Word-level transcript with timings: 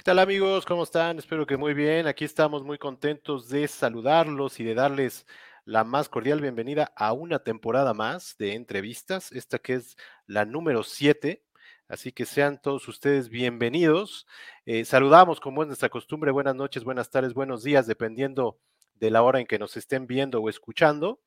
¿Qué 0.00 0.04
tal 0.04 0.18
amigos? 0.18 0.64
¿Cómo 0.64 0.84
están? 0.84 1.18
Espero 1.18 1.46
que 1.46 1.58
muy 1.58 1.74
bien. 1.74 2.06
Aquí 2.06 2.24
estamos 2.24 2.64
muy 2.64 2.78
contentos 2.78 3.50
de 3.50 3.68
saludarlos 3.68 4.58
y 4.58 4.64
de 4.64 4.74
darles 4.74 5.26
la 5.66 5.84
más 5.84 6.08
cordial 6.08 6.40
bienvenida 6.40 6.90
a 6.96 7.12
una 7.12 7.40
temporada 7.40 7.92
más 7.92 8.34
de 8.38 8.54
entrevistas, 8.54 9.30
esta 9.30 9.58
que 9.58 9.74
es 9.74 9.98
la 10.26 10.46
número 10.46 10.84
7. 10.84 11.44
Así 11.86 12.12
que 12.12 12.24
sean 12.24 12.62
todos 12.62 12.88
ustedes 12.88 13.28
bienvenidos. 13.28 14.26
Eh, 14.64 14.86
saludamos 14.86 15.38
como 15.38 15.60
es 15.60 15.66
nuestra 15.66 15.90
costumbre. 15.90 16.30
Buenas 16.30 16.54
noches, 16.56 16.82
buenas 16.82 17.10
tardes, 17.10 17.34
buenos 17.34 17.62
días, 17.62 17.86
dependiendo 17.86 18.58
de 18.94 19.10
la 19.10 19.22
hora 19.22 19.38
en 19.38 19.46
que 19.46 19.58
nos 19.58 19.76
estén 19.76 20.06
viendo 20.06 20.40
o 20.40 20.48
escuchando. 20.48 21.20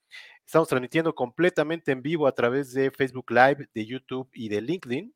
Estamos 0.47 0.67
transmitiendo 0.67 1.13
completamente 1.13 1.91
en 1.91 2.01
vivo 2.01 2.25
a 2.25 2.33
través 2.33 2.73
de 2.73 2.89
Facebook 2.89 3.29
Live, 3.29 3.69
de 3.71 3.85
YouTube 3.85 4.31
y 4.33 4.49
de 4.49 4.61
LinkedIn. 4.61 5.13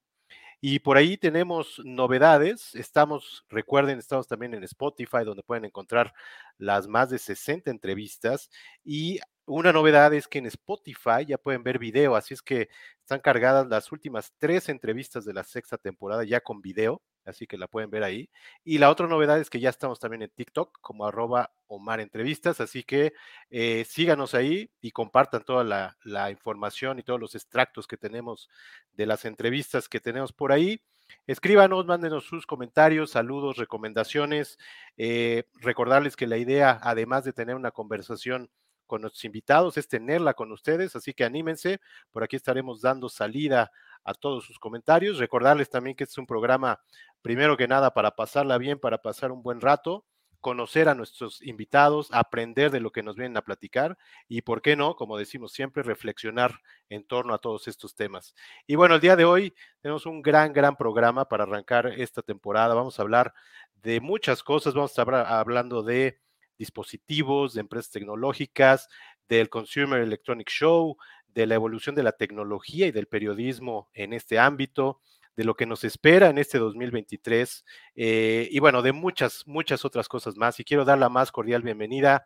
Y 0.59 0.79
por 0.79 0.97
ahí 0.97 1.17
tenemos 1.17 1.79
novedades. 1.85 2.73
Estamos, 2.75 3.45
recuerden, 3.49 3.99
estamos 3.99 4.27
también 4.27 4.53
en 4.55 4.63
Spotify, 4.63 5.23
donde 5.23 5.43
pueden 5.43 5.65
encontrar 5.65 6.13
las 6.57 6.87
más 6.87 7.09
de 7.09 7.19
60 7.19 7.69
entrevistas. 7.69 8.49
Y 8.83 9.19
una 9.45 9.71
novedad 9.71 10.13
es 10.13 10.27
que 10.27 10.39
en 10.39 10.47
Spotify 10.47 11.25
ya 11.27 11.37
pueden 11.37 11.63
ver 11.63 11.79
video, 11.79 12.15
así 12.15 12.33
es 12.33 12.41
que 12.41 12.69
están 13.01 13.19
cargadas 13.21 13.67
las 13.67 13.91
últimas 13.91 14.33
tres 14.39 14.67
entrevistas 14.69 15.25
de 15.25 15.33
la 15.33 15.43
sexta 15.43 15.77
temporada 15.77 16.23
ya 16.23 16.41
con 16.41 16.61
video 16.61 17.01
así 17.27 17.45
que 17.47 17.57
la 17.57 17.67
pueden 17.67 17.89
ver 17.89 18.03
ahí. 18.03 18.29
Y 18.63 18.77
la 18.77 18.89
otra 18.89 19.07
novedad 19.07 19.39
es 19.39 19.49
que 19.49 19.59
ya 19.59 19.69
estamos 19.69 19.99
también 19.99 20.21
en 20.23 20.29
TikTok 20.29 20.79
como 20.81 21.05
arroba 21.05 21.51
Omar 21.67 21.99
Entrevistas, 21.99 22.61
así 22.61 22.83
que 22.83 23.13
eh, 23.49 23.85
síganos 23.87 24.33
ahí 24.33 24.71
y 24.81 24.91
compartan 24.91 25.43
toda 25.43 25.63
la, 25.63 26.31
información 26.31 26.99
y 26.99 27.03
todos 27.03 27.19
los 27.19 27.35
extractos 27.35 27.87
que 27.87 27.97
tenemos 27.97 28.49
de 28.93 29.05
las 29.05 29.25
entrevistas 29.25 29.89
que 29.89 29.99
tenemos 29.99 30.33
por 30.33 30.51
ahí. 30.51 30.81
Escríbanos, 31.25 31.85
mándenos 31.85 32.25
sus 32.25 32.45
comentarios, 32.45 33.11
saludos, 33.11 33.57
recomendaciones. 33.57 34.57
Eh, 34.97 35.43
recordarles 35.61 36.15
que 36.15 36.27
la 36.27 36.37
idea, 36.37 36.79
además 36.81 37.23
de 37.23 37.33
tener 37.33 37.55
una 37.55 37.71
conversación 37.71 38.49
con 38.87 39.01
nuestros 39.01 39.25
invitados, 39.25 39.77
es 39.77 39.87
tenerla 39.87 40.33
con 40.33 40.51
ustedes, 40.51 40.95
así 40.95 41.13
que 41.13 41.23
anímense. 41.23 41.79
Por 42.11 42.23
aquí 42.23 42.35
estaremos 42.35 42.81
dando 42.81 43.09
salida 43.09 43.71
a 44.07 44.13
todos 44.13 44.45
sus 44.45 44.57
comentarios. 44.57 45.19
Recordarles 45.19 45.69
también 45.69 45.95
que 45.95 46.05
este 46.05 46.13
es 46.13 46.17
un 46.17 46.25
programa, 46.25 46.79
primero 47.21 47.57
que 47.57 47.67
nada, 47.67 47.93
para 47.93 48.11
pasarla 48.11 48.57
bien, 48.57 48.79
para 48.79 48.99
pasar 49.01 49.31
un 49.31 49.43
buen 49.43 49.61
rato, 49.61 50.05
conocer 50.39 50.87
a 50.87 50.95
nuestros 50.95 51.41
invitados, 51.41 52.09
aprender 52.11 52.71
de 52.71 52.79
lo 52.79 52.91
que 52.91 53.03
nos 53.03 53.15
vienen 53.15 53.37
a 53.37 53.41
platicar 53.41 53.97
y, 54.27 54.43
¿por 54.43 54.61
qué 54.61 54.75
no? 54.75 54.95
Como 54.95 55.17
decimos 55.17 55.51
siempre, 55.51 55.83
reflexionar 55.83 56.59
en 56.89 57.05
torno 57.05 57.33
a 57.33 57.39
todos 57.39 57.67
estos 57.67 57.95
temas. 57.95 58.33
Y 58.65 58.75
bueno, 58.75 58.95
el 58.95 59.01
día 59.01 59.15
de 59.15 59.25
hoy 59.25 59.53
tenemos 59.81 60.05
un 60.05 60.21
gran, 60.21 60.53
gran 60.53 60.75
programa 60.75 61.27
para 61.27 61.43
arrancar 61.43 61.87
esta 61.87 62.21
temporada. 62.21 62.75
Vamos 62.75 62.99
a 62.99 63.01
hablar 63.01 63.33
de 63.81 63.99
muchas 63.99 64.43
cosas. 64.43 64.73
Vamos 64.73 64.91
a 64.91 65.01
estar 65.01 65.13
hablando 65.15 65.83
de 65.83 66.19
dispositivos, 66.57 67.53
de 67.53 67.61
empresas 67.61 67.91
tecnológicas, 67.91 68.89
del 69.27 69.49
Consumer 69.49 70.01
Electronic 70.01 70.49
Show, 70.49 70.97
de 71.27 71.45
la 71.45 71.55
evolución 71.55 71.93
de 71.95 72.03
la 72.03 72.13
tecnología 72.13 72.87
y 72.87 72.91
del 72.91 73.07
periodismo 73.07 73.89
en 73.93 74.13
este 74.13 74.39
ámbito, 74.39 75.01
de 75.37 75.43
lo 75.43 75.55
que 75.55 75.67
nos 75.67 75.83
espera 75.83 76.29
en 76.29 76.39
este 76.39 76.57
2023 76.57 77.63
eh, 77.95 78.49
y 78.51 78.59
bueno, 78.59 78.81
de 78.81 78.91
muchas, 78.91 79.43
muchas 79.45 79.85
otras 79.85 80.09
cosas 80.09 80.35
más. 80.35 80.59
Y 80.59 80.63
quiero 80.63 80.83
dar 80.83 80.97
la 80.97 81.09
más 81.09 81.31
cordial 81.31 81.61
bienvenida, 81.61 82.25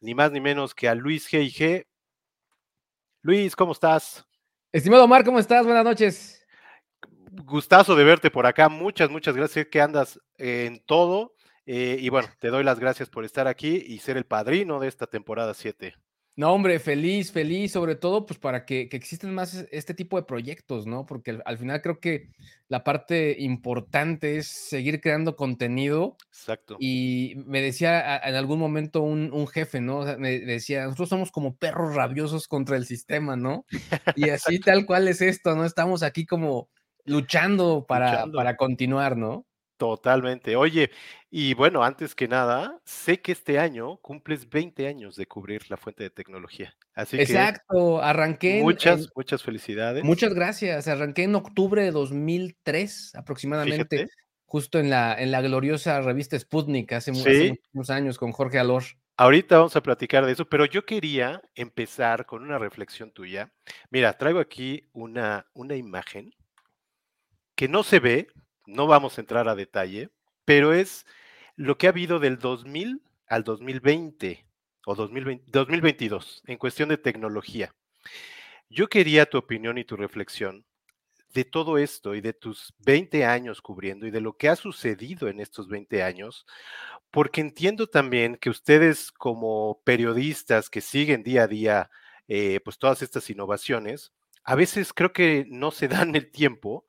ni 0.00 0.14
más 0.14 0.32
ni 0.32 0.40
menos 0.40 0.74
que 0.74 0.88
a 0.88 0.94
Luis 0.94 1.30
G. 1.30 1.86
Luis, 3.20 3.54
¿cómo 3.54 3.72
estás? 3.72 4.26
Estimado 4.72 5.04
Omar, 5.04 5.22
¿cómo 5.22 5.38
estás? 5.38 5.66
Buenas 5.66 5.84
noches. 5.84 6.46
Gustazo 7.30 7.94
de 7.94 8.04
verte 8.04 8.30
por 8.30 8.46
acá. 8.46 8.70
Muchas, 8.70 9.10
muchas 9.10 9.36
gracias 9.36 9.66
que 9.66 9.82
andas 9.82 10.18
en 10.38 10.82
todo. 10.86 11.34
Eh, 11.66 11.98
y 12.00 12.08
bueno, 12.08 12.28
te 12.38 12.48
doy 12.48 12.64
las 12.64 12.80
gracias 12.80 13.10
por 13.10 13.26
estar 13.26 13.48
aquí 13.48 13.84
y 13.86 13.98
ser 13.98 14.16
el 14.16 14.24
padrino 14.24 14.80
de 14.80 14.88
esta 14.88 15.06
temporada 15.06 15.52
7. 15.52 15.94
No, 16.38 16.52
hombre, 16.52 16.78
feliz, 16.80 17.32
feliz, 17.32 17.72
sobre 17.72 17.94
todo, 17.94 18.26
pues 18.26 18.38
para 18.38 18.66
que, 18.66 18.90
que 18.90 18.96
existen 18.98 19.34
más 19.34 19.66
este 19.70 19.94
tipo 19.94 20.18
de 20.18 20.24
proyectos, 20.24 20.86
¿no? 20.86 21.06
Porque 21.06 21.40
al, 21.42 21.56
final 21.56 21.80
creo 21.80 21.98
que 21.98 22.28
la 22.68 22.84
parte 22.84 23.36
importante 23.38 24.36
es 24.36 24.46
seguir 24.46 25.00
creando 25.00 25.34
contenido. 25.34 26.18
Exacto. 26.28 26.76
Y 26.78 27.36
me 27.46 27.62
decía 27.62 28.18
en 28.18 28.34
algún 28.34 28.58
momento 28.58 29.00
un, 29.00 29.46
jefe, 29.48 29.80
¿no? 29.80 30.04
me 30.18 30.38
decía, 30.40 30.84
nosotros 30.84 31.08
somos 31.08 31.30
como 31.30 31.56
perros 31.56 31.94
rabiosos 31.94 32.48
contra 32.48 32.76
el 32.76 32.84
sistema, 32.84 33.34
¿no? 33.36 33.64
Y 34.14 34.28
así 34.28 34.60
tal 34.60 34.84
cual 34.84 35.08
es 35.08 35.22
esto, 35.22 35.56
¿no? 35.56 35.64
Estamos 35.64 36.02
aquí 36.02 36.26
como 36.26 36.68
luchando 37.06 37.86
para, 37.88 38.26
para 38.26 38.56
continuar, 38.56 39.16
¿no? 39.16 39.45
Totalmente. 39.76 40.56
Oye, 40.56 40.90
y 41.30 41.52
bueno, 41.52 41.84
antes 41.84 42.14
que 42.14 42.28
nada, 42.28 42.80
sé 42.84 43.20
que 43.20 43.32
este 43.32 43.58
año 43.58 43.98
cumples 43.98 44.48
20 44.48 44.86
años 44.86 45.16
de 45.16 45.26
cubrir 45.26 45.70
la 45.70 45.76
fuente 45.76 46.02
de 46.04 46.10
tecnología. 46.10 46.74
Así 46.94 47.20
Exacto, 47.20 48.00
arranqué. 48.02 48.62
Muchas, 48.62 49.10
muchas 49.14 49.42
felicidades. 49.42 50.02
Muchas 50.02 50.32
gracias. 50.32 50.88
Arranqué 50.88 51.24
en 51.24 51.34
octubre 51.34 51.82
de 51.82 51.90
2003 51.90 53.16
aproximadamente, 53.16 54.08
justo 54.46 54.78
en 54.78 54.88
la, 54.88 55.14
en 55.20 55.30
la 55.30 55.42
gloriosa 55.42 56.00
revista 56.00 56.38
Sputnik 56.38 56.92
hace, 56.92 57.12
muchos 57.12 57.90
años 57.90 58.16
con 58.16 58.32
Jorge 58.32 58.58
Alor. 58.58 58.84
Ahorita 59.18 59.58
vamos 59.58 59.76
a 59.76 59.82
platicar 59.82 60.24
de 60.24 60.32
eso, 60.32 60.48
pero 60.48 60.64
yo 60.64 60.84
quería 60.86 61.42
empezar 61.54 62.24
con 62.24 62.42
una 62.42 62.58
reflexión 62.58 63.10
tuya. 63.10 63.52
Mira, 63.90 64.12
traigo 64.14 64.40
aquí 64.40 64.88
una, 64.92 65.46
una 65.54 65.74
imagen 65.74 66.34
que 67.54 67.66
no 67.66 67.82
se 67.82 67.98
ve, 67.98 68.28
no 68.66 68.86
vamos 68.86 69.16
a 69.16 69.20
entrar 69.20 69.48
a 69.48 69.54
detalle, 69.54 70.10
pero 70.44 70.72
es 70.72 71.06
lo 71.56 71.78
que 71.78 71.86
ha 71.86 71.90
habido 71.90 72.18
del 72.18 72.38
2000 72.38 73.02
al 73.28 73.44
2020 73.44 74.46
o 74.86 74.94
2022 74.94 76.42
en 76.46 76.58
cuestión 76.58 76.88
de 76.88 76.98
tecnología. 76.98 77.74
Yo 78.68 78.88
quería 78.88 79.26
tu 79.26 79.38
opinión 79.38 79.78
y 79.78 79.84
tu 79.84 79.96
reflexión 79.96 80.64
de 81.32 81.44
todo 81.44 81.76
esto 81.76 82.14
y 82.14 82.20
de 82.20 82.32
tus 82.32 82.72
20 82.78 83.24
años 83.24 83.60
cubriendo 83.60 84.06
y 84.06 84.10
de 84.10 84.20
lo 84.20 84.36
que 84.36 84.48
ha 84.48 84.56
sucedido 84.56 85.28
en 85.28 85.40
estos 85.40 85.68
20 85.68 86.02
años, 86.02 86.46
porque 87.10 87.40
entiendo 87.40 87.86
también 87.88 88.36
que 88.36 88.50
ustedes 88.50 89.12
como 89.12 89.82
periodistas 89.84 90.70
que 90.70 90.80
siguen 90.80 91.22
día 91.22 91.42
a 91.42 91.48
día 91.48 91.90
eh, 92.28 92.60
pues 92.64 92.78
todas 92.78 93.02
estas 93.02 93.28
innovaciones, 93.30 94.12
a 94.44 94.54
veces 94.54 94.92
creo 94.92 95.12
que 95.12 95.46
no 95.48 95.70
se 95.70 95.88
dan 95.88 96.14
el 96.16 96.30
tiempo 96.30 96.86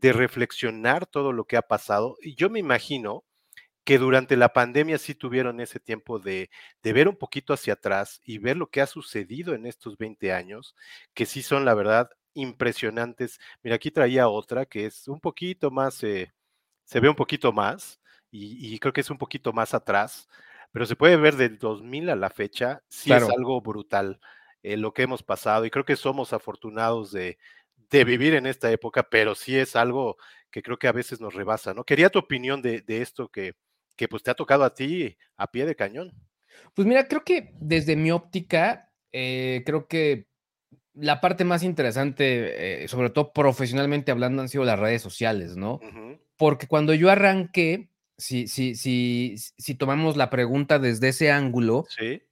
de 0.00 0.12
reflexionar 0.12 1.06
todo 1.06 1.32
lo 1.32 1.44
que 1.44 1.56
ha 1.56 1.62
pasado. 1.62 2.16
Y 2.22 2.34
yo 2.34 2.50
me 2.50 2.58
imagino 2.58 3.24
que 3.84 3.98
durante 3.98 4.36
la 4.36 4.52
pandemia 4.52 4.98
sí 4.98 5.14
tuvieron 5.14 5.60
ese 5.60 5.80
tiempo 5.80 6.18
de, 6.18 6.50
ver 6.82 7.08
un 7.08 7.16
poquito 7.16 7.54
hacia 7.54 7.72
atrás 7.72 8.20
y 8.24 8.38
ver 8.38 8.56
lo 8.56 8.68
que 8.68 8.82
ha 8.82 8.86
sucedido 8.86 9.54
en 9.54 9.64
estos 9.64 9.96
20 9.96 10.32
años, 10.32 10.76
que 11.14 11.24
sí 11.24 11.42
son, 11.42 11.64
la 11.64 11.74
verdad, 11.74 12.10
impresionantes. 12.34 13.40
Mira, 13.62 13.76
aquí 13.76 13.90
traía 13.90 14.28
otra 14.28 14.66
que 14.66 14.86
es 14.86 15.08
un 15.08 15.20
poquito 15.20 15.70
más, 15.70 16.02
eh, 16.04 16.32
se 16.84 17.00
ve 17.00 17.08
un 17.08 17.14
poquito 17.14 17.52
más 17.52 17.98
y, 18.30 18.78
creo 18.78 18.92
que 18.92 19.00
es 19.00 19.10
un 19.10 19.18
poquito 19.18 19.54
más 19.54 19.72
atrás, 19.72 20.28
pero 20.70 20.84
se 20.84 20.96
puede 20.96 21.16
ver 21.16 21.36
del 21.36 21.58
2000 21.58 22.10
a 22.10 22.16
la 22.16 22.28
fecha, 22.28 22.82
sí 22.88 23.10
es 23.10 23.22
algo 23.22 23.60
brutal 23.62 24.20
eh, 24.62 24.76
lo 24.76 24.92
que 24.92 25.02
hemos 25.02 25.22
pasado 25.22 25.64
y 25.64 25.70
creo 25.70 25.86
que 25.86 25.96
somos 25.96 26.34
afortunados 26.34 27.10
de, 27.10 27.38
de 27.90 28.04
vivir 28.04 28.34
en 28.34 28.46
esta 28.46 28.70
época, 28.70 29.08
pero 29.10 29.34
sí 29.34 29.56
es 29.56 29.76
algo 29.76 30.16
que 30.50 30.62
creo 30.62 30.78
que 30.78 30.88
a 30.88 30.92
veces 30.92 31.20
nos 31.20 31.34
rebasa, 31.34 31.74
¿no? 31.74 31.84
Quería 31.84 32.10
tu 32.10 32.18
opinión 32.18 32.62
de, 32.62 32.84
esto 32.86 33.28
que, 33.28 33.54
que 33.96 34.08
pues 34.08 34.22
te 34.22 34.30
ha 34.30 34.34
tocado 34.34 34.64
a 34.64 34.74
ti 34.74 35.16
a 35.36 35.50
pie 35.50 35.66
de 35.66 35.76
cañón. 35.76 36.12
Pues 36.74 36.86
mira, 36.86 37.06
creo 37.06 37.24
que 37.24 37.54
desde 37.60 37.96
mi 37.96 38.10
óptica, 38.10 38.90
eh, 39.12 39.62
creo 39.64 39.86
que 39.86 40.28
la 40.94 41.20
parte 41.20 41.44
más 41.44 41.62
interesante, 41.62 42.84
eh, 42.84 42.88
sobre 42.88 43.10
todo 43.10 43.32
profesionalmente 43.32 44.10
hablando, 44.10 44.42
han 44.42 44.48
sido 44.48 44.64
las 44.64 44.78
redes 44.78 45.02
sociales, 45.02 45.56
¿no? 45.56 45.80
Porque 46.36 46.66
cuando 46.66 46.94
yo 46.94 47.10
arranqué, 47.10 47.90
si, 48.16 48.48
si, 48.48 48.74
si, 48.74 49.36
si 49.36 49.74
tomamos 49.74 50.16
la 50.16 50.30
pregunta 50.30 50.78
desde 50.78 51.08
ese 51.08 51.30
ángulo, 51.30 51.84
¿Sí? 51.88 52.22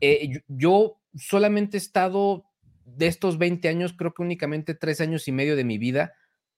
Eh, 0.00 0.42
yo 0.46 1.00
solamente 1.14 1.76
he 1.76 1.80
estado 1.80 2.47
de 2.96 3.06
estos 3.06 3.38
20 3.38 3.68
años, 3.68 3.92
creo 3.92 4.14
que 4.14 4.22
únicamente 4.22 4.74
tres 4.74 5.00
años 5.00 5.28
y 5.28 5.32
medio 5.32 5.56
de 5.56 5.64
mi 5.64 5.78
vida 5.78 6.14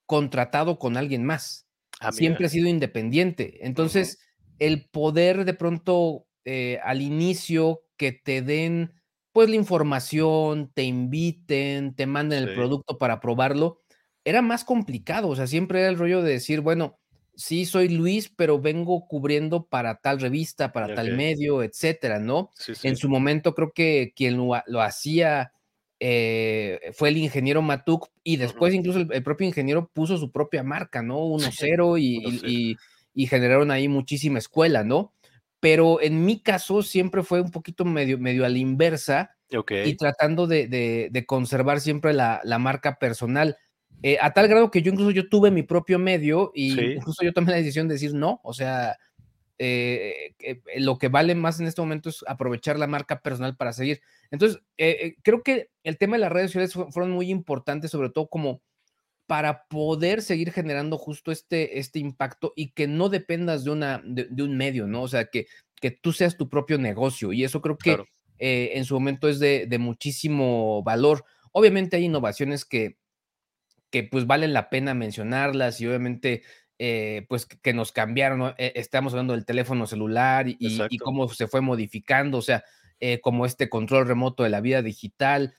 contratado 0.06 0.78
con 0.78 0.96
alguien 0.96 1.24
más. 1.24 1.66
Ah, 2.00 2.12
Siempre 2.12 2.46
he 2.46 2.50
sido 2.50 2.68
independiente. 2.68 3.66
Entonces, 3.66 4.18
el 4.58 4.88
poder 4.90 5.44
de 5.44 5.54
pronto 5.54 6.26
eh, 6.44 6.78
al 6.82 7.02
inicio 7.02 7.82
que 7.96 8.12
te 8.12 8.42
den 8.42 8.94
pues 9.32 9.48
la 9.48 9.56
información, 9.56 10.72
te 10.74 10.82
inviten, 10.82 11.94
te 11.94 12.06
manden 12.06 12.48
el 12.48 12.54
producto 12.54 12.98
para 12.98 13.20
probarlo, 13.20 13.80
era 14.24 14.42
más 14.42 14.64
complicado. 14.64 15.28
O 15.28 15.36
sea, 15.36 15.46
siempre 15.46 15.80
era 15.80 15.88
el 15.88 15.98
rollo 15.98 16.22
de 16.22 16.32
decir, 16.32 16.60
bueno, 16.60 16.98
sí 17.36 17.64
soy 17.64 17.88
Luis, 17.88 18.28
pero 18.28 18.60
vengo 18.60 19.06
cubriendo 19.06 19.66
para 19.66 20.00
tal 20.00 20.20
revista, 20.20 20.72
para 20.72 20.94
tal 20.94 21.16
medio, 21.16 21.62
etcétera, 21.62 22.18
¿no? 22.18 22.50
En 22.82 22.96
su 22.96 23.08
momento 23.08 23.54
creo 23.54 23.70
que 23.72 24.12
quien 24.16 24.36
lo 24.36 24.82
hacía 24.82 25.52
eh, 26.00 26.92
fue 26.94 27.10
el 27.10 27.18
ingeniero 27.18 27.62
Matuk 27.62 28.08
y 28.24 28.36
después 28.36 28.74
incluso 28.74 29.00
el, 29.00 29.22
propio 29.22 29.46
ingeniero 29.46 29.90
puso 29.92 30.16
su 30.16 30.32
propia 30.32 30.62
marca, 30.62 31.02
¿no? 31.02 31.18
1-0 31.18 32.00
y, 32.00 32.76
y 33.14 33.26
generaron 33.26 33.70
ahí 33.70 33.88
muchísima 33.88 34.38
escuela, 34.38 34.82
¿no? 34.82 35.12
Pero 35.60 36.00
en 36.00 36.24
mi 36.24 36.40
caso 36.40 36.82
siempre 36.82 37.22
fue 37.22 37.40
un 37.40 37.50
poquito 37.50 37.84
medio, 37.84 38.18
medio 38.18 38.46
a 38.46 38.48
la 38.48 38.58
inversa 38.58 39.36
y 39.84 39.96
tratando 39.96 40.46
de, 40.46 41.24
conservar 41.26 41.80
siempre 41.80 42.12
la, 42.14 42.40
marca 42.58 42.96
personal. 42.98 43.58
Eh, 44.02 44.16
a 44.20 44.32
tal 44.32 44.48
grado 44.48 44.70
que 44.70 44.80
yo 44.80 44.92
incluso 44.92 45.10
yo 45.10 45.28
tuve 45.28 45.50
mi 45.50 45.62
propio 45.62 45.98
medio 45.98 46.52
y 46.54 46.94
incluso 46.94 47.22
yo 47.22 47.34
tomé 47.34 47.50
la 47.50 47.58
decisión 47.58 47.86
de 47.86 47.94
decir 47.94 48.14
no, 48.14 48.40
o 48.42 48.54
sea, 48.54 48.96
eh, 49.58 50.34
eh, 50.38 50.62
lo 50.78 50.96
que 50.96 51.08
vale 51.08 51.34
más 51.34 51.60
en 51.60 51.66
este 51.66 51.82
momento 51.82 52.08
es 52.08 52.24
aprovechar 52.26 52.78
la 52.78 52.86
marca 52.86 53.20
personal 53.20 53.56
para 53.56 53.74
seguir. 53.74 54.00
Entonces, 54.30 54.60
creo 55.22 55.42
que 55.42 55.70
el 55.82 55.98
tema 55.98 56.16
de 56.16 56.20
las 56.20 56.32
redes 56.32 56.52
sociales 56.52 56.92
fueron 56.92 57.10
muy 57.10 57.30
importantes, 57.30 57.90
sobre 57.90 58.10
todo 58.10 58.28
como 58.28 58.62
para 59.30 59.68
poder 59.68 60.22
seguir 60.22 60.50
generando 60.50 60.98
justo 60.98 61.30
este, 61.30 61.78
este 61.78 62.00
impacto 62.00 62.52
y 62.56 62.72
que 62.72 62.88
no 62.88 63.08
dependas 63.08 63.62
de, 63.62 63.70
una, 63.70 64.02
de, 64.04 64.42
un 64.42 64.56
medio, 64.56 64.88
¿no? 64.88 65.02
O 65.02 65.08
sea, 65.08 65.26
que, 65.26 65.46
que 65.80 65.92
tú 65.92 66.12
seas 66.12 66.36
tu 66.36 66.48
propio 66.48 66.78
negocio 66.78 67.32
y 67.32 67.44
eso 67.44 67.60
creo 67.60 67.78
que 67.78 67.96
eh, 68.40 68.72
en 68.74 68.84
su 68.84 68.94
momento 68.94 69.28
es 69.28 69.38
de, 69.38 69.68
muchísimo 69.78 70.82
valor. 70.82 71.24
Obviamente 71.52 71.96
hay 71.96 72.06
innovaciones 72.06 72.64
que, 72.64 72.98
que 73.90 74.02
pues 74.02 74.26
valen 74.26 74.52
la 74.52 74.68
pena 74.68 74.94
mencionarlas 74.94 75.80
y 75.80 75.86
obviamente 75.86 76.42
eh, 76.80 77.24
pues 77.28 77.46
que 77.46 77.72
nos 77.72 77.92
cambiaron, 77.92 78.54
eh, 78.58 78.72
estamos 78.74 79.12
hablando 79.12 79.34
del 79.34 79.44
teléfono 79.44 79.86
celular 79.86 80.46
y, 80.48 80.98
cómo 80.98 81.28
se 81.28 81.46
fue 81.46 81.60
modificando, 81.60 82.38
o 82.38 82.42
sea, 82.42 82.64
como 83.22 83.46
este 83.46 83.68
control 83.68 84.06
remoto 84.06 84.42
de 84.42 84.50
la 84.50 84.60
vida 84.60 84.82
digital, 84.82 85.56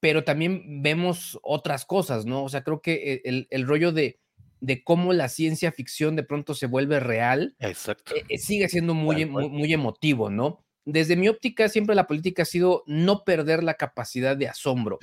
pero 0.00 0.24
también 0.24 0.82
vemos 0.82 1.38
otras 1.42 1.84
cosas, 1.84 2.26
¿no? 2.26 2.44
O 2.44 2.48
sea, 2.48 2.62
creo 2.62 2.80
que 2.80 3.22
el, 3.24 3.66
rollo 3.66 3.92
de, 3.92 4.18
de, 4.60 4.82
cómo 4.82 5.12
la 5.12 5.28
ciencia 5.28 5.72
ficción 5.72 6.16
de 6.16 6.24
pronto 6.24 6.54
se 6.54 6.66
vuelve 6.66 7.00
real, 7.00 7.56
sigue 8.36 8.68
siendo 8.68 8.94
muy, 8.94 9.24
muy 9.26 9.72
emotivo, 9.72 10.30
¿no? 10.30 10.64
desde 10.84 11.16
mi 11.16 11.28
óptica, 11.28 11.68
siempre 11.68 11.94
la 11.94 12.06
política 12.06 12.42
ha 12.42 12.46
sido 12.46 12.84
no 12.86 13.24
perder 13.24 13.62
la 13.62 13.74
capacidad 13.74 14.36
de 14.36 14.48
asombro. 14.48 14.98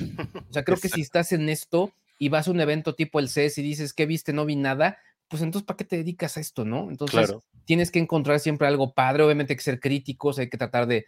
O 0.50 0.54
sea, 0.54 0.64
creo 0.66 0.78
que 0.78 0.90
si 0.90 1.02
estás 1.02 1.32
en 1.32 1.50
esto 1.50 1.94
y 2.20 2.30
vas 2.30 2.48
a 2.48 2.52
un 2.52 2.62
evento 2.62 2.94
tipo 2.94 3.20
el 3.20 3.30
CES 3.30 3.58
y 3.58 3.64
dices, 3.64 3.94
¿qué 3.94 4.06
viste? 4.06 4.34
No 4.34 4.46
vi 4.46 4.56
nada, 4.56 5.00
pues 5.32 5.42
entonces, 5.44 5.66
¿para 5.66 5.78
qué 5.78 5.86
te 5.86 5.96
dedicas 5.96 6.36
a 6.36 6.42
esto, 6.42 6.66
no? 6.66 6.90
Entonces, 6.90 7.34
tienes 7.64 7.90
que 7.90 8.00
encontrar 8.00 8.42
siempre 8.42 8.68
algo 8.68 8.94
padre, 8.94 9.24
obviamente 9.24 9.54
hay 9.54 9.58
que 9.58 9.64
ser 9.64 9.80
críticos, 9.80 10.38
hay 10.38 10.50
que 10.50 10.58
tratar 10.58 10.88
de, 10.88 11.06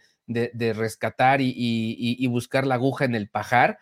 rescatar 0.72 1.42
y, 1.42 2.26
buscar 2.28 2.66
la 2.66 2.76
aguja 2.76 3.04
en 3.04 3.14
el 3.14 3.28
pajar, 3.28 3.78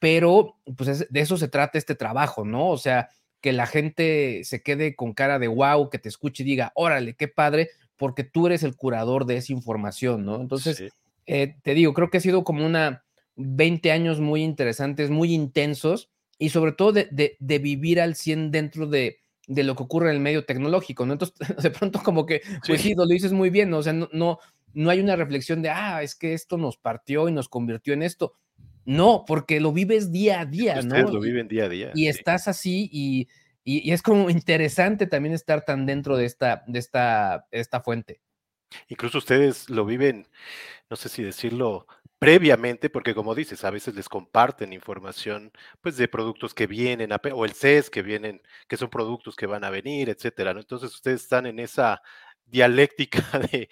pero 0.00 0.56
pues 0.76 1.06
de 1.08 1.20
eso 1.20 1.36
se 1.36 1.46
trata 1.46 1.78
este 1.78 1.94
trabajo, 1.94 2.44
¿no? 2.44 2.70
O 2.70 2.76
sea, 2.76 3.08
que 3.40 3.52
la 3.52 3.66
gente 3.66 4.40
se 4.42 4.64
quede 4.64 4.96
con 4.96 5.14
cara 5.14 5.38
de 5.38 5.46
wow, 5.46 5.88
que 5.90 6.00
te 6.00 6.08
escuche 6.08 6.42
y 6.42 6.46
diga, 6.46 6.72
órale, 6.74 7.14
qué 7.14 7.28
padre, 7.28 7.70
porque 7.96 8.24
tú 8.24 8.48
eres 8.48 8.64
el 8.64 8.74
curador 8.74 9.26
de 9.26 9.36
esa 9.36 9.52
información, 9.52 10.24
¿no? 10.24 10.40
Entonces, 10.40 10.92
eh, 11.26 11.54
te 11.62 11.74
digo, 11.74 11.94
creo 11.94 12.10
que 12.10 12.18
ha 12.18 12.20
sido 12.20 12.42
como 12.42 12.66
una 12.66 13.04
20 13.36 13.92
años 13.92 14.18
muy 14.18 14.42
interesantes, 14.42 15.08
muy 15.08 15.32
intensos 15.32 16.10
y 16.36 16.48
sobre 16.48 16.72
todo 16.72 16.92
de, 16.92 17.36
vivir 17.38 18.00
al 18.00 18.16
100 18.16 18.50
dentro 18.50 18.88
de, 18.88 19.18
lo 19.46 19.76
que 19.76 19.82
ocurre 19.82 20.10
en 20.10 20.16
el 20.16 20.22
medio 20.22 20.44
tecnológico, 20.44 21.06
¿no? 21.06 21.12
Entonces, 21.12 21.36
de 21.62 21.70
pronto 21.70 22.02
como 22.02 22.26
que, 22.26 22.42
pues 22.66 22.80
sí, 22.80 22.94
lo 22.94 23.06
dices 23.06 23.32
muy 23.32 23.50
bien, 23.50 23.70
¿no? 23.70 23.78
O 23.78 23.82
sea, 23.82 23.92
no, 23.92 24.08
no, 24.12 24.38
no 24.72 24.90
hay 24.90 25.00
una 25.00 25.16
reflexión 25.16 25.62
de, 25.62 25.70
ah, 25.70 26.02
es 26.02 26.14
que 26.14 26.34
esto 26.34 26.56
nos 26.58 26.76
partió 26.76 27.28
y 27.28 27.32
nos 27.32 27.48
convirtió 27.48 27.94
en 27.94 28.02
esto. 28.02 28.34
No, 28.86 29.24
porque 29.26 29.60
lo 29.60 29.72
vives 29.72 30.12
día 30.12 30.40
a 30.40 30.44
día, 30.44 30.78
Ustedes 30.78 31.10
lo 31.10 31.20
viven 31.20 31.48
día 31.48 31.64
a 31.64 31.68
día. 31.68 31.90
Y 31.94 32.08
estás 32.08 32.48
así 32.48 32.90
y 32.92 33.28
y, 33.64 33.92
es 33.92 34.02
como 34.02 34.28
interesante 34.28 35.06
también 35.06 35.34
estar 35.34 35.64
tan 35.64 35.86
dentro 35.86 36.16
de 36.16 36.26
esta, 36.26 36.62
de 36.66 36.78
esta, 36.78 37.46
esta 37.50 37.80
fuente. 37.80 38.20
Incluso 38.88 39.18
ustedes 39.18 39.70
lo 39.70 39.86
viven, 39.86 40.26
no 40.90 40.96
sé 40.96 41.08
si 41.08 41.22
decirlo 41.22 41.86
previamente, 42.18 42.90
porque 42.90 43.14
como 43.14 43.34
dices, 43.34 43.64
a 43.64 43.70
veces 43.70 43.94
les 43.94 44.08
comparten 44.08 44.72
información 44.72 45.52
pues 45.80 45.96
de 45.96 46.08
productos 46.08 46.54
que 46.54 46.66
vienen, 46.66 47.10
o 47.34 47.44
el 47.44 47.52
CES 47.54 47.90
que 47.90 48.02
vienen, 48.02 48.40
que 48.68 48.76
son 48.76 48.88
productos 48.90 49.36
que 49.36 49.46
van 49.46 49.64
a 49.64 49.70
venir, 49.70 50.08
etcétera, 50.08 50.54
¿no? 50.54 50.60
Entonces 50.60 50.94
ustedes 50.94 51.22
están 51.22 51.46
en 51.46 51.58
esa 51.58 52.00
dialéctica 52.46 53.22
de 53.52 53.68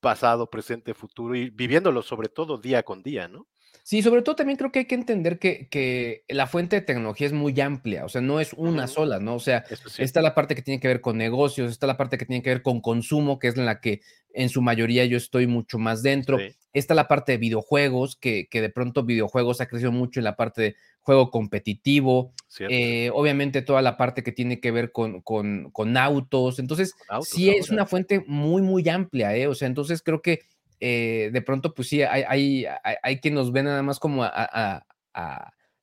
pasado, 0.00 0.50
presente, 0.50 0.94
futuro 0.94 1.34
y 1.36 1.50
viviéndolo 1.50 2.02
sobre 2.02 2.28
todo 2.28 2.58
día 2.58 2.82
con 2.82 3.02
día, 3.02 3.28
¿no? 3.28 3.46
Sí, 3.82 4.02
sobre 4.02 4.22
todo 4.22 4.36
también 4.36 4.56
creo 4.56 4.72
que 4.72 4.80
hay 4.80 4.84
que 4.86 4.94
entender 4.94 5.38
que, 5.38 6.24
la 6.28 6.46
fuente 6.46 6.76
de 6.76 6.82
tecnología 6.82 7.26
es 7.26 7.32
muy 7.32 7.58
amplia, 7.60 8.04
o 8.04 8.08
sea, 8.08 8.20
no 8.20 8.40
es 8.40 8.52
una 8.54 8.86
sola, 8.86 9.18
¿no? 9.20 9.34
O 9.34 9.40
sea, 9.40 9.64
está 9.98 10.22
la 10.22 10.34
parte 10.34 10.54
que 10.54 10.62
tiene 10.62 10.80
que 10.80 10.88
ver 10.88 11.00
con 11.00 11.16
negocios, 11.16 11.70
está 11.70 11.86
la 11.86 11.96
parte 11.96 12.18
que 12.18 12.26
tiene 12.26 12.42
que 12.42 12.50
ver 12.50 12.62
con 12.62 12.80
consumo, 12.80 13.38
que 13.38 13.48
es 13.48 13.56
en 13.56 13.66
la 13.66 13.80
que 13.80 14.00
en 14.36 14.48
su 14.50 14.60
mayoría 14.60 15.04
yo 15.06 15.16
estoy 15.16 15.46
mucho 15.46 15.78
más 15.78 16.02
dentro. 16.02 16.38
Está 16.72 16.94
la 16.94 17.08
parte 17.08 17.32
de 17.32 17.38
videojuegos, 17.38 18.16
que, 18.16 18.48
de 18.52 18.68
pronto 18.68 19.02
videojuegos 19.02 19.60
ha 19.60 19.66
crecido 19.66 19.92
mucho 19.92 20.20
en 20.20 20.24
la 20.24 20.36
parte 20.36 20.62
de 20.62 20.76
juego 21.00 21.30
competitivo, 21.30 22.32
eh, 22.58 23.10
obviamente 23.14 23.62
toda 23.62 23.80
la 23.80 23.96
parte 23.96 24.22
que 24.22 24.32
tiene 24.32 24.60
que 24.60 24.72
ver 24.72 24.92
con, 24.92 25.22
con, 25.22 25.96
autos, 25.96 26.58
entonces 26.58 26.94
sí 27.22 27.48
es 27.48 27.70
una 27.70 27.86
fuente 27.86 28.24
muy, 28.26 28.60
muy 28.60 28.88
amplia, 28.88 29.34
¿eh? 29.36 29.46
O 29.46 29.54
sea, 29.54 29.68
entonces 29.68 30.02
creo 30.02 30.20
que 30.20 30.40
eh, 30.80 31.30
de 31.32 31.42
pronto, 31.42 31.74
pues 31.74 31.88
sí, 31.88 32.02
hay, 32.02 32.24
hay, 32.28 32.66
hay, 33.02 33.20
quien 33.20 33.34
nos 33.34 33.52
ve 33.52 33.62
nada 33.62 33.82
más 33.82 33.98
como 33.98 34.22
a, 34.24 34.84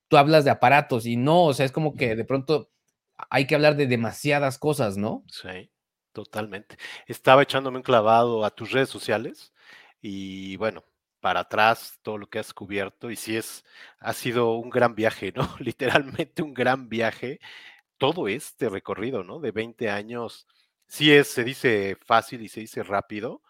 tú 0.07 0.17
hablas 0.17 0.45
de 0.45 0.51
aparatos 0.51 1.05
y 1.05 1.17
no, 1.17 1.45
o 1.45 1.53
sea, 1.53 1.65
es 1.65 1.71
como 1.71 1.95
que 1.95 2.15
de 2.15 2.25
pronto 2.25 2.71
hay 3.29 3.47
que 3.47 3.55
hablar 3.55 3.75
de 3.75 3.87
demasiadas 3.87 4.59
cosas, 4.59 4.97
¿no? 4.97 5.23
Sí, 5.31 5.71
totalmente. 6.11 6.77
Estaba 7.07 7.43
echándome 7.43 7.77
un 7.77 7.83
clavado 7.83 8.45
a 8.45 8.51
tus 8.51 8.71
redes 8.71 8.89
sociales 8.89 9.53
y 10.01 10.57
bueno, 10.57 10.83
para 11.23 11.41
atrás 11.41 11.99
todo 12.01 12.17
lo 12.17 12.27
que 12.27 12.39
has 12.39 12.53
cubierto 12.53 13.09
y 13.09 13.15
sí 13.15 13.37
es, 13.37 13.63
ha 13.99 14.13
sido 14.13 14.57
un 14.57 14.69
gran 14.69 14.95
viaje, 14.95 15.31
¿no? 15.35 15.49
Literalmente 15.59 16.43
un 16.43 16.53
gran 16.53 16.89
viaje. 16.89 17.39
Todo 17.97 18.27
este 18.27 18.69
recorrido, 18.69 19.23
¿no? 19.23 19.39
De 19.39 19.51
20 19.51 19.89
años, 19.89 20.47
sí 20.87 21.13
es, 21.13 21.29
se 21.29 21.43
dice 21.43 21.97
fácil 22.05 22.41
y 22.41 22.49
se 22.49 22.61
dice 22.61 22.83
rápido, 22.83 23.42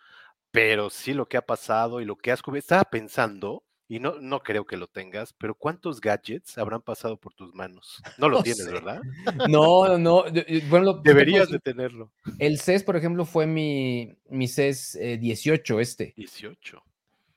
pero 0.53 0.91
sí 0.91 1.15
lo 1.15 1.27
que 1.27 1.35
ha 1.35 1.41
pasado 1.41 2.00
y 2.00 2.05
lo 2.05 2.15
que 2.15 2.31
has 2.31 2.44
cubierto. 2.44 2.65
Estaba 2.65 2.83
pensando, 2.83 3.63
y 3.88 4.00
no, 4.00 4.19
no 4.21 4.44
creo 4.44 4.65
que 4.65 4.77
lo 4.77 4.85
tengas, 4.85 5.33
pero 5.33 5.55
¿cuántos 5.55 6.00
gadgets 6.00 6.59
habrán 6.59 6.83
pasado 6.83 7.19
por 7.19 7.33
tus 7.33 7.55
manos? 7.55 8.03
No 8.19 8.29
lo 8.29 8.44
tienes, 8.44 8.71
¿verdad? 8.71 9.01
No, 9.50 9.97
no, 9.97 10.25
Bueno, 10.69 10.94
Deberías 10.94 11.50
de 11.50 11.57
tenerlo. 11.57 12.11
El 12.38 12.59
CES, 12.59 12.83
por 12.83 12.95
ejemplo, 12.95 13.25
fue 13.25 13.47
mi, 13.47 14.16
mi 14.30 14.47
CES 14.47 14.99
18, 15.19 15.80
eh, 15.80 15.81
este. 15.81 16.13
18. 16.16 16.83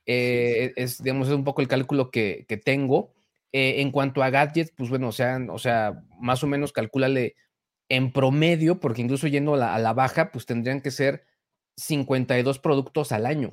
Eh, 0.05 0.73
es, 0.75 1.01
digamos, 1.01 1.27
es 1.27 1.33
un 1.33 1.43
poco 1.43 1.61
el 1.61 1.67
cálculo 1.67 2.11
que, 2.11 2.45
tengo. 2.63 3.15
Eh, 3.51 3.81
en 3.81 3.89
cuanto 3.89 4.21
a 4.21 4.29
gadgets, 4.29 4.71
pues 4.77 4.91
bueno, 4.91 5.07
o 5.07 5.11
sea, 5.11 5.39
o 5.49 5.57
sea, 5.57 6.03
más 6.19 6.43
o 6.43 6.47
menos 6.47 6.71
calcúlale 6.71 7.35
en 7.89 8.11
promedio, 8.13 8.79
porque 8.79 9.01
incluso 9.01 9.25
yendo 9.25 9.55
a 9.55 9.57
la, 9.57 9.73
a 9.73 9.79
la 9.79 9.93
baja, 9.93 10.31
pues 10.31 10.45
tendrían 10.45 10.81
que 10.81 10.91
ser 10.91 11.25
52 11.77 12.59
productos 12.59 13.11
al 13.11 13.25
año, 13.25 13.51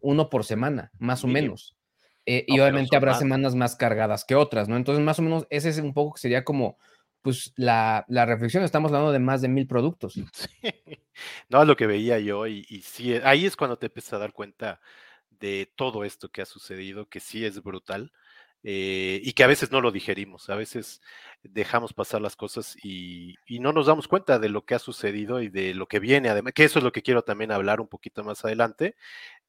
uno 0.00 0.30
por 0.30 0.44
semana, 0.44 0.90
más 0.98 1.24
o 1.24 1.26
menos. 1.26 1.76
Eh, 2.24 2.44
y 2.46 2.58
obviamente 2.60 2.96
habrá 2.96 3.14
semanas 3.14 3.54
más 3.54 3.76
cargadas 3.76 4.24
que 4.24 4.34
otras, 4.34 4.68
¿no? 4.68 4.76
Entonces, 4.76 5.04
más 5.04 5.18
o 5.18 5.22
menos, 5.22 5.46
ese 5.50 5.68
es 5.68 5.78
un 5.78 5.92
poco 5.92 6.14
que 6.14 6.20
sería 6.20 6.44
como, 6.44 6.78
pues, 7.20 7.52
la, 7.56 8.06
reflexión. 8.08 8.62
Estamos 8.64 8.90
hablando 8.90 9.12
de 9.12 9.18
más 9.18 9.42
de 9.42 9.48
mil 9.48 9.66
productos. 9.66 10.14
No, 11.48 11.62
es 11.62 11.68
lo 11.68 11.76
que 11.76 11.86
veía 11.86 12.18
yo, 12.18 12.48
y, 12.48 12.66
y 12.68 12.82
sí, 12.82 13.14
ahí 13.22 13.46
es 13.46 13.54
cuando 13.54 13.78
te 13.78 13.86
empiezas 13.86 14.14
a 14.14 14.18
dar 14.18 14.32
cuenta 14.32 14.80
de 15.30 15.72
todo 15.76 16.02
esto 16.02 16.28
que 16.28 16.42
ha 16.42 16.44
sucedido, 16.44 17.08
que 17.08 17.20
sí 17.20 17.44
es 17.44 17.62
brutal. 17.62 18.10
Eh, 18.66 19.20
y 19.22 19.34
que 19.34 19.44
a 19.44 19.46
veces 19.46 19.70
no 19.70 19.82
lo 19.82 19.92
digerimos, 19.92 20.48
a 20.48 20.56
veces 20.56 21.02
dejamos 21.42 21.92
pasar 21.92 22.22
las 22.22 22.34
cosas 22.34 22.74
y, 22.82 23.36
no 23.60 23.74
nos 23.74 23.86
damos 23.86 24.08
cuenta 24.08 24.38
de 24.38 24.48
lo 24.48 24.64
que 24.64 24.74
ha 24.74 24.78
sucedido 24.78 25.42
y 25.42 25.50
de 25.50 25.74
lo 25.74 25.86
que 25.86 26.00
viene, 26.00 26.30
además, 26.30 26.54
que 26.54 26.64
eso 26.64 26.78
es 26.78 26.82
lo 26.82 26.90
que 26.90 27.02
quiero 27.02 27.22
también 27.22 27.52
hablar 27.52 27.82
un 27.82 27.88
poquito 27.88 28.24
más 28.24 28.42
adelante, 28.42 28.96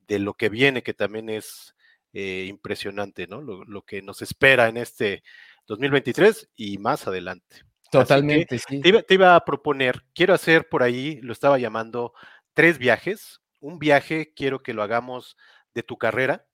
de 0.06 0.20
lo 0.20 0.34
que 0.34 0.50
viene, 0.50 0.84
que 0.84 0.94
también 0.94 1.30
es 1.30 1.76
eh, 2.12 2.46
impresionante, 2.50 3.26
¿no? 3.26 3.42
Lo, 3.42 3.82
que 3.84 4.02
nos 4.02 4.22
espera 4.22 4.68
en 4.68 4.76
este 4.76 5.24
2023 5.68 6.50
y 6.58 6.78
más 6.78 7.08
adelante. 7.08 7.64
Totalmente, 7.90 8.60
sí. 8.60 8.82
te 8.82 9.14
iba 9.14 9.36
a 9.36 9.46
proponer, 9.46 10.04
quiero 10.14 10.34
hacer 10.34 10.68
por 10.68 10.84
ahí, 10.84 11.22
lo 11.22 11.32
estaba 11.32 11.58
llamando, 11.58 12.14
tres 12.54 12.78
viajes. 12.78 13.40
Un 13.62 13.80
viaje 13.80 14.34
quiero 14.36 14.62
que 14.62 14.74
lo 14.74 14.84
hagamos 14.84 15.38
de 15.74 15.84
tu 15.84 15.98
carrera, 15.98 16.46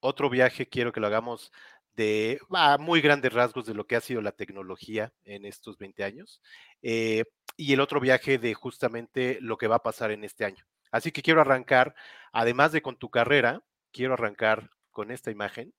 otro 0.00 0.28
viaje 0.28 0.68
quiero 0.68 0.92
que 0.92 1.00
lo 1.00 1.06
hagamos 1.06 1.52
de 2.00 2.40
muy 2.78 3.02
grandes 3.02 3.30
rasgos 3.30 3.66
de 3.66 3.74
lo 3.74 3.86
que 3.86 3.94
ha 3.94 4.00
sido 4.00 4.22
la 4.22 4.32
tecnología 4.32 5.12
en 5.24 5.44
estos 5.44 5.76
20 5.76 6.02
años 6.02 6.40
eh, 6.80 7.24
y 7.58 7.74
el 7.74 7.80
otro 7.80 8.00
viaje 8.00 8.38
de 8.38 8.54
justamente 8.54 9.36
lo 9.42 9.58
que 9.58 9.66
va 9.66 9.76
a 9.76 9.82
pasar 9.82 10.10
en 10.10 10.24
este 10.24 10.46
año. 10.46 10.64
Así 10.90 11.12
que 11.12 11.20
quiero 11.20 11.42
arrancar, 11.42 11.94
además 12.32 12.72
de 12.72 12.80
con 12.80 12.96
tu 12.96 13.10
carrera, 13.10 13.62
quiero 13.92 14.14
arrancar 14.14 14.70
con 14.90 15.10
esta 15.10 15.30
imagen, 15.30 15.74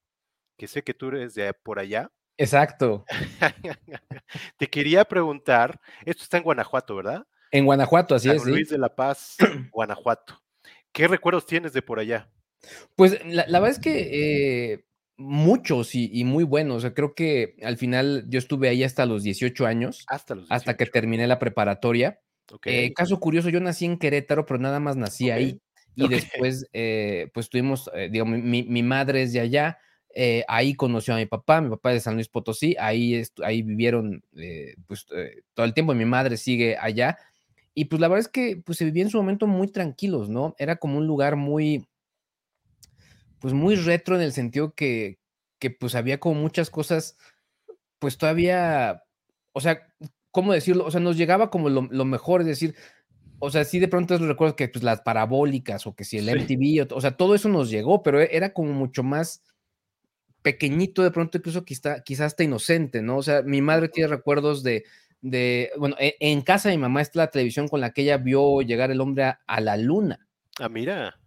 que 0.59 0.67
sé 0.67 0.83
que 0.83 0.93
tú 0.93 1.07
eres 1.07 1.33
de 1.33 1.51
por 1.55 1.79
allá. 1.79 2.11
Exacto. 2.37 3.03
Te 4.57 4.67
quería 4.67 5.05
preguntar, 5.05 5.81
esto 6.05 6.21
está 6.21 6.37
en 6.37 6.43
Guanajuato, 6.43 6.95
¿verdad? 6.95 7.25
En 7.49 7.65
Guanajuato, 7.65 8.13
así 8.13 8.27
San 8.27 8.37
es. 8.37 8.45
Luis 8.45 8.69
de 8.69 8.77
la 8.77 8.95
Paz, 8.95 9.37
Guanajuato. 9.71 10.39
¿Qué 10.91 11.07
recuerdos 11.07 11.47
tienes 11.47 11.73
de 11.73 11.81
por 11.81 11.97
allá? 11.97 12.29
Pues 12.95 13.25
la, 13.25 13.47
la 13.47 13.59
verdad 13.59 13.75
es 13.75 13.79
que 13.79 14.73
eh, 14.73 14.85
muchos 15.17 15.95
y, 15.95 16.09
y, 16.11 16.23
muy 16.23 16.43
buenos. 16.43 16.77
O 16.77 16.79
sea, 16.81 16.93
creo 16.93 17.13
que 17.13 17.55
al 17.63 17.77
final 17.77 18.25
yo 18.27 18.39
estuve 18.39 18.69
ahí 18.69 18.83
hasta 18.83 19.05
los 19.05 19.23
18 19.23 19.65
años. 19.65 20.03
Hasta 20.07 20.35
los 20.35 20.45
18. 20.45 20.55
Hasta 20.55 20.77
que 20.77 20.85
terminé 20.85 21.27
la 21.27 21.39
preparatoria. 21.39 22.19
Okay. 22.51 22.85
Eh, 22.85 22.93
caso 22.93 23.19
curioso, 23.19 23.49
yo 23.49 23.59
nací 23.59 23.85
en 23.85 23.97
Querétaro, 23.97 24.45
pero 24.45 24.59
nada 24.59 24.79
más 24.79 24.95
nací 24.95 25.25
okay. 25.25 25.43
ahí. 25.43 25.61
Y 25.93 26.05
okay. 26.05 26.19
después, 26.21 26.65
eh, 26.71 27.29
pues 27.33 27.49
tuvimos, 27.49 27.91
eh, 27.93 28.07
digamos, 28.09 28.39
mi, 28.39 28.63
mi, 28.63 28.81
madre 28.81 29.23
es 29.23 29.33
de 29.33 29.41
allá. 29.41 29.77
Ahí 30.47 30.73
conoció 30.73 31.13
a 31.13 31.17
mi 31.17 31.25
papá, 31.25 31.59
mi 31.59 31.69
papá 31.69 31.91
es 31.91 31.95
de 31.95 31.99
San 31.99 32.13
Luis 32.13 32.29
Potosí, 32.29 32.77
ahí, 32.79 33.21
ahí 33.43 33.61
vivieron 33.61 34.23
pues, 34.87 35.05
todo 35.53 35.65
el 35.65 35.73
tiempo, 35.73 35.93
mi 35.93 36.05
madre 36.05 36.37
sigue 36.37 36.77
allá. 36.77 37.17
Y 37.73 37.85
pues 37.85 37.99
la 37.99 38.07
verdad 38.07 38.21
es 38.21 38.27
que 38.29 38.61
pues, 38.65 38.77
se 38.77 38.85
vivía 38.85 39.03
en 39.03 39.09
su 39.09 39.17
momento 39.17 39.47
muy 39.47 39.67
tranquilos, 39.67 40.29
¿no? 40.29 40.55
Era 40.57 40.77
como 40.77 40.97
un 40.97 41.07
lugar 41.07 41.35
muy, 41.35 41.85
pues 43.41 43.53
muy 43.53 43.75
retro 43.75 44.15
en 44.15 44.21
el 44.21 44.31
sentido 44.31 44.73
que, 44.75 45.19
que 45.59 45.71
pues 45.71 45.95
había 45.95 46.19
como 46.19 46.39
muchas 46.39 46.69
cosas, 46.69 47.17
pues 47.99 48.17
todavía, 48.17 49.03
o 49.51 49.59
sea, 49.59 49.87
¿cómo 50.29 50.53
decirlo? 50.53 50.85
O 50.85 50.91
sea, 50.91 51.01
nos 51.01 51.17
llegaba 51.17 51.49
como 51.49 51.67
lo, 51.69 51.87
lo 51.91 52.05
mejor, 52.05 52.41
es 52.41 52.47
decir, 52.47 52.75
o 53.39 53.49
sea, 53.49 53.65
sí 53.65 53.79
de 53.79 53.87
pronto 53.87 54.17
recuerdo 54.19 54.55
que 54.55 54.67
pues 54.69 54.83
las 54.83 55.01
parabólicas 55.01 55.87
o 55.87 55.95
que 55.95 56.03
si 56.05 56.19
el 56.19 56.25
Sí. 56.25 56.31
MTV, 56.55 56.93
o, 56.93 56.95
o 56.97 57.01
sea, 57.01 57.17
todo 57.17 57.33
eso 57.33 57.49
nos 57.49 57.71
llegó, 57.71 58.03
pero 58.03 58.21
era 58.21 58.53
como 58.53 58.71
mucho 58.73 59.01
más 59.01 59.43
pequeñito, 60.43 61.03
de 61.03 61.11
pronto 61.11 61.39
incluso 61.39 61.65
quizá, 61.65 62.03
quizás 62.03 62.27
hasta 62.27 62.43
inocente, 62.43 63.01
¿no? 63.01 63.17
O 63.17 63.23
sea, 63.23 63.41
mi 63.41 63.61
madre 63.61 63.89
tiene 63.89 64.07
recuerdos 64.09 64.61
de, 64.61 64.85
de 65.21 65.71
bueno, 65.77 65.95
en, 65.99 66.13
en, 66.19 66.41
casa 66.41 66.69
de 66.69 66.77
mi 66.77 66.81
mamá 66.81 67.01
está 67.01 67.19
la 67.19 67.31
televisión 67.31 67.67
con 67.67 67.81
la 67.81 67.91
que 67.91 68.03
ella 68.03 68.17
vio 68.17 68.61
llegar 68.61 68.91
el 68.91 69.01
hombre 69.01 69.23
a, 69.25 69.39
a 69.47 69.61
la 69.61 69.77
luna. 69.77 70.27
Ah, 70.59 70.69
mira. 70.69 71.20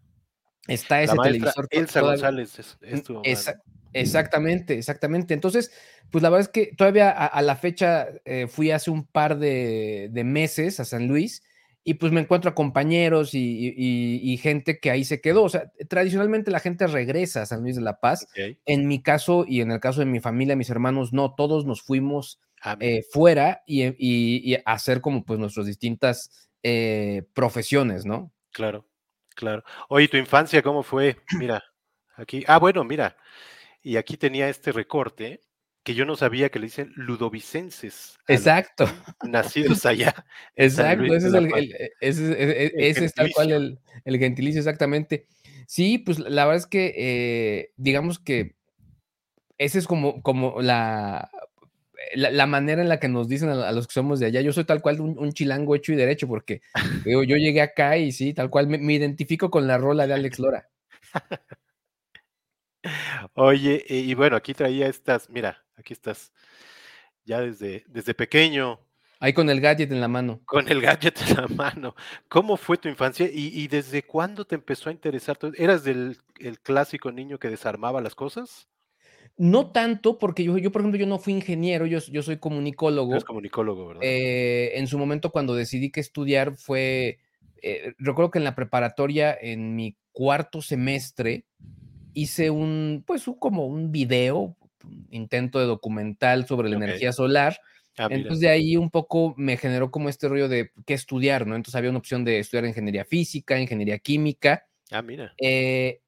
Está 0.68 1.02
ese 1.02 1.16
televisor. 1.22 1.68
Elsa 1.70 2.00
González 2.00 2.58
es, 2.58 2.78
es 2.80 3.02
tu 3.02 3.20
esa, 3.24 3.60
Exactamente, 3.94 4.76
exactamente. 4.76 5.34
Entonces, 5.34 5.70
pues 6.10 6.22
la 6.22 6.30
verdad 6.30 6.48
es 6.48 6.48
que 6.48 6.74
todavía 6.76 7.10
a, 7.10 7.26
a 7.26 7.42
la 7.42 7.56
fecha 7.56 8.08
eh, 8.24 8.46
fui 8.48 8.70
hace 8.70 8.90
un 8.90 9.06
par 9.06 9.38
de, 9.38 10.08
de, 10.12 10.24
meses 10.24 10.80
a 10.80 10.84
San 10.84 11.06
Luis 11.06 11.42
y 11.84 11.94
pues 11.94 12.12
me 12.12 12.20
encuentro 12.20 12.50
a 12.50 12.54
compañeros 12.54 13.34
y, 13.34 13.38
y, 13.76 14.20
y, 14.22 14.36
gente 14.38 14.80
que 14.80 14.90
ahí 14.90 15.04
se 15.04 15.20
quedó. 15.20 15.44
O 15.44 15.48
sea, 15.48 15.70
tradicionalmente 15.88 16.50
la 16.50 16.60
gente 16.60 16.86
regresa 16.86 17.42
a 17.42 17.46
San 17.46 17.62
Luis 17.62 17.76
de 17.76 17.82
la 17.82 18.00
Paz. 18.00 18.26
Okay. 18.30 18.58
En 18.66 18.88
mi 18.88 19.02
caso 19.02 19.44
y 19.46 19.60
en 19.60 19.70
el 19.70 19.80
caso 19.80 20.00
de 20.00 20.06
mi 20.06 20.20
familia, 20.20 20.56
mis 20.56 20.70
hermanos, 20.70 21.12
no, 21.12 21.34
todos 21.34 21.66
nos 21.66 21.82
fuimos 21.82 22.40
ah, 22.62 22.76
eh, 22.80 23.02
fuera 23.10 23.62
y, 23.66 23.84
y, 23.98 24.56
hacer 24.64 25.00
como 25.00 25.24
pues 25.24 25.38
nuestras 25.38 25.66
distintas 25.66 26.48
eh, 26.62 27.22
profesiones, 27.34 28.06
¿no? 28.06 28.32
Claro, 28.50 28.86
claro. 29.34 29.64
Oye, 29.88 30.08
¿tu 30.08 30.16
infancia 30.16 30.62
cómo 30.62 30.82
fue? 30.82 31.16
Mira, 31.38 31.62
aquí, 32.16 32.44
ah, 32.46 32.58
bueno, 32.58 32.84
mira, 32.84 33.16
y 33.82 33.96
aquí 33.96 34.16
tenía 34.16 34.48
este 34.48 34.72
recorte 34.72 35.40
que 35.84 35.94
yo 35.94 36.06
no 36.06 36.16
sabía 36.16 36.48
que 36.48 36.58
le 36.58 36.66
dicen 36.66 36.92
ludovicenses. 36.96 38.18
Exacto. 38.26 38.88
Nacidos 39.22 39.84
allá. 39.86 40.24
Exacto, 40.56 41.04
ese 41.04 41.28
es, 41.28 41.34
el, 41.34 41.54
el, 41.54 41.76
ese, 42.00 42.32
ese, 42.32 42.72
ese 42.76 43.04
es 43.04 43.14
tal 43.14 43.30
cual 43.32 43.52
el, 43.52 43.78
el, 44.04 44.18
gentilicio, 44.18 44.60
exactamente. 44.60 45.26
Sí, 45.66 45.98
pues 45.98 46.18
la 46.18 46.46
verdad 46.46 46.56
es 46.56 46.66
que, 46.66 46.94
eh, 46.96 47.72
digamos 47.76 48.18
que 48.18 48.56
esa 49.58 49.78
es 49.78 49.86
como, 49.86 50.22
como 50.22 50.60
la, 50.62 51.30
la, 52.14 52.30
la, 52.30 52.46
manera 52.46 52.82
en 52.82 52.88
la 52.88 53.00
que 53.00 53.08
nos 53.08 53.28
dicen 53.28 53.48
a, 53.48 53.68
a, 53.68 53.72
los 53.72 53.86
que 53.86 53.94
somos 53.94 54.20
de 54.20 54.26
allá. 54.26 54.40
Yo 54.40 54.52
soy 54.52 54.64
tal 54.64 54.82
cual 54.82 55.00
un, 55.00 55.18
un 55.18 55.32
chilango 55.32 55.74
hecho 55.74 55.92
y 55.92 55.96
derecho, 55.96 56.28
porque 56.28 56.62
digo, 57.04 57.24
yo 57.24 57.36
llegué 57.36 57.62
acá 57.62 57.96
y 57.96 58.12
sí, 58.12 58.34
tal 58.34 58.50
cual 58.50 58.66
me, 58.68 58.78
me 58.78 58.94
identifico 58.94 59.50
con 59.50 59.66
la 59.66 59.78
rola 59.78 60.06
de 60.06 60.14
Alex 60.14 60.38
Lora. 60.38 60.68
Oye, 63.34 63.84
y, 63.88 64.10
y, 64.10 64.14
bueno, 64.14 64.36
aquí 64.36 64.54
traía 64.54 64.86
estas, 64.88 65.30
mira, 65.30 65.64
aquí 65.76 65.92
estás, 65.92 66.32
ya 67.24 67.40
desde, 67.40 67.84
desde 67.88 68.14
pequeño. 68.14 68.80
Ahí 69.20 69.32
con 69.32 69.48
el 69.48 69.60
gadget 69.60 69.90
en 69.90 70.00
la 70.00 70.08
mano. 70.08 70.42
Con 70.44 70.68
el 70.68 70.82
gadget 70.82 71.18
en 71.22 71.36
la 71.36 71.48
mano. 71.48 71.94
¿Cómo 72.28 72.56
fue 72.56 72.76
tu 72.76 72.88
infancia 72.88 73.26
y, 73.26 73.58
y 73.58 73.68
desde 73.68 74.02
cuándo 74.02 74.44
te 74.44 74.54
empezó 74.54 74.90
a 74.90 74.92
interesar? 74.92 75.38
¿Eras 75.56 75.84
del 75.84 76.18
el 76.40 76.60
clásico 76.60 77.10
niño 77.10 77.38
que 77.38 77.48
desarmaba 77.48 78.00
las 78.02 78.14
cosas? 78.14 78.68
No 79.36 79.72
tanto, 79.72 80.18
porque 80.18 80.44
yo, 80.44 80.58
yo 80.58 80.70
por 80.70 80.82
ejemplo, 80.82 80.98
yo 80.98 81.06
no 81.06 81.18
fui 81.18 81.32
ingeniero, 81.32 81.86
yo, 81.86 81.98
yo 81.98 82.22
soy 82.22 82.38
comunicólogo. 82.38 83.12
Eres 83.12 83.24
comunicólogo, 83.24 83.88
¿verdad? 83.88 84.02
Eh, 84.04 84.78
en 84.78 84.86
su 84.86 84.96
momento, 84.96 85.30
cuando 85.30 85.54
decidí 85.54 85.90
que 85.90 86.00
estudiar, 86.00 86.54
fue, 86.54 87.18
eh, 87.60 87.94
recuerdo 87.98 88.30
que 88.30 88.38
en 88.38 88.44
la 88.44 88.54
preparatoria, 88.54 89.36
en 89.40 89.74
mi 89.74 89.96
cuarto 90.12 90.62
semestre, 90.62 91.46
hice 92.12 92.50
un, 92.50 93.02
pues, 93.04 93.26
un, 93.26 93.34
como 93.34 93.66
un 93.66 93.90
video, 93.90 94.56
un 94.84 95.06
intento 95.10 95.58
de 95.58 95.66
documental 95.66 96.46
sobre 96.46 96.68
la 96.68 96.76
okay. 96.76 96.88
energía 96.88 97.12
solar. 97.12 97.58
Ah, 97.96 98.08
Entonces 98.10 98.40
de 98.40 98.48
ahí 98.48 98.76
un 98.76 98.90
poco 98.90 99.34
me 99.36 99.56
generó 99.56 99.90
como 99.90 100.08
este 100.08 100.28
rollo 100.28 100.48
de 100.48 100.70
qué 100.84 100.94
estudiar, 100.94 101.46
¿no? 101.46 101.54
Entonces 101.54 101.76
había 101.76 101.90
una 101.90 102.00
opción 102.00 102.24
de 102.24 102.38
estudiar 102.38 102.66
ingeniería 102.66 103.04
física, 103.04 103.58
ingeniería 103.60 103.98
química. 103.98 104.66
Ah, 104.90 105.02
mira. 105.02 105.32
Eh, 105.40 106.00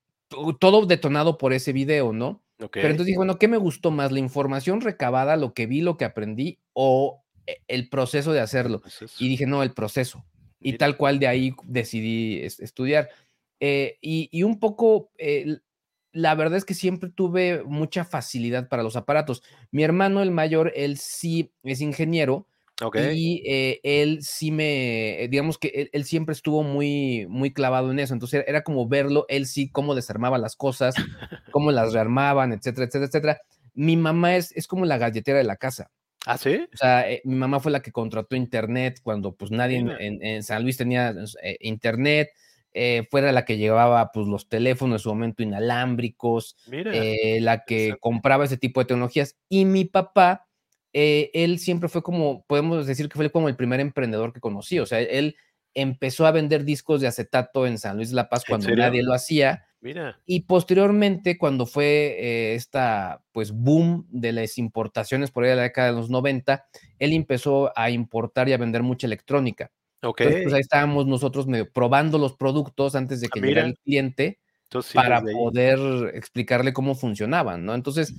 todo 0.59 0.87
detonado 0.87 1.38
por 1.38 1.52
ese 1.52 1.73
video, 1.73 2.12
¿no? 2.12 2.42
Okay. 2.59 2.83
Pero 2.83 2.91
entonces 2.91 3.07
dije, 3.07 3.19
bueno, 3.19 3.39
¿qué 3.39 3.49
me 3.49 3.59
gustó 3.59 3.91
más? 3.91 4.13
¿La 4.13 4.19
información 4.19 4.81
recabada, 4.81 5.37
lo 5.37 5.53
que 5.53 5.67
vi, 5.67 5.83
lo 5.83 5.97
que 5.97 6.07
aprendí 6.07 6.59
o 6.73 7.23
e, 7.47 7.59
el 7.69 7.89
proceso 7.89 8.33
de 8.33 8.41
hacerlo? 8.41 8.81
Proceso. 8.81 9.15
Y 9.19 9.29
dije, 9.29 9.47
no, 9.47 9.63
el 9.63 9.73
proceso. 9.73 10.25
Y 10.59 10.79
tal 10.79 10.97
cual 10.97 11.19
de 11.19 11.29
ahí 11.29 11.55
decidí 11.65 12.41
estudiar. 12.41 13.11
Eh, 13.61 13.99
y, 14.01 14.29
y, 14.33 14.43
un 14.43 14.59
poco, 14.59 15.11
eh, 15.19 15.59
la 16.13 16.35
verdad 16.35 16.57
es 16.57 16.65
que 16.65 16.75
siempre 16.75 17.11
tuve 17.11 17.63
mucha 17.65 18.05
facilidad 18.05 18.69
para 18.69 18.83
los 18.83 18.97
aparatos. 18.97 19.43
Mi 19.71 19.85
hermano, 19.85 20.23
el 20.23 20.31
mayor, 20.31 20.73
él 20.75 20.99
sí 20.99 21.53
es 21.63 21.81
ingeniero. 21.81 22.49
Okay. 22.80 23.18
Y 23.18 23.42
eh, 23.47 23.80
él 23.83 24.18
sí 24.23 24.50
me, 24.50 25.28
digamos 25.30 25.56
que 25.56 25.68
él, 25.68 25.90
él, 25.92 26.04
siempre 26.04 26.35
estuvo 26.35 26.62
muy, 26.62 27.26
muy 27.28 27.52
clavado 27.52 27.90
en 27.90 27.99
eso. 27.99 28.12
Entonces 28.12 28.45
era 28.47 28.62
como 28.62 28.87
verlo, 28.87 29.25
él 29.28 29.47
sí, 29.47 29.71
cómo 29.71 29.95
desarmaba 29.95 30.37
las 30.37 30.56
cosas, 30.56 30.95
cómo 31.52 31.73
las 31.73 31.92
rearmaban, 31.95 32.52
etcétera, 32.52 32.87
etcétera, 32.87 33.06
etcétera. 33.06 33.40
Mi 33.73 33.97
mamá 33.97 34.37
es, 34.37 34.52
es 34.52 34.66
como 34.66 34.85
la 34.85 34.99
galletera 34.99 35.38
de 35.38 35.45
la 35.45 35.56
casa. 35.56 35.90
¿Ah, 36.26 36.37
sí? 36.37 36.66
O 36.75 36.76
sea, 36.76 37.09
eh, 37.09 37.23
mi 37.25 37.37
mamá 37.37 37.61
fue 37.61 37.73
la 37.73 37.80
que 37.80 37.92
contrató 37.92 38.37
internet 38.37 39.00
cuando 39.02 39.35
pues 39.35 39.50
nadie 39.50 39.78
en, 39.78 39.90
en, 39.90 40.23
en, 40.23 40.42
San 40.42 40.62
Luis 40.62 40.76
tenía 40.76 41.14
eh, 41.42 41.56
internet. 41.61 42.30
Eh, 42.78 43.09
fuera 43.11 43.33
la 43.33 43.47
que 43.47 43.56
llevaba 43.56 44.12
pues 44.12 44.26
los 44.26 44.50
teléfonos 44.50 45.00
en 45.00 45.02
su 45.02 45.09
momento 45.09 45.42
inalámbricos, 45.42 46.59
eh, 46.71 47.38
la 47.40 47.64
que 47.64 47.97
compraba 47.99 48.45
ese 48.45 48.59
tipo 48.59 48.80
de 48.80 48.85
tecnologías. 48.85 49.35
Y 49.49 49.64
mi 49.64 49.87
papá, 49.87 50.46
eh, 50.99 51.31
él 51.35 51.59
siempre 51.59 51.91
fue 51.91 52.03
como, 52.03 52.43
podemos 52.47 52.87
decir 52.87 53.11
que 53.11 53.17
fue 53.17 53.31
como 53.31 53.50
el 53.50 53.57
primer 53.57 53.81
emprendedor 53.81 54.33
que 54.33 54.41
conocí. 54.41 54.79
O 54.79 54.87
sea, 54.87 54.99
él 54.99 55.37
empezó 55.75 56.25
a 56.25 56.31
vender 56.31 56.65
discos 56.65 57.03
de 57.03 57.07
acetato 57.07 57.67
en 57.67 57.76
San 57.76 57.97
Luis 57.97 58.12
la 58.12 58.31
Paz 58.31 58.45
cuando 58.49 58.75
nadie 58.75 59.03
lo 59.03 59.12
hacía. 59.12 59.67
Mira. 59.83 60.19
Y 60.25 60.45
posteriormente, 60.45 61.37
cuando 61.37 61.67
fue 61.67 62.17
eh, 62.19 62.55
esta 62.55 63.23
pues 63.33 63.53
boom 63.53 64.07
de 64.09 64.33
las 64.33 64.57
importaciones 64.57 65.31
por 65.31 65.45
ahí 65.45 65.50
de 65.50 65.57
la 65.57 65.62
década 65.65 65.88
de 65.88 65.97
los 65.97 66.09
90, 66.09 66.65
él 66.99 67.12
empezó 67.12 67.79
a 67.79 67.91
importar 67.91 68.49
y 68.49 68.55
a 68.55 68.57
vender 68.57 68.83
mucha 68.83 69.07
electrónica. 69.07 69.71
Okay. 70.03 70.29
Entonces, 70.29 70.45
pues 70.45 70.55
ahí 70.55 70.61
estábamos 70.62 71.07
nosotros 71.07 71.47
medio 71.47 71.71
probando 71.71 72.17
los 72.17 72.38
productos 72.38 72.95
antes 72.95 73.21
de 73.21 73.29
que 73.29 73.38
ah, 73.38 73.43
llegara 73.43 73.67
el 73.67 73.76
cliente 73.76 74.38
Entonces, 74.62 74.93
sí, 74.93 74.97
para 74.97 75.21
poder 75.21 75.79
explicarle 76.15 76.73
cómo 76.73 76.95
funcionaban, 76.95 77.67
¿no? 77.67 77.75
Entonces, 77.75 78.15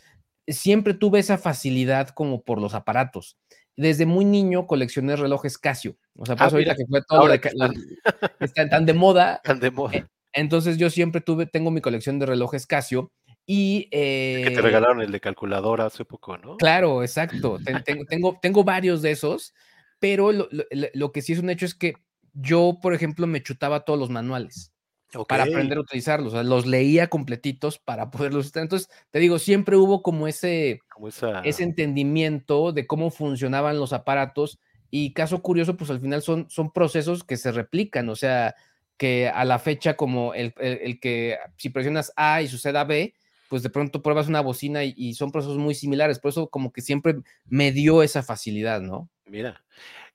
siempre 0.47 0.93
tuve 0.93 1.19
esa 1.19 1.37
facilidad 1.37 2.09
como 2.09 2.43
por 2.43 2.61
los 2.61 2.73
aparatos. 2.73 3.37
Desde 3.75 4.05
muy 4.05 4.25
niño 4.25 4.65
coleccioné 4.65 5.15
relojes 5.15 5.57
Casio. 5.57 5.97
O 6.15 6.25
sea, 6.25 6.35
pues 6.35 6.51
ah, 6.51 6.55
ahorita 6.55 6.73
mira. 6.73 6.75
que 6.75 6.85
fue 6.89 7.01
todo 7.07 7.27
de, 7.27 8.67
tan 8.69 8.85
de 8.85 8.93
moda. 8.93 9.39
Tan 9.43 9.59
de 9.59 9.71
moda. 9.71 9.95
Eh, 9.97 10.05
entonces, 10.33 10.77
yo 10.77 10.89
siempre 10.89 11.21
tuve, 11.21 11.45
tengo 11.45 11.69
mi 11.69 11.81
colección 11.81 12.17
de 12.17 12.25
relojes 12.25 12.65
Casio. 12.65 13.11
Y. 13.45 13.87
Eh, 13.91 14.43
que 14.45 14.55
te 14.55 14.61
regalaron 14.61 15.01
el 15.01 15.11
de 15.11 15.19
calculadora 15.19 15.85
hace 15.85 16.05
poco, 16.05 16.37
¿no? 16.37 16.57
Claro, 16.57 17.03
exacto. 17.03 17.59
Ten, 17.65 17.83
ten, 17.83 18.05
tengo, 18.05 18.39
tengo 18.41 18.63
varios 18.63 19.01
de 19.01 19.11
esos 19.11 19.53
pero 19.99 20.31
lo, 20.31 20.47
lo, 20.51 20.63
lo, 20.93 21.11
que 21.11 21.21
sí 21.21 21.33
es 21.33 21.39
un 21.39 21.49
hecho 21.49 21.65
es 21.65 21.73
que 21.73 21.95
yo, 22.33 22.77
por 22.81 22.93
ejemplo, 22.93 23.25
me 23.25 23.41
chutaba 23.41 23.79
todos 23.81 23.99
los 23.99 24.09
manuales 24.09 24.71
okay. 25.13 25.25
para 25.27 25.43
aprender 25.43 25.77
a 25.77 25.81
utilizarlos, 25.81 26.33
o 26.33 26.35
sea, 26.35 26.43
los 26.43 26.65
leía 26.65 27.07
completitos 27.07 27.79
para 27.79 28.09
poderlos 28.11 28.47
usar. 28.47 28.63
Entonces, 28.63 28.89
te 29.11 29.19
digo, 29.19 29.39
siempre 29.39 29.75
hubo 29.75 30.01
como 30.01 30.27
ese, 30.27 30.81
como 30.93 31.07
esa... 31.07 31.41
ese 31.41 31.63
entendimiento 31.63 32.71
de 32.71 32.87
cómo 32.87 33.11
funcionaban 33.11 33.79
los 33.79 33.93
aparatos 33.93 34.59
y 34.89 35.13
caso 35.13 35.41
curioso, 35.41 35.75
pues 35.75 35.89
al 35.89 35.99
final 35.99 36.21
son, 36.21 36.49
son 36.49 36.71
procesos 36.71 37.23
que 37.23 37.37
se 37.37 37.51
replican, 37.51 38.07
o 38.09 38.15
sea, 38.15 38.55
que 38.97 39.27
a 39.27 39.45
la 39.45 39.59
fecha 39.59 39.95
como 39.95 40.33
el, 40.33 40.53
el, 40.57 40.79
el 40.81 40.99
que 40.99 41.37
si 41.57 41.69
presionas 41.69 42.13
A 42.15 42.41
y 42.41 42.47
suceda 42.47 42.83
B, 42.83 43.13
pues 43.47 43.63
de 43.63 43.69
pronto 43.69 44.01
pruebas 44.01 44.27
una 44.27 44.41
bocina 44.41 44.83
y, 44.83 45.13
son 45.13 45.31
procesos 45.31 45.57
muy 45.57 45.73
similares. 45.73 46.19
Por 46.19 46.29
eso 46.29 46.49
como 46.49 46.71
que 46.71 46.81
siempre 46.81 47.15
me 47.45 47.71
dio 47.71 48.03
esa 48.03 48.23
facilidad, 48.23 48.81
¿no? 48.81 49.09
Mira, 49.25 49.63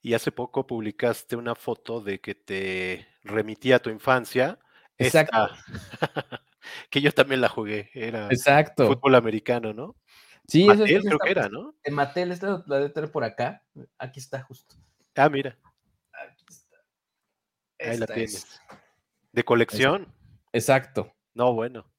y 0.02 0.14
hace 0.14 0.32
poco 0.32 0.66
publicaste 0.66 1.36
una 1.36 1.54
foto 1.54 2.00
de 2.00 2.20
que 2.20 2.34
te 2.34 3.06
remitía 3.24 3.76
a 3.76 3.78
tu 3.78 3.90
infancia. 3.90 4.58
Exacto. 5.06 5.48
que 6.90 7.00
yo 7.00 7.12
también 7.12 7.40
la 7.40 7.48
jugué, 7.48 7.90
era 7.94 8.28
Exacto. 8.28 8.86
fútbol 8.86 9.14
americano, 9.14 9.72
¿no? 9.72 9.96
Sí, 10.48 10.64
Mattel, 10.64 10.90
eso 10.90 11.08
creo 11.08 11.18
que 11.18 11.30
era, 11.30 11.48
¿no? 11.48 11.74
En 11.84 11.94
Mattel, 11.94 12.32
esta 12.32 12.64
la 12.66 12.80
de 12.80 12.90
tener 12.90 13.10
por 13.10 13.24
acá. 13.24 13.62
Aquí 13.98 14.20
está 14.20 14.42
justo. 14.42 14.76
Ah, 15.14 15.28
mira. 15.28 15.58
Aquí 16.12 16.44
está. 16.48 16.76
Ahí 17.78 17.98
la 17.98 18.06
tienes. 18.06 18.60
¿De 19.32 19.44
colección? 19.44 20.12
Exacto. 20.52 21.14
No, 21.34 21.52
bueno. 21.54 21.90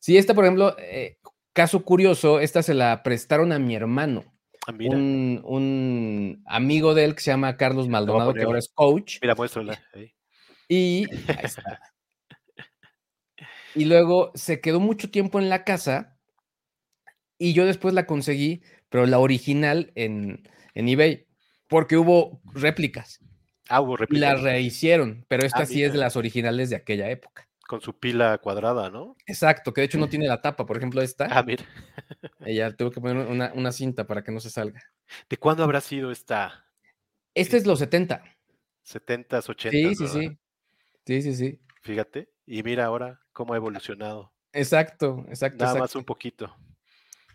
Sí, 0.00 0.16
esta, 0.16 0.34
por 0.34 0.44
ejemplo, 0.44 0.74
eh, 0.78 1.18
caso 1.52 1.84
curioso, 1.84 2.40
esta 2.40 2.62
se 2.62 2.74
la 2.74 3.02
prestaron 3.02 3.52
a 3.52 3.58
mi 3.58 3.74
hermano. 3.74 4.24
Ah, 4.66 4.72
un, 4.72 5.40
un, 5.44 6.42
amigo 6.46 6.94
de 6.94 7.04
él 7.04 7.14
que 7.14 7.20
se 7.20 7.30
llama 7.30 7.56
Carlos 7.56 7.88
Maldonado, 7.88 8.34
que 8.34 8.42
ahora 8.42 8.58
es 8.58 8.68
coach. 8.68 9.18
Mira, 9.22 9.34
muéstrala. 9.34 9.80
Ahí. 9.94 10.12
Y 10.68 11.06
ahí 11.28 11.44
está. 11.44 11.80
Y 13.76 13.84
luego 13.84 14.32
se 14.34 14.60
quedó 14.60 14.80
mucho 14.80 15.10
tiempo 15.10 15.38
en 15.38 15.50
la 15.50 15.62
casa 15.62 16.18
y 17.38 17.52
yo 17.52 17.66
después 17.66 17.92
la 17.92 18.06
conseguí, 18.06 18.62
pero 18.88 19.04
la 19.04 19.18
original 19.18 19.92
en, 19.94 20.48
en 20.74 20.88
eBay, 20.88 21.26
porque 21.68 21.98
hubo 21.98 22.40
réplicas. 22.54 23.20
Ah, 23.68 23.82
hubo 23.82 23.98
réplicas. 23.98 24.18
Y 24.18 24.20
la 24.20 24.42
rehicieron, 24.42 25.26
pero 25.28 25.44
esta 25.44 25.64
ah, 25.64 25.66
sí 25.66 25.84
es 25.84 25.92
de 25.92 25.98
las 25.98 26.16
originales 26.16 26.70
de 26.70 26.76
aquella 26.76 27.10
época. 27.10 27.46
Con 27.68 27.82
su 27.82 27.98
pila 27.98 28.38
cuadrada, 28.38 28.88
¿no? 28.88 29.14
Exacto, 29.26 29.74
que 29.74 29.82
de 29.82 29.86
hecho 29.86 29.98
no 29.98 30.08
tiene 30.08 30.26
la 30.26 30.40
tapa, 30.40 30.64
por 30.64 30.78
ejemplo, 30.78 31.02
esta. 31.02 31.26
Ah, 31.30 31.42
mira. 31.42 31.64
Ella 32.46 32.74
tuvo 32.74 32.90
que 32.90 33.00
poner 33.00 33.26
una, 33.26 33.72
cinta 33.72 34.06
para 34.06 34.24
que 34.24 34.32
no 34.32 34.40
se 34.40 34.48
salga. 34.48 34.82
¿De 35.28 35.36
cuándo 35.36 35.64
habrá 35.64 35.82
sido 35.82 36.10
esta? 36.10 36.64
Este 37.34 37.58
es 37.58 37.66
los 37.66 37.80
70. 37.80 38.22
70, 38.84 39.40
80. 39.40 39.70
Sí, 39.70 39.94
sí, 39.96 40.06
sí. 40.06 40.38
Sí, 41.04 41.22
sí, 41.22 41.34
sí. 41.34 41.60
Fíjate. 41.82 42.30
Y 42.46 42.62
mira 42.62 42.86
ahora 42.86 43.20
cómo 43.36 43.52
ha 43.52 43.56
evolucionado. 43.58 44.32
Exacto, 44.50 45.26
exacto. 45.28 45.62
Nada 45.62 45.78
más 45.78 45.94
un 45.94 46.04
poquito. 46.04 46.56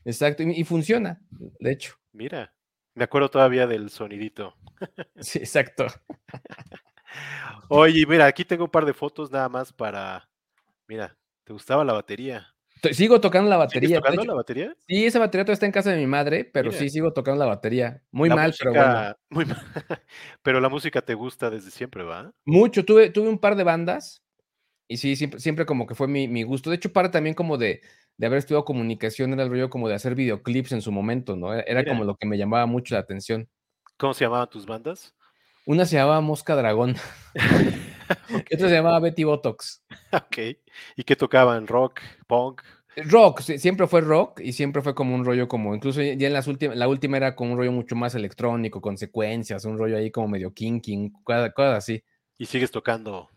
Exacto, 0.03 0.41
y, 0.41 0.63
funciona, 0.63 1.21
de 1.29 1.71
hecho. 1.71 1.95
Mira, 2.11 2.55
me 2.95 3.03
acuerdo 3.03 3.29
todavía 3.29 3.67
del 3.67 3.89
sonidito. 3.91 4.55
Sí, 5.19 5.37
exacto. 5.37 5.85
Oye, 7.69 8.03
mira, 8.07 8.25
aquí 8.25 8.43
tengo 8.43 8.63
un 8.63 8.71
par 8.71 8.83
de 8.83 8.95
fotos 8.95 9.31
nada 9.31 9.47
más 9.47 9.71
para. 9.71 10.27
Mira, 10.87 11.15
¿te 11.43 11.53
gustaba 11.53 11.85
la 11.85 11.93
batería? 11.93 12.47
Sigo 12.91 13.21
tocando 13.21 13.47
la 13.47 13.57
batería. 13.57 13.97
tocando 13.97 14.23
la 14.25 14.33
batería? 14.33 14.75
Sí, 14.87 15.05
esa 15.05 15.19
batería 15.19 15.45
todavía 15.45 15.53
está 15.53 15.67
en 15.67 15.71
casa 15.71 15.91
de 15.91 15.97
mi 15.97 16.07
madre, 16.07 16.45
pero 16.45 16.71
sí 16.71 16.89
sigo 16.89 17.13
tocando 17.13 17.45
la 17.45 17.51
batería. 17.51 18.01
Muy 18.09 18.29
mal, 18.29 18.55
pero 18.57 18.73
bueno. 18.73 19.15
Muy 19.29 19.45
mal. 19.45 19.61
pero 20.41 20.59
la 20.59 20.69
música 20.69 21.03
te 21.03 21.13
gusta 21.13 21.51
desde 21.51 21.69
siempre, 21.69 22.01
¿va? 22.01 22.33
Mucho. 22.43 22.83
Tuve, 22.83 23.11
tuve 23.11 23.29
un 23.29 23.37
par 23.37 23.55
de 23.55 23.63
bandas 23.63 24.23
y 24.91 24.97
sí, 24.97 25.15
siempre, 25.15 25.39
siempre 25.39 25.65
como 25.65 25.87
que 25.87 25.95
fue 25.95 26.09
mi, 26.09 26.27
mi 26.27 26.43
gusto. 26.43 26.69
De 26.69 26.75
hecho, 26.75 26.91
para 26.91 27.11
también 27.11 27.33
como 27.33 27.57
de, 27.57 27.81
de 28.17 28.27
haber 28.27 28.39
estudiado 28.39 28.65
comunicación, 28.65 29.31
era 29.31 29.43
el 29.43 29.49
rollo 29.49 29.69
como 29.69 29.87
de 29.87 29.95
hacer 29.95 30.15
videoclips 30.15 30.73
en 30.73 30.81
su 30.81 30.91
momento, 30.91 31.37
¿no? 31.37 31.53
Era 31.53 31.85
como 31.85 32.03
lo 32.03 32.17
que 32.17 32.27
me 32.27 32.37
llamaba 32.37 32.65
mucho 32.65 32.95
la 32.95 32.99
atención. 32.99 33.47
¿Cómo 33.95 34.13
se 34.13 34.25
llamaban 34.25 34.49
tus 34.49 34.65
bandas? 34.65 35.15
Una 35.65 35.85
se 35.85 35.95
llamaba 35.95 36.19
Mosca 36.19 36.57
Dragón. 36.57 36.97
Otra 38.53 38.67
se 38.67 38.75
llamaba 38.75 38.99
Betty 38.99 39.23
Botox. 39.23 39.81
Ok. 40.11 40.37
¿Y 40.97 41.03
qué 41.05 41.15
tocaban? 41.15 41.67
¿Rock? 41.67 42.01
¿Punk? 42.27 42.61
Rock, 42.97 43.39
siempre 43.39 43.87
fue 43.87 44.01
rock 44.01 44.41
y 44.41 44.51
siempre 44.51 44.81
fue 44.81 44.93
como 44.93 45.15
un 45.15 45.23
rollo 45.23 45.47
como, 45.47 45.73
incluso 45.73 46.01
ya 46.01 46.27
en 46.27 46.33
las 46.33 46.47
últimas, 46.47 46.75
la 46.75 46.89
última 46.89 47.15
era 47.15 47.37
como 47.37 47.53
un 47.53 47.57
rollo 47.57 47.71
mucho 47.71 47.95
más 47.95 48.15
electrónico, 48.15 48.81
consecuencias, 48.81 49.63
un 49.63 49.77
rollo 49.77 49.95
ahí 49.95 50.11
como 50.11 50.27
medio 50.27 50.53
kinking, 50.53 51.13
cosas 51.23 51.53
así. 51.57 52.03
¿Y 52.37 52.47
sigues 52.47 52.69
tocando 52.69 53.29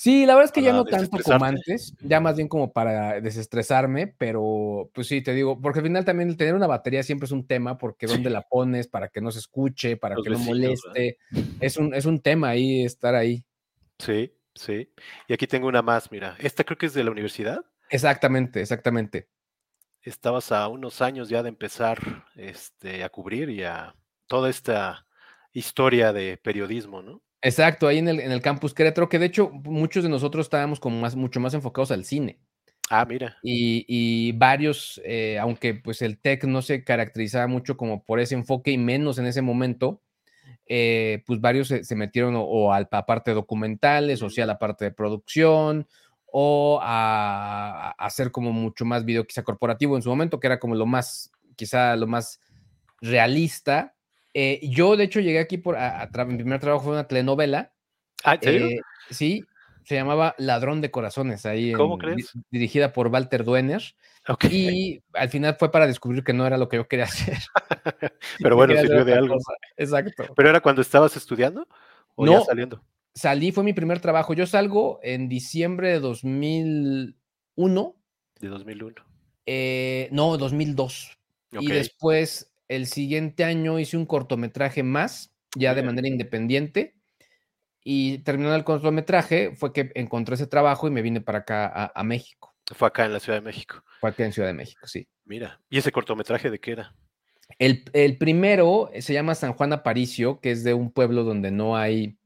Sí, 0.00 0.26
la 0.26 0.36
verdad 0.36 0.44
es 0.44 0.52
que 0.52 0.62
ya 0.62 0.72
no 0.72 0.84
tanto 0.84 1.18
como 1.18 1.44
antes, 1.44 1.92
ya 2.02 2.20
más 2.20 2.36
bien 2.36 2.46
como 2.46 2.72
para 2.72 3.20
desestresarme, 3.20 4.06
pero 4.06 4.88
pues 4.94 5.08
sí, 5.08 5.22
te 5.22 5.34
digo, 5.34 5.60
porque 5.60 5.80
al 5.80 5.86
final 5.86 6.04
también 6.04 6.36
tener 6.36 6.54
una 6.54 6.68
batería 6.68 7.02
siempre 7.02 7.26
es 7.26 7.32
un 7.32 7.48
tema, 7.48 7.78
porque 7.78 8.06
dónde 8.06 8.30
la 8.30 8.42
pones, 8.42 8.86
para 8.86 9.08
que 9.08 9.20
no 9.20 9.32
se 9.32 9.40
escuche, 9.40 9.96
para 9.96 10.14
que 10.22 10.30
no 10.30 10.38
moleste, 10.38 11.18
es 11.58 11.76
un, 11.78 11.94
es 11.94 12.06
un 12.06 12.20
tema 12.20 12.50
ahí 12.50 12.84
estar 12.84 13.16
ahí. 13.16 13.44
Sí, 13.98 14.32
sí. 14.54 14.88
Y 15.26 15.32
aquí 15.32 15.48
tengo 15.48 15.66
una 15.66 15.82
más, 15.82 16.12
mira, 16.12 16.36
esta 16.38 16.62
creo 16.62 16.78
que 16.78 16.86
es 16.86 16.94
de 16.94 17.02
la 17.02 17.10
universidad. 17.10 17.64
Exactamente, 17.90 18.60
exactamente. 18.60 19.26
Estabas 20.02 20.52
a 20.52 20.68
unos 20.68 21.02
años 21.02 21.28
ya 21.28 21.42
de 21.42 21.48
empezar 21.48 22.24
este, 22.36 23.02
a 23.02 23.08
cubrir 23.08 23.50
y 23.50 23.64
a 23.64 23.96
toda 24.28 24.48
esta 24.48 25.08
historia 25.52 26.12
de 26.12 26.36
periodismo, 26.36 27.02
¿no? 27.02 27.20
Exacto, 27.40 27.86
ahí 27.86 27.98
en 27.98 28.08
el, 28.08 28.20
en 28.20 28.32
el 28.32 28.42
campus 28.42 28.74
Querétaro, 28.74 29.08
que 29.08 29.18
de 29.18 29.26
hecho 29.26 29.50
muchos 29.50 30.02
de 30.02 30.08
nosotros 30.08 30.46
estábamos 30.46 30.80
como 30.80 31.00
más, 31.00 31.14
mucho 31.14 31.40
más 31.40 31.54
enfocados 31.54 31.90
al 31.90 32.04
cine. 32.04 32.40
Ah, 32.90 33.04
mira. 33.04 33.36
Y, 33.42 34.32
varios, 34.32 35.00
eh, 35.04 35.38
aunque 35.38 35.74
pues 35.74 36.02
el 36.02 36.18
TEC 36.18 36.44
no 36.44 36.62
se 36.62 36.84
caracterizaba 36.84 37.46
mucho 37.46 37.76
como 37.76 38.02
por 38.02 38.18
ese 38.18 38.34
enfoque 38.34 38.70
y 38.70 38.78
menos 38.78 39.18
en 39.18 39.26
ese 39.26 39.42
momento, 39.42 40.02
eh, 40.66 41.22
pues 41.26 41.40
varios 41.40 41.68
se, 41.68 41.96
metieron 41.96 42.34
o, 42.36 42.72
a 42.72 42.80
la 42.80 43.06
parte 43.06 43.32
documentales, 43.32 44.22
o 44.22 44.30
sea, 44.30 44.44
a 44.44 44.46
la 44.46 44.58
parte 44.58 44.86
de 44.86 44.90
producción, 44.90 45.86
o 46.26 46.78
a, 46.82 47.90
hacer 47.98 48.30
como 48.30 48.52
mucho 48.52 48.84
más 48.84 49.04
video 49.04 49.26
quizá 49.26 49.42
corporativo 49.42 49.96
en 49.96 50.02
su 50.02 50.08
momento, 50.08 50.40
que 50.40 50.46
era 50.46 50.58
como 50.58 50.74
lo 50.74 50.86
más, 50.86 51.30
quizá 51.56 51.94
lo 51.96 52.06
más 52.06 52.40
realista, 53.00 53.94
eh, 54.34 54.60
yo, 54.62 54.96
de 54.96 55.04
hecho, 55.04 55.20
llegué 55.20 55.38
aquí 55.38 55.58
por. 55.58 55.76
mi 56.26 56.36
primer 56.36 56.60
trabajo 56.60 56.84
fue 56.84 56.92
una 56.92 57.08
telenovela. 57.08 57.72
Ah. 58.24 58.38
Eh, 58.42 58.78
sí, 59.10 59.44
se 59.84 59.94
llamaba 59.94 60.34
Ladrón 60.38 60.80
de 60.80 60.90
Corazones, 60.90 61.46
ahí 61.46 61.72
¿Cómo 61.72 61.96
crees? 61.98 62.32
dirigida 62.50 62.92
por 62.92 63.08
Walter 63.08 63.44
Duener. 63.44 63.82
Y 64.50 65.02
al 65.14 65.30
final 65.30 65.56
fue 65.58 65.70
para 65.70 65.86
descubrir 65.86 66.22
que 66.22 66.34
no 66.34 66.46
era 66.46 66.58
lo 66.58 66.68
que 66.68 66.76
yo 66.76 66.86
quería 66.86 67.04
hacer. 67.32 67.38
Pero 68.42 68.56
bueno, 68.56 68.78
sirvió 68.78 69.04
de 69.04 69.14
algo. 69.14 69.36
Exacto. 69.76 70.26
¿Pero 70.36 70.50
era 70.50 70.60
cuando 70.60 70.82
estabas 70.82 71.16
estudiando 71.16 71.66
o 72.14 72.26
no, 72.26 72.32
ya 72.32 72.44
saliendo? 72.44 72.84
Salí, 73.14 73.50
fue 73.50 73.64
mi 73.64 73.72
primer 73.72 74.00
trabajo. 74.00 74.34
Yo 74.34 74.46
salgo 74.46 75.00
en 75.02 75.28
diciembre 75.28 75.88
de 75.88 76.00
2001. 76.00 77.96
De 78.40 78.48
2001. 78.48 78.94
Eh, 79.46 80.08
no, 80.12 80.36
2002. 80.36 81.18
Y 81.52 81.68
después 81.68 82.52
el 82.68 82.86
siguiente 82.86 83.44
año 83.44 83.78
hice 83.78 83.96
un 83.96 84.06
cortometraje 84.06 84.82
más, 84.82 85.34
ya 85.54 85.74
de 85.74 85.82
manera 85.82 86.08
independiente. 86.08 86.94
Y 87.82 88.18
terminando 88.18 88.56
el 88.56 88.64
cortometraje, 88.64 89.54
fue 89.56 89.72
que 89.72 89.90
encontré 89.94 90.34
ese 90.34 90.46
trabajo 90.46 90.86
y 90.86 90.90
me 90.90 91.02
vine 91.02 91.20
para 91.20 91.38
acá 91.38 91.90
a, 91.94 92.04
México. 92.04 92.54
Fue 92.74 92.88
acá 92.88 93.06
en 93.06 93.14
la 93.14 93.20
Ciudad 93.20 93.38
de 93.38 93.44
México. 93.44 93.82
Fue 94.00 94.10
acá 94.10 94.24
en 94.24 94.32
Ciudad 94.32 94.48
de 94.48 94.54
México, 94.54 94.86
sí. 94.86 95.08
Mira, 95.24 95.60
¿y 95.70 95.78
ese 95.78 95.90
cortometraje 95.90 96.50
de 96.50 96.58
qué 96.58 96.72
era? 96.72 96.94
El, 97.58 98.18
primero 98.18 98.90
se 98.98 99.14
llama 99.14 99.34
San 99.34 99.54
Juan 99.54 99.72
Aparicio, 99.72 100.38
que 100.40 100.50
es 100.50 100.64
de 100.64 100.74
un 100.74 100.92
pueblo 100.92 101.24
donde 101.24 101.50
no 101.50 101.76
hay 101.76 102.18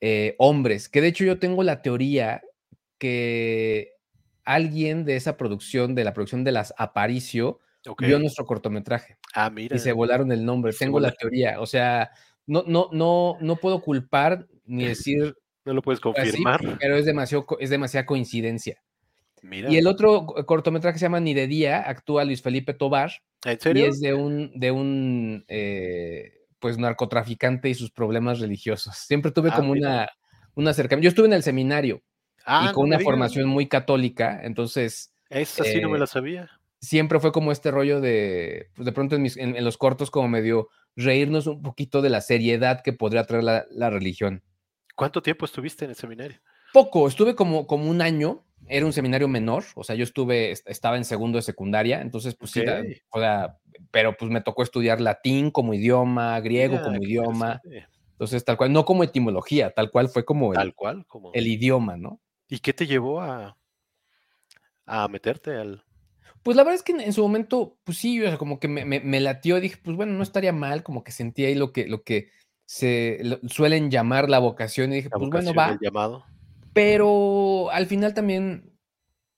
eh, 0.00 0.34
hombres. 0.38 0.88
Que 0.88 1.02
de 1.02 1.08
hecho 1.08 1.24
yo 1.24 1.38
tengo 1.38 1.62
la 1.62 1.82
teoría 1.82 2.42
que 2.98 3.92
alguien 4.44 5.04
de 5.04 5.16
esa 5.16 5.36
producción, 5.36 5.94
de 5.94 6.04
la 6.04 6.14
producción 6.14 6.44
de 6.44 6.52
las 6.52 6.72
Aparicio, 6.78 7.60
vio 7.98 8.18
nuestro 8.18 8.46
cortometraje. 8.46 9.18
Ah, 9.34 9.50
mira. 9.50 9.76
Y 9.76 9.78
se 9.78 9.92
volaron 9.92 10.32
el 10.32 10.44
nombre. 10.44 10.72
Tengo 10.72 11.00
la 11.00 11.12
teoría. 11.12 11.60
O 11.60 11.66
sea, 11.66 12.10
no, 12.46 12.64
no, 12.66 12.88
no, 12.92 13.36
no 13.40 13.56
puedo 13.56 13.80
culpar 13.80 14.46
ni 14.64 14.84
decir. 14.86 15.36
No 15.64 15.72
lo 15.72 15.82
puedes 15.82 16.00
confirmar. 16.00 16.60
pero 16.78 16.96
es 16.96 17.06
demasiado, 17.06 17.46
es 17.58 17.70
demasiada 17.70 18.06
coincidencia. 18.06 18.82
Mira. 19.42 19.70
Y 19.70 19.76
el 19.76 19.86
otro 19.86 20.26
cortometraje 20.46 20.98
se 20.98 21.04
llama 21.04 21.20
Ni 21.20 21.34
de 21.34 21.46
Día, 21.46 21.82
actúa 21.86 22.24
Luis 22.24 22.42
Felipe 22.42 22.72
Tobar. 22.72 23.12
¿En 23.44 23.60
serio? 23.60 23.84
Y 23.84 23.88
es 23.88 24.00
de 24.00 24.14
un, 24.14 24.58
de 24.58 24.70
un 24.70 25.44
eh, 25.48 26.44
pues 26.58 26.78
narcotraficante 26.78 27.68
y 27.68 27.74
sus 27.74 27.90
problemas 27.90 28.40
religiosos. 28.40 28.96
Siempre 28.96 29.32
tuve 29.32 29.50
ah, 29.52 29.56
como 29.56 29.72
una, 29.72 30.08
una 30.54 30.70
acercamiento. 30.70 31.04
Yo 31.04 31.08
estuve 31.10 31.26
en 31.26 31.34
el 31.34 31.42
seminario 31.42 31.96
y 31.96 32.42
ah, 32.46 32.72
con 32.74 32.84
una 32.84 32.98
formación 33.00 33.48
muy 33.48 33.68
católica, 33.68 34.40
entonces. 34.42 35.14
Esa 35.28 35.64
sí 35.64 35.80
no 35.80 35.90
me 35.90 35.96
eh, 35.96 36.00
la 36.00 36.06
sabía 36.06 36.50
siempre 36.84 37.18
fue 37.18 37.32
como 37.32 37.50
este 37.50 37.70
rollo 37.70 38.00
de, 38.00 38.70
pues 38.74 38.86
de 38.86 38.92
pronto 38.92 39.16
en, 39.16 39.64
los 39.64 39.78
cortos 39.78 40.10
como 40.10 40.28
medio 40.28 40.68
reírnos 40.96 41.46
un 41.46 41.62
poquito 41.62 42.02
de 42.02 42.10
la 42.10 42.20
seriedad 42.20 42.82
que 42.82 42.92
podría 42.92 43.24
traer 43.24 43.44
la, 43.44 43.90
religión. 43.90 44.42
¿Cuánto 44.94 45.22
tiempo 45.22 45.44
estuviste 45.44 45.84
en 45.84 45.90
el 45.90 45.96
seminario? 45.96 46.38
Poco, 46.72 47.08
estuve 47.08 47.34
como, 47.34 47.66
como 47.66 47.90
un 47.90 48.00
año, 48.00 48.44
era 48.66 48.86
un 48.86 48.92
seminario 48.92 49.28
menor, 49.28 49.64
o 49.74 49.82
sea, 49.82 49.96
yo 49.96 50.04
estuve, 50.04 50.52
estaba 50.52 50.96
en 50.96 51.04
segundo 51.04 51.36
de 51.36 51.42
secundaria, 51.42 52.00
entonces 52.00 52.34
pues 52.34 52.52
sí, 52.52 52.62
o 53.10 53.18
sea, 53.20 53.58
pero 53.90 54.16
pues 54.16 54.30
me 54.30 54.40
tocó 54.40 54.62
estudiar 54.62 55.00
latín 55.00 55.50
como 55.50 55.74
idioma, 55.74 56.38
griego 56.40 56.80
como 56.82 56.96
idioma, 57.02 57.60
entonces 58.12 58.44
tal 58.44 58.56
cual, 58.56 58.72
no 58.72 58.84
como 58.84 59.04
etimología, 59.04 59.70
tal 59.70 59.90
cual 59.90 60.08
fue 60.08 60.24
como 60.24 60.52
el, 60.52 60.56
tal 60.56 60.74
cual, 60.74 61.06
como... 61.06 61.32
el 61.32 61.46
idioma, 61.46 61.96
¿no? 61.96 62.20
¿Y 62.48 62.58
qué 62.58 62.72
te 62.72 62.86
llevó 62.86 63.20
a, 63.20 63.56
a 64.86 65.08
meterte 65.08 65.56
al, 65.56 65.84
Pues 66.44 66.56
la 66.56 66.62
verdad 66.62 66.76
es 66.76 66.82
que 66.82 66.92
en, 66.92 67.12
su 67.12 67.22
momento, 67.22 67.78
pues 67.84 67.98
sí, 67.98 68.22
o 68.22 68.28
sea, 68.28 68.38
como 68.38 68.60
que 68.60 68.68
me, 68.68 68.84
me, 68.84 69.20
latió, 69.20 69.58
dije, 69.60 69.78
pues 69.82 69.96
bueno, 69.96 70.12
no 70.12 70.22
estaría 70.22 70.52
mal, 70.52 70.82
como 70.82 71.02
que 71.02 71.10
sentí 71.10 71.44
ahí 71.44 71.54
lo 71.54 71.72
que, 71.72 71.88
lo 71.88 72.04
que 72.04 72.28
se 72.66 73.40
suelen 73.48 73.90
llamar 73.90 74.28
la 74.28 74.38
vocación 74.38 74.92
y 74.92 74.96
dije, 74.96 75.10
pues 75.10 75.30
bueno, 75.30 75.54
va. 75.54 75.78
llamado. 75.80 76.24
Pero 76.74 77.70
al 77.70 77.86
final 77.86 78.14
también 78.14 78.72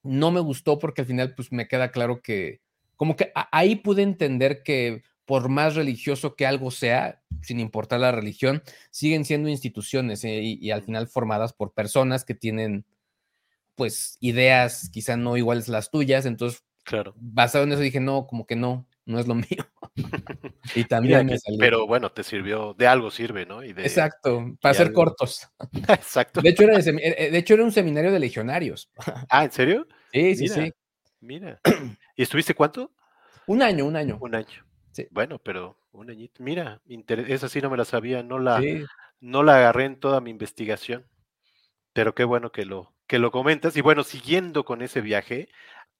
no 0.02 0.32
me 0.32 0.40
gustó 0.40 0.78
porque 0.78 1.02
al 1.02 1.06
final 1.06 1.34
pues 1.34 1.52
me 1.52 1.68
queda 1.68 1.90
claro 1.90 2.22
que 2.22 2.60
como 2.96 3.14
que 3.14 3.32
ahí 3.52 3.76
pude 3.76 4.02
entender 4.02 4.62
que 4.62 5.02
por 5.26 5.48
más 5.48 5.74
religioso 5.74 6.34
que 6.34 6.46
algo 6.46 6.70
sea, 6.70 7.22
sin 7.42 7.60
importar 7.60 8.00
la 8.00 8.12
religión, 8.12 8.62
siguen 8.90 9.24
siendo 9.24 9.48
instituciones 9.48 10.24
eh, 10.24 10.40
y, 10.42 10.70
al 10.70 10.82
final 10.82 11.08
formadas 11.08 11.52
por 11.52 11.72
personas 11.72 12.24
que 12.24 12.34
tienen 12.34 12.84
pues 13.74 14.16
ideas 14.20 14.88
quizá 14.90 15.16
no 15.16 15.36
iguales 15.36 15.68
a 15.68 15.72
las 15.72 15.90
tuyas, 15.90 16.26
entonces 16.26 16.64
Claro. 16.86 17.14
Basado 17.16 17.64
en 17.64 17.72
eso 17.72 17.82
dije, 17.82 17.98
no, 17.98 18.28
como 18.28 18.46
que 18.46 18.54
no, 18.54 18.86
no 19.06 19.18
es 19.18 19.26
lo 19.26 19.34
mío. 19.34 19.66
y 20.74 20.84
también 20.84 21.26
me 21.26 21.36
salió. 21.36 21.58
Pero 21.58 21.86
bueno, 21.86 22.12
te 22.12 22.22
sirvió, 22.22 22.74
de 22.74 22.86
algo 22.86 23.10
sirve, 23.10 23.44
¿no? 23.44 23.60
Exacto, 23.62 24.56
para 24.60 24.72
ser 24.72 24.92
cortos. 24.92 25.48
Exacto. 25.88 26.40
De 26.40 26.50
hecho, 26.50 26.62
era 26.62 26.78
de, 26.78 26.90
eh, 27.02 27.30
de 27.30 27.38
hecho, 27.38 27.54
era 27.54 27.64
un 27.64 27.72
seminario 27.72 28.12
de 28.12 28.20
legionarios. 28.20 28.88
ah, 29.28 29.44
¿en 29.44 29.50
serio? 29.50 29.86
Sí, 30.12 30.36
sí, 30.36 30.48
sí. 30.48 30.72
Mira. 31.20 31.60
¿Y 32.16 32.22
estuviste 32.22 32.54
cuánto? 32.54 32.92
Un 33.48 33.62
año, 33.62 33.84
un 33.84 33.96
año. 33.96 34.18
Un 34.20 34.36
año. 34.36 34.64
Sí. 34.92 35.08
Bueno, 35.10 35.40
pero 35.40 35.76
un 35.90 36.08
añito. 36.08 36.40
Mira, 36.42 36.80
esa 37.26 37.48
sí 37.48 37.60
no 37.60 37.68
me 37.68 37.76
la 37.76 37.84
sabía, 37.84 38.22
no 38.22 38.38
la, 38.38 38.62
no 39.20 39.42
la 39.42 39.56
agarré 39.56 39.86
en 39.86 39.98
toda 39.98 40.20
mi 40.20 40.30
investigación. 40.30 41.04
Pero 41.92 42.14
qué 42.14 42.24
bueno 42.24 42.52
que 42.52 42.64
lo, 42.64 42.94
que 43.06 43.18
lo 43.18 43.30
comentas. 43.32 43.76
Y 43.76 43.80
bueno, 43.80 44.04
siguiendo 44.04 44.64
con 44.64 44.82
ese 44.82 45.00
viaje, 45.00 45.48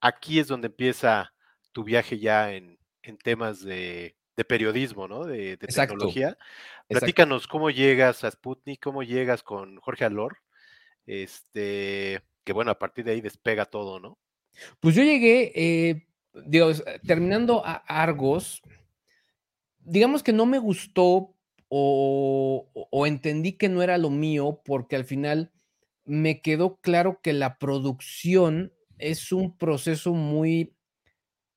aquí 0.01 0.39
es 0.39 0.49
donde 0.49 0.69
empieza 0.69 1.33
tu 1.73 1.85
viaje 1.85 2.19
ya 2.19 2.53
en, 2.53 2.79
temas 3.23 3.63
de, 3.63 4.17
periodismo, 4.49 5.09
¿no? 5.09 5.25
De, 5.25 5.57
tecnología. 5.57 6.37
Platícanos 6.89 7.47
cómo 7.47 7.71
llegas 7.71 8.25
a 8.25 8.31
Sputnik, 8.31 8.83
cómo 8.83 9.03
llegas 9.03 9.43
con 9.43 9.79
Jorge 9.79 10.05
Alor. 10.05 10.39
Este, 11.07 12.23
que 12.45 12.53
bueno, 12.53 12.71
a 12.71 12.79
partir 12.79 13.05
de 13.05 13.13
ahí 13.13 13.21
despega 13.21 13.65
todo, 13.65 14.01
¿no? 14.01 14.19
Pues 14.81 14.95
yo 14.95 15.03
llegué, 15.03 15.53
eh, 15.55 16.07
terminando 17.07 17.65
a 17.65 17.75
Argos, 17.75 18.63
digamos 19.79 20.23
que 20.23 20.33
no 20.33 20.47
me 20.47 20.59
gustó 20.59 21.35
o, 21.69 23.07
entendí 23.07 23.53
que 23.53 23.69
no 23.69 23.83
era 23.83 23.99
lo 23.99 24.11
mío 24.11 24.63
porque 24.65 24.97
al 24.97 25.05
final 25.05 25.53
me 26.05 26.41
quedó 26.41 26.77
claro 26.77 27.21
que 27.23 27.33
la 27.33 27.59
producción 27.59 28.73
es 28.99 29.33
un 29.33 29.57
proceso 29.57 30.13
muy 30.13 30.75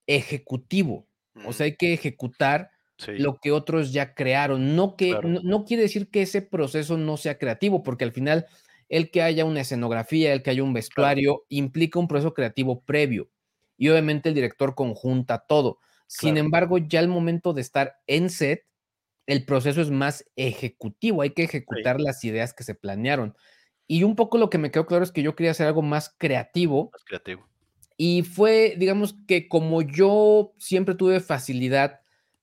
ejecutivo. 0.08 1.08
O 1.45 1.54
sea, 1.54 1.65
hay 1.65 1.75
que 1.75 1.93
ejecutar 1.93 2.71
lo 3.08 3.39
que 3.39 3.52
otros 3.52 3.93
ya 3.93 4.13
crearon. 4.13 4.75
No, 4.75 4.95
que, 4.95 5.17
no, 5.23 5.65
quiere 5.65 5.84
decir 5.84 6.10
que 6.10 6.23
ese 6.23 6.41
proceso 6.41 6.97
no 6.97 7.17
sea 7.17 7.38
creativo, 7.38 7.84
porque 7.84 8.04
al 8.04 8.12
final 8.12 8.45
el 8.89 9.12
que 9.12 9.21
haya 9.21 9.45
una 9.45 9.62
escenografía, 9.62 10.34
el 10.34 10.43
que 10.43 10.49
haya 10.49 10.63
un 10.63 10.73
vestuario, 10.73 11.45
implica 11.49 11.99
un 11.99 12.08
proceso 12.08 12.34
creativo 12.34 12.84
previo. 12.84 13.30
Y 13.78 13.88
obviamente 13.89 14.30
el 14.30 14.36
director 14.36 14.75
conjunta 14.75 15.45
todo. 15.47 15.80
Sin 16.08 16.38
embargo, 16.38 16.80
ya 16.80 16.99
al 16.99 17.08
momento 17.08 17.54
de 17.54 17.62
estar 17.62 17.95
en 18.08 18.30
set, 18.30 18.65
el 19.28 19.45
proceso 19.45 19.80
es 19.80 19.91
más 19.91 20.25
ejecutivo. 20.36 21.21
Hay 21.21 21.30
que 21.30 21.43
ejecutar 21.43 22.02
las 22.02 22.23
ideas 22.23 22.54
que 22.54 22.63
se 22.63 22.73
planearon. 22.73 23.36
Y 23.91 24.04
un 24.04 24.15
poco 24.15 24.38
lo 24.38 24.52
que 24.52 24.60
me 24.60 24.69
quedó 24.69 24.86
claro 24.86 25.04
es 25.04 25.12
que 25.12 25.23
yo 25.23 25.36
quería 25.36 25.49
hacer 25.49 25.65
algo 25.65 25.82
más 25.82 26.13
creativo. 26.15 26.91
Más 26.93 27.04
creativo. 27.04 27.49
Y 27.97 28.21
fue, 28.21 28.75
digamos 28.78 29.15
que 29.28 29.49
como 29.49 29.82
yo 29.82 30.54
siempre 30.60 30.93
tuve 30.93 31.19
facilidad, 31.19 32.02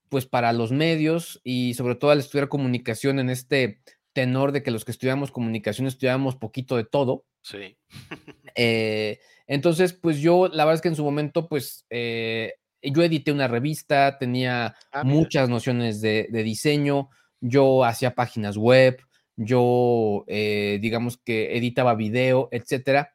pues 0.09 0.27
para 0.27 0.53
los 0.53 0.73
medios 0.73 1.41
y 1.45 1.75
sobre 1.75 1.95
todo 1.95 2.11
al 2.11 2.19
estudiar 2.19 2.49
comunicación 2.49 3.21
en 3.21 3.31
este 3.31 3.81
tenor 4.13 4.51
de 4.51 4.65
que 4.65 4.73
los 4.73 4.85
que 4.85 4.91
estudiamos 4.91 5.31
comunicación 5.31 5.87
estudiamos 5.87 6.35
poquito 6.35 6.77
de 6.77 6.85
todo. 6.85 7.25
Sí. 7.43 7.79
Eh, 8.59 9.21
entonces, 9.47 9.93
pues 9.93 10.19
yo, 10.19 10.49
la 10.49 10.65
verdad 10.65 10.77
es 10.77 10.81
que 10.81 10.89
en 10.89 10.97
su 10.97 11.05
momento, 11.05 11.47
pues 11.47 11.85
eh, 11.91 12.55
yo 12.81 13.03
edité 13.03 13.31
una 13.31 13.49
revista, 13.49 14.17
tenía 14.17 14.75
ah, 14.91 15.05
muchas 15.05 15.51
nociones 15.51 16.01
de, 16.01 16.27
de, 16.31 16.43
diseño, 16.43 17.11
yo 17.43 17.85
hacía 17.85 18.15
páginas 18.15 18.57
web, 18.57 18.97
yo, 19.37 20.25
eh, 20.27 20.79
digamos 20.81 21.19
que 21.19 21.57
editaba 21.57 21.95
video, 21.95 22.49
etcétera. 22.51 23.15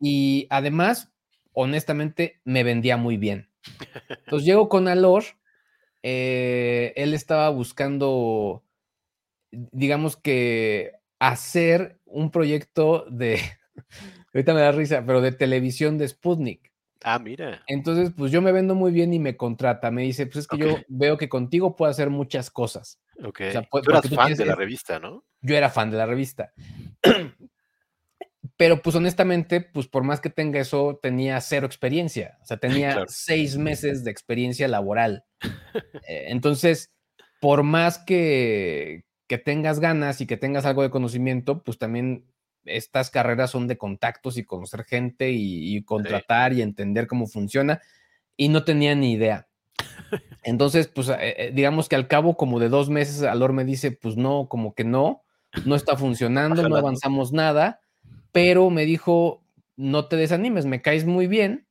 Y 0.00 0.46
además, 0.50 1.12
honestamente, 1.52 2.40
me 2.44 2.64
vendía 2.64 2.96
muy 2.96 3.16
bien. 3.16 3.48
Entonces 4.26 4.46
llego 4.46 4.68
con 4.68 4.88
Alor, 4.88 5.24
eh, 6.02 6.92
él 6.96 7.14
estaba 7.14 7.48
buscando, 7.50 8.64
digamos 9.50 10.16
que, 10.16 10.92
hacer 11.20 12.00
un 12.04 12.32
proyecto 12.32 13.06
de, 13.08 13.38
ahorita 14.34 14.54
me 14.54 14.60
da 14.60 14.72
risa, 14.72 15.04
pero 15.06 15.20
de 15.20 15.30
televisión 15.30 15.96
de 15.96 16.08
Sputnik. 16.08 16.72
Ah, 17.04 17.18
mira. 17.18 17.62
Entonces, 17.66 18.12
pues 18.16 18.30
yo 18.30 18.42
me 18.42 18.52
vendo 18.52 18.74
muy 18.74 18.92
bien 18.92 19.12
y 19.12 19.18
me 19.18 19.36
contrata. 19.36 19.90
Me 19.90 20.02
dice, 20.02 20.26
pues 20.26 20.38
es 20.38 20.46
que 20.46 20.58
yo 20.58 20.78
veo 20.88 21.16
que 21.16 21.28
contigo 21.28 21.74
puedo 21.74 21.90
hacer 21.90 22.10
muchas 22.10 22.50
cosas. 22.50 23.00
Ok. 23.24 23.40
tú 23.70 23.90
eras 23.90 24.08
fan 24.08 24.34
de 24.34 24.46
la 24.46 24.54
revista, 24.54 24.98
¿no? 24.98 25.24
Yo 25.40 25.56
era 25.56 25.70
fan 25.70 25.90
de 25.90 25.96
la 25.96 26.06
revista. 26.06 26.52
Pero 28.56 28.82
pues 28.82 28.96
honestamente, 28.96 29.60
pues 29.60 29.88
por 29.88 30.04
más 30.04 30.20
que 30.20 30.30
tenga 30.30 30.60
eso, 30.60 30.98
tenía 31.02 31.40
cero 31.40 31.66
experiencia. 31.66 32.38
O 32.42 32.46
sea, 32.46 32.58
tenía 32.58 33.04
seis 33.08 33.56
meses 33.56 34.04
de 34.04 34.10
experiencia 34.10 34.68
laboral. 34.68 35.24
Eh, 36.08 36.26
entonces, 36.28 36.92
por 37.40 37.62
más 37.62 37.98
que, 37.98 39.04
que 39.26 39.38
tengas 39.38 39.80
ganas 39.80 40.20
y 40.20 40.26
que 40.26 40.36
tengas 40.36 40.66
algo 40.66 40.82
de 40.82 40.90
conocimiento, 40.90 41.62
pues 41.62 41.78
también 41.78 42.26
estas 42.64 43.10
carreras 43.10 43.50
son 43.50 43.66
de 43.66 43.78
contactos 43.78 44.36
y 44.36 44.44
conocer 44.44 44.84
gente 44.84 45.30
y, 45.32 45.82
contratar 45.84 46.52
y 46.52 46.62
entender 46.62 47.06
cómo 47.06 47.26
funciona. 47.26 47.80
Y 48.36 48.48
no 48.48 48.64
tenía 48.64 48.94
ni 48.94 49.12
idea. 49.12 49.48
Entonces, 50.42 50.88
pues 50.88 51.08
eh, 51.08 51.16
eh, 51.20 51.52
digamos 51.54 51.88
que 51.88 51.96
al 51.96 52.08
cabo 52.08 52.36
como 52.36 52.58
de 52.58 52.68
dos 52.68 52.90
meses, 52.90 53.22
Alor 53.22 53.52
me 53.52 53.64
dice, 53.64 53.92
pues 53.92 54.16
no, 54.16 54.48
como 54.48 54.74
que 54.74 54.84
no, 54.84 55.22
no 55.64 55.74
está 55.74 55.96
funcionando, 55.96 56.68
no 56.68 56.76
avanzamos 56.76 57.32
nada, 57.32 57.80
pero 58.32 58.70
me 58.70 58.84
dijo, 58.84 59.44
no 59.76 60.06
te 60.06 60.16
desanimes, 60.16 60.66
me 60.66 60.82
caes 60.82 61.06
muy 61.06 61.26
bien 61.26 61.66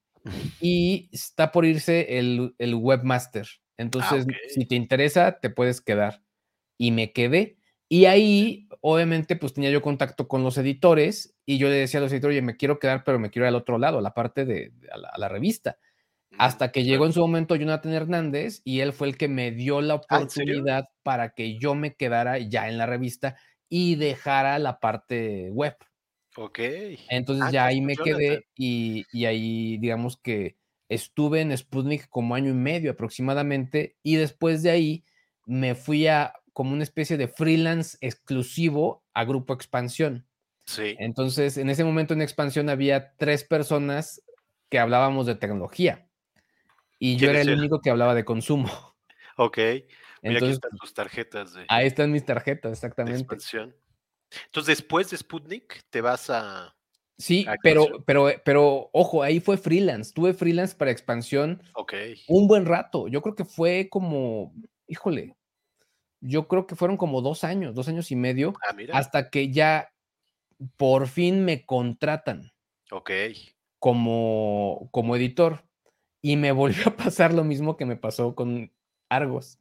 y 0.60 1.10
está 1.12 1.52
por 1.52 1.66
irse 1.66 2.18
el, 2.20 2.54
webmaster. 2.60 3.48
Ah, 3.48 3.74
Entonces, 3.78 4.26
si 4.50 4.66
te 4.66 4.76
interesa, 4.76 5.40
te 5.40 5.50
puedes 5.50 5.82
quedar. 5.82 6.22
Y 6.78 6.92
me 6.92 7.12
quedé. 7.12 7.58
Y 7.90 8.06
ahí, 8.06 8.70
obviamente, 8.80 9.36
pues 9.36 9.54
tenía 9.54 9.70
yo 9.70 9.82
contacto 9.82 10.28
con 10.28 10.44
los 10.44 10.58
editores 10.58 11.36
y 11.46 11.58
yo 11.58 11.68
le 11.68 11.76
decía 11.76 12.00
a 12.00 12.04
los 12.04 12.12
editores, 12.12 12.36
oye, 12.36 12.42
me 12.42 12.56
quiero 12.56 12.80
quedar, 12.80 13.04
pero 13.04 13.20
me 13.20 13.30
quiero 13.30 13.46
ir 13.46 13.50
al 13.50 13.56
otro 13.56 13.78
lado, 13.78 13.98
a 13.98 14.02
la 14.02 14.14
parte 14.14 14.46
de 14.46 14.72
a 14.92 15.18
la 15.18 15.28
revista. 15.28 15.78
Hasta 16.38 16.72
que 16.72 16.84
llegó 16.84 17.06
en 17.06 17.14
su 17.14 17.20
momento 17.20 17.56
Jonathan 17.56 17.94
Hernández 17.94 18.62
y 18.64 18.80
él 18.80 18.94
fue 18.94 19.10
el 19.10 19.18
que 19.18 19.28
me 19.28 19.52
dio 19.52 19.82
la 19.82 19.96
¿Ah, 19.96 20.18
oportunidad 20.18 20.86
para 21.04 21.32
que 21.32 21.58
yo 21.60 21.76
me 21.76 21.96
quedara 21.96 22.38
ya 22.40 22.70
en 22.70 22.78
la 22.78 22.86
revista 22.86 23.38
y 23.70 23.96
dejara 23.96 24.58
la 24.60 24.80
parte 24.80 25.50
web. 25.52 25.76
Ok. 26.36 26.60
Entonces 27.10 27.46
ah, 27.48 27.52
ya 27.52 27.66
ahí 27.66 27.82
me 27.82 27.96
quedé 27.96 28.46
y, 28.56 29.06
y, 29.12 29.26
ahí 29.26 29.78
digamos 29.78 30.18
que 30.18 30.58
estuve 30.90 31.42
en 31.42 31.56
Sputnik 31.56 32.08
como 32.10 32.36
año 32.36 32.52
y 32.52 32.56
medio 32.56 32.92
aproximadamente 32.92 33.98
y 34.02 34.16
después 34.16 34.64
de 34.64 34.72
ahí 34.72 35.06
me 35.46 35.76
fui 35.76 36.08
a 36.08 36.34
como 36.54 36.74
una 36.74 36.84
especie 36.84 37.18
de 37.18 37.28
freelance 37.28 37.98
exclusivo 38.02 39.04
a 39.14 39.26
Grupo 39.26 39.54
Expansión. 39.54 40.28
Sí. 40.66 40.96
Entonces 41.00 41.58
en 41.58 41.70
ese 41.70 41.84
momento 41.84 42.14
en 42.14 42.22
Expansión 42.22 42.70
había 42.70 43.14
tres 43.18 43.44
personas 43.44 44.22
que 44.70 44.80
hablábamos 44.80 45.26
de 45.26 45.36
tecnología 45.36 46.08
y 47.04 47.18
yo 47.18 47.32
era 47.32 47.42
el 47.42 47.58
único 47.58 47.82
que 47.82 47.90
hablaba 47.90 48.14
de 48.14 48.24
consumo. 48.24 48.70
Ok. 49.36 49.58
Mira, 50.24 50.36
Entonces, 50.36 50.44
aquí 50.44 50.52
están 50.52 50.78
tus 50.78 50.94
tarjetas. 50.94 51.54
De, 51.56 51.66
ahí 51.68 51.88
están 51.88 52.12
mis 52.12 52.24
tarjetas, 52.24 52.74
exactamente. 52.74 53.26
Entonces, 54.46 54.78
después 54.78 55.10
de 55.10 55.18
Sputnik, 55.18 55.82
te 55.90 56.00
vas 56.00 56.30
a. 56.30 56.76
Sí, 57.18 57.48
pero, 57.64 58.04
pero, 58.06 58.30
pero, 58.46 58.92
ojo, 58.94 59.24
ahí 59.24 59.40
fue 59.40 59.58
freelance. 59.58 60.14
Tuve 60.14 60.36
freelance 60.36 60.76
para 60.76 60.92
expansión 60.92 61.64
Ok. 61.74 61.94
un 62.28 62.48
buen 62.48 62.66
rato. 62.66 63.08
Yo 63.08 63.24
creo 63.24 63.34
que 63.34 63.46
fue 63.46 63.90
como, 63.90 64.54
híjole, 64.88 65.36
yo 66.20 66.48
creo 66.48 66.68
que 66.68 66.76
fueron 66.76 66.98
como 66.98 67.22
dos 67.22 67.44
años, 67.44 67.74
dos 67.74 67.88
años 67.88 68.12
y 68.12 68.16
medio, 68.16 68.54
ah, 68.64 68.76
hasta 68.94 69.32
que 69.32 69.52
ya 69.52 69.92
por 70.78 71.08
fin 71.08 71.46
me 71.46 71.66
contratan. 71.66 72.52
Ok. 72.92 73.10
Como, 73.80 74.88
como 74.92 75.16
editor 75.16 75.64
y 76.22 76.38
me 76.38 76.52
volvió 76.52 76.88
a 76.88 76.96
pasar 76.96 77.34
lo 77.34 77.44
mismo 77.44 77.78
que 77.78 77.86
me 77.86 77.96
pasó 77.96 78.36
con 78.36 78.72
Argos. 79.10 79.60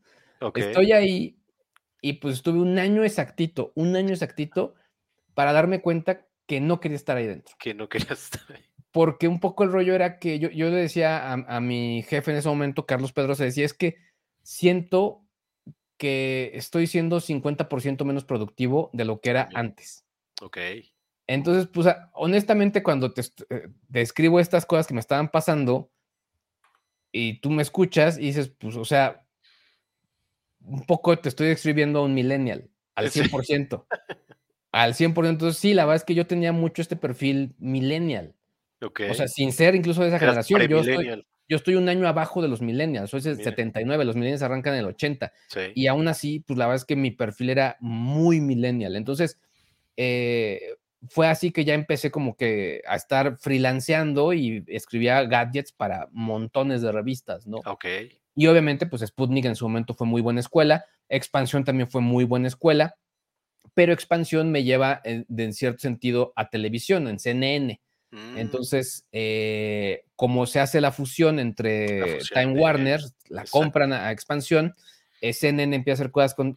Estoy 0.55 0.93
ahí 0.93 1.39
y 2.01 2.15
pues 2.15 2.37
estuve 2.37 2.61
un 2.61 2.79
año 2.79 3.05
exactito, 3.05 3.73
un 3.75 3.97
año 3.97 4.13
exactito 4.13 4.75
para 5.35 5.53
darme 5.53 5.81
cuenta 5.81 6.27
que 6.47 6.61
no 6.61 6.81
quería 6.81 6.97
estar 6.97 7.17
ahí 7.17 7.27
dentro. 7.27 7.55
Que 7.59 7.75
no 7.75 7.89
quería 7.89 8.09
estar 8.13 8.43
ahí. 8.49 8.65
porque 8.91 9.29
un 9.29 9.41
poco 9.41 9.65
el 9.65 9.73
rollo 9.73 9.95
era 9.95 10.19
que 10.19 10.39
yo, 10.39 10.51
yo 10.51 10.69
le 10.71 10.77
decía 10.77 11.33
a, 11.33 11.61
mi 11.61 12.03
jefe 12.03 12.31
en 12.31 12.39
ese 12.39 12.49
momento, 12.49 12.87
Carlos 12.87 13.13
Pedro, 13.13 13.35
se 13.35 13.45
decía, 13.45 13.65
es 13.65 13.75
que 13.75 13.97
siento 14.43 15.25
que 15.97 16.51
estoy 16.55 16.87
siendo 16.87 17.21
50% 17.21 18.05
menos 18.05 18.25
productivo 18.25 18.91
de 18.95 19.05
lo 19.05 19.21
que 19.21 19.31
era 19.31 19.49
antes. 19.55 20.07
Ok. 20.41 20.59
Entonces, 21.27 21.69
pues 21.73 21.87
honestamente, 22.15 22.83
cuando 22.83 23.13
te, 23.13 23.21
eh, 23.51 23.69
te, 23.93 24.01
escribo 24.01 24.41
estas 24.41 24.67
cosas 24.67 24.87
que 24.87 24.95
me 24.95 25.01
estaban 25.01 25.31
pasando 25.31 25.93
y 27.13 27.41
tú 27.41 27.51
me 27.51 27.63
escuchas 27.63 28.19
y 28.19 28.23
dices, 28.23 28.49
pues, 28.49 28.77
o 28.77 28.85
sea, 28.85 29.27
un 30.61 30.85
poco 30.85 31.19
te 31.19 31.29
estoy 31.29 31.49
escribiendo 31.49 32.01
a 32.01 32.03
un 32.03 32.15
millennial, 32.15 32.69
al 32.95 33.11
100%. 33.11 33.87
al 34.73 34.95
100%. 34.95 35.29
Entonces, 35.29 35.61
sí, 35.61 35.75
la 35.75 35.85
verdad 35.85 35.97
es 35.97 36.05
que 36.05 36.15
yo 36.15 36.27
tenía 36.27 36.53
mucho 36.53 36.83
este 36.83 36.97
perfil 36.97 37.55
millennial. 37.59 38.35
O 38.81 39.15
sea, 39.15 39.29
sin 39.29 39.53
ser 39.53 39.75
incluso 39.75 40.03
de 40.03 40.09
esa 40.09 40.19
generación. 40.19 40.63
Yo 40.67 40.81
estoy, 40.81 41.25
yo 41.49 41.57
estoy, 41.57 41.75
un 41.75 41.89
año 41.89 42.07
abajo 42.07 42.41
de 42.41 42.49
los 42.49 42.63
millennials, 42.63 43.11
soy 43.11 43.21
el 43.27 43.37
79, 43.37 44.05
los 44.05 44.15
millennials 44.15 44.43
arrancan 44.43 44.75
en 44.75 44.81
el 44.81 44.87
80. 44.87 45.33
Y 45.75 45.87
aún 45.87 46.09
así, 46.09 46.41
pues 46.41 46.59
la 46.59 46.67
verdad 46.67 46.77
es 46.77 46.85
que 46.85 46.97
mi 46.97 47.11
perfil 47.11 47.51
era 47.51 47.77
muy 47.81 48.41
millennial. 48.41 48.97
Entonces, 48.97 49.39
eh, 49.97 50.77
fue 51.09 51.29
así 51.29 51.51
que 51.51 51.65
ya 51.65 51.75
empecé 51.75 52.11
como 52.11 52.37
que 52.37 52.83
a 52.87 52.97
estar 52.97 53.39
freelanceando 53.39 54.33
y 54.33 54.65
escribía 54.67 55.23
gadgets 55.25 55.73
para 55.73 56.09
montones 56.13 56.83
de 56.83 56.93
revistas, 56.93 57.47
¿no? 57.47 57.59
Ok. 57.65 57.87
Y 58.35 58.47
obviamente, 58.47 58.87
pues 58.87 59.03
Sputnik 59.03 59.45
en 59.47 59.57
su 59.57 59.67
momento 59.67 59.95
fue 59.95 60.07
muy 60.07 60.23
buena 60.23 60.41
escuela, 60.41 60.85
Expansión 61.09 61.65
también 61.65 61.91
fue 61.91 62.01
muy 62.01 62.25
buena 62.25 62.49
escuela, 62.49 62.97
pero 63.75 63.93
Expansión 63.93 64.51
me 64.51 64.63
lleva 64.65 65.01
en, 65.05 65.53
cierto 65.53 65.81
sentido 65.81 66.33
a 66.37 66.49
televisión, 66.51 67.09
en 67.09 67.19
CNN. 67.19 67.81
Mm. 68.11 68.39
Entonces, 68.39 69.07
eh, 69.13 70.05
como 70.17 70.47
se 70.47 70.61
hace 70.61 70.81
la 70.81 70.93
fusión 70.93 71.39
entre 71.39 72.19
Time 72.33 72.59
Warner, 72.59 73.01
la 73.29 73.45
compran 73.45 73.93
a, 73.93 74.11
Expansión, 74.13 74.75
eh, 75.21 75.33
CNN 75.33 75.75
empieza 75.75 75.95
a 75.95 76.05
hacer 76.05 76.13
cosas 76.13 76.35
con, 76.35 76.55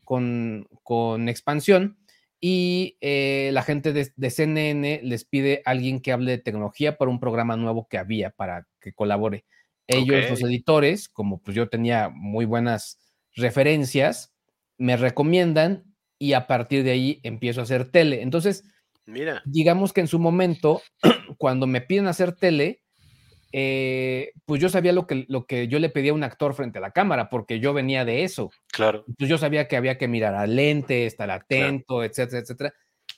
con, 0.84 1.30
Expansión 1.30 1.98
y 2.46 2.98
eh, 3.00 3.52
la 3.54 3.64
gente 3.64 3.94
de, 3.94 4.30
CNN 4.30 5.00
les 5.02 5.24
pide 5.24 5.62
a 5.66 5.72
alguien 5.72 6.02
que 6.02 6.12
hable 6.12 6.32
de 6.32 6.38
tecnología 6.40 6.98
para 6.98 7.10
un 7.10 7.22
programa 7.22 7.56
nuevo 7.56 7.88
que 7.88 7.98
había 7.98 8.32
para 8.32 8.68
que 8.82 8.92
colabore. 8.92 9.46
Ellos, 9.88 10.30
los 10.30 10.42
editores, 10.42 11.08
como 11.08 11.42
pues 11.42 11.56
yo 11.56 11.70
tenía 11.70 12.10
muy 12.10 12.44
buenas 12.44 13.00
referencias, 13.34 14.34
me 14.78 14.98
recomiendan 14.98 15.86
y 16.20 16.34
a 16.34 16.46
partir 16.46 16.84
de 16.84 16.92
ahí 16.92 17.22
empiezo 17.24 17.62
a 17.62 17.64
hacer 17.64 17.90
tele. 17.90 18.22
Entonces, 18.22 18.66
Mira. 19.06 19.42
digamos 19.46 19.94
que 19.94 20.02
en 20.02 20.10
su 20.10 20.20
momento, 20.20 20.82
cuando 21.38 21.66
me 21.66 21.80
piden 21.80 22.08
hacer 22.08 22.36
tele, 22.36 22.83
eh, 23.56 24.32
pues 24.46 24.60
yo 24.60 24.68
sabía 24.68 24.92
lo 24.94 25.06
que, 25.06 25.26
lo 25.30 25.46
que 25.46 25.68
yo 25.68 25.78
le 25.78 25.90
pedía 25.90 26.10
a 26.10 26.16
un 26.16 26.24
actor 26.24 26.56
frente 26.56 26.80
a 26.80 26.82
la 26.82 26.90
cámara, 26.90 27.30
porque 27.30 27.60
yo 27.60 27.72
venía 27.72 28.04
de 28.04 28.24
eso. 28.24 28.50
Claro. 28.72 29.06
Pues 29.18 29.30
yo 29.30 29.38
sabía 29.38 29.68
que 29.68 29.78
había 29.78 30.00
que 30.00 30.08
mirar 30.08 30.34
al 30.34 30.56
lente, 30.56 31.06
estar 31.06 31.30
atento, 31.30 32.04
etcétera, 32.04 32.42
etcétera. 32.42 32.74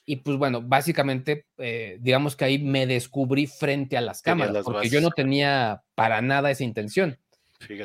Y 0.05 0.17
pues 0.17 0.37
bueno, 0.37 0.61
básicamente, 0.61 1.45
eh, 1.57 1.97
digamos 2.01 2.35
que 2.35 2.43
ahí 2.43 2.59
me 2.59 2.85
descubrí 2.85 3.47
frente 3.47 3.95
a 3.95 4.01
las 4.01 4.21
cámaras, 4.21 4.65
porque 4.65 4.89
yo 4.89 4.99
no 4.99 5.09
tenía 5.09 5.83
para 5.95 6.21
nada 6.21 6.51
esa 6.51 6.65
intención. 6.65 7.17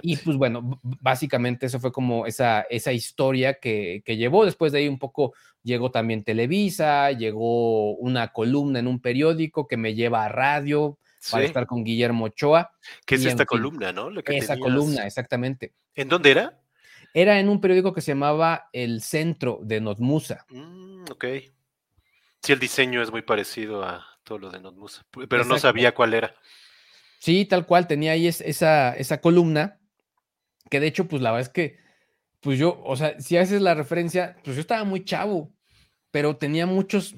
Y 0.03 0.17
pues 0.17 0.37
bueno, 0.37 0.81
básicamente 0.83 1.67
eso 1.67 1.79
fue 1.79 1.93
como 1.93 2.27
esa, 2.27 2.63
esa 2.63 2.93
historia 2.93 3.55
que, 3.55 4.03
que, 4.05 4.17
llevó. 4.17 4.45
Después 4.45 4.73
de 4.73 4.81
ahí 4.81 4.89
un 4.89 4.99
poco 4.99 5.35
llegó 5.63 5.93
también 5.93 6.25
Televisa, 6.25 7.13
llegó 7.13 7.95
una 7.95 8.33
columna 8.33 8.81
en 8.81 8.89
un 8.89 9.01
periódico 9.01 9.69
que 9.69 9.77
me 9.77 9.95
lleva 9.95 10.25
a 10.25 10.29
radio 10.29 10.99
para 11.31 11.45
estar 11.45 11.67
con 11.67 11.85
Guillermo 11.85 12.27
Ochoa. 12.27 12.73
¿Qué 13.05 13.17
es 13.17 13.25
esta 13.25 13.45
columna, 13.45 13.93
no? 13.93 14.11
esa 14.27 14.59
columna, 14.59 15.07
exactamente. 15.07 15.75
¿En 15.95 16.09
dónde 16.09 16.31
era? 16.31 16.61
Era 17.13 17.41
en 17.41 17.49
un 17.49 17.61
periódico 17.61 17.93
que 17.93 18.01
se 18.01 18.13
llamaba 18.13 18.69
El 18.73 19.03
Centro 19.03 19.59
de 19.63 19.81
Notmusa. 19.81 20.47
Mm, 20.49 21.05
ok. 21.11 21.25
Sí, 22.43 22.53
el 22.53 22.59
diseño 22.59 23.03
es 23.03 23.11
muy 23.11 23.23
parecido 23.23 23.85
a 23.85 24.07
todo 24.23 24.39
lo 24.39 24.51
de 24.51 24.61
Notmusa, 24.61 25.05
pero 25.29 25.45
no 25.45 25.59
sabía 25.59 25.93
cuál 25.95 26.15
era. 26.15 26.35
Sí, 27.19 27.45
tal 27.45 27.67
cual, 27.67 27.87
tenía 27.87 28.13
ahí 28.13 28.27
esa, 28.27 28.97
esa 28.97 29.21
columna, 29.21 29.79
que 30.71 30.81
de 30.81 30.87
hecho, 30.87 31.07
pues 31.07 31.21
la 31.21 31.33
verdad 31.33 31.49
es 31.49 31.53
que, 31.53 31.79
pues 32.41 32.59
yo, 32.59 32.81
o 32.83 32.97
sea, 32.97 33.21
si 33.21 33.37
haces 33.37 33.61
la 33.61 33.75
referencia, 33.75 34.37
pues 34.43 34.57
yo 34.57 34.61
estaba 34.61 34.85
muy 34.85 35.05
chavo, 35.05 35.53
pero 36.11 36.37
tenía 36.37 36.65
muchos, 36.65 37.15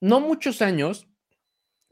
no 0.00 0.20
muchos 0.20 0.60
años, 0.60 1.08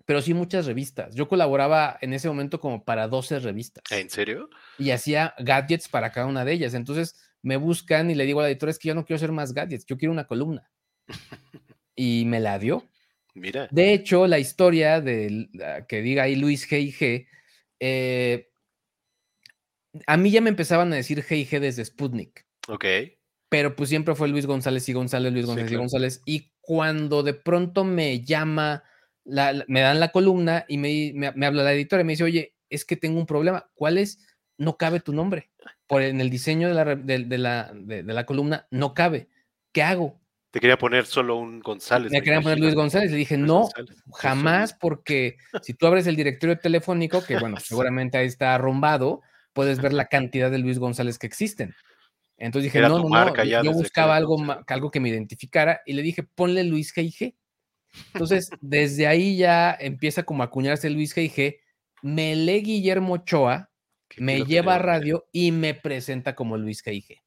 pero 0.09 0.23
sí 0.23 0.33
muchas 0.33 0.65
revistas. 0.65 1.15
Yo 1.15 1.29
colaboraba 1.29 1.99
en 2.01 2.15
ese 2.15 2.29
momento 2.29 2.61
como 2.61 2.83
para 2.83 3.09
12 3.09 3.41
revistas. 3.41 3.85
¿En 3.91 4.09
serio? 4.09 4.49
Y 4.79 4.91
hacía 4.91 5.35
gadgets 5.39 5.87
para 5.87 6.13
cada 6.13 6.27
una 6.27 6.47
de 6.47 6.55
ellas. 6.55 6.73
Entonces 6.73 7.31
me 7.43 7.59
buscan 7.59 8.11
y 8.11 8.15
le 8.15 8.25
digo 8.25 8.41
a 8.41 8.45
la 8.45 8.49
editora, 8.49 8.71
es 8.71 8.79
que 8.79 8.89
yo 8.89 8.95
no 8.95 9.05
quiero 9.05 9.19
hacer 9.19 9.33
más 9.33 9.53
gadgets, 9.53 9.85
yo 9.85 9.99
quiero 9.99 10.13
una 10.13 10.27
columna. 10.27 10.71
y 11.95 12.25
me 12.25 12.41
la 12.41 12.59
dio. 12.59 12.89
Mira. 13.35 13.69
De 13.71 13.93
hecho, 13.93 14.27
la 14.27 14.39
historia 14.39 15.03
de 15.03 15.51
que 15.87 16.01
diga 16.01 16.23
ahí 16.23 16.37
Luis 16.37 16.67
G 16.67 17.29
eh, 17.79 18.49
a 20.07 20.17
mí 20.17 20.31
ya 20.31 20.41
me 20.41 20.49
empezaban 20.49 20.91
a 20.95 20.97
decir 20.97 21.23
G 21.23 21.61
desde 21.61 21.85
Sputnik. 21.85 22.47
Ok. 22.67 22.87
Pero 23.51 23.77
pues 23.77 23.91
siempre 23.91 24.15
fue 24.15 24.29
Luis 24.29 24.47
González 24.47 24.89
y 24.89 24.95
González, 24.95 25.35
Luis 25.35 25.45
González 25.45 25.71
y 25.71 25.77
González. 25.77 26.23
Y 26.25 26.53
cuando 26.63 27.23
de 27.23 27.35
pronto 27.35 27.85
me 27.85 28.25
llama, 28.25 28.85
me 29.29 29.81
dan 29.81 30.01
la 30.01 30.09
columna 30.11 30.65
y 30.69 30.79
me, 30.79 31.13
me, 31.15 31.47
habla 31.47 31.63
la 31.63 31.73
editora 31.73 32.03
y 32.03 32.05
me 32.05 32.13
dice, 32.13 32.25
oye, 32.25 32.55
es 32.71 32.85
que 32.85 32.97
tengo 32.97 33.19
un 33.19 33.27
problema. 33.27 33.71
¿Cuál 33.75 33.99
es? 33.99 34.27
No 34.57 34.77
cabe 34.77 35.01
tu 35.01 35.13
nombre. 35.13 35.51
Por 35.87 36.03
en 36.03 36.21
el 36.21 36.31
diseño 36.31 36.69
de 36.69 36.75
la, 36.75 36.85
de, 36.97 37.39
la, 37.39 37.73
de 37.73 38.03
la 38.03 38.27
columna 38.27 38.67
no 38.71 38.95
cabe. 38.95 39.29
¿Qué 39.73 39.83
hago? 39.83 40.21
Te 40.51 40.61
quería 40.61 40.79
poner 40.79 41.05
solo 41.05 41.37
un 41.37 41.61
González. 41.61 42.11
Me, 42.11 42.23
quería 42.23 42.41
poner 42.41 42.59
Luis 42.59 42.75
González. 42.75 43.11
Le 43.11 43.19
dije, 43.19 43.37
no, 43.37 43.69
jamás, 44.15 44.73
porque 44.73 45.37
si 45.63 45.75
tú 45.75 45.87
abres 45.87 46.07
el 46.07 46.17
directorio 46.17 46.59
telefónico, 46.59 47.23
que 47.23 47.39
bueno, 47.39 47.57
seguramente 47.61 48.17
ahí 48.17 48.27
está 48.27 48.55
arrumbado, 48.55 49.21
puedes 49.53 49.81
ver 49.81 49.93
la 49.93 50.07
cantidad 50.07 50.51
de 50.51 50.59
Luis 50.59 50.79
González 50.79 51.19
que 51.19 51.27
existen. 51.27 51.75
Entonces 52.39 52.73
dije, 52.73 52.81
no, 52.81 53.01
no, 53.01 53.09
no, 53.09 53.45
yo, 53.45 53.73
buscaba 53.73 54.17
algo, 54.17 54.39
algo 54.67 54.91
que 54.91 55.01
me 55.01 55.11
identificara 55.11 55.83
y 55.85 55.93
le 55.93 56.03
dije, 56.03 56.23
ponle 56.23 56.65
Luis 56.65 56.95
G&G. 56.95 57.35
Entonces, 58.13 58.51
desde 58.61 59.07
ahí 59.07 59.37
ya 59.37 59.77
empieza 59.79 60.23
como 60.23 60.43
a 60.43 60.47
acuñarse 60.47 60.91
Luis 60.91 61.17
G&G, 61.17 61.61
me 62.03 62.37
lee 62.37 62.63
Guillermo 62.63 63.15
Ochoa, 63.15 63.71
me 64.17 64.45
lleva 64.45 64.77
a 64.77 64.79
radio 64.79 65.27
y 65.33 65.53
me 65.53 65.75
presenta 65.75 66.35
como 66.35 66.57
Luis 66.57 66.85
G&G. 66.85 67.21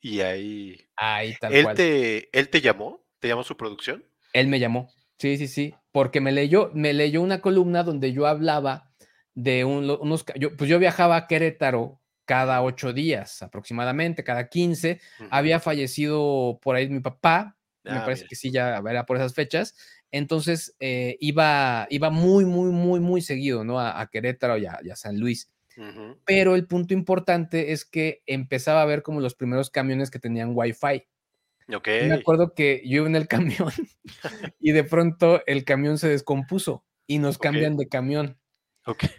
Y 0.00 0.20
ahí. 0.20 0.80
Ahí 0.96 1.34
tal 1.40 1.54
¿Él 1.54 1.66
Te, 1.74 2.38
¿Él 2.38 2.48
te 2.48 2.60
llamó? 2.60 3.04
¿Te 3.20 3.28
llamó 3.28 3.44
su 3.44 3.56
producción? 3.56 4.04
Él 4.32 4.48
me 4.48 4.58
llamó. 4.58 4.90
Sí, 5.18 5.36
sí, 5.36 5.46
sí. 5.46 5.74
Porque 5.92 6.20
me 6.20 6.32
leyó, 6.32 6.70
me 6.74 6.92
leyó 6.92 7.22
una 7.22 7.40
columna 7.40 7.84
donde 7.84 8.12
yo 8.12 8.26
hablaba 8.26 8.92
de 9.34 9.64
unos. 9.64 10.24
Yo, 10.36 10.56
pues 10.56 10.68
yo 10.68 10.78
viajaba 10.78 11.16
a 11.16 11.26
Querétaro 11.28 12.00
cada 12.24 12.62
ocho 12.62 12.92
días 12.92 13.42
aproximadamente, 13.42 14.24
cada 14.24 14.48
quince. 14.48 15.00
Había 15.30 15.60
fallecido 15.60 16.58
por 16.62 16.74
ahí 16.74 16.88
mi 16.88 17.00
papá. 17.00 17.56
Me 17.84 17.92
ah, 17.92 18.04
parece 18.04 18.26
que 18.26 18.36
sí, 18.36 18.50
ya 18.50 18.82
era 18.88 19.06
por 19.06 19.16
esas 19.16 19.34
fechas. 19.34 19.74
Entonces 20.10 20.76
eh, 20.80 21.16
iba, 21.20 21.86
iba 21.90 22.10
muy, 22.10 22.44
muy, 22.44 22.70
muy, 22.70 23.00
muy 23.00 23.22
seguido, 23.22 23.64
¿no? 23.64 23.80
A, 23.80 24.08
Querétaro 24.10 24.58
y 24.58 24.66
a 24.66 24.96
San 24.96 25.18
Luis. 25.18 25.52
Pero 26.24 26.54
el 26.54 26.66
punto 26.66 26.94
importante 26.94 27.72
es 27.72 27.84
que 27.84 28.22
empezaba 28.26 28.82
a 28.82 28.86
ver 28.86 29.02
como 29.02 29.20
los 29.20 29.34
primeros 29.34 29.70
camiones 29.70 30.10
que 30.10 30.18
tenían 30.18 30.52
Wi-Fi. 30.54 31.06
Me 31.68 32.12
acuerdo 32.12 32.54
que 32.54 32.82
yo 32.84 32.98
iba 32.98 33.06
en 33.06 33.16
el 33.16 33.28
camión 33.28 33.72
y 34.60 34.72
de 34.72 34.84
pronto 34.84 35.42
el 35.46 35.64
camión 35.64 35.98
se 35.98 36.08
descompuso 36.08 36.84
y 37.06 37.18
nos 37.18 37.38
cambian 37.38 37.76
de 37.76 37.88
camión. 37.88 38.38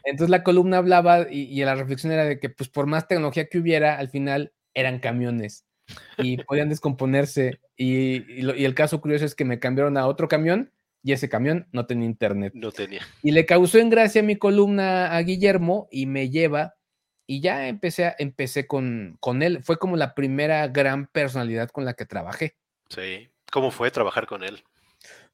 Entonces 0.04 0.30
la 0.30 0.44
columna 0.44 0.78
hablaba 0.78 1.28
y, 1.30 1.64
la 1.64 1.76
reflexión 1.76 2.12
era 2.12 2.26
de 2.26 2.40
que 2.40 2.50
pues 2.50 2.70
por 2.70 2.86
más 2.86 3.08
tecnología 3.08 3.48
que 3.48 3.60
hubiera, 3.60 3.98
al 3.98 4.10
final 4.10 4.54
eran 4.74 5.00
camiones 5.00 5.66
y 6.18 6.38
podían 6.44 6.70
descomponerse. 6.70 7.60
y, 7.78 8.42
el 8.42 8.76
caso 8.76 9.02
curioso 9.02 9.26
es 9.26 9.36
que 9.36 9.46
me 9.46 9.60
cambiaron 9.60 9.98
a 9.98 10.08
otro 10.08 10.28
camión 10.28 10.72
y 11.04 11.12
ese 11.12 11.28
camión 11.28 11.68
no 11.72 11.86
tenía 11.86 12.06
internet. 12.06 12.54
No 12.56 12.72
tenía. 12.72 13.02
Y 13.22 13.32
le 13.32 13.46
causó 13.46 13.78
en 13.78 13.90
gracia 13.90 14.24
mi 14.24 14.38
columna 14.38 15.16
a 15.16 15.22
Guillermo 15.22 15.88
y 15.92 16.06
me 16.06 16.30
lleva 16.30 16.76
y 17.28 17.42
ya 17.42 17.68
empecé, 17.68 18.16
empecé 18.20 18.68
con, 18.68 19.18
con 19.20 19.44
él. 19.44 19.64
Fue 19.64 19.78
como 19.78 19.98
la 19.98 20.16
primera 20.16 20.68
gran 20.70 21.08
personalidad 21.08 21.70
con 21.70 21.84
la 21.84 21.94
que 21.94 22.06
trabajé. 22.06 22.56
Sí. 22.90 23.30
¿Cómo 23.52 23.70
fue 23.70 23.92
trabajar 23.92 24.26
con 24.26 24.44
él? 24.44 24.64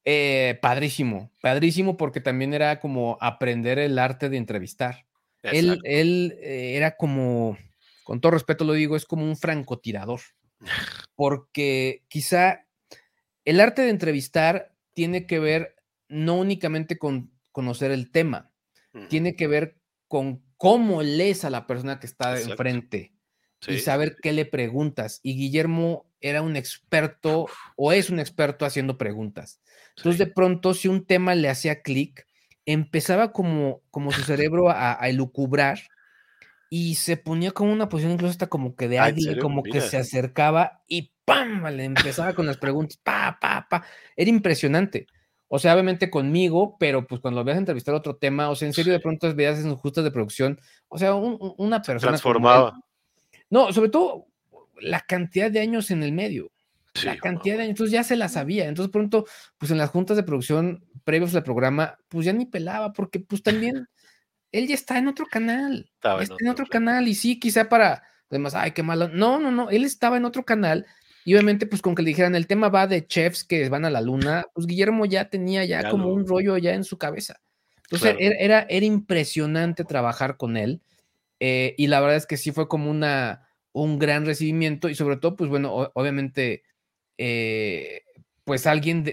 Eh, 0.06 0.58
padrísimo, 0.62 1.32
padrísimo 1.42 1.98
porque 1.98 2.20
también 2.20 2.54
era 2.54 2.80
como 2.80 3.18
aprender 3.22 3.78
el 3.78 4.00
arte 4.00 4.30
de 4.30 4.38
entrevistar. 4.38 5.06
Él, 5.44 5.80
él 5.84 6.38
eh, 6.42 6.74
era 6.76 6.98
como, 6.98 7.58
con 8.04 8.20
todo 8.20 8.32
respeto 8.32 8.66
lo 8.66 8.74
digo, 8.74 8.96
es 8.96 9.06
como 9.06 9.24
un 9.24 9.38
francotirador. 9.38 10.20
Porque 11.16 12.04
quizá 12.08 12.66
el 13.46 13.60
arte 13.60 13.82
de 13.82 13.90
entrevistar 13.90 14.76
tiene 14.94 15.26
que 15.26 15.40
ver 15.40 15.76
no 16.08 16.38
únicamente 16.38 16.98
con 16.98 17.32
conocer 17.52 17.92
el 17.92 18.12
tema, 18.12 18.52
tiene 19.10 19.36
que 19.36 19.48
ver 19.48 19.78
con 20.08 20.44
cómo 20.58 21.04
lees 21.04 21.46
a 21.46 21.50
la 21.50 21.68
persona 21.68 22.00
que 22.00 22.08
está 22.08 22.40
enfrente 22.40 23.14
y 23.68 23.80
saber 23.80 24.18
qué 24.22 24.34
le 24.34 24.46
preguntas. 24.46 25.20
Y 25.24 25.36
Guillermo 25.36 26.12
era 26.22 26.42
un 26.42 26.56
experto 26.56 27.48
o 27.76 27.92
es 27.92 28.10
un 28.10 28.20
experto 28.20 28.66
haciendo 28.66 28.98
preguntas. 28.98 29.62
Entonces, 29.98 30.20
de 30.20 30.28
pronto, 30.28 30.74
si 30.74 30.88
un 30.88 31.06
tema 31.06 31.36
le 31.36 31.50
hacía 31.50 31.82
clic, 31.82 32.26
empezaba 32.66 33.32
como, 33.32 33.82
como 33.92 34.12
su 34.12 34.22
cerebro 34.24 34.70
a, 34.70 35.02
a, 35.02 35.10
elucubrar 35.10 35.80
y 36.70 36.96
se 36.96 37.18
ponía 37.18 37.52
como 37.52 37.74
una 37.74 37.90
posición 37.90 38.14
incluso 38.14 38.32
hasta 38.32 38.48
como 38.48 38.76
que 38.76 38.88
de 38.88 39.00
águila, 39.00 39.40
como 39.42 39.64
que 39.64 39.82
se 39.82 39.98
acercaba 39.98 40.84
y 40.88 41.12
¡pam! 41.26 41.66
Le 41.66 41.84
empezaba 41.84 42.34
con 42.34 42.46
las 42.46 42.58
preguntas, 42.58 42.98
pa, 43.04 43.38
pa, 43.42 43.68
pa. 43.68 43.84
Era 44.16 44.30
impresionante. 44.30 45.08
O 45.48 45.58
sea, 45.58 45.74
obviamente 45.74 46.12
conmigo, 46.12 46.78
pero 46.80 47.08
pues 47.08 47.22
cuando 47.22 47.40
lo 47.40 47.44
veas 47.44 47.58
entrevistar 47.58 47.96
otro 47.96 48.18
tema, 48.18 48.52
o 48.52 48.56
sea, 48.56 48.68
en 48.68 48.74
serio, 48.74 48.94
de 48.94 49.00
pronto 49.00 49.34
veías 49.34 49.60
en 49.60 49.76
justas 49.76 50.04
de 50.04 50.12
producción, 50.12 50.60
o 50.88 51.00
sea, 51.00 51.16
una 51.16 51.82
persona. 51.82 52.12
Transformaba. 52.12 52.80
no, 53.50 53.74
sobre 53.74 53.90
todo 53.90 54.28
la 54.80 55.02
cantidad 55.02 55.50
de 55.50 55.60
años 55.60 55.90
en 55.90 56.04
el 56.04 56.12
medio. 56.12 56.52
la 57.04 57.18
cantidad 57.18 57.56
de 57.56 57.64
años, 57.64 57.72
entonces 57.72 57.94
ya 57.94 58.04
se 58.04 58.16
la 58.16 58.30
sabía. 58.30 58.68
Entonces, 58.68 58.92
pronto, 58.92 59.26
pues 59.58 59.72
en 59.72 59.80
las 59.80 59.90
juntas 59.90 60.18
de 60.18 60.24
producción 60.24 60.86
previos 61.04 61.34
al 61.34 61.44
programa, 61.44 61.98
pues 62.10 62.28
ya 62.28 62.34
ni 62.34 62.46
pelaba, 62.46 62.94
porque 62.94 63.20
pues 63.20 63.42
también 63.42 63.88
él 64.52 64.68
ya 64.68 64.76
está 64.76 64.98
en 64.98 65.08
otro 65.08 65.26
canal. 65.26 65.90
Estaba 65.96 66.24
está 66.24 66.36
en 66.40 66.50
otro, 66.50 66.66
canal, 66.66 67.08
y 67.08 67.16
sí, 67.16 67.40
quizá 67.40 67.70
para, 67.70 68.04
además, 68.30 68.56
ay, 68.56 68.72
qué 68.72 68.84
malo. 68.84 69.10
No, 69.10 69.40
no, 69.40 69.52
no, 69.52 69.70
él 69.70 69.84
estaba 69.84 70.18
en 70.18 70.26
otro 70.26 70.44
canal 70.44 70.86
y 71.26 71.34
obviamente, 71.34 71.68
pues 71.68 71.82
con 71.82 71.96
que 71.96 72.02
le 72.02 72.10
dijeran, 72.10 72.36
el 72.36 72.48
tema 72.48 72.70
va 72.70 72.88
de 72.88 73.06
chefs 73.06 73.44
que 73.44 73.68
van 73.70 73.86
a 73.86 73.90
la 73.90 74.02
luna, 74.02 74.46
pues 74.54 74.66
Guillermo 74.66 75.06
ya 75.06 75.30
tenía 75.30 75.66
ya, 75.66 75.90
como 75.90 76.10
un 76.10 76.26
rollo 76.26 76.58
ya 76.58 76.74
en 76.74 76.84
su 76.84 76.98
cabeza. 76.98 77.40
Entonces 77.84 78.16
era, 78.20 78.62
era, 78.70 78.86
impresionante 78.86 79.84
trabajar 79.84 80.38
con 80.38 80.58
él. 80.58 80.82
Eh, 81.40 81.76
y 81.78 81.88
la 81.88 82.00
verdad 82.00 82.18
es 82.18 82.26
que 82.26 82.38
sí 82.38 82.52
fue 82.52 82.68
como 82.68 82.90
una, 82.90 83.48
un 83.74 84.00
gran 84.00 84.26
recibimiento 84.26 84.90
y 84.90 84.96
sobre 84.96 85.18
todo, 85.18 85.36
pues 85.36 85.50
bueno, 85.50 85.92
obviamente, 85.94 86.64
eh, 87.18 88.02
pues 88.44 88.66
alguien 88.66 89.04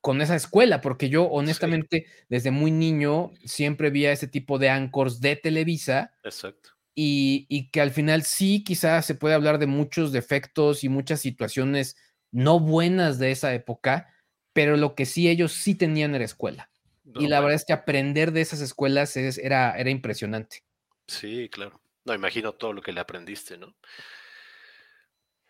con 0.00 0.22
esa 0.22 0.36
escuela, 0.36 0.80
porque 0.80 1.08
yo 1.08 1.24
honestamente 1.24 2.06
desde 2.28 2.50
muy 2.50 2.70
niño 2.70 3.32
siempre 3.44 3.90
vi 3.90 4.06
a 4.06 4.12
ese 4.12 4.28
tipo 4.28 4.58
de 4.58 4.70
anchors 4.70 5.20
de 5.20 5.36
Televisa. 5.36 6.12
Exacto 6.24 6.70
y, 7.02 7.70
que 7.70 7.80
al 7.80 7.90
final 7.90 8.22
sí 8.22 8.62
quizás 8.64 9.06
se 9.06 9.14
puede 9.14 9.34
hablar 9.34 9.58
de 9.58 9.66
muchos 9.66 10.12
defectos 10.12 10.84
y 10.84 10.88
muchas 10.88 11.20
situaciones 11.20 11.96
no 12.30 12.60
buenas 12.60 13.18
de 13.18 13.30
esa 13.30 13.54
época, 13.54 14.14
pero 14.52 14.76
lo 14.76 14.94
que 14.94 15.06
sí 15.06 15.28
ellos 15.28 15.52
sí 15.52 15.74
tenían 15.74 16.14
era 16.14 16.24
escuela. 16.24 16.70
y 17.14 17.26
la 17.26 17.40
verdad 17.40 17.56
es 17.56 17.64
que 17.64 17.72
aprender 17.72 18.32
de 18.32 18.42
esas 18.42 18.60
escuelas 18.60 19.16
era, 19.16 19.76
era 19.78 19.90
impresionante. 19.90 20.62
Sí, 21.08 21.48
claro. 21.48 21.80
No, 22.04 22.14
imagino 22.14 22.52
todo 22.52 22.72
lo 22.72 22.82
que 22.82 22.92
le 22.92 23.00
aprendiste, 23.00 23.56
¿no? 23.56 23.74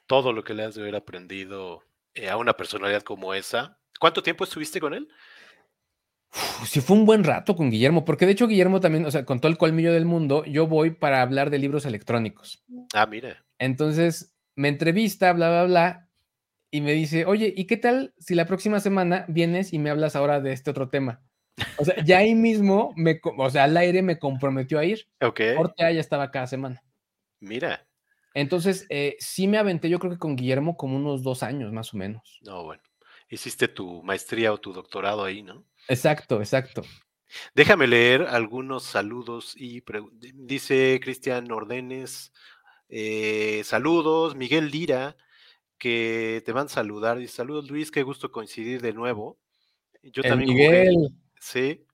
Todo 0.07 0.33
lo 0.33 0.43
que 0.43 0.55
le 0.55 0.65
has 0.65 0.75
de 0.75 0.83
haber 0.83 0.97
aprendido 0.97 1.85
eh, 2.15 2.31
a 2.31 2.37
una 2.37 2.57
personalidad 2.57 3.03
como 3.03 3.35
esa. 3.35 3.80
¿Cuánto 4.01 4.23
tiempo 4.23 4.45
estuviste 4.45 4.81
con 4.81 4.95
él? 4.95 5.07
sí 6.65 6.81
fue 6.81 6.97
un 6.97 7.05
buen 7.05 7.25
rato 7.25 7.55
con 7.55 7.71
Guillermo, 7.71 8.05
porque 8.05 8.25
de 8.25 8.33
hecho 8.33 8.47
Guillermo 8.47 8.81
también, 8.81 9.05
o 9.05 9.11
sea, 9.11 9.25
con 9.25 9.41
todo 9.41 9.51
el 9.51 9.59
colmillo 9.59 9.93
del 9.93 10.07
mundo, 10.07 10.45
yo 10.45 10.67
voy 10.67 10.91
para 10.91 11.23
hablar 11.23 11.51
de 11.51 11.59
libros 11.59 11.85
electrónicos. 11.85 12.65
Ah, 12.95 13.07
mira. 13.07 13.45
Entonces 13.59 14.35
me 14.55 14.69
entrevista, 14.69 15.33
bla, 15.33 15.51
bla, 15.51 15.65
bla, 15.65 16.09
y 16.71 16.81
me 16.81 16.93
dice, 16.93 17.27
oye, 17.27 17.53
¿y 17.55 17.67
qué 17.67 17.77
tal 17.77 18.15
si 18.19 18.35
la 18.35 18.47
próxima 18.47 18.81
semana 18.81 19.27
vienes 19.29 19.73
y 19.73 19.79
me 19.79 19.91
hablas 19.91 20.17
ahora 20.17 20.41
de 20.41 20.53
este 20.53 20.71
otro 20.71 20.89
tema? 20.89 21.23
O 21.77 21.85
sea, 21.85 22.03
ya 22.05 22.19
ahí 22.19 22.35
mismo, 22.35 22.95
me, 22.97 23.21
o 23.23 23.51
sea, 23.51 23.65
al 23.65 23.77
aire 23.77 24.01
me 24.03 24.19
comprometió 24.19 24.79
a 24.79 24.85
ir. 24.85 25.09
Ok. 25.21 25.41
Porque 25.57 25.75
ya 25.79 26.01
estaba 26.01 26.31
cada 26.31 26.47
semana. 26.47 26.83
Mira. 27.41 27.87
Entonces, 28.33 28.87
eh, 28.89 29.17
sí 29.19 29.49
me 29.49 29.59
aventé, 29.59 29.91
yo 29.91 29.99
creo 29.99 30.13
que 30.13 30.19
con 30.19 30.37
Guillermo 30.37 30.77
como 30.77 30.97
unos 30.97 31.23
dos 31.23 31.43
años 31.43 31.73
más 31.73 31.93
o 31.93 31.97
menos. 31.97 32.39
No, 32.43 32.63
bueno. 32.65 32.83
Hiciste 33.31 33.69
tu 33.69 34.03
maestría 34.03 34.53
o 34.53 34.59
tu 34.59 34.73
doctorado 34.73 35.25
ahí, 35.25 35.43
¿no? 35.43 35.65
Exacto, 35.89 36.41
exacto. 36.41 36.83
Déjame 37.55 37.87
leer 37.87 38.23
algunos 38.23 38.83
saludos 38.83 39.55
y 39.57 39.83
dice 40.35 41.01
Cristian 41.03 41.51
Ordenes, 41.53 42.33
eh, 42.89 43.63
saludos, 43.65 44.35
Miguel 44.35 44.71
Lira, 44.71 45.17
que 45.79 46.43
te 46.45 46.53
van 46.53 46.67
a 46.67 46.71
saludar. 46.71 47.19
Dice, 47.19 47.37
saludos 47.37 47.71
Luis, 47.71 47.91
qué 47.93 48.03
gusto 48.03 48.33
coincidir 48.33 48.83
de 48.83 48.93
nuevo. 48.93 49.39
Yo 50.03 50.23
también 50.23 50.51
Miguel. 50.51 50.95
Jugué, 50.95 51.15
sí, 51.41 51.87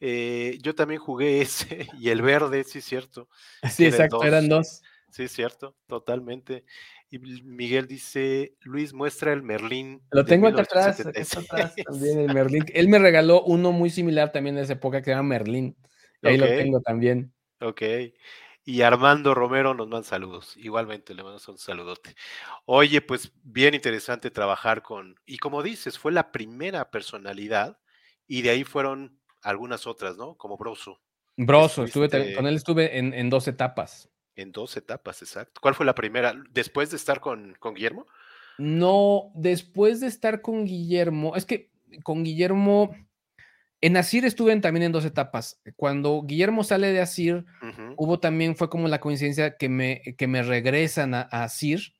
eh, 0.00 0.58
yo 0.60 0.74
también 0.74 1.00
jugué 1.00 1.40
ese 1.42 1.88
y 1.98 2.10
el 2.10 2.22
verde, 2.22 2.64
sí, 2.64 2.80
cierto. 2.80 3.28
Sí, 3.70 3.86
exacto, 3.86 4.22
eran 4.22 4.48
dos. 4.48 4.82
Sí, 5.10 5.28
cierto, 5.28 5.74
totalmente. 5.86 6.64
Y 7.08 7.18
Miguel 7.18 7.86
dice, 7.86 8.56
Luis, 8.62 8.92
muestra 8.92 9.32
el 9.32 9.42
Merlín. 9.42 10.02
Lo 10.10 10.24
tengo 10.24 10.48
acá 10.48 10.62
atrás, 10.62 11.00
atrás 11.00 11.74
también 11.76 12.20
el 12.20 12.34
Merlín. 12.34 12.64
Él 12.74 12.88
me 12.88 12.98
regaló 12.98 13.42
uno 13.42 13.72
muy 13.72 13.90
similar 13.90 14.32
también 14.32 14.56
de 14.56 14.62
esa 14.62 14.72
época 14.72 15.02
que 15.02 15.12
llama 15.12 15.28
Merlín. 15.28 15.76
Y 16.22 16.28
ahí 16.28 16.36
lo 16.36 16.46
tengo 16.46 16.80
también. 16.80 17.32
Ok. 17.60 17.82
Y 18.64 18.82
Armando 18.82 19.32
Romero 19.32 19.74
nos 19.74 19.86
manda 19.86 20.04
saludos. 20.04 20.56
Igualmente 20.56 21.14
le 21.14 21.22
mando 21.22 21.40
un 21.46 21.58
saludote. 21.58 22.16
Oye, 22.64 23.00
pues 23.00 23.32
bien 23.44 23.74
interesante 23.74 24.32
trabajar 24.32 24.82
con, 24.82 25.14
y 25.24 25.38
como 25.38 25.62
dices, 25.62 25.96
fue 25.98 26.10
la 26.10 26.32
primera 26.32 26.90
personalidad 26.90 27.78
y 28.26 28.42
de 28.42 28.50
ahí 28.50 28.64
fueron 28.64 29.20
algunas 29.42 29.86
otras, 29.86 30.16
¿no? 30.16 30.36
Como 30.36 30.56
Broso. 30.56 31.00
Broso, 31.36 31.84
estuve, 31.84 32.34
con 32.34 32.48
él 32.48 32.56
estuve 32.56 32.98
en, 32.98 33.14
en 33.14 33.30
dos 33.30 33.46
etapas. 33.46 34.10
En 34.36 34.52
dos 34.52 34.76
etapas, 34.76 35.22
exacto. 35.22 35.60
¿Cuál 35.62 35.74
fue 35.74 35.86
la 35.86 35.94
primera? 35.94 36.34
¿Después 36.50 36.90
de 36.90 36.98
estar 36.98 37.20
con, 37.20 37.56
con 37.58 37.74
Guillermo? 37.74 38.06
No, 38.58 39.30
después 39.34 40.00
de 40.00 40.06
estar 40.06 40.42
con 40.42 40.66
Guillermo, 40.66 41.36
es 41.36 41.46
que 41.46 41.70
con 42.02 42.22
Guillermo, 42.22 42.94
en 43.80 43.96
Asir 43.96 44.24
estuve 44.24 44.54
también 44.60 44.84
en 44.84 44.92
dos 44.92 45.04
etapas. 45.04 45.60
Cuando 45.76 46.22
Guillermo 46.22 46.64
sale 46.64 46.92
de 46.92 47.00
Asir, 47.00 47.44
hubo 47.96 48.18
también, 48.18 48.56
fue 48.56 48.68
como 48.70 48.88
la 48.88 49.00
coincidencia 49.00 49.56
que 49.56 49.68
me, 49.68 50.02
que 50.16 50.26
me 50.26 50.42
regresan 50.42 51.14
a, 51.14 51.22
Asir. 51.22 51.94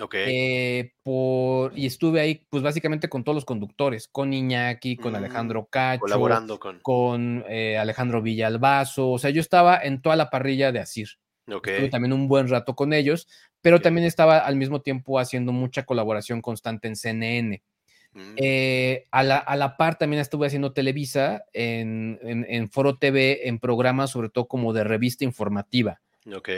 Ok. 0.00 0.14
Eh, 0.16 0.94
por, 1.02 1.76
y 1.76 1.86
estuve 1.86 2.20
ahí, 2.20 2.46
pues 2.50 2.62
básicamente 2.62 3.08
con 3.08 3.22
todos 3.22 3.34
los 3.34 3.44
conductores, 3.44 4.08
con 4.08 4.32
Iñaki, 4.32 4.96
con 4.96 5.12
mm, 5.12 5.16
Alejandro 5.16 5.66
Cacho, 5.66 6.00
colaborando 6.00 6.58
con, 6.58 6.80
con 6.80 7.44
eh, 7.48 7.78
Alejandro 7.78 8.22
Villalbazo. 8.22 9.10
O 9.10 9.18
sea, 9.18 9.30
yo 9.30 9.40
estaba 9.40 9.78
en 9.82 10.00
toda 10.00 10.16
la 10.16 10.30
parrilla 10.30 10.72
de 10.72 10.80
Asir. 10.80 11.18
Estuve 11.46 11.88
también 11.88 12.12
un 12.12 12.28
buen 12.28 12.48
rato 12.48 12.74
con 12.74 12.92
ellos, 12.92 13.28
pero 13.60 13.80
también 13.80 14.06
estaba 14.06 14.38
al 14.38 14.56
mismo 14.56 14.82
tiempo 14.82 15.18
haciendo 15.18 15.52
mucha 15.52 15.84
colaboración 15.84 16.42
constante 16.42 16.88
en 16.88 16.96
CNN. 16.96 17.62
Mm. 18.12 18.34
Eh, 18.36 19.06
a, 19.10 19.22
la, 19.22 19.38
a, 19.38 19.56
la, 19.56 19.76
par 19.76 19.96
también 19.96 20.20
estuve 20.20 20.46
haciendo 20.46 20.72
Televisa 20.72 21.44
en, 21.52 22.18
en, 22.22 22.68
Foro 22.68 22.98
TV, 22.98 23.48
en 23.48 23.58
programas 23.58 24.10
sobre 24.10 24.28
todo 24.28 24.48
como 24.48 24.72
de 24.72 24.84
revista 24.84 25.24
informativa. 25.24 26.00
Ok. 26.34 26.48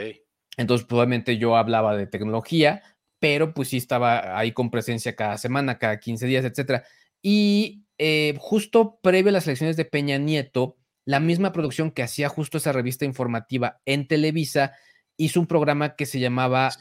Entonces, 0.57 0.85
probablemente 0.87 1.37
yo 1.37 1.55
hablaba 1.55 1.95
de 1.95 2.07
tecnología, 2.07 2.81
pero 3.19 3.53
pues 3.53 3.69
sí 3.69 3.77
estaba 3.77 4.37
ahí 4.37 4.51
con 4.51 4.69
presencia 4.69 5.15
cada 5.15 5.37
semana, 5.37 5.77
cada 5.77 5.99
15 5.99 6.25
días, 6.25 6.45
etcétera. 6.45 6.83
Y 7.21 7.83
eh, 7.97 8.35
justo 8.39 8.99
previo 9.01 9.29
a 9.29 9.33
las 9.33 9.47
elecciones 9.47 9.77
de 9.77 9.85
Peña 9.85 10.17
Nieto, 10.17 10.77
la 11.05 11.19
misma 11.19 11.51
producción 11.51 11.91
que 11.91 12.03
hacía 12.03 12.29
justo 12.29 12.57
esa 12.57 12.71
revista 12.71 13.05
informativa 13.05 13.81
en 13.85 14.07
Televisa 14.07 14.73
hizo 15.17 15.39
un 15.39 15.47
programa 15.47 15.95
que 15.95 16.05
se 16.05 16.19
llamaba 16.19 16.71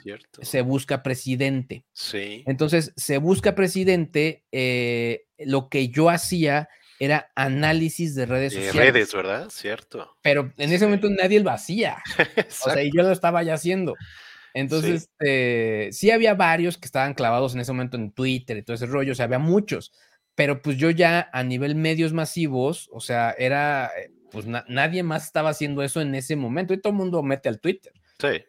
Se 0.41 0.63
Busca 0.63 1.03
Presidente. 1.03 1.85
Sí. 1.93 2.43
Entonces, 2.47 2.93
Se 2.97 3.19
Busca 3.19 3.55
Presidente, 3.55 4.45
eh, 4.53 5.27
lo 5.39 5.69
que 5.69 5.89
yo 5.89 6.09
hacía 6.09 6.69
era 6.99 7.33
análisis 7.35 8.15
de 8.15 8.27
redes 8.27 8.53
sociales. 8.53 8.75
De 8.75 8.93
redes, 8.93 9.15
¿verdad? 9.15 9.49
Cierto. 9.51 10.17
Pero 10.23 10.53
en 10.57 10.73
ese 10.73 10.85
momento 10.85 11.11
nadie 11.11 11.41
lo 11.41 11.51
hacía. 11.51 11.99
o 12.67 12.71
sea, 12.71 12.83
y 12.83 12.91
yo 12.95 13.03
lo 13.03 13.11
estaba 13.11 13.43
ya 13.43 13.55
haciendo. 13.55 13.95
Entonces, 14.55 15.03
sí. 15.03 15.09
Eh, 15.27 15.89
sí 15.93 16.11
había 16.11 16.35
varios 16.35 16.79
que 16.79 16.87
estaban 16.87 17.15
clavados 17.15 17.55
en 17.55 17.61
ese 17.61 17.73
momento 17.73 17.97
en 17.97 18.13
Twitter 18.13 18.57
y 18.57 18.63
todo 18.63 18.77
ese 18.77 18.87
rollo, 18.87 19.13
o 19.13 19.15
sea, 19.15 19.25
había 19.25 19.39
muchos 19.39 19.93
pero 20.35 20.63
pues 20.63 20.77
yo 20.77 20.91
ya 20.91 21.29
a 21.33 21.43
nivel 21.43 21.75
medios 21.75 22.13
masivos, 22.13 22.89
o 22.93 23.01
sea, 23.01 23.35
era, 23.39 23.91
eh, 23.99 24.11
pues 24.31 24.47
nadie 24.47 25.03
más 25.03 25.27
estaba 25.27 25.51
haciendo 25.51 25.83
eso 25.83 26.01
en 26.01 26.15
ese 26.15 26.37
momento 26.37 26.73
y 26.73 26.81
todo 26.81 26.93
el 26.93 26.99
mundo 26.99 27.23
mete 27.23 27.49
al 27.49 27.61
Twitter. 27.61 27.93
Sí. 28.19 28.43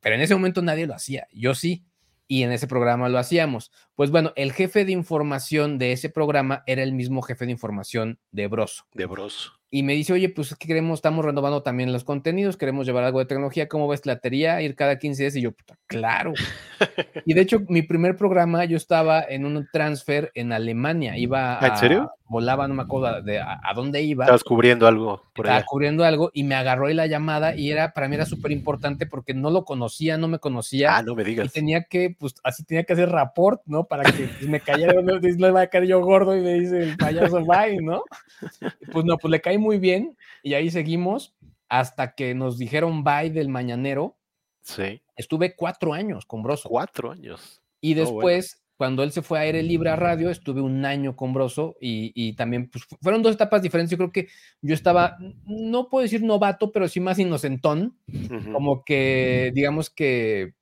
Pero 0.00 0.14
en 0.14 0.20
ese 0.20 0.34
momento 0.34 0.62
nadie 0.62 0.86
lo 0.86 0.94
hacía, 0.94 1.26
yo 1.32 1.54
sí, 1.54 1.84
y 2.26 2.42
en 2.42 2.52
ese 2.52 2.66
programa 2.66 3.08
lo 3.08 3.18
hacíamos. 3.18 3.72
Pues 3.94 4.10
bueno, 4.10 4.32
el 4.36 4.52
jefe 4.52 4.84
de 4.84 4.92
información 4.92 5.78
de 5.78 5.92
ese 5.92 6.08
programa 6.08 6.62
era 6.66 6.82
el 6.82 6.92
mismo 6.92 7.22
jefe 7.22 7.46
de 7.46 7.52
información 7.52 8.18
de 8.30 8.46
Broso. 8.46 8.84
De 8.92 9.06
Broso 9.06 9.63
y 9.74 9.82
me 9.82 9.94
dice, 9.94 10.12
oye, 10.12 10.28
pues 10.28 10.54
que 10.54 10.68
queremos, 10.68 10.98
estamos 10.98 11.24
renovando 11.24 11.64
también 11.64 11.92
los 11.92 12.04
contenidos, 12.04 12.56
queremos 12.56 12.86
llevar 12.86 13.02
algo 13.02 13.18
de 13.18 13.24
tecnología, 13.24 13.66
¿cómo 13.66 13.88
ves 13.88 14.06
la 14.06 14.20
teoría? 14.20 14.62
Ir 14.62 14.76
cada 14.76 15.00
15 15.00 15.20
días 15.20 15.34
y 15.34 15.40
yo, 15.40 15.50
puta, 15.50 15.76
claro. 15.88 16.32
y 17.26 17.34
de 17.34 17.40
hecho, 17.40 17.58
mi 17.68 17.82
primer 17.82 18.16
programa, 18.16 18.64
yo 18.66 18.76
estaba 18.76 19.24
en 19.28 19.44
un 19.44 19.66
transfer 19.72 20.30
en 20.36 20.52
Alemania, 20.52 21.18
iba 21.18 21.58
a... 21.60 21.66
¿En 21.66 21.76
serio? 21.76 22.12
Volaba, 22.26 22.66
no 22.66 22.74
me 22.74 22.82
acuerdo 22.82 23.22
de 23.22 23.38
a, 23.38 23.60
dónde 23.74 24.02
iba. 24.02 24.24
Estabas 24.24 24.44
cubriendo 24.44 24.86
algo 24.86 25.22
por 25.34 25.46
Estaba 25.46 25.64
cubriendo 25.64 26.04
algo 26.04 26.30
y 26.32 26.44
me 26.44 26.54
agarró 26.54 26.86
ahí 26.86 26.94
la 26.94 27.06
llamada 27.06 27.54
y 27.54 27.70
era, 27.70 27.92
para 27.92 28.08
mí 28.08 28.14
era 28.14 28.26
súper 28.26 28.52
importante 28.52 29.06
porque 29.06 29.34
no 29.34 29.50
lo 29.50 29.64
conocía, 29.64 30.16
no 30.16 30.28
me 30.28 30.38
conocía. 30.38 30.96
Ah, 30.96 31.02
no 31.02 31.14
me 31.14 31.24
digas. 31.24 31.46
Y 31.46 31.50
tenía 31.50 31.84
que, 31.84 32.16
pues, 32.18 32.34
así 32.42 32.64
tenía 32.64 32.84
que 32.84 32.94
hacer 32.94 33.10
rapport, 33.10 33.62
¿no? 33.66 33.84
Para 33.84 34.04
que 34.04 34.26
pues, 34.26 34.48
me 34.48 34.60
cayera, 34.60 34.94
no, 35.02 35.18
le 35.18 35.50
va 35.50 35.62
a 35.62 35.66
caer 35.66 35.86
yo 35.86 36.00
gordo 36.00 36.36
y 36.36 36.40
me 36.40 36.54
dice 36.54 36.82
el 36.82 36.96
payaso, 36.96 37.44
bye, 37.44 37.80
¿no? 37.80 38.04
pues 38.92 39.04
no, 39.04 39.16
pues 39.18 39.30
le 39.30 39.40
caí 39.40 39.58
muy 39.58 39.78
bien 39.78 40.16
y 40.42 40.54
ahí 40.54 40.70
seguimos 40.70 41.34
hasta 41.68 42.14
que 42.14 42.34
nos 42.34 42.58
dijeron 42.58 43.04
bye 43.04 43.30
del 43.30 43.48
mañanero. 43.48 44.16
Sí. 44.62 45.02
Estuve 45.16 45.54
cuatro 45.54 45.92
años 45.92 46.24
con 46.24 46.42
Broso. 46.42 46.68
Cuatro 46.68 47.10
años. 47.10 47.60
Y 47.80 47.94
después 47.94 48.63
cuando 48.76 49.02
él 49.02 49.12
se 49.12 49.22
fue 49.22 49.38
a 49.38 49.42
Aire 49.42 49.62
Libre 49.62 49.90
a 49.90 49.96
radio, 49.96 50.30
estuve 50.30 50.60
un 50.60 50.84
año 50.84 51.16
con 51.16 51.32
Broso 51.32 51.76
y, 51.80 52.32
también 52.34 52.68
pues, 52.68 52.84
fueron 53.00 53.22
dos 53.22 53.34
etapas 53.34 53.62
diferentes. 53.62 53.90
Yo 53.90 53.98
creo 53.98 54.12
que 54.12 54.28
yo 54.62 54.74
estaba, 54.74 55.16
no 55.46 55.88
puedo 55.88 56.02
decir 56.02 56.22
novato, 56.22 56.72
pero 56.72 56.88
sí 56.88 57.00
más 57.00 57.18
inocentón, 57.18 57.96
como 58.52 58.84
que 58.84 59.52
digamos 59.54 59.90
que 59.90 60.54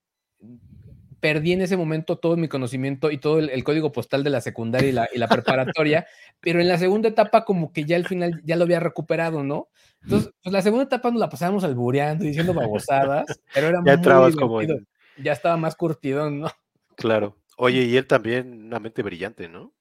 perdí 1.22 1.52
en 1.52 1.60
ese 1.60 1.76
momento 1.76 2.18
todo 2.18 2.36
mi 2.36 2.48
conocimiento 2.48 3.12
y 3.12 3.18
todo 3.18 3.38
el, 3.38 3.62
código 3.62 3.92
postal 3.92 4.24
de 4.24 4.30
la 4.30 4.40
secundaria 4.40 4.88
y 4.88 4.92
la, 4.92 5.08
y 5.14 5.18
la 5.18 5.28
preparatoria, 5.28 6.04
pero 6.40 6.60
en 6.60 6.66
la 6.66 6.78
segunda 6.78 7.08
etapa 7.08 7.44
como 7.44 7.72
que 7.72 7.84
ya 7.84 7.94
al 7.94 8.06
final 8.06 8.42
ya 8.44 8.56
lo 8.56 8.64
había 8.64 8.80
recuperado, 8.80 9.44
¿no? 9.44 9.68
Entonces, 10.02 10.32
pues 10.42 10.52
la 10.52 10.62
segunda 10.62 10.84
etapa 10.84 11.12
nos 11.12 11.20
la 11.20 11.28
pasábamos 11.28 11.62
albureando, 11.62 12.24
diciendo 12.24 12.52
babosadas, 12.52 13.40
pero 13.54 13.68
era 13.68 13.80
ya 13.86 13.96
muy 13.96 14.34
como 14.34 14.60
Ya 14.62 15.32
estaba 15.32 15.56
más 15.56 15.76
curtidón, 15.76 16.40
¿no? 16.40 16.48
Claro. 16.96 17.36
Oye, 17.64 17.84
y 17.84 17.96
él 17.96 18.08
también, 18.08 18.64
una 18.66 18.80
mente 18.80 19.04
brillante, 19.04 19.48
¿no? 19.48 19.72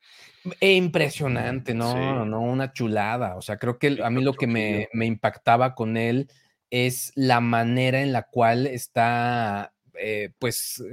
E 0.60 0.74
impresionante, 0.74 1.74
no, 1.74 2.26
no, 2.26 2.40
una 2.40 2.74
chulada. 2.74 3.36
O 3.38 3.42
sea, 3.42 3.58
creo 3.58 3.80
que 3.80 3.98
a 4.04 4.12
mí 4.12 4.24
lo 4.24 4.36
que 4.36 4.46
me, 4.46 4.88
impactaba 5.04 5.74
con 5.74 5.98
él 5.98 6.30
es 6.70 7.12
la 7.16 7.40
manera 7.40 8.04
en 8.04 8.12
la 8.12 8.28
cual 8.28 8.68
está, 8.68 9.74
eh, 9.96 10.30
pues, 10.38 10.84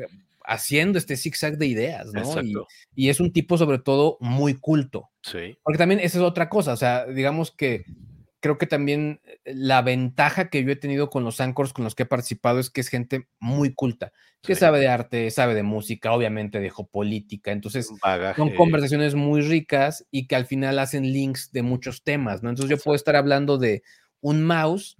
haciendo 0.47 0.97
este 0.97 1.19
zigzag 1.19 1.59
de 1.59 1.67
ideas, 1.67 2.07
¿no? 2.15 2.41
Y, 2.41 2.55
y, 2.95 3.11
es 3.11 3.21
un 3.21 3.35
tipo, 3.35 3.59
sobre 3.59 3.81
todo, 3.81 4.17
muy 4.21 4.55
culto. 4.55 5.11
Sí. 5.21 5.59
Porque 5.63 5.77
también 5.77 6.01
esa 6.01 6.17
es 6.17 6.25
otra 6.25 6.49
cosa. 6.49 6.73
O 6.73 6.79
sea, 6.79 7.05
digamos 7.05 7.51
que 7.51 7.85
creo 8.41 8.59
que 8.59 8.67
también 8.67 9.21
eh, 9.25 9.39
la 9.55 9.83
ventaja 9.83 10.49
que 10.49 10.63
yo 10.63 10.71
he 10.71 10.77
tenido 10.77 11.11
con 11.11 11.25
los 11.25 11.41
anchors 11.41 11.73
con 11.73 11.85
los 11.85 11.95
que 11.95 12.05
he 12.05 12.07
participado 12.07 12.59
es 12.59 12.71
que 12.71 12.81
es 12.81 12.89
gente 12.89 13.29
muy 13.39 13.75
culta, 13.75 14.13
que 14.43 14.55
sabe 14.55 14.79
de 14.81 14.89
arte, 14.89 15.31
sabe 15.31 15.55
de 15.55 15.63
música, 15.63 16.13
obviamente 16.13 16.61
de 16.61 16.73
política, 16.91 17.51
entonces 17.53 17.91
son 18.37 18.55
conversaciones 18.55 19.15
muy 19.15 19.43
ricas 19.43 20.07
y 20.11 20.27
que 20.27 20.37
al 20.37 20.47
final 20.47 20.79
hacen 20.79 21.05
links 21.05 21.51
de 21.53 21.63
muchos 21.63 22.05
temas, 22.05 22.43
¿no? 22.43 22.51
Entonces 22.51 22.71
yo 22.71 22.83
puedo 22.83 22.95
estar 22.95 23.17
hablando 23.17 23.59
de 23.59 23.83
un 24.21 24.43
mouse 24.45 24.97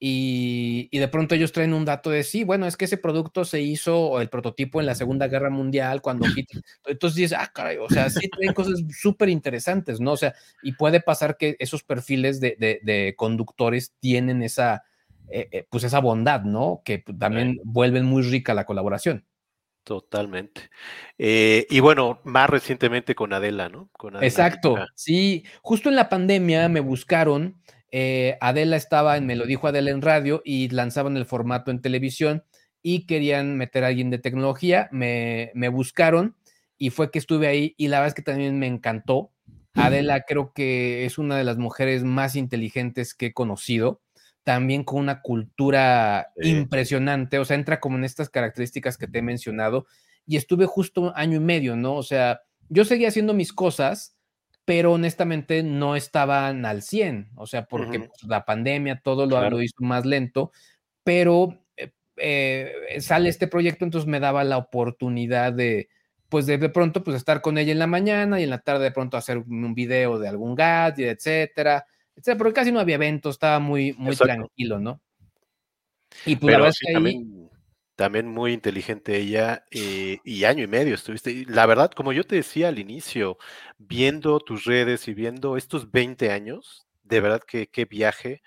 y, 0.00 0.96
de 0.96 1.08
pronto 1.08 1.34
ellos 1.34 1.50
traen 1.50 1.74
un 1.74 1.84
dato 1.84 2.10
de 2.10 2.22
sí, 2.22 2.44
bueno, 2.44 2.66
es 2.66 2.76
que 2.76 2.84
ese 2.84 2.98
producto 2.98 3.44
se 3.44 3.60
hizo, 3.60 4.20
el 4.20 4.28
prototipo 4.28 4.78
en 4.78 4.86
la 4.86 4.94
Segunda 4.94 5.26
Guerra 5.26 5.50
Mundial, 5.50 6.00
cuando 6.00 6.24
Entonces 6.86 7.16
dices, 7.16 7.38
ah, 7.38 7.50
caray, 7.52 7.78
o 7.78 7.88
sea, 7.88 8.08
sí 8.08 8.28
traen 8.28 8.54
cosas 8.54 8.80
súper 8.96 9.28
interesantes, 9.28 10.00
¿no? 10.00 10.12
O 10.12 10.16
sea, 10.16 10.34
y 10.62 10.72
puede 10.72 11.00
pasar 11.00 11.36
que 11.36 11.56
esos 11.58 11.82
perfiles 11.82 12.40
de, 12.40 13.14
conductores 13.16 13.94
tienen 13.98 14.42
esa, 14.42 14.84
eh, 15.30 15.48
eh, 15.50 15.66
pues 15.68 15.82
esa 15.82 15.98
bondad, 15.98 16.42
¿no? 16.42 16.82
Que 16.84 16.98
también 17.18 17.58
vuelven 17.64 18.04
muy 18.04 18.22
rica 18.22 18.54
la 18.54 18.66
colaboración. 18.66 19.24
Totalmente. 19.82 20.70
Eh, 21.16 21.66
y 21.70 21.80
bueno, 21.80 22.20
más 22.22 22.50
recientemente 22.50 23.14
con 23.14 23.32
Adela, 23.32 23.68
¿no? 23.68 23.90
Exacto, 24.20 24.76
sí, 24.94 25.44
justo 25.62 25.88
en 25.88 25.96
la 25.96 26.10
pandemia 26.10 26.68
me 26.68 26.80
buscaron 26.80 27.56
eh, 27.90 28.36
Adela 28.40 28.76
estaba 28.76 29.16
en, 29.16 29.26
me 29.26 29.36
lo 29.36 29.46
dijo 29.46 29.66
Adela 29.66 29.90
en 29.90 30.02
radio 30.02 30.42
y 30.44 30.68
lanzaban 30.68 31.16
el 31.16 31.26
formato 31.26 31.70
en 31.70 31.80
televisión 31.80 32.44
y 32.82 33.06
querían 33.06 33.56
meter 33.56 33.84
a 33.84 33.88
alguien 33.88 34.10
de 34.10 34.18
tecnología, 34.18 34.88
me, 34.92 35.50
buscaron 35.70 36.36
y 36.76 36.90
fue 36.90 37.10
que 37.10 37.18
estuve 37.18 37.48
ahí 37.48 37.74
y 37.76 37.88
la 37.88 37.98
verdad 37.98 38.08
es 38.08 38.14
que 38.14 38.22
también 38.22 38.58
me 38.58 38.66
encantó. 38.66 39.32
Adela 39.74 40.24
creo 40.26 40.52
que 40.52 41.04
es 41.04 41.18
una 41.18 41.36
de 41.36 41.44
las 41.44 41.58
mujeres 41.58 42.02
más 42.04 42.36
inteligentes 42.36 43.14
que 43.14 43.26
he 43.26 43.32
conocido, 43.32 44.00
también 44.42 44.84
con 44.84 45.00
una 45.00 45.22
cultura 45.22 46.28
impresionante, 46.42 47.38
o 47.38 47.44
sea, 47.44 47.56
entra 47.56 47.80
como 47.80 47.96
en 47.96 48.04
estas 48.04 48.28
características 48.28 48.96
que 48.96 49.06
te 49.06 49.18
he 49.18 49.22
mencionado 49.22 49.86
y 50.26 50.36
estuve 50.36 50.66
justo 50.66 51.00
un 51.00 51.12
año 51.14 51.36
y 51.36 51.40
medio, 51.40 51.76
¿no? 51.76 51.94
O 51.94 52.02
sea, 52.02 52.42
yo 52.68 52.84
seguía 52.84 53.08
haciendo 53.08 53.34
mis 53.34 53.52
cosas, 53.52 54.17
pero 54.68 54.92
honestamente 54.92 55.62
no 55.62 55.96
estaban 55.96 56.66
al 56.66 56.82
100, 56.82 57.30
o 57.36 57.46
sea, 57.46 57.64
porque 57.64 58.00
pues, 58.00 58.22
la 58.24 58.44
pandemia, 58.44 59.00
todo 59.02 59.24
lo, 59.24 59.62
hizo 59.62 59.76
más 59.78 60.04
lento, 60.04 60.52
pero 61.02 61.58
eh, 61.74 61.90
eh, 62.18 63.00
sale 63.00 63.30
este 63.30 63.46
proyecto, 63.46 63.86
entonces 63.86 64.06
me 64.06 64.20
daba 64.20 64.44
la 64.44 64.58
oportunidad 64.58 65.54
de, 65.54 65.88
pues 66.28 66.44
de, 66.44 66.58
pronto, 66.68 67.02
pues 67.02 67.16
estar 67.16 67.40
con 67.40 67.56
ella 67.56 67.72
en 67.72 67.78
la 67.78 67.86
mañana 67.86 68.38
y 68.40 68.44
en 68.44 68.50
la 68.50 68.58
tarde 68.58 68.84
de 68.84 68.90
pronto 68.90 69.16
hacer 69.16 69.38
un 69.38 69.72
video 69.72 70.18
de 70.18 70.28
algún 70.28 70.54
gadget, 70.54 71.16
etcétera, 71.16 71.86
etcétera, 72.14 72.36
porque 72.36 72.52
casi 72.52 72.70
no 72.70 72.80
había 72.80 72.96
eventos, 72.96 73.36
estaba 73.36 73.60
muy, 73.60 73.94
muy 73.94 74.16
tranquilo, 74.16 74.78
¿no? 74.78 75.00
Y 76.26 76.36
pues 76.36 76.52
la 76.52 76.58
verdad 76.58 76.74
es 76.74 76.78
que 76.78 76.88
ahí 76.88 76.92
también 76.92 77.37
muy 78.06 78.52
inteligente 78.52 79.16
ella, 79.16 79.64
eh, 79.70 80.18
y 80.24 80.44
año 80.44 80.62
y 80.62 80.66
medio 80.66 80.94
estuviste. 80.94 81.44
La 81.48 81.66
verdad, 81.66 81.90
como 81.90 82.12
yo 82.12 82.24
te 82.24 82.36
decía 82.36 82.68
al 82.68 82.78
inicio, 82.78 83.38
viendo 83.76 84.38
tus 84.40 84.64
redes 84.64 85.08
y 85.08 85.14
viendo 85.14 85.56
estos 85.56 85.90
20 85.90 86.30
años, 86.30 86.86
de 87.02 87.20
verdad 87.20 87.42
que 87.46 87.68
qué 87.68 87.86
viaje 87.86 88.42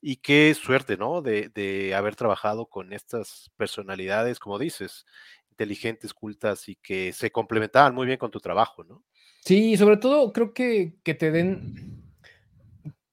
y 0.00 0.16
qué 0.16 0.54
suerte, 0.54 0.96
¿no? 0.96 1.20
De, 1.20 1.50
de 1.54 1.94
haber 1.94 2.16
trabajado 2.16 2.66
con 2.66 2.92
estas 2.92 3.50
personalidades, 3.56 4.38
como 4.38 4.58
dices, 4.58 5.04
inteligentes, 5.50 6.14
cultas 6.14 6.68
y 6.68 6.76
que 6.76 7.12
se 7.12 7.30
complementaban 7.30 7.94
muy 7.94 8.06
bien 8.06 8.18
con 8.18 8.30
tu 8.30 8.40
trabajo, 8.40 8.84
¿no? 8.84 9.02
Sí, 9.40 9.76
sobre 9.76 9.98
todo 9.98 10.32
creo 10.32 10.54
que, 10.54 10.96
que 11.02 11.14
te 11.14 11.30
den 11.30 12.04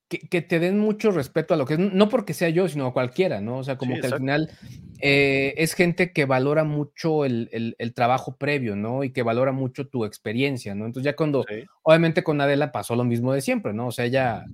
que, 0.08 0.42
te 0.42 0.60
den 0.60 0.78
mucho 0.78 1.12
respeto 1.12 1.54
a 1.54 1.58
lo 1.58 1.66
que 1.66 1.76
es, 1.76 1.80
no 1.80 2.10
porque 2.10 2.34
sea 2.34 2.50
yo, 2.50 2.68
sino 2.68 2.92
cualquiera, 2.92 3.40
¿no? 3.40 3.60
O 3.60 3.64
sea, 3.64 3.78
como 3.78 4.00
que 4.00 4.08
al 4.08 4.18
final 4.18 4.50
eh, 5.02 5.54
es 5.58 5.74
gente 5.74 6.12
que 6.12 6.26
valora 6.26 6.64
mucho 6.64 7.26
el, 7.26 7.76
trabajo 7.96 8.36
previo, 8.38 8.76
¿no? 8.76 9.04
Y 9.04 9.12
que 9.12 9.24
valora 9.24 9.52
mucho 9.52 9.88
tu 9.88 10.06
experiencia, 10.06 10.76
¿no? 10.76 10.86
Entonces 10.86 11.12
ya 11.12 11.16
cuando, 11.16 11.46
obviamente 11.84 12.24
con 12.24 12.40
Adela 12.42 12.72
pasó 12.72 12.96
lo 12.96 13.04
mismo 13.04 13.34
de 13.34 13.42
siempre, 13.42 13.74
¿no? 13.74 13.88
O 13.88 13.92
sea, 13.92 14.06
ella 14.06 14.46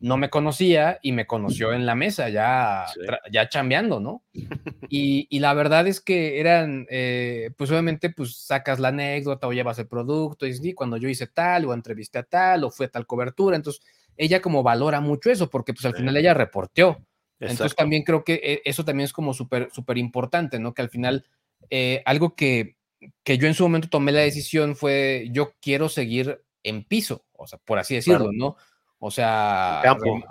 no 0.00 0.16
me 0.16 0.30
conocía 0.30 0.98
y 1.02 1.12
me 1.12 1.26
conoció 1.26 1.72
en 1.72 1.86
la 1.86 1.94
mesa, 1.94 2.28
ya, 2.28 2.86
ya 3.30 3.48
chambeando, 3.48 4.00
¿no? 4.00 4.22
Y, 4.88 5.40
la 5.40 5.52
verdad 5.52 5.86
es 5.88 6.00
que 6.00 6.38
eran, 6.38 6.86
eh, 6.90 7.50
pues 7.58 7.70
obviamente, 7.70 8.10
pues 8.10 8.36
sacas 8.36 8.78
la 8.78 8.88
anécdota 8.88 9.48
o 9.48 9.52
llevas 9.52 9.78
el 9.80 9.88
producto 9.88 10.46
y 10.46 10.54
sí, 10.54 10.74
cuando 10.74 10.96
yo 10.96 11.08
hice 11.08 11.26
tal 11.26 11.64
o 11.64 11.74
entrevisté 11.74 12.20
a 12.20 12.22
tal 12.22 12.64
o 12.64 12.70
fue 12.70 12.86
a 12.86 12.88
tal 12.88 13.04
cobertura, 13.04 13.56
entonces 13.56 13.82
ella 14.16 14.40
como 14.40 14.62
valora 14.62 15.00
mucho 15.00 15.30
eso, 15.30 15.50
porque 15.50 15.74
pues 15.74 15.84
al 15.84 15.94
final 15.94 16.16
ella 16.16 16.34
reporteó. 16.34 16.98
Entonces 17.40 17.76
también 17.76 18.02
creo 18.02 18.24
que 18.24 18.40
eh, 18.42 18.62
eso 18.64 18.84
también 18.84 19.04
es 19.04 19.12
como 19.12 19.34
súper, 19.34 19.68
súper 19.72 19.98
importante, 19.98 20.58
¿no? 20.58 20.72
Que 20.74 20.82
al 20.82 20.90
final 20.90 21.26
eh, 21.70 22.02
algo 22.06 22.34
que, 22.34 22.76
que 23.22 23.38
yo 23.38 23.46
en 23.46 23.54
su 23.54 23.64
momento 23.64 23.88
tomé 23.88 24.12
la 24.12 24.20
decisión 24.20 24.76
fue, 24.76 25.28
yo 25.32 25.52
quiero 25.60 25.88
seguir 25.88 26.42
en 26.62 26.84
piso, 26.84 27.24
o 27.32 27.46
sea, 27.46 27.58
por 27.64 27.78
así 27.78 27.94
decirlo, 27.94 28.30
¿no? 28.32 28.56
O 28.98 29.10
sea, 29.10 29.82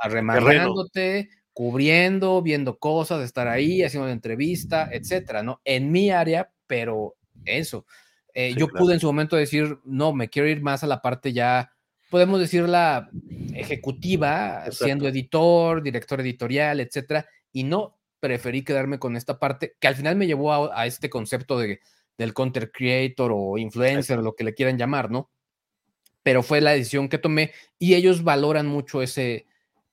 arremanándote, 0.01 1.29
cubriendo, 1.53 2.41
viendo 2.41 2.77
cosas, 2.79 3.23
estar 3.23 3.47
ahí, 3.47 3.83
haciendo 3.83 4.05
una 4.05 4.13
entrevista, 4.13 4.89
etcétera, 4.91 5.43
¿no? 5.43 5.61
En 5.63 5.91
mi 5.91 6.09
área, 6.09 6.51
pero 6.67 7.15
eso. 7.45 7.85
Eh, 8.33 8.53
yo 8.57 8.67
pude 8.67 8.95
en 8.95 8.99
su 8.99 9.07
momento 9.07 9.37
decir, 9.37 9.79
no, 9.85 10.11
me 10.11 10.29
quiero 10.29 10.49
ir 10.49 10.61
más 10.61 10.83
a 10.83 10.87
la 10.87 11.01
parte 11.01 11.31
ya 11.31 11.71
podemos 12.16 12.39
decir 12.39 12.70
la 12.70 13.09
ejecutiva, 13.53 14.72
siendo 14.72 15.05
editor, 15.05 15.84
director 15.84 16.22
editorial, 16.22 16.80
etcétera, 16.80 17.28
y 17.51 17.66
no 17.66 17.97
preferí 18.22 18.63
quedarme 18.63 18.99
con 18.99 19.18
esta 19.18 19.38
parte 19.38 19.76
que 19.82 19.88
al 19.89 19.97
final 19.97 20.16
me 20.16 20.26
llevó 20.26 20.72
a, 20.72 20.86
este 20.86 21.09
concepto 21.09 21.59
de, 21.59 21.82
del 22.18 22.34
content 22.34 22.72
creator 22.72 23.34
o 23.36 23.57
influencer, 23.57 24.20
lo 24.20 24.34
que 24.34 24.45
le 24.45 24.53
quieran 24.53 24.78
llamar, 24.78 25.11
¿no? 25.11 25.30
Pero 26.24 26.41
fue 26.41 26.61
la 26.61 26.72
decisión 26.72 27.09
que 27.09 27.18
tomé 27.18 27.51
y 27.78 27.95
ellos 27.95 28.24
valoran 28.24 28.66
mucho 28.66 29.01
ese, 29.01 29.45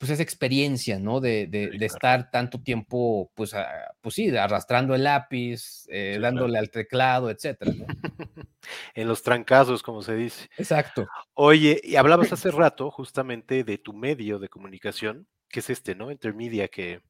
pues 0.02 0.10
esa 0.10 0.24
experiencia, 0.24 0.98
¿no? 0.98 1.20
De, 1.20 1.46
de, 1.46 1.86
estar 1.86 2.28
tanto 2.28 2.60
tiempo, 2.60 3.30
pues, 3.36 3.54
pues 4.00 4.16
sí, 4.16 4.36
arrastrando 4.36 4.96
el 4.96 5.04
lápiz, 5.04 5.86
eh, 5.90 6.18
dándole 6.20 6.58
al 6.58 6.70
teclado, 6.70 7.30
etcétera. 7.30 7.70
en 8.96 9.06
los 9.06 9.22
trancazos, 9.22 9.80
como 9.80 10.02
se 10.02 10.16
dice. 10.16 10.50
Exacto. 10.58 11.06
Oye, 11.34 11.80
y 11.84 11.94
hablabas 11.94 12.32
hace 12.32 12.50
rato 12.50 12.90
justamente 12.90 13.62
de 13.62 13.78
tu 13.78 13.92
medio 13.92 14.40
de 14.40 14.48
comunicación, 14.48 15.28
que 15.48 15.60
es 15.60 15.70
este, 15.70 15.94
¿no? 15.94 16.10
Intermedia, 16.10 16.66
que, 16.66 17.00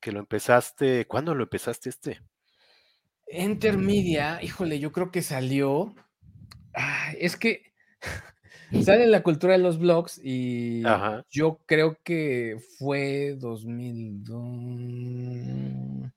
que 0.00 0.10
lo 0.10 0.20
empezaste, 0.20 1.06
¿cuándo 1.06 1.34
lo 1.34 1.42
empezaste 1.42 1.90
este? 1.90 2.22
Intermedia, 3.30 4.42
híjole, 4.42 4.78
yo 4.78 4.92
creo 4.92 5.10
que 5.10 5.20
salió, 5.20 5.94
ah, 6.74 7.12
es 7.18 7.36
que 7.36 7.74
sale 8.82 9.06
la 9.06 9.22
cultura 9.22 9.54
de 9.54 9.58
los 9.58 9.78
blogs 9.78 10.20
y 10.22 10.82
yo 11.30 11.60
creo 11.66 11.98
que 12.02 12.58
fue 12.78 13.36
2002, 13.38 16.12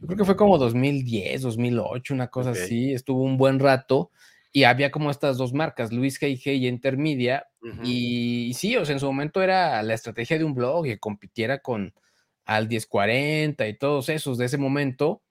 yo 0.00 0.06
creo 0.06 0.16
que 0.16 0.24
fue 0.24 0.36
como 0.36 0.58
2010, 0.58 1.42
2008, 1.42 2.14
una 2.14 2.28
cosa 2.28 2.50
así, 2.50 2.92
estuvo 2.92 3.22
un 3.22 3.36
buen 3.36 3.58
rato 3.58 4.10
y 4.52 4.64
había 4.64 4.90
como 4.90 5.10
estas 5.10 5.36
dos 5.36 5.52
marcas, 5.52 5.92
Luis 5.92 6.20
G&G 6.20 6.56
y 6.56 6.68
Intermedia, 6.68 7.46
y, 7.82 8.52
sí, 8.54 8.76
o 8.76 8.84
sea, 8.84 8.94
en 8.94 9.00
su 9.00 9.06
momento 9.06 9.42
era 9.42 9.82
la 9.82 9.94
estrategia 9.94 10.38
de 10.38 10.44
un 10.44 10.54
blog 10.54 10.84
que 10.84 10.98
compitiera 10.98 11.58
con 11.58 11.92
al 12.44 12.68
1040 12.68 13.66
y 13.66 13.76
todos 13.76 14.08
esos 14.08 14.38
de 14.38 14.46
ese 14.46 14.56
momento, 14.56 15.22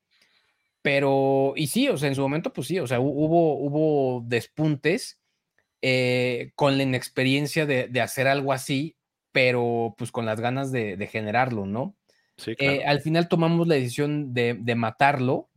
pero, 0.82 1.54
y 1.56 1.68
sí, 1.68 1.88
o 1.88 1.98
sea, 1.98 2.10
en 2.10 2.16
su 2.16 2.22
momento, 2.22 2.52
pues 2.52 2.68
sí, 2.68 2.80
o 2.80 2.86
sea, 2.86 3.00
hubo, 3.00 3.58
hubo 3.58 4.22
despuntes 4.28 5.20
eh, 5.88 6.52
con 6.56 6.78
la 6.78 6.84
inexperiencia 6.84 7.68
de, 7.68 8.02
hacer 8.02 8.28
algo 8.28 8.54
así, 8.54 8.98
pero 9.32 9.94
pues 10.00 10.12
con 10.12 10.26
las 10.26 10.42
ganas 10.42 10.72
de, 10.72 11.08
generarlo, 11.12 11.68
¿no? 11.68 11.96
Sí, 12.38 12.56
eh, 12.58 12.84
al 12.84 13.02
final 13.02 13.30
tomamos 13.30 13.68
la 13.68 13.76
decisión 13.76 14.34
de, 14.34 14.74
matarlo, 14.76 15.52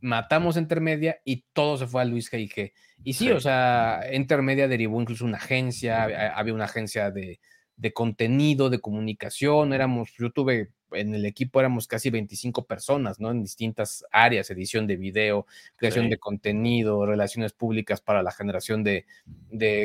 matamos 0.00 0.56
Intermedia 0.56 1.20
y 1.24 1.46
todo 1.52 1.76
se 1.78 1.88
fue 1.88 2.00
a 2.00 2.04
Luis 2.04 2.30
G&G. 2.30 2.72
Y 3.02 3.14
sí, 3.14 3.32
o 3.32 3.40
sea, 3.40 4.02
Intermedia 4.12 4.68
derivó 4.68 5.00
incluso 5.00 5.24
una 5.24 5.38
agencia, 5.38 6.04
había 6.36 6.54
una 6.54 6.66
agencia 6.66 7.10
de, 7.10 7.40
de 7.74 7.92
contenido, 7.92 8.70
de 8.70 8.78
comunicación, 8.78 9.72
éramos, 9.72 10.12
yo 10.16 10.30
tuve 10.30 10.70
en 10.92 11.14
el 11.14 11.26
equipo 11.26 11.60
éramos 11.60 11.86
casi 11.86 12.10
25 12.10 12.64
personas, 12.66 13.20
¿no? 13.20 13.30
En 13.30 13.42
distintas 13.42 14.04
áreas, 14.10 14.50
edición 14.50 14.86
de 14.86 14.96
video, 14.96 15.46
creación 15.76 16.10
de 16.10 16.18
contenido, 16.18 17.06
relaciones 17.06 17.52
públicas 17.52 18.00
para 18.00 18.22
la 18.22 18.32
generación 18.32 18.84
de, 18.84 19.04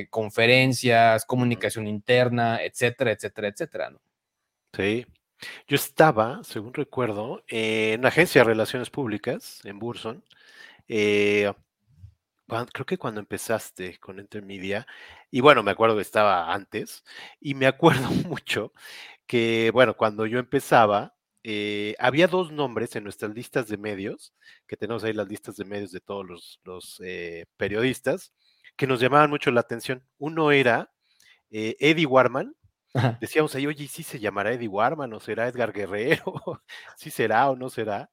conferencias, 0.09 1.25
comunicación 1.25 1.87
interna, 1.87 2.59
etcétera, 2.61 3.11
etcétera, 3.11 3.47
etcétera, 3.49 3.89
¿no? 3.91 4.01
Sí. 4.73 5.05
Yo 5.67 5.75
estaba, 5.75 6.41
según 6.43 6.73
recuerdo, 6.73 7.43
en 7.47 7.99
una 7.99 8.09
agencia 8.09 8.41
de 8.41 8.45
relaciones 8.45 8.89
públicas 8.89 9.61
en 9.63 9.79
Burson. 9.79 10.23
Eh, 10.87 11.51
creo 12.47 12.85
que 12.85 12.97
cuando 12.97 13.19
empezaste 13.19 13.97
con 13.99 14.19
Intermedia, 14.19 14.85
y 15.31 15.41
bueno, 15.41 15.63
me 15.63 15.71
acuerdo 15.71 15.95
que 15.95 16.01
estaba 16.01 16.53
antes, 16.53 17.03
y 17.39 17.55
me 17.55 17.67
acuerdo 17.67 18.09
mucho 18.27 18.71
que, 19.27 19.71
bueno, 19.73 19.95
cuando 19.95 20.25
yo 20.25 20.39
empezaba, 20.39 21.15
eh, 21.43 21.95
había 21.99 22.27
dos 22.27 22.51
nombres 22.51 22.95
en 22.95 23.03
nuestras 23.03 23.33
listas 23.33 23.67
de 23.67 23.77
medios, 23.77 24.33
que 24.67 24.77
tenemos 24.77 25.03
ahí 25.03 25.13
las 25.13 25.27
listas 25.27 25.55
de 25.57 25.65
medios 25.65 25.91
de 25.91 26.01
todos 26.01 26.59
los, 26.63 27.01
eh, 27.03 27.45
periodistas, 27.57 28.33
que 28.75 28.87
nos 28.87 28.99
llamaban 28.99 29.29
mucho 29.29 29.51
la 29.51 29.61
atención. 29.61 30.03
Uno 30.17 30.51
era 30.51 30.91
eh, 31.51 31.75
Eddie 31.79 32.05
Warman, 32.07 32.55
decíamos 33.21 33.53
ahí, 33.55 33.67
oye, 33.67 33.87
¿sí 33.87 34.03
se 34.03 34.19
llamará 34.19 34.53
Eddie 34.53 34.67
Warman 34.67 35.13
o 35.13 35.19
será 35.19 35.47
Edgar 35.47 35.71
Guerrero? 35.73 36.23
¿Sí 36.97 37.11
será 37.11 37.49
o 37.49 37.55
no 37.55 37.69
será? 37.69 38.09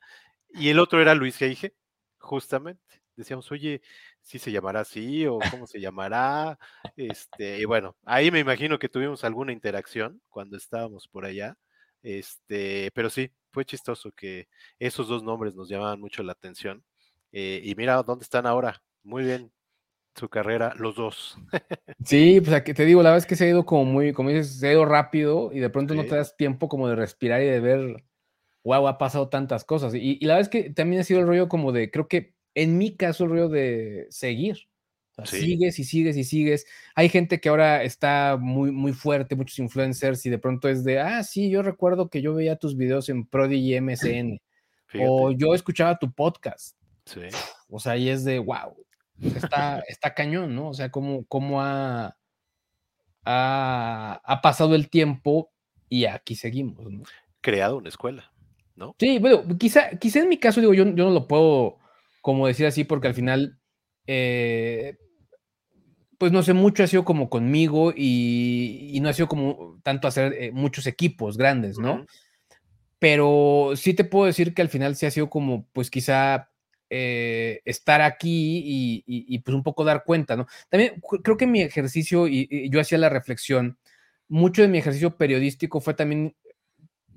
Y 0.50 0.68
el 0.70 0.78
otro 0.78 1.00
era 1.00 1.14
Luis 1.14 1.36
Geige, 1.38 1.74
justamente. 2.18 3.02
Decíamos, 3.16 3.50
oye, 3.52 3.82
si 4.22 4.38
se 4.38 4.52
llamará 4.52 4.80
así 4.80 5.26
o 5.26 5.38
cómo 5.50 5.66
se 5.66 5.80
llamará. 5.80 6.58
Este, 6.96 7.58
y 7.58 7.64
bueno, 7.64 7.96
ahí 8.04 8.30
me 8.30 8.40
imagino 8.40 8.78
que 8.78 8.88
tuvimos 8.88 9.24
alguna 9.24 9.52
interacción 9.52 10.20
cuando 10.28 10.56
estábamos 10.56 11.08
por 11.08 11.24
allá. 11.24 11.56
Este, 12.02 12.90
pero 12.94 13.10
sí, 13.10 13.30
fue 13.50 13.64
chistoso 13.64 14.12
que 14.12 14.48
esos 14.78 15.08
dos 15.08 15.22
nombres 15.22 15.54
nos 15.54 15.68
llamaban 15.68 16.00
mucho 16.00 16.22
la 16.22 16.32
atención. 16.32 16.84
Eh, 17.32 17.60
y 17.64 17.74
mira 17.74 18.02
dónde 18.02 18.24
están 18.24 18.46
ahora. 18.46 18.82
Muy 19.02 19.24
bien 19.24 19.52
su 20.14 20.28
carrera, 20.28 20.74
los 20.76 20.94
dos. 20.94 21.38
sí, 22.04 22.40
pues 22.40 22.52
aquí 22.52 22.74
te 22.74 22.84
digo, 22.84 23.02
la 23.02 23.10
verdad 23.10 23.24
es 23.24 23.26
que 23.26 23.36
se 23.36 23.44
ha 23.44 23.48
ido 23.48 23.64
como 23.64 23.84
muy, 23.84 24.12
como 24.12 24.28
dices, 24.28 24.58
se 24.58 24.68
ha 24.68 24.72
ido 24.72 24.84
rápido 24.84 25.50
y 25.52 25.60
de 25.60 25.70
pronto 25.70 25.94
no 25.94 26.04
te 26.04 26.16
das 26.16 26.36
tiempo 26.36 26.68
como 26.68 26.86
de 26.88 26.96
respirar 26.96 27.42
y 27.42 27.46
de 27.46 27.60
ver, 27.60 28.04
wow, 28.62 28.88
ha 28.88 28.98
pasado 28.98 29.28
tantas 29.28 29.64
cosas. 29.64 29.94
Y, 29.94 30.18
y 30.20 30.26
la 30.26 30.34
verdad 30.34 30.52
es 30.54 30.62
que 30.64 30.70
también 30.70 31.00
ha 31.00 31.04
sido 31.04 31.20
el 31.20 31.26
rollo 31.26 31.48
como 31.48 31.72
de, 31.72 31.90
creo 31.90 32.08
que 32.08 32.34
en 32.54 32.78
mi 32.78 32.96
caso, 32.96 33.24
el 33.24 33.30
rollo 33.30 33.48
de 33.48 34.06
seguir. 34.10 34.68
Sigues 35.24 35.78
y 35.78 35.84
sigues 35.84 36.16
y 36.16 36.24
sigues. 36.24 36.66
Hay 36.94 37.08
gente 37.08 37.40
que 37.40 37.48
ahora 37.48 37.82
está 37.82 38.38
muy, 38.40 38.72
muy 38.72 38.92
fuerte, 38.92 39.36
muchos 39.36 39.58
influencers, 39.58 40.24
y 40.26 40.30
de 40.30 40.38
pronto 40.38 40.68
es 40.68 40.84
de, 40.84 41.00
ah, 41.00 41.22
sí, 41.22 41.50
yo 41.50 41.62
recuerdo 41.62 42.08
que 42.08 42.22
yo 42.22 42.34
veía 42.34 42.56
tus 42.56 42.76
videos 42.76 43.08
en 43.08 43.26
Prodigy 43.26 43.80
MSN, 43.80 44.40
o 45.06 45.32
yo 45.32 45.54
escuchaba 45.54 45.98
tu 45.98 46.12
podcast. 46.12 46.76
Sí. 47.06 47.20
O 47.74 47.78
sea, 47.78 47.96
y 47.96 48.10
es 48.10 48.22
de, 48.24 48.38
wow, 48.38 48.76
está, 49.18 49.78
está 49.88 50.12
cañón, 50.12 50.54
¿no? 50.54 50.68
O 50.68 50.74
sea, 50.74 50.90
cómo, 50.90 51.24
cómo 51.24 51.62
ha, 51.62 52.18
ha, 53.24 54.40
pasado 54.42 54.74
el 54.74 54.90
tiempo 54.90 55.50
y 55.88 56.04
aquí 56.04 56.34
seguimos, 56.34 56.92
¿no? 56.92 57.02
Creado 57.40 57.78
una 57.78 57.88
escuela, 57.88 58.30
¿no? 58.76 58.94
Sí, 58.98 59.18
bueno, 59.18 59.42
quizá, 59.58 59.96
quizá 59.98 60.20
en 60.20 60.28
mi 60.28 60.36
caso, 60.36 60.60
digo, 60.60 60.74
yo, 60.74 60.84
yo 60.84 61.04
no 61.04 61.10
lo 61.12 61.26
puedo 61.26 61.78
como 62.22 62.46
decir 62.46 62.64
así, 62.66 62.84
porque 62.84 63.08
al 63.08 63.14
final, 63.14 63.58
eh, 64.06 64.96
pues 66.16 66.32
no 66.32 66.42
sé, 66.42 66.54
mucho 66.54 66.84
ha 66.84 66.86
sido 66.86 67.04
como 67.04 67.28
conmigo 67.28 67.92
y, 67.94 68.98
no 69.02 69.08
ha 69.08 69.12
sido 69.12 69.28
como 69.28 69.80
tanto 69.82 70.08
hacer 70.08 70.32
eh, 70.34 70.52
muchos 70.52 70.86
equipos 70.86 71.36
grandes, 71.36 71.78
¿no? 71.78 72.06
Pero 72.98 73.72
sí 73.74 73.94
te 73.94 74.04
puedo 74.04 74.26
decir 74.26 74.54
que 74.54 74.62
al 74.62 74.68
final 74.68 74.96
sí 74.96 75.04
ha 75.06 75.10
sido 75.10 75.28
como, 75.28 75.66
pues 75.72 75.90
quizá 75.90 76.50
eh, 76.88 77.60
estar 77.64 78.00
aquí 78.00 78.62
y, 78.64 79.04
y, 79.06 79.38
pues 79.40 79.54
un 79.54 79.64
poco 79.64 79.82
dar 79.84 80.04
cuenta, 80.04 80.36
¿no? 80.36 80.46
También 80.68 81.02
creo 81.22 81.36
que 81.36 81.46
mi 81.46 81.62
ejercicio, 81.62 82.28
y, 82.28 82.70
yo 82.70 82.80
hacía 82.80 82.98
la 82.98 83.08
reflexión, 83.08 83.78
mucho 84.28 84.62
de 84.62 84.68
mi 84.68 84.78
ejercicio 84.78 85.16
periodístico 85.16 85.80
fue 85.80 85.94
también 85.94 86.36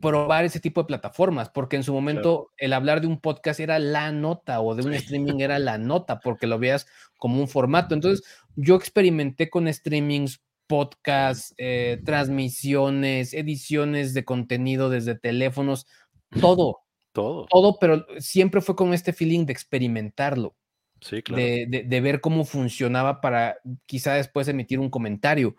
probar 0.01 0.45
ese 0.45 0.59
tipo 0.59 0.81
de 0.81 0.87
plataformas, 0.87 1.49
porque 1.49 1.75
en 1.75 1.83
su 1.83 1.93
momento 1.93 2.51
el 2.57 2.73
hablar 2.73 3.01
de 3.01 3.07
un 3.07 3.19
podcast 3.19 3.59
era 3.59 3.79
la 3.79 4.11
nota 4.11 4.61
o 4.61 4.75
de 4.75 4.83
un 4.83 4.93
streaming 4.93 5.39
era 5.39 5.59
la 5.59 5.77
nota, 5.77 6.19
porque 6.19 6.47
lo 6.47 6.59
veas 6.59 6.87
como 7.17 7.39
un 7.39 7.47
formato. 7.47 7.95
Entonces, 7.95 8.25
yo 8.55 8.75
experimenté 8.75 9.49
con 9.49 9.71
streamings, 9.71 10.41
podcasts, 10.67 11.53
eh, 11.57 12.01
transmisiones, 12.05 13.33
ediciones 13.33 14.13
de 14.13 14.25
contenido 14.25 14.89
desde 14.89 15.15
teléfonos, 15.15 15.87
todo. 16.41 16.79
Todo. 17.11 17.45
Todo, 17.49 17.77
pero 17.79 18.05
siempre 18.19 18.59
fue 18.59 18.75
con 18.75 18.93
este 18.93 19.13
feeling 19.13 19.45
de 19.45 19.53
experimentarlo. 19.53 20.55
Sí, 21.01 21.21
claro. 21.21 21.41
de, 21.41 21.85
de 21.85 22.01
ver 22.01 22.19
cómo 22.19 22.45
funcionaba 22.45 23.21
para 23.21 23.57
quizá 23.85 24.13
después 24.13 24.47
emitir 24.47 24.79
un 24.79 24.89
comentario. 24.89 25.55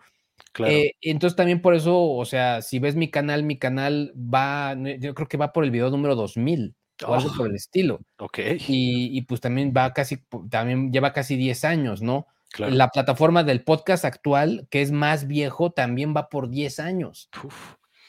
Eh, 0.65 0.93
entonces 1.01 1.35
también 1.35 1.61
por 1.61 1.75
eso, 1.75 2.01
o 2.01 2.25
sea, 2.25 2.61
si 2.61 2.79
ves 2.79 2.95
mi 2.95 3.09
canal, 3.09 3.43
mi 3.43 3.57
canal 3.57 4.13
va, 4.15 4.75
yo 4.99 5.13
creo 5.13 5.27
que 5.27 5.37
va 5.37 5.53
por 5.53 5.63
el 5.63 5.71
video 5.71 5.89
número 5.89 6.15
2000 6.15 6.75
o 7.05 7.13
algo 7.13 7.31
por 7.35 7.47
el 7.47 7.55
estilo. 7.55 7.99
Ok. 8.17 8.39
Y, 8.67 9.21
pues 9.23 9.41
también 9.41 9.73
va 9.75 9.93
casi, 9.93 10.17
también 10.49 10.91
lleva 10.91 11.13
casi 11.13 11.35
10 11.35 11.65
años, 11.65 12.01
¿no? 12.01 12.27
La 12.57 12.89
plataforma 12.89 13.43
del 13.43 13.63
podcast 13.63 14.05
actual, 14.05 14.67
que 14.71 14.81
es 14.81 14.91
más 14.91 15.27
viejo, 15.27 15.71
también 15.71 16.15
va 16.15 16.29
por 16.29 16.49
10 16.49 16.79
años. 16.79 17.29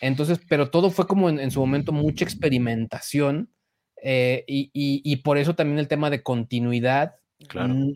Entonces, 0.00 0.40
pero 0.48 0.70
todo 0.70 0.90
fue 0.90 1.06
como 1.06 1.28
en, 1.28 1.50
su 1.50 1.60
momento 1.60 1.92
mucha 1.92 2.24
experimentación 2.24 3.50
eh, 4.02 4.44
y, 4.46 5.16
por 5.16 5.38
eso 5.38 5.54
también 5.54 5.78
el 5.78 5.88
tema 5.88 6.08
de 6.08 6.22
continuidad 6.22 7.16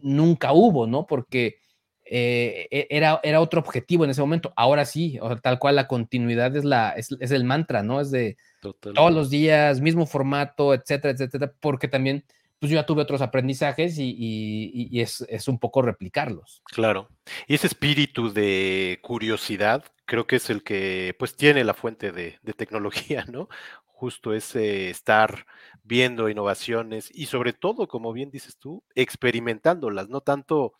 nunca 0.03 0.53
hubo, 0.53 0.86
¿no? 0.86 1.07
Porque 1.07 1.61
eh, 2.05 2.66
e, 2.70 2.86
era, 2.90 3.20
era 3.22 3.40
otro 3.40 3.61
objetivo 3.61 4.05
en 4.05 4.11
ese 4.11 4.20
momento. 4.20 4.53
Ahora 4.57 4.84
sí, 4.84 5.18
o 5.20 5.28
sea, 5.28 5.36
tal 5.40 5.59
cual 5.59 5.76
la 5.76 5.86
continuidad 5.86 6.55
es, 6.57 6.64
la, 6.64 6.90
es, 6.90 7.11
el 7.11 7.44
mantra, 7.44 7.82
¿no? 7.82 8.00
Es 8.00 8.11
de 8.11 8.36
todos 8.61 9.12
los 9.12 9.30
días, 9.30 9.80
mismo 9.80 10.07
formato, 10.07 10.74
etcétera, 10.74 11.12
etcétera, 11.12 11.53
porque 11.61 11.88
también 11.88 12.24
pues 12.62 12.70
yo 12.70 12.76
ya 12.76 12.86
tuve 12.86 13.03
otros 13.03 13.22
aprendizajes 13.22 13.96
y, 13.98 14.88
es, 15.00 15.48
un 15.48 15.59
poco 15.59 15.82
replicarlos. 15.82 16.62
Claro. 16.66 17.09
Y 17.48 17.57
ese 17.57 17.66
espíritu 17.66 18.32
de 18.32 19.00
curiosidad 19.03 19.84
creo 20.12 20.26
que 20.26 20.36
es 20.36 20.50
el 20.50 20.62
que 20.62 21.16
pues 21.18 21.36
tiene 21.36 21.64
la 21.64 21.72
fuente 21.72 22.12
de, 22.12 22.38
de 22.42 22.52
tecnología, 22.52 23.24
¿no? 23.32 23.48
Justo 23.86 24.34
ese 24.34 24.90
estar 24.90 25.46
viendo 25.84 26.28
innovaciones 26.28 27.08
y 27.14 27.26
sobre 27.26 27.54
todo, 27.54 27.88
como 27.88 28.12
bien 28.12 28.30
dices 28.30 28.58
tú, 28.58 28.84
experimentándolas, 28.94 30.10
no 30.10 30.20
tanto 30.20 30.74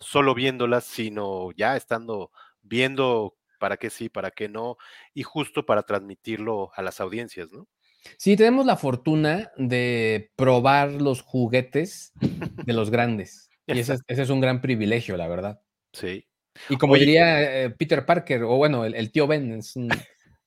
solo 0.00 0.34
viéndolas, 0.34 0.84
sino 0.84 1.52
ya 1.52 1.76
estando 1.76 2.30
viendo 2.62 3.36
para 3.60 3.76
qué 3.76 3.90
sí, 3.90 4.08
para 4.08 4.30
qué 4.30 4.48
no, 4.48 4.78
y 5.12 5.22
justo 5.22 5.66
para 5.66 5.82
transmitirlo 5.82 6.70
a 6.74 6.80
las 6.80 6.98
audiencias, 7.02 7.52
¿no? 7.52 7.68
Sí, 8.16 8.38
tenemos 8.38 8.64
la 8.64 8.78
fortuna 8.78 9.52
de 9.58 10.30
probar 10.34 10.92
los 10.92 11.20
juguetes 11.20 12.14
de 12.64 12.72
los 12.72 12.88
grandes. 12.88 13.50
Y 13.66 13.80
ese 13.80 13.96
es, 14.06 14.30
un 14.30 14.40
gran 14.40 14.62
privilegio, 14.62 15.18
la 15.18 15.28
verdad. 15.28 15.60
Sí. 15.92 16.27
Y 16.68 16.76
como 16.76 16.94
diría 16.94 17.64
eh, 17.64 17.70
Peter 17.70 18.04
Parker, 18.04 18.42
o 18.44 18.56
bueno, 18.56 18.84
el, 18.84 19.12
tío 19.12 19.26
Ben, 19.26 19.52
es 19.52 19.74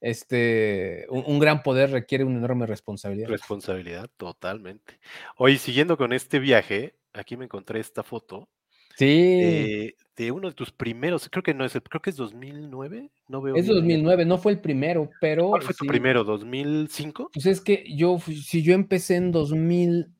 este, 0.01 1.05
un, 1.09 1.39
gran 1.39 1.63
poder 1.63 1.91
requiere 1.91 2.23
una 2.23 2.39
enorme 2.39 2.65
responsabilidad. 2.65 3.29
Responsabilidad, 3.29 4.09
totalmente. 4.17 4.99
Hoy, 5.37 5.57
siguiendo 5.57 5.97
con 5.97 6.13
este 6.13 6.39
viaje, 6.39 6.95
aquí 7.13 7.37
me 7.37 7.45
encontré 7.45 7.79
esta 7.79 8.03
foto 8.03 8.49
Sí. 8.97 9.95
de 10.15 10.31
uno 10.31 10.49
de 10.49 10.53
tus 10.53 10.71
primeros, 10.71 11.29
creo 11.29 11.43
que 11.43 11.53
no 11.53 11.65
es, 11.65 11.73
creo 11.89 12.01
que 12.01 12.09
es 12.09 12.15
2009, 12.15 13.09
no 13.27 13.41
veo. 13.41 13.55
Es 13.55 13.65
2009, 13.67 14.25
no 14.25 14.37
fue 14.37 14.51
el 14.51 14.59
primero, 14.59 15.09
pero. 15.19 15.49
¿Cuál 15.49 15.63
fue 15.63 15.73
tu 15.73 15.85
primero? 15.85 16.25
¿2005? 16.25 17.29
Pues 17.33 17.45
es 17.45 17.61
que 17.61 17.83
yo, 17.87 18.19
si 18.19 18.61
yo 18.61 18.73
empecé 18.73 19.15
en 19.15 19.31
2000, 19.31 20.13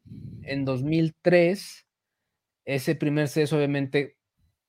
en 0.43 0.65
2003, 0.65 1.85
ese 2.65 2.95
primer 2.95 3.27
CES 3.27 3.53
obviamente 3.53 4.17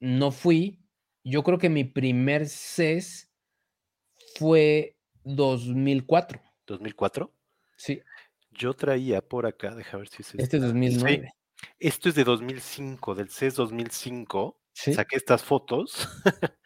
no 0.00 0.30
fui. 0.30 0.81
Yo 1.24 1.42
creo 1.42 1.58
que 1.58 1.68
mi 1.68 1.84
primer 1.84 2.48
CES 2.48 3.30
fue 4.36 4.96
2004. 5.24 6.40
¿2004? 6.66 7.30
Sí. 7.76 8.02
Yo 8.50 8.74
traía 8.74 9.20
por 9.22 9.46
acá, 9.46 9.74
déjame 9.74 10.02
ver 10.02 10.08
si 10.08 10.22
es 10.22 10.34
este. 10.34 10.56
es 10.56 10.62
2009. 10.62 11.32
Esto 11.78 12.08
es 12.08 12.14
de 12.14 12.24
2005, 12.24 13.14
del 13.14 13.28
CES 13.28 13.54
2005. 13.56 14.58
Saqué 14.74 15.16
estas 15.16 15.44
fotos 15.44 16.08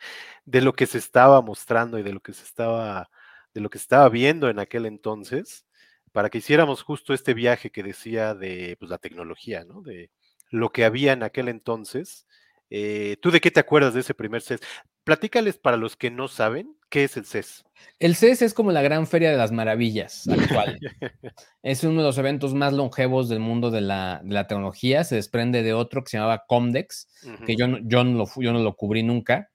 de 0.44 0.60
lo 0.60 0.72
que 0.72 0.86
se 0.86 0.98
estaba 0.98 1.40
mostrando 1.42 1.98
y 1.98 2.02
de 2.02 2.12
lo 2.12 2.20
que 2.20 2.32
se 2.32 2.44
estaba, 2.44 3.10
de 3.52 3.60
lo 3.60 3.68
que 3.68 3.78
estaba 3.78 4.08
viendo 4.08 4.48
en 4.48 4.60
aquel 4.60 4.86
entonces, 4.86 5.66
para 6.12 6.30
que 6.30 6.38
hiciéramos 6.38 6.82
justo 6.82 7.12
este 7.12 7.34
viaje 7.34 7.70
que 7.70 7.82
decía 7.82 8.34
de 8.34 8.76
pues, 8.78 8.90
la 8.90 8.98
tecnología, 8.98 9.64
¿no? 9.64 9.82
De 9.82 10.10
lo 10.50 10.70
que 10.70 10.84
había 10.84 11.12
en 11.12 11.24
aquel 11.24 11.48
entonces. 11.48 12.26
Eh, 12.70 13.16
¿Tú 13.20 13.30
de 13.30 13.40
qué 13.40 13.50
te 13.50 13.60
acuerdas 13.60 13.94
de 13.94 14.00
ese 14.00 14.14
primer 14.14 14.42
CES? 14.42 14.60
Platícales 15.04 15.56
para 15.56 15.76
los 15.76 15.96
que 15.96 16.10
no 16.10 16.26
saben 16.26 16.76
qué 16.88 17.04
es 17.04 17.16
el 17.16 17.24
CES. 17.24 17.64
El 18.00 18.16
CES 18.16 18.42
es 18.42 18.54
como 18.54 18.72
la 18.72 18.82
gran 18.82 19.06
feria 19.06 19.30
de 19.30 19.36
las 19.36 19.52
maravillas 19.52 20.26
actual. 20.28 20.78
es 21.62 21.84
uno 21.84 22.00
de 22.00 22.06
los 22.06 22.18
eventos 22.18 22.54
más 22.54 22.72
longevos 22.72 23.28
del 23.28 23.40
mundo 23.40 23.70
de 23.70 23.82
la, 23.82 24.20
tecnología. 24.48 25.04
Se 25.04 25.14
desprende 25.14 25.62
de 25.62 25.74
otro 25.74 26.02
que 26.02 26.10
se 26.10 26.16
llamaba 26.16 26.44
Comdex, 26.46 27.08
que 27.46 27.56
yo, 27.56 27.66
yo, 27.82 28.04
no 28.04 28.18
lo, 28.18 28.26
yo 28.36 28.52
no 28.52 28.58
lo 28.58 28.74
cubrí 28.74 29.02
nunca, 29.02 29.50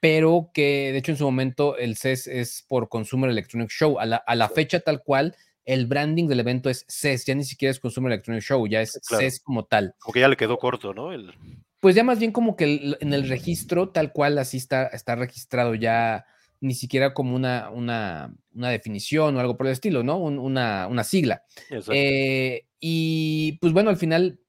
pero 0.00 0.50
que 0.52 0.90
de 0.92 0.98
hecho 0.98 1.12
en 1.12 1.18
su 1.18 1.24
momento 1.24 1.76
el 1.76 1.96
CES 1.96 2.26
es 2.26 2.64
por 2.68 2.88
Consumer 2.88 3.30
Electronic 3.30 3.70
Show. 3.70 3.98
A 3.98 4.06
la, 4.06 4.48
fecha 4.48 4.80
tal 4.80 5.02
cual, 5.02 5.36
el 5.64 5.86
branding 5.86 6.26
del 6.26 6.40
evento 6.40 6.70
es 6.70 6.84
CES, 6.88 7.26
ya 7.26 7.34
ni 7.34 7.44
siquiera 7.44 7.70
es 7.70 7.80
Consumer 7.80 8.12
Electronic 8.12 8.42
Show, 8.42 8.66
ya 8.66 8.80
es 8.80 8.98
CES 9.02 9.40
como 9.40 9.64
tal. 9.64 9.94
Como 9.98 10.12
que 10.12 10.20
ya 10.20 10.28
le 10.28 10.36
quedó 10.36 10.58
corto, 10.58 10.94
¿no? 10.94 11.12
Pues 11.80 11.94
ya 11.94 12.02
más 12.02 12.18
bien 12.18 12.32
como 12.32 12.56
que 12.56 12.96
en 13.00 13.12
el 13.12 13.28
registro 13.28 13.90
tal 13.90 14.12
cual 14.12 14.38
así 14.38 14.56
está, 14.56 14.86
está 14.88 15.14
registrado 15.14 15.74
ya 15.74 16.26
ni 16.60 16.74
siquiera 16.74 17.14
como 17.14 17.36
una, 17.36 17.70
una, 17.70 18.34
definición 18.52 19.36
o 19.36 19.40
algo 19.40 19.56
por 19.56 19.66
el 19.66 19.72
estilo, 19.72 20.02
¿no? 20.02 20.18
una, 20.18 21.04
sigla. 21.04 21.44
Eh, 21.92 22.66
y 22.80 23.58
pues 23.60 23.72
bueno, 23.72 23.90
al 23.90 23.96
final, 23.96 24.40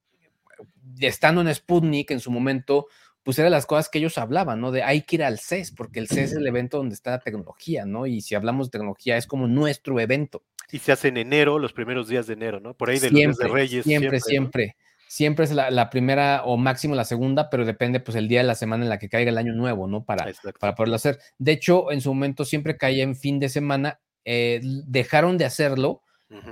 estando 0.99 1.41
en 1.41 1.53
Sputnik 1.53 2.09
en 2.11 2.19
su 2.19 2.31
momento, 2.31 2.87
pues 3.21 3.37
eran 3.37 3.51
las 3.51 3.67
cosas 3.67 3.89
que 3.89 3.99
ellos 3.99 4.17
hablaban, 4.17 4.59
¿no? 4.59 4.71
De 4.71 4.81
hay 4.81 5.03
que 5.03 5.17
ir 5.17 5.23
al 5.23 5.39
CES, 5.39 5.71
porque 5.71 5.99
el 5.99 6.07
CES 6.07 6.31
es 6.31 6.37
el 6.37 6.47
evento 6.47 6.77
donde 6.77 6.95
está 6.95 7.11
la 7.11 7.19
tecnología, 7.19 7.85
¿no? 7.85 8.07
Y 8.07 8.21
si 8.21 8.33
hablamos 8.33 8.67
de 8.67 8.71
tecnología, 8.71 9.17
es 9.17 9.27
como 9.27 9.47
nuestro 9.47 9.99
evento. 9.99 10.43
Y 10.71 10.79
se 10.79 10.91
hace 10.91 11.09
en 11.09 11.17
enero, 11.17 11.59
los 11.59 11.73
primeros 11.73 12.07
días 12.07 12.25
de 12.25 12.33
enero, 12.33 12.59
¿no? 12.59 12.73
Por 12.73 12.89
ahí 12.89 12.97
de 12.97 13.09
siempre, 13.09 13.47
de 13.47 13.53
Reyes. 13.53 13.83
Siempre, 13.85 14.19
siempre 14.19 14.19
siempre 14.19 14.88
es 15.09 15.51
la, 15.51 15.89
primera 15.89 16.43
o 16.45 16.57
máximo 16.57 16.95
la 16.95 17.03
segunda, 17.03 17.49
pero 17.49 17.65
depende 17.65 17.99
pues 17.99 18.15
el 18.15 18.27
día 18.27 18.41
de 18.41 18.47
la 18.47 18.55
semana 18.55 18.83
en 18.83 18.89
la 18.89 18.99
que 18.99 19.09
caiga 19.09 19.31
el 19.31 19.37
año 19.37 19.53
nuevo, 19.53 19.87
¿no? 19.87 20.03
Para, 20.03 20.27
para 20.59 20.75
poderlo 20.75 20.95
hacer. 20.95 21.19
De 21.37 21.51
hecho, 21.51 21.91
en 21.91 22.01
su 22.01 22.13
momento 22.13 22.45
siempre 22.45 22.77
caía 22.77 23.03
en 23.03 23.15
fin 23.15 23.39
de 23.39 23.49
semana, 23.49 23.99
eh, 24.23 24.61
dejaron 24.63 25.37
de 25.37 25.45
hacerlo 25.45 26.03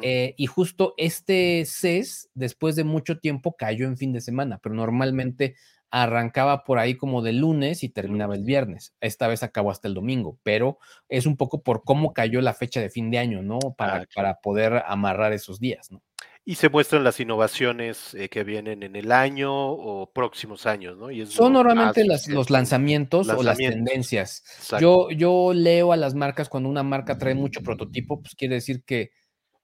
eh, 0.01 0.33
y 0.37 0.47
justo 0.47 0.95
este 0.97 1.63
CES, 1.65 2.31
después 2.33 2.75
de 2.75 2.83
mucho 2.83 3.19
tiempo, 3.19 3.55
cayó 3.55 3.85
en 3.85 3.95
fin 3.95 4.11
de 4.11 4.21
semana, 4.21 4.59
pero 4.61 4.73
normalmente 4.73 5.55
arrancaba 5.91 6.63
por 6.63 6.79
ahí 6.79 6.97
como 6.97 7.21
de 7.21 7.33
lunes 7.33 7.83
y 7.83 7.89
terminaba 7.89 8.35
el 8.35 8.43
viernes. 8.43 8.95
Esta 9.01 9.27
vez 9.27 9.43
acabó 9.43 9.69
hasta 9.69 9.87
el 9.87 9.93
domingo, 9.93 10.39
pero 10.43 10.79
es 11.09 11.27
un 11.27 11.37
poco 11.37 11.61
por 11.61 11.83
cómo 11.83 12.11
cayó 12.11 12.41
la 12.41 12.53
fecha 12.53 12.81
de 12.81 12.89
fin 12.89 13.11
de 13.11 13.19
año, 13.19 13.43
¿no? 13.43 13.59
Para, 13.77 13.97
ah, 13.97 14.05
para 14.15 14.41
poder 14.41 14.83
amarrar 14.87 15.31
esos 15.31 15.59
días, 15.59 15.91
¿no? 15.91 16.01
Y 16.49 16.55
se 16.55 16.69
muestran 16.69 17.03
las 17.03 17.19
innovaciones 17.19 18.13
eh, 18.13 18.29
que 18.29 18.45
vienen 18.45 18.81
en 18.81 18.95
el 18.95 19.11
año 19.11 19.53
o 19.53 20.09
próximos 20.13 20.65
años, 20.65 20.97
¿no? 20.97 21.11
Y 21.11 21.25
Son 21.25 21.51
normalmente 21.51 22.05
los 22.05 22.49
lanzamientos, 22.49 23.27
o 23.27 23.43
las 23.43 23.57
tendencias. 23.57 24.45
Yo, 24.79 25.09
yo 25.09 25.51
leo 25.53 25.91
a 25.91 25.97
las 25.97 26.15
marcas 26.15 26.47
cuando 26.47 26.69
una 26.69 26.83
marca 26.83 27.17
trae 27.17 27.35
mucho 27.35 27.61
prototipo, 27.63 28.21
pues 28.21 28.33
quiere 28.33 28.55
decir 28.55 28.85
que 28.85 29.11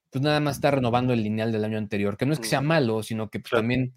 pues 0.10 0.22
nada 0.22 0.42
más 0.42 0.58
está 0.58 0.72
renovando 0.72 1.14
el 1.14 1.24
lineal 1.24 1.54
del 1.54 1.64
año 1.64 1.78
anterior, 1.78 2.18
que 2.18 2.26
no 2.26 2.34
es 2.34 2.40
que 2.42 2.50
sea 2.50 2.60
malo, 2.60 3.02
sino 3.02 3.30
que 3.30 3.40
pues, 3.40 3.52
también 3.52 3.94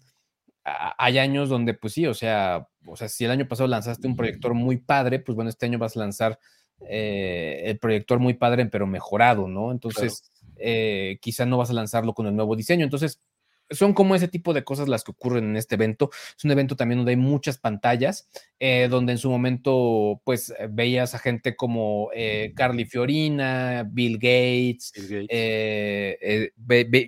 hay 0.63 1.17
años 1.17 1.49
donde 1.49 1.73
pues 1.73 1.91
sí, 1.91 2.07
o 2.07 2.13
sea, 2.13 2.69
o 2.85 2.95
sea, 2.95 3.09
si 3.09 3.25
el 3.25 3.31
año 3.31 3.49
pasado 3.49 3.67
lanzaste 3.67 4.07
un 4.07 4.15
proyector 4.15 4.53
muy 4.53 4.77
padre, 4.77 5.19
pues 5.19 5.35
bueno, 5.35 5.49
este 5.49 5.65
año 5.65 5.77
vas 5.77 5.97
a 5.97 5.99
lanzar 5.99 6.39
eh, 6.87 7.63
el 7.65 7.79
proyector 7.79 8.19
muy 8.19 8.35
padre, 8.35 8.65
pero 8.67 8.87
mejorado, 8.87 9.49
¿no? 9.49 9.73
Entonces... 9.73 10.31
Eh, 10.59 11.17
quizá 11.21 11.45
no 11.45 11.57
vas 11.57 11.69
a 11.69 11.73
lanzarlo 11.73 12.13
con 12.13 12.27
el 12.27 12.35
nuevo 12.35 12.55
diseño. 12.55 12.83
Entonces, 12.83 13.21
son 13.69 13.93
como 13.93 14.15
ese 14.15 14.29
tipo 14.29 14.53
de 14.53 14.63
cosas 14.63 14.87
las 14.87 15.03
que 15.03 15.11
ocurren 15.11 15.43
en 15.45 15.57
este 15.57 15.75
evento. 15.75 16.09
Es 16.37 16.45
un 16.45 16.51
evento 16.51 16.75
también 16.77 16.99
donde 16.99 17.11
hay 17.11 17.17
muchas 17.17 17.57
pantallas, 17.57 18.29
eh, 18.59 18.87
donde 18.89 19.11
en 19.11 19.17
su 19.17 19.29
momento, 19.29 20.21
pues, 20.23 20.53
eh, 20.57 20.67
veías 20.69 21.13
a 21.15 21.19
gente 21.19 21.55
como 21.55 22.09
Carly 22.55 22.85
Fiorina, 22.85 23.85
Bill 23.89 24.15
Gates. 24.15 24.93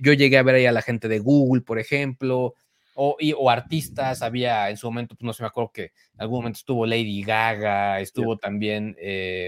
yo 0.01 0.13
llegué 0.13 0.37
a 0.37 0.43
ver 0.43 0.55
ahí 0.55 0.65
a 0.65 0.73
la 0.73 0.81
gente 0.81 1.07
de 1.07 1.19
Google, 1.19 1.61
por 1.61 1.79
ejemplo, 1.79 2.55
o, 2.93 3.15
o, 3.37 3.49
artistas. 3.49 4.21
Había 4.21 4.69
en 4.69 4.75
su 4.75 4.87
momento, 4.87 5.15
pues 5.15 5.25
no 5.25 5.31
sé, 5.31 5.43
me 5.43 5.47
acuerdo 5.47 5.71
que 5.71 5.83
en 5.83 6.21
algún 6.21 6.39
momento 6.39 6.57
estuvo 6.57 6.85
Lady 6.85 7.23
Gaga, 7.23 8.01
estuvo 8.01 8.37
también 8.37 8.97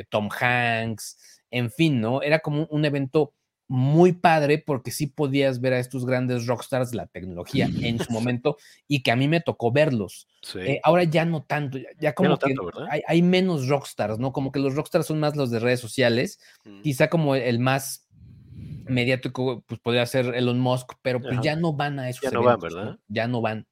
Tom 0.10 0.30
Hanks, 0.32 1.41
en 1.52 1.70
fin, 1.70 1.99
¿no? 1.99 2.22
Era 2.24 2.39
como 2.39 2.66
un 2.68 2.86
evento 2.86 3.34
muy 3.72 4.12
padre 4.12 4.58
porque 4.58 4.92
sí 4.92 5.08
podías 5.08 5.62
ver 5.62 5.72
a 5.72 5.80
estos 5.80 6.06
grandes 6.06 6.46
rockstars 6.46 6.94
la 6.94 7.08
tecnología 7.08 7.70
en 7.82 8.00
su 8.00 8.12
momento 8.12 8.58
y 8.86 9.02
que 9.02 9.12
a 9.12 9.16
mí 9.16 9.30
me 9.30 9.40
tocó 9.40 9.72
verlos. 9.72 10.28
Eh, 10.56 10.82
ahora 10.84 11.06
ya 11.06 11.24
no 11.24 11.44
tanto, 11.44 11.78
ya, 11.98 12.14
como 12.14 12.38
que 12.38 12.54
hay, 13.08 13.22
menos 13.22 13.70
rockstars, 13.70 14.20
¿no? 14.20 14.34
Como 14.34 14.52
que 14.52 14.60
los 14.60 14.76
rockstars 14.76 15.06
son 15.06 15.22
más 15.22 15.38
los 15.38 15.52
de 15.52 15.60
redes 15.60 15.80
sociales, 15.80 16.42
mm. 16.66 16.82
quizá 16.82 17.10
como 17.10 17.34
el, 17.34 17.60
más 17.60 18.10
mediático, 18.84 19.64
pues 19.66 19.80
podría 19.80 20.06
ser 20.06 20.36
Elon 20.36 20.60
Musk, 20.60 20.96
pero 21.02 21.22
pues 21.22 21.40
ya 21.42 21.56
no 21.56 21.72
van 21.72 21.98
a 22.00 22.10
esos 22.10 22.24
Ya 22.24 22.32
no 22.32 22.44
van, 22.44 22.60
¿verdad? 22.60 23.00
Ya 23.08 23.28
no 23.30 23.40
van 23.40 23.68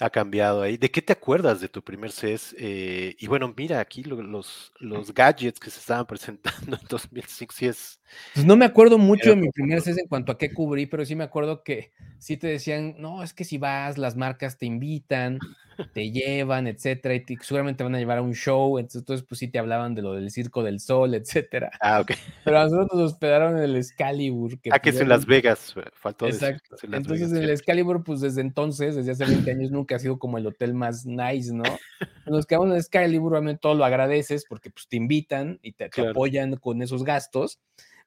ha 0.00 0.10
cambiado 0.10 0.62
ahí. 0.62 0.76
¿De 0.76 0.90
qué 0.90 1.00
te 1.02 1.12
acuerdas 1.12 1.60
de 1.60 1.68
tu 1.68 1.82
primer 1.82 2.10
CES? 2.10 2.54
Eh, 2.58 3.14
y 3.18 3.26
bueno, 3.26 3.52
mira 3.56 3.80
aquí 3.80 4.02
los, 4.02 4.72
los 4.80 5.14
gadgets 5.14 5.60
que 5.60 5.70
se 5.70 5.78
estaban 5.78 6.06
presentando 6.06 6.76
en 6.76 6.86
2005, 6.88 7.54
sí 7.56 7.66
es... 7.66 8.00
Pues 8.34 8.46
no 8.46 8.56
me 8.56 8.64
acuerdo 8.64 8.98
mucho 8.98 9.30
de 9.30 9.36
mi 9.36 9.50
primer 9.50 9.80
CES 9.80 9.98
en 9.98 10.08
cuanto 10.08 10.32
a 10.32 10.38
qué 10.38 10.52
cubrí, 10.52 10.86
pero 10.86 11.04
sí 11.04 11.14
me 11.14 11.24
acuerdo 11.24 11.62
que 11.62 11.92
sí 12.18 12.36
te 12.36 12.48
decían, 12.48 12.94
no, 12.98 13.22
es 13.22 13.32
que 13.32 13.44
si 13.44 13.58
vas, 13.58 13.98
las 13.98 14.16
marcas 14.16 14.58
te 14.58 14.66
invitan, 14.66 15.38
te 15.92 16.10
llevan, 16.10 16.66
etcétera, 16.66 17.14
y 17.14 17.24
seguramente 17.40 17.84
van 17.84 17.94
a 17.94 17.98
llevar 17.98 18.18
a 18.18 18.22
un 18.22 18.34
show, 18.34 18.78
entonces 18.78 19.22
pues 19.22 19.38
sí 19.38 19.48
te 19.48 19.58
hablaban 19.58 19.94
de 19.94 20.02
lo 20.02 20.14
del 20.14 20.30
Circo 20.30 20.62
del 20.62 20.80
Sol, 20.80 21.14
etcétera. 21.14 21.70
Ah, 21.80 22.00
ok. 22.00 22.12
Pero 22.44 22.58
a 22.58 22.64
nosotros 22.64 22.88
nos 22.92 23.12
hospedaron 23.12 23.56
en 23.58 23.64
el 23.64 23.76
Excalibur. 23.76 24.60
Que 24.60 24.70
ah, 24.72 24.78
que 24.78 24.90
es 24.90 25.00
en 25.00 25.08
Las 25.08 25.26
Vegas, 25.26 25.74
faltó 25.92 26.26
Exacto. 26.26 26.76
entonces 26.82 27.30
en 27.32 27.38
el 27.38 27.50
Excalibur, 27.50 28.04
pues 28.04 28.20
desde 28.20 28.40
entonces, 28.40 28.96
desde 28.96 29.12
hace 29.12 29.24
20 29.24 29.50
años, 29.50 29.70
nunca 29.70 29.96
ha 29.96 29.98
sido 29.98 30.18
como 30.18 30.38
el 30.38 30.46
hotel 30.46 30.74
más 30.74 31.06
nice, 31.06 31.52
¿no? 31.52 31.64
Nos 32.26 32.46
quedamos 32.46 32.66
en 32.68 32.72
el 32.72 32.78
Excalibur, 32.78 33.32
obviamente 33.32 33.60
todo 33.60 33.74
lo 33.74 33.84
agradeces 33.84 34.44
porque 34.48 34.70
pues 34.70 34.88
te 34.88 34.96
invitan 34.96 35.58
y 35.62 35.72
te, 35.72 35.90
apoyan 36.00 36.56
con 36.56 36.82
esos 36.82 37.04
gastos 37.04 37.60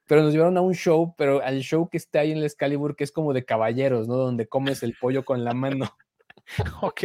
pero 0.07 0.23
nos 0.23 0.31
llevaron 0.31 0.57
a 0.57 0.61
un 0.61 0.73
show, 0.73 1.13
pero 1.17 1.43
al 1.43 1.59
show 1.59 1.89
que 1.89 1.97
está 1.97 2.21
ahí 2.21 2.31
en 2.31 2.37
el 2.37 2.45
Excalibur, 2.45 2.95
que 2.95 3.03
es 3.03 3.11
como 3.11 3.33
de 3.33 3.43
caballeros, 3.43 4.07
¿no? 4.07 4.15
Donde 4.15 4.47
comes 4.47 4.81
el 4.81 4.95
pollo 4.99 5.25
con 5.25 5.43
la 5.43 5.53
mano. 5.53 5.97
ok. 6.81 7.03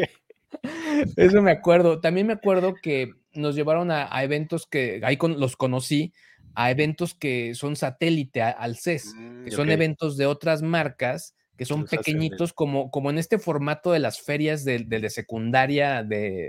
Eso 1.17 1.43
me 1.43 1.51
acuerdo. 1.51 2.01
También 2.01 2.27
me 2.27 2.33
acuerdo 2.33 2.75
que 2.81 3.13
nos 3.35 3.55
llevaron 3.55 3.91
a, 3.91 4.23
eventos 4.23 4.67
que 4.67 5.01
ahí 5.05 5.19
los 5.21 5.57
conocí, 5.57 6.13
a 6.55 6.71
eventos 6.71 7.15
que 7.15 7.55
son 7.55 7.77
satélite 7.77 8.43
al 8.43 8.77
CES, 8.77 9.15
que 9.45 9.51
mm, 9.51 9.55
son 9.55 9.71
eventos 9.71 10.17
de 10.17 10.27
otras 10.27 10.63
marcas 10.63 11.35
que 11.57 11.67
son 11.67 11.85
pequeñitos, 11.85 12.53
como, 12.53 12.91
como 12.91 13.11
en 13.11 13.19
este 13.19 13.39
formato 13.39 13.93
de 13.93 13.99
las 13.99 14.21
ferias 14.21 14.65
de, 14.65 14.81
de, 14.81 15.11
secundaria 15.11 16.03
de, 16.03 16.49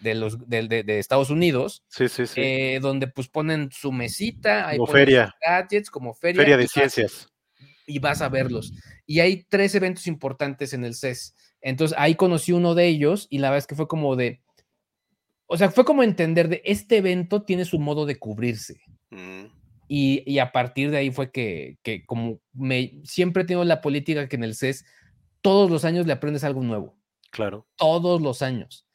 de 0.00 0.14
los, 0.14 0.48
de, 0.48 0.98
Estados 0.98 1.30
Unidos. 1.30 1.84
Sí, 1.88 2.08
sí, 2.08 2.26
sí. 2.26 2.40
Eh, 2.40 2.78
donde 2.80 3.08
pues 3.08 3.28
ponen 3.28 3.70
su 3.72 3.92
mesita, 3.92 4.70
como 4.70 4.86
feria. 4.86 5.34
gadgets, 5.44 5.90
como 5.90 6.14
feria. 6.14 6.40
Feria 6.40 6.56
de 6.56 6.68
ciencias. 6.68 7.28
y 7.86 7.98
vas 7.98 8.22
a 8.22 8.28
verlos. 8.28 8.72
Y 9.04 9.20
hay 9.20 9.44
tres 9.44 9.74
eventos 9.74 10.06
importantes 10.06 10.72
en 10.72 10.84
el 10.84 10.94
CES. 10.94 11.34
Entonces 11.66 11.98
ahí 11.98 12.14
conocí 12.14 12.52
uno 12.52 12.76
de 12.76 12.86
ellos 12.86 13.26
y 13.28 13.38
la 13.38 13.48
verdad 13.48 13.58
es 13.58 13.66
que 13.66 13.74
fue 13.74 13.88
como 13.88 14.14
de, 14.14 14.40
o 15.46 15.56
sea, 15.56 15.68
fue 15.68 15.84
como 15.84 16.04
entender 16.04 16.48
de 16.48 16.62
este 16.64 16.98
evento 16.98 17.42
tiene 17.42 17.64
su 17.64 17.80
modo 17.80 18.06
de 18.06 18.20
cubrirse. 18.20 18.80
Mm. 19.10 19.46
Y, 19.88 20.38
a 20.38 20.52
partir 20.52 20.92
de 20.92 20.98
ahí 20.98 21.10
fue 21.10 21.32
que, 21.32 21.78
que, 21.82 22.06
como 22.06 22.40
me 22.52 23.00
siempre 23.02 23.44
tengo 23.44 23.64
la 23.64 23.80
política 23.80 24.28
que 24.28 24.36
en 24.36 24.44
el 24.44 24.54
CES 24.54 24.84
todos 25.40 25.68
los 25.68 25.84
años 25.84 26.06
le 26.06 26.12
aprendes 26.12 26.44
algo 26.44 26.62
nuevo. 26.62 26.96
Claro. 27.30 27.66
Todos 27.74 28.22
los 28.22 28.42
años. 28.42 28.86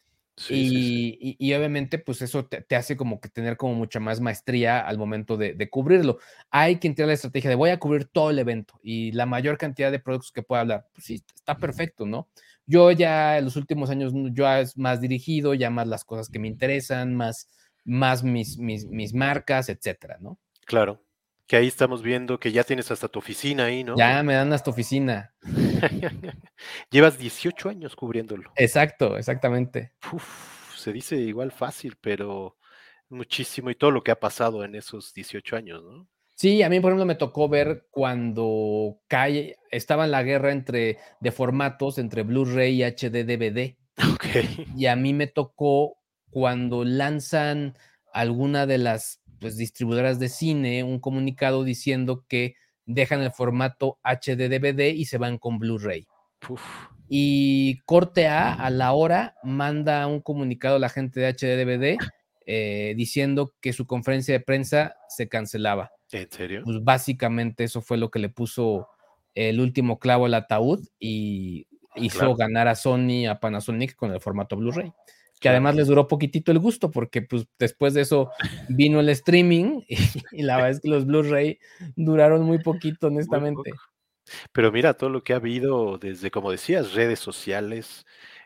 y, 0.50 1.54
obviamente, 1.54 2.00
pues 2.00 2.22
eso 2.22 2.46
te, 2.46 2.76
hace 2.76 2.96
como 2.96 3.20
que 3.20 3.28
tener 3.28 3.58
como 3.58 3.74
mucha 3.74 4.00
más 4.00 4.22
maestría 4.22 4.80
al 4.80 4.98
momento 4.98 5.36
de, 5.36 5.70
cubrirlo. 5.70 6.20
Hay 6.50 6.78
quien 6.78 6.96
tiene 6.96 7.08
la 7.08 7.14
estrategia 7.16 7.50
de 7.50 7.56
voy 7.58 7.70
a 7.70 7.80
cubrir 7.80 8.06
todo 8.06 8.30
el 8.30 8.40
evento 8.40 8.80
y 8.82 9.12
la 9.12 9.26
mayor 9.26 9.58
cantidad 9.58 9.92
de 9.92 10.00
productos 10.00 10.32
que 10.32 10.42
pueda 10.42 10.62
hablar. 10.62 10.88
Pues 10.94 11.06
sí, 11.06 11.24
está 11.36 11.58
perfecto, 11.58 12.06
¿no? 12.06 12.30
Yo 12.72 12.90
ya 12.92 13.38
en 13.38 13.44
los 13.44 13.58
últimos 13.58 13.90
años, 13.90 14.14
yo 14.32 14.50
es 14.50 14.78
más 14.78 15.02
dirigido, 15.02 15.54
ya 15.54 15.70
más 15.70 15.88
las 15.88 16.06
cosas 16.06 16.30
que 16.30 16.40
me 16.40 16.48
interesan, 16.48 17.14
más, 17.14 17.50
más 17.84 18.24
mis, 18.24 18.58
mis, 18.58 18.86
mis 18.86 19.14
marcas, 19.14 19.68
etcétera, 19.68 20.18
¿no? 20.22 20.40
Claro. 20.66 21.04
Que 21.48 21.58
ahí 21.58 21.68
estamos 21.68 22.02
viendo 22.02 22.40
que 22.40 22.54
ya 22.54 22.64
tienes 22.64 22.90
hasta 22.90 23.10
tu 23.10 23.20
oficina 23.20 23.66
ahí, 23.66 23.84
¿no? 23.84 23.98
Ya 23.98 24.24
me 24.24 24.36
dan 24.36 24.54
hasta 24.54 24.72
oficina. 24.72 25.34
Llevas 26.92 27.18
18 27.18 27.68
años 27.68 27.94
cubriéndolo. 27.94 28.54
Exacto, 28.56 29.18
exactamente. 29.18 29.92
se 30.78 30.94
dice 30.94 31.18
igual 31.18 31.52
fácil, 31.52 31.98
pero 32.00 32.58
muchísimo 33.10 33.70
y 33.70 33.76
todo 33.76 33.92
lo 33.92 34.02
que 34.02 34.12
ha 34.12 34.20
pasado 34.22 34.64
en 34.64 34.76
esos 34.76 35.14
18 35.14 35.58
años, 35.58 35.84
¿no? 35.84 36.08
Sí, 36.42 36.64
a 36.64 36.70
mí, 36.70 36.80
por 36.80 36.90
ejemplo, 36.90 37.06
me 37.06 37.14
tocó 37.14 37.50
ver 37.50 37.86
cuando 37.92 38.98
cae, 39.08 39.58
estaba 39.70 40.06
en 40.06 40.10
la 40.10 40.24
guerra 40.24 40.52
entre, 40.52 40.98
de 41.20 41.32
formatos 41.32 42.00
entre 42.00 42.24
Blu-ray 42.24 42.82
y 42.82 42.84
HD 42.84 43.24
DVD. 43.28 43.78
Okay. 44.16 44.66
Y 44.76 44.88
a 44.88 44.96
mí 44.96 45.14
me 45.14 45.28
tocó 45.28 46.00
cuando 46.32 46.84
lanzan 46.84 47.78
alguna 48.12 48.66
de 48.66 48.80
las 48.80 49.22
pues, 49.40 49.56
distribuidoras 49.56 50.18
de 50.18 50.30
cine 50.30 50.84
un 50.84 51.00
comunicado 51.00 51.64
diciendo 51.64 52.26
que 52.28 52.56
dejan 52.88 53.22
el 53.22 53.32
formato 53.32 54.00
HD 54.04 54.50
DVD 54.50 54.96
y 54.96 55.06
se 55.06 55.20
van 55.20 55.38
con 55.38 55.60
Blu-ray. 55.60 56.08
Y 57.08 57.82
Corte 57.86 58.28
A 58.28 58.52
a 58.52 58.72
la 58.72 58.94
hora 58.94 59.36
manda 59.44 60.08
un 60.08 60.22
comunicado 60.22 60.78
a 60.78 60.80
la 60.80 60.90
gente 60.90 61.20
de 61.20 61.34
HD 61.34 61.56
DVD 61.56 61.98
eh, 62.48 62.96
diciendo 62.98 63.54
que 63.62 63.74
su 63.74 63.86
conferencia 63.86 64.34
de 64.34 64.40
prensa 64.40 64.96
se 65.08 65.30
cancelaba. 65.30 65.92
¿En 66.12 66.30
serio? 66.30 66.62
Pues 66.64 66.84
básicamente 66.84 67.64
eso 67.64 67.82
fue 67.82 67.98
lo 67.98 68.12
que 68.12 68.20
le 68.20 68.30
puso 68.30 68.88
el 69.36 69.60
último 69.60 70.00
clavo 70.00 70.26
al 70.26 70.34
ataúd 70.34 70.86
y 71.00 71.68
hizo 71.96 72.36
ganar 72.36 72.68
a 72.68 72.76
Sony, 72.76 73.28
a 73.30 73.40
Panasonic 73.40 73.96
con 73.96 74.12
el 74.12 74.20
formato 74.20 74.58
Blu-ray 74.58 74.92
que 75.42 75.50
además 75.50 75.76
les 75.76 75.88
duró 75.88 76.08
poquitito 76.08 76.52
el 76.52 76.60
gusto, 76.60 76.92
porque 76.92 77.24
pues 77.24 77.48
después 77.58 77.96
de 77.96 78.02
eso 78.02 78.30
vino 78.70 79.00
el 79.00 79.10
streaming 79.10 79.82
y, 80.32 80.44
la 80.44 80.58
verdad 80.58 80.72
es 80.72 80.80
que 80.80 80.88
los 80.88 81.06
Blu-ray 81.06 81.60
duraron 81.96 82.44
muy 82.44 82.60
poquito, 82.60 83.08
honestamente. 83.08 83.72
Pero 84.52 84.72
mira 84.72 84.94
todo 84.94 85.10
lo 85.10 85.24
que 85.24 85.34
ha 85.34 85.38
habido 85.38 85.98
desde, 85.98 86.30
como 86.30 86.52
decías, 86.52 86.94
redes 86.94 87.20
sociales. 87.20 88.06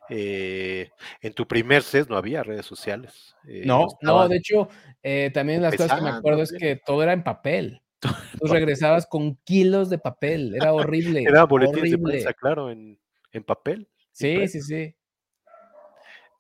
Eh, 0.10 0.90
en 1.22 1.34
tu 1.34 1.48
primer 1.48 1.84
set 1.84 2.10
no 2.10 2.18
había 2.18 2.44
redes 2.44 2.66
sociales. 2.66 3.36
Eh, 3.48 3.64
no, 3.66 3.88
no, 4.02 4.28
de 4.28 4.38
hecho, 4.38 4.70
eh, 5.02 5.32
también 5.34 5.62
las 5.62 5.76
cosas 5.76 5.98
que 5.98 6.04
me 6.04 6.10
acuerdo 6.10 6.44
es 6.44 6.52
que 6.52 6.76
todo 6.76 7.02
era 7.04 7.14
en 7.14 7.24
papel. 7.24 7.82
Tú 8.40 8.48
regresabas 8.48 9.08
con 9.08 9.36
kilos 9.44 9.90
de 9.90 9.98
papel, 9.98 10.56
era 10.56 10.74
horrible. 10.74 11.24
Era 11.24 11.46
boletín 11.46 11.84
de 11.84 11.98
prensa, 11.98 12.34
claro, 12.34 12.70
en, 12.70 13.00
en 13.32 13.44
papel. 13.44 13.88
Sí, 14.12 14.48
sí, 14.48 14.62
sí 14.62 14.96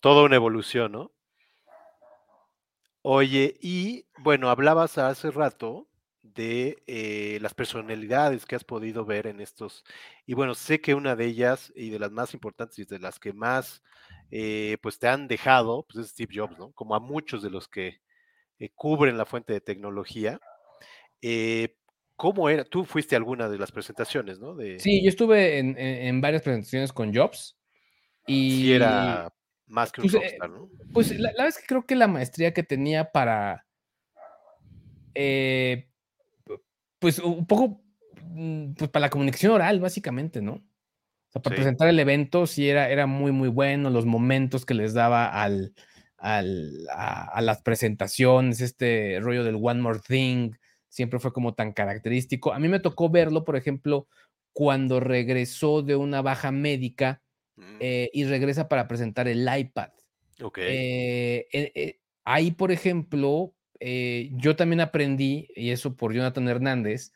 toda 0.05 0.21
una 0.21 0.35
evolución, 0.35 0.91
¿no? 0.91 1.11
Oye, 3.01 3.57
y 3.59 4.05
bueno, 4.19 4.51
hablabas 4.51 4.99
hace 4.99 5.31
rato 5.31 5.87
de 6.33 6.83
eh, 6.87 7.37
las 7.41 7.53
personalidades 7.53 8.45
que 8.45 8.55
has 8.55 8.63
podido 8.63 9.05
ver 9.05 9.27
en 9.27 9.39
estos, 9.39 9.83
y 10.25 10.33
bueno, 10.33 10.55
sé 10.55 10.81
que 10.81 10.95
una 10.95 11.15
de 11.15 11.25
ellas 11.25 11.71
y 11.75 11.89
de 11.89 11.99
las 11.99 12.11
más 12.11 12.33
importantes 12.33 12.79
y 12.79 12.85
de 12.85 12.99
las 12.99 13.19
que 13.19 13.33
más 13.33 13.83
eh, 14.31 14.77
pues 14.81 14.99
te 14.99 15.07
han 15.07 15.27
dejado, 15.27 15.85
pues 15.87 16.05
es 16.05 16.11
Steve 16.11 16.33
Jobs, 16.35 16.57
¿no? 16.57 16.71
Como 16.71 16.95
a 16.95 16.99
muchos 16.99 17.43
de 17.43 17.49
los 17.49 17.67
que 17.67 18.01
eh, 18.59 18.69
cubren 18.73 19.17
la 19.17 19.25
fuente 19.25 19.53
de 19.53 19.61
tecnología. 19.61 20.39
¿Cómo 22.15 22.49
era? 22.49 22.63
Tú 22.63 22.85
fuiste 22.85 23.15
a 23.15 23.17
alguna 23.17 23.49
de 23.49 23.57
las 23.57 23.71
presentaciones, 23.71 24.39
¿no? 24.39 24.55
De... 24.55 24.79
Sí, 24.79 25.03
yo 25.03 25.09
estuve 25.09 25.59
en, 25.59 26.21
varias 26.21 26.43
presentaciones 26.43 26.93
con 26.93 27.13
Jobs. 27.13 27.57
Y 28.25 28.51
sí 28.51 28.73
era 28.73 29.31
más 29.67 29.91
que 29.91 30.01
un 30.01 30.09
pues, 30.09 30.23
eh, 30.23 30.37
¿no? 30.47 30.69
Pues 30.93 31.17
la, 31.19 31.31
verdad 31.31 31.47
es 31.47 31.57
que 31.57 31.65
creo 31.65 31.85
que 31.85 31.95
la 31.95 32.07
maestría 32.07 32.53
que 32.53 32.63
tenía 32.63 33.11
para. 33.11 33.65
Eh, 35.13 35.89
pues 36.99 37.19
un 37.19 37.45
poco. 37.45 37.81
Mm, 38.23 38.73
pues 38.73 38.89
para 38.89 39.05
la 39.05 39.09
comunicación 39.09 39.51
oral, 39.51 39.79
básicamente, 39.79 40.41
¿no? 40.41 40.53
O 40.53 41.31
sea, 41.31 41.41
para 41.41 41.55
presentar 41.55 41.87
el 41.87 41.99
evento, 41.99 42.47
sí 42.47 42.69
era, 42.69 42.89
era 42.89 43.07
muy, 43.07 43.31
muy 43.31 43.49
bueno. 43.49 43.89
Los 43.89 44.05
momentos 44.05 44.65
que 44.65 44.73
les 44.73 44.93
daba 44.93 45.27
al, 45.27 45.73
al 46.17 46.87
a, 46.91 47.41
las 47.41 47.61
presentaciones, 47.61 48.61
este 48.61 49.19
rollo 49.21 49.43
del 49.43 49.59
One 49.61 49.81
More 49.81 49.99
Thing, 49.99 50.51
siempre 50.89 51.19
fue 51.19 51.33
como 51.33 51.53
tan 51.53 51.73
característico. 51.73 52.53
A 52.53 52.59
mí 52.59 52.67
me 52.67 52.79
tocó 52.79 53.09
verlo, 53.09 53.43
por 53.43 53.55
ejemplo, 53.55 54.07
cuando 54.53 54.99
regresó 54.99 55.81
de 55.81 55.95
una 55.95 56.21
baja 56.21 56.51
médica 56.51 57.21
Mm. 57.55 57.77
Eh, 57.79 58.09
y 58.13 58.25
regresa 58.25 58.67
para 58.67 58.87
presentar 58.87 59.27
el 59.27 59.47
iPad. 59.47 59.89
Ok. 60.41 60.57
Eh, 60.61 61.47
eh, 61.51 61.99
ahí, 62.23 62.51
por 62.51 62.71
ejemplo, 62.71 63.53
yo 64.33 64.55
también 64.55 64.81
aprendí, 64.81 65.47
y 65.55 65.71
eso 65.71 65.95
por 65.95 66.13
Jonathan 66.13 66.47
Hernández, 66.47 67.13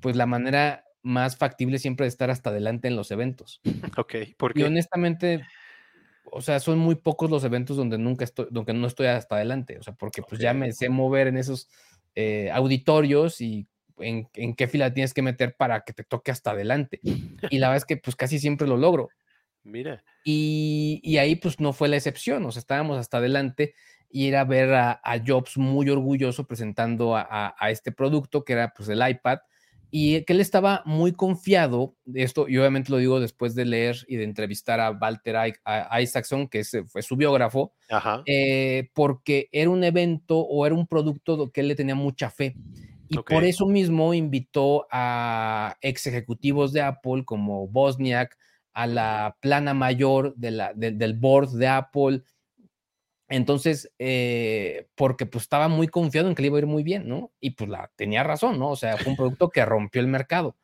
pues 0.00 0.16
la 0.16 0.26
manera 0.26 0.84
más 1.02 1.36
factible 1.36 1.78
siempre 1.78 2.04
de 2.04 2.08
estar 2.08 2.30
hasta 2.30 2.50
adelante 2.50 2.88
en 2.88 2.96
los 2.96 3.10
eventos. 3.10 3.60
Ok, 3.96 4.14
¿por 4.36 4.58
Y 4.58 4.62
honestamente, 4.62 5.42
o 6.24 6.40
sea, 6.40 6.60
son 6.60 6.78
muy 6.78 6.96
pocos 6.96 7.30
los 7.30 7.44
eventos 7.44 7.76
donde 7.76 7.98
nunca 7.98 8.24
estoy, 8.24 8.46
donde 8.50 8.74
no 8.74 8.86
estoy 8.86 9.06
hasta 9.06 9.36
adelante, 9.36 9.78
o 9.78 9.82
sea, 9.82 9.94
porque 9.94 10.22
pues 10.22 10.40
ya 10.40 10.52
me 10.52 10.72
sé 10.72 10.88
mover 10.88 11.28
en 11.28 11.36
esos 11.36 11.68
auditorios 12.52 13.40
y 13.40 13.66
en, 13.98 14.28
en, 14.34 14.54
qué 14.54 14.68
fila 14.68 14.92
tienes 14.92 15.14
que 15.14 15.22
meter 15.22 15.54
para 15.56 15.82
que 15.82 15.92
te 15.92 16.04
toque 16.04 16.30
hasta 16.30 16.50
adelante. 16.52 17.00
Y 17.50 17.58
la 17.58 17.68
verdad 17.68 17.78
es 17.78 17.84
que 17.84 17.96
pues 17.96 18.16
casi 18.16 18.38
siempre 18.38 18.66
lo 18.66 18.76
logro. 18.76 19.08
Mira. 19.66 20.04
Y, 20.24 21.16
ahí 21.18 21.36
pues 21.36 21.60
no 21.60 21.72
fue 21.72 21.88
la 21.88 21.96
excepción, 21.96 22.44
o 22.44 22.52
sea, 22.52 22.60
estábamos 22.60 22.98
hasta 22.98 23.18
adelante 23.18 23.74
y 24.16 24.28
era 24.28 24.44
ver 24.44 24.72
a, 24.72 24.98
Jobs 25.26 25.58
muy 25.58 25.90
orgulloso 25.90 26.46
presentando 26.46 27.14
a, 27.14 27.54
este 27.68 27.92
producto 27.92 28.46
que 28.46 28.54
era 28.54 28.72
pues 28.74 28.88
el 28.88 29.06
iPad 29.06 29.40
y 29.90 30.22
que 30.22 30.32
él 30.32 30.40
estaba 30.40 30.82
muy 30.86 31.12
confiado, 31.12 31.96
de 32.06 32.22
esto 32.22 32.48
y 32.48 32.56
obviamente 32.56 32.90
lo 32.90 32.96
digo 32.96 33.20
después 33.20 33.54
de 33.54 33.66
leer 33.66 34.06
y 34.08 34.16
de 34.16 34.24
entrevistar 34.24 34.80
a 34.80 34.90
Walter 34.90 35.54
Isaacson, 36.00 36.48
que 36.48 36.64
fue 36.64 37.02
su 37.02 37.16
biógrafo, 37.16 37.74
eh, 38.24 38.88
porque 38.94 39.50
era 39.52 39.68
un 39.68 39.84
evento 39.84 40.38
o 40.38 40.64
era 40.64 40.74
un 40.74 40.86
producto 40.86 41.50
que 41.52 41.60
él 41.60 41.68
le 41.68 41.74
tenía 41.74 41.94
mucha 41.94 42.30
fe. 42.30 42.56
Y 43.10 43.18
por 43.18 43.44
eso 43.44 43.66
mismo 43.66 44.14
invitó 44.14 44.86
a 44.90 45.76
ex 45.82 46.06
ejecutivos 46.06 46.72
de 46.72 46.80
Apple 46.80 47.22
como 47.26 47.68
Bosniak, 47.68 48.34
a 48.72 48.86
la 48.86 49.36
plana 49.40 49.72
mayor 49.72 50.34
de 50.36 50.50
la, 50.50 50.72
del 50.74 51.14
board 51.14 51.50
de 51.52 51.66
Apple. 51.66 52.22
Entonces, 53.28 53.90
eh, 53.98 54.86
porque 54.94 55.26
pues 55.26 55.42
estaba 55.42 55.68
muy 55.68 55.88
confiado 55.88 56.28
en 56.28 56.34
que 56.34 56.42
le 56.42 56.48
iba 56.48 56.58
a 56.58 56.60
ir 56.60 56.66
muy 56.66 56.82
bien, 56.82 57.08
¿no? 57.08 57.32
Y 57.40 57.50
pues 57.50 57.68
la 57.68 57.90
tenía 57.96 58.22
razón, 58.22 58.58
¿no? 58.58 58.70
O 58.70 58.76
sea, 58.76 58.96
fue 58.96 59.10
un 59.10 59.16
producto 59.16 59.50
que 59.50 59.64
rompió 59.64 60.00
el 60.00 60.06
mercado. 60.06 60.56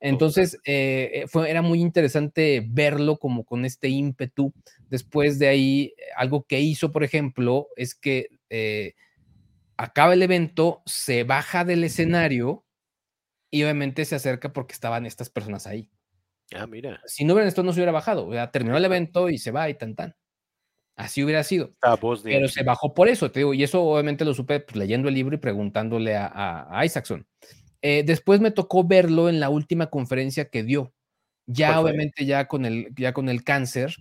Entonces, 0.00 0.58
eh, 0.64 1.10
eh, 1.14 1.24
fue, 1.28 1.50
era 1.50 1.62
muy 1.62 1.80
interesante 1.80 2.64
verlo 2.68 3.16
como 3.16 3.44
con 3.44 3.64
este 3.64 3.88
ímpetu. 3.88 4.52
Después 4.90 5.38
de 5.38 5.48
ahí, 5.48 5.94
algo 6.16 6.44
que 6.44 6.60
hizo, 6.60 6.92
por 6.92 7.04
ejemplo, 7.04 7.68
es 7.74 7.94
que 7.94 8.28
acaba 9.76 10.12
el 10.12 10.22
evento, 10.22 10.82
se 10.86 11.24
baja 11.24 11.64
del 11.64 11.84
escenario 11.84 12.64
y 13.50 13.62
obviamente 13.62 14.04
se 14.04 14.14
acerca 14.14 14.52
porque 14.52 14.74
estaban 14.74 15.06
estas 15.06 15.30
personas 15.30 15.66
ahí. 15.66 15.88
Ah, 16.54 16.66
mira. 16.66 17.00
Si 17.06 17.24
no 17.24 17.32
hubieran 17.32 17.48
esto, 17.48 17.62
no 17.62 17.72
se 17.72 17.80
hubiera 17.80 17.92
bajado. 17.92 18.32
Ya 18.32 18.50
terminó 18.50 18.76
el 18.76 18.84
evento 18.84 19.30
y 19.30 19.38
se 19.38 19.50
va 19.50 19.68
y 19.68 19.74
tan 19.74 19.94
tan. 19.94 20.14
Así 20.96 21.24
hubiera 21.24 21.42
sido. 21.42 21.74
Pero 22.22 22.48
se 22.48 22.62
bajó 22.62 22.94
por 22.94 23.08
eso, 23.08 23.30
te 23.30 23.40
digo, 23.40 23.52
y 23.54 23.62
eso 23.62 23.82
obviamente 23.82 24.24
lo 24.24 24.32
supe 24.34 24.60
pues, 24.60 24.76
leyendo 24.76 25.08
el 25.08 25.14
libro 25.14 25.34
y 25.34 25.38
preguntándole 25.38 26.16
a, 26.16 26.80
Isaacson. 26.84 27.26
Eh, 27.82 28.04
después 28.06 28.40
me 28.40 28.50
tocó 28.50 28.84
verlo 28.84 29.28
en 29.28 29.40
la 29.40 29.50
última 29.50 29.90
conferencia 29.90 30.48
que 30.48 30.62
dio. 30.62 30.92
Ya 31.46 31.78
obviamente 31.78 32.24
ya 32.24 32.46
con 32.46 32.64
el, 32.64 32.94
ya 32.96 33.12
con 33.12 33.28
el 33.28 33.44
cáncer, 33.44 33.96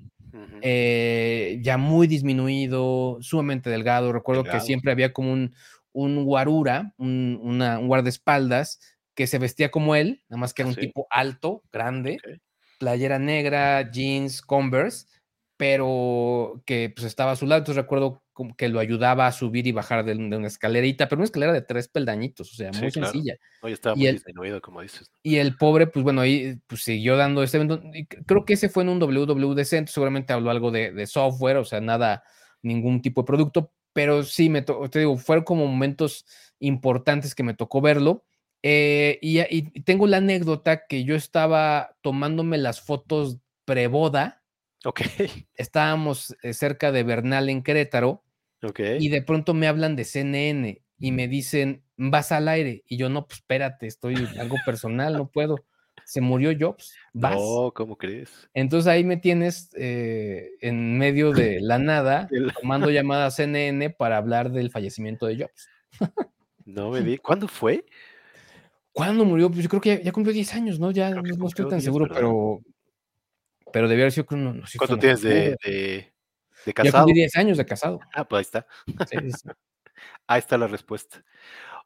eh, 0.62 1.60
ya 1.62 1.78
muy 1.78 2.08
disminuido, 2.08 3.18
sumamente 3.22 3.70
delgado. 3.70 4.14
Recuerdo 4.14 4.44
que 4.44 4.62
siempre 4.62 4.92
había 4.92 5.12
como 5.12 5.34
un, 5.34 5.54
un 5.92 6.24
guarura, 6.24 6.94
un, 6.98 7.40
una, 7.42 7.80
un 7.80 7.88
guardaespaldas 7.88 8.80
que 9.16 9.28
se 9.28 9.40
vestía 9.40 9.72
como 9.72 9.96
él, 9.96 10.24
nada 10.30 10.40
más 10.40 10.54
que 10.54 10.64
era 10.64 10.70
un 10.70 10.76
tipo 10.76 11.08
alto, 11.10 11.64
grande, 11.72 12.18
playera 12.80 13.20
negra, 13.20 13.92
jeans, 13.92 14.42
Converse, 14.42 15.06
pero 15.58 16.62
que 16.66 16.92
pues 16.96 17.06
estaba 17.06 17.32
a 17.32 17.36
su 17.36 17.46
lado. 17.46 17.60
Entonces 17.60 17.84
recuerdo 17.84 18.24
que 18.58 18.70
lo 18.70 18.80
ayudaba 18.80 19.28
a 19.28 19.32
subir 19.32 19.68
y 19.68 19.72
bajar 19.72 20.04
de, 20.04 20.14
una 20.14 20.48
escalerita, 20.48 21.08
pero 21.08 21.20
una 21.20 21.26
escalera 21.26 21.54
de 21.54 21.62
tres 21.62 21.88
peldañitos, 21.88 22.52
o 22.52 22.56
sea, 22.56 22.72
muy 22.72 22.92
sencilla. 22.92 23.36
estaba 23.64 23.96
muy 23.96 24.12
disminuido, 24.12 24.62
como 24.62 24.82
dices. 24.82 25.12
Y 25.22 25.38
el 25.38 25.56
pobre, 25.56 25.88
pues 25.88 26.04
bueno, 26.04 26.22
ahí 26.22 26.60
pues, 26.68 26.84
siguió 26.84 27.16
dando 27.18 27.44
este 27.44 27.58
evento. 27.58 27.82
Creo 28.26 28.46
que 28.46 28.54
ese 28.54 28.70
fue 28.70 28.84
en 28.84 28.90
un 28.90 29.00
WWDC, 29.00 29.74
entonces 29.74 29.94
seguramente 29.94 30.34
habló 30.34 30.50
algo 30.50 30.72
de, 30.72 30.92
de 30.92 31.06
software, 31.08 31.58
o 31.58 31.66
sea, 31.66 31.82
nada 31.82 32.24
ningún 32.64 33.02
tipo 33.02 33.22
de 33.22 33.28
producto, 33.28 33.74
pero 33.94 34.24
sí, 34.24 34.50
me 34.50 34.64
te 34.64 35.00
digo, 35.00 35.18
fueron 35.18 35.46
como 35.46 35.68
momentos 35.68 36.26
importantes 36.60 37.36
que 37.36 37.44
me 37.44 37.54
tocó 37.54 37.82
verlo. 37.82 38.26
Eh, 38.64 39.20
y, 39.22 39.82
tengo 39.82 40.08
la 40.08 40.18
anécdota 40.18 40.88
que 40.88 41.04
yo 41.04 41.16
estaba 41.16 41.96
tomándome 42.02 42.58
las 42.58 42.82
fotos 42.82 43.40
preboda. 43.66 44.43
Ok. 44.86 45.02
Estábamos 45.56 46.36
eh, 46.44 46.54
cerca 46.54 46.92
de 46.92 47.04
Bernal 47.04 47.50
en 47.50 47.64
Querétaro. 47.64 48.24
Ok. 48.62 48.80
Y 49.00 49.10
de 49.10 49.22
pronto 49.22 49.54
me 49.54 49.68
hablan 49.68 49.96
de 49.96 50.06
CNN 50.06 50.82
y 51.00 51.12
me 51.12 51.28
dicen, 51.28 51.84
vas 51.98 52.32
al 52.32 52.48
aire. 52.48 52.84
Y 52.88 52.98
yo, 52.98 53.10
no, 53.10 53.28
pues 53.28 53.40
espérate, 53.40 53.88
estoy 53.88 54.16
algo 54.40 54.56
personal, 54.66 55.14
no 55.14 55.28
puedo. 55.28 55.66
Se 56.06 56.22
murió 56.22 56.52
Jobs. 56.58 56.94
Vas. 57.14 57.36
No, 57.36 57.72
¿cómo 57.74 57.98
crees? 57.98 58.50
Entonces 58.54 58.88
ahí 58.88 59.04
me 59.04 59.18
tienes 59.18 59.70
eh, 59.76 60.52
en 60.62 60.98
medio 60.98 61.32
de 61.32 61.60
la 61.62 61.80
nada, 61.80 62.30
tomando 62.62 62.90
llamada 62.90 63.26
a 63.26 63.32
CNN 63.32 63.90
para 63.92 64.18
hablar 64.18 64.52
del 64.52 64.70
fallecimiento 64.70 65.26
de 65.28 65.44
Jobs. 65.44 65.70
no 66.66 66.92
me 66.92 67.02
di. 67.02 67.18
¿Cuándo 67.18 67.48
fue? 67.48 67.86
¿Cuándo 68.92 69.26
murió? 69.26 69.50
Pues 69.50 69.64
yo 69.64 69.70
creo 69.70 69.82
que 69.82 70.02
ya, 70.04 70.12
cumplió 70.12 70.34
10 70.34 70.54
años, 70.54 70.80
¿no? 70.80 70.92
Ya 70.92 71.10
no 71.10 71.48
estoy 71.48 71.68
tan 71.68 71.82
seguro, 71.82 72.08
pero, 72.08 72.62
pero 72.64 72.73
debía 73.74 74.04
haber 74.04 74.12
sido 74.12 74.26
que 74.26 74.36
no, 74.36 74.56
¿Cuánto 74.78 74.98
tienes 74.98 75.22
de, 75.22 75.58
de, 75.64 76.74
casado? 76.74 76.92
Ya 76.92 77.00
cumplí 77.00 77.14
10 77.14 77.36
años 77.38 77.58
de 77.58 77.66
casado. 77.66 78.00
Ah, 78.14 78.28
pues 78.28 78.40
ahí 78.40 78.42
está. 78.42 78.68
Ahí 80.28 80.40
está 80.40 80.58
la 80.58 80.68
respuesta. 80.68 81.24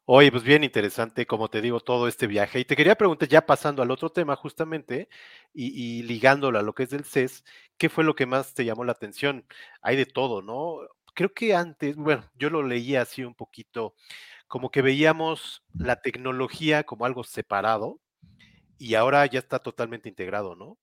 Oye, 0.05 0.31
pues 0.31 0.43
bien 0.43 0.63
interesante, 0.63 1.25
como 1.27 1.49
te 1.49 1.61
digo, 1.61 1.81
todo 1.81 2.07
este 2.07 2.27
viaje. 2.27 2.59
Y 2.59 2.65
te 2.65 2.77
quería 2.77 2.95
preguntar, 2.95 3.27
ya 3.27 3.45
pasando 3.45 3.83
al 3.83 3.91
otro 3.91 4.09
tema 4.09 4.37
justamente, 4.37 5.09
y, 5.53 6.01
ligándolo 6.03 6.57
a 6.59 6.61
lo 6.61 6.73
que 6.73 6.83
es 6.83 6.91
del 6.91 7.03
CES, 7.03 7.43
¿qué 7.77 7.89
fue 7.89 8.05
lo 8.05 8.15
que 8.15 8.25
más 8.25 8.53
te 8.53 8.63
llamó 8.63 8.85
la 8.85 8.93
atención? 8.93 9.45
Hay 9.81 9.97
de 9.97 10.05
todo, 10.05 10.41
¿no? 10.41 10.79
Creo 11.13 11.33
que 11.33 11.53
antes, 11.55 11.97
bueno, 11.97 12.23
yo 12.35 12.49
lo 12.49 12.63
leía 12.63 13.01
así 13.01 13.23
un 13.25 13.35
poquito, 13.35 13.95
como 14.47 14.71
que 14.71 14.81
veíamos 14.81 15.63
la 15.77 16.01
tecnología 16.01 16.83
como 16.85 17.05
algo 17.05 17.25
separado, 17.25 17.99
y 18.77 18.95
ahora 18.95 19.25
ya 19.25 19.39
está 19.39 19.59
totalmente 19.59 20.09
integrado, 20.09 20.55
¿no? 20.55 20.77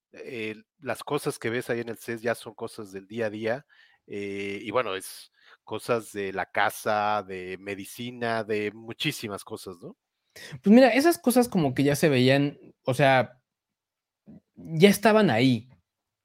las 0.79 1.03
cosas 1.03 1.39
que 1.39 1.51
ves 1.51 1.71
ahí 1.71 1.81
en 1.81 1.89
el 1.89 1.99
CES 1.99 2.23
ya 2.23 2.35
son 2.35 2.55
cosas 2.55 2.93
del 2.93 3.07
día 3.07 3.27
a 3.27 3.31
día, 3.31 3.67
eh, 4.07 4.61
y 4.63 4.71
bueno, 4.71 4.95
es 4.95 5.33
cosas 5.65 6.13
de 6.13 6.33
la 6.33 6.47
casa, 6.47 7.25
de 7.27 7.57
medicina, 7.59 8.45
de 8.45 8.71
muchísimas 8.73 9.45
cosas, 9.45 9.77
¿no? 9.81 9.97
Pues 10.63 10.75
mira, 10.75 10.89
esas 10.89 11.19
cosas 11.19 11.49
como 11.49 11.75
que 11.75 11.85
ya 11.85 11.97
se 11.97 12.09
veían, 12.09 12.59
o 12.85 12.95
sea, 12.95 13.41
ya 14.57 14.89
estaban 14.89 15.31
ahí, 15.31 15.69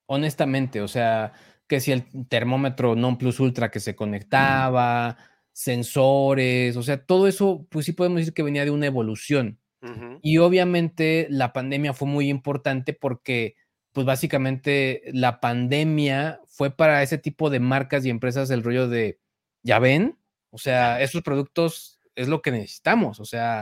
honestamente, 0.07 0.81
o 0.81 0.87
sea, 0.87 1.33
que 1.67 1.79
si 1.79 1.91
el 1.91 2.03
termómetro 2.27 2.95
non 2.95 3.17
plus 3.17 3.39
ultra 3.39 3.69
que 3.69 3.79
se 3.79 3.95
conectaba, 3.95 5.17
sensores, 5.53 6.75
o 6.77 6.83
sea, 6.83 7.05
todo 7.05 7.27
eso, 7.27 7.67
pues 7.69 7.85
sí 7.85 7.93
podemos 7.93 8.19
decir 8.19 8.33
que 8.33 8.43
venía 8.43 8.65
de 8.65 8.71
una 8.71 8.87
evolución. 8.87 9.59
Y 10.21 10.37
obviamente 10.37 11.27
la 11.29 11.53
pandemia 11.53 11.93
fue 11.93 12.07
muy 12.07 12.29
importante 12.29 12.93
porque, 12.93 13.55
pues 13.91 14.05
básicamente 14.05 15.01
la 15.13 15.39
pandemia 15.39 16.41
fue 16.45 16.71
para 16.71 17.01
ese 17.01 17.17
tipo 17.17 17.49
de 17.49 17.59
marcas 17.59 18.05
y 18.05 18.09
empresas 18.09 18.49
el 18.49 18.63
rollo 18.63 18.87
de, 18.87 19.19
ya 19.63 19.79
ven, 19.79 20.19
o 20.51 20.57
sea, 20.57 21.01
esos 21.01 21.21
productos 21.21 21.99
es 22.15 22.27
lo 22.27 22.41
que 22.41 22.51
necesitamos, 22.51 23.19
o 23.19 23.25
sea, 23.25 23.61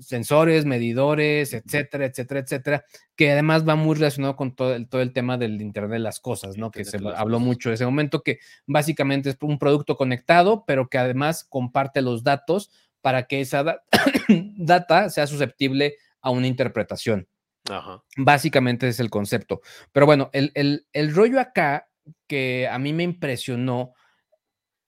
sensores, 0.00 0.64
medidores, 0.64 1.52
etcétera, 1.52 2.06
etcétera, 2.06 2.40
etcétera, 2.40 2.84
que 3.14 3.30
además 3.30 3.66
va 3.66 3.76
muy 3.76 3.94
relacionado 3.94 4.34
con 4.34 4.56
todo 4.56 4.74
el, 4.74 4.88
todo 4.88 5.00
el 5.00 5.12
tema 5.12 5.38
del 5.38 5.60
Internet 5.62 5.92
de 5.92 5.98
las 6.00 6.18
cosas, 6.18 6.56
¿no? 6.56 6.70
que 6.72 6.84
se 6.84 6.98
habló 7.14 7.38
mucho 7.38 7.68
de 7.68 7.76
ese 7.76 7.84
momento, 7.84 8.22
que 8.22 8.40
básicamente 8.66 9.30
es 9.30 9.36
un 9.40 9.58
producto 9.58 9.96
conectado, 9.96 10.64
pero 10.66 10.88
que 10.88 10.98
además 10.98 11.44
comparte 11.44 12.02
los 12.02 12.24
datos 12.24 12.70
para 13.04 13.26
que 13.26 13.42
esa 13.42 13.82
data 14.56 15.10
sea 15.10 15.26
susceptible 15.26 15.96
a 16.22 16.30
una 16.30 16.46
interpretación. 16.46 17.28
Básicamente 18.16 18.88
es 18.88 18.98
el 18.98 19.10
concepto. 19.10 19.60
Pero 19.92 20.06
bueno, 20.06 20.30
el, 20.32 20.52
el, 20.54 20.86
el 20.94 21.14
rollo 21.14 21.38
acá 21.38 21.90
que 22.26 22.66
a 22.66 22.78
mí 22.78 22.94
me 22.94 23.02
impresionó 23.02 23.92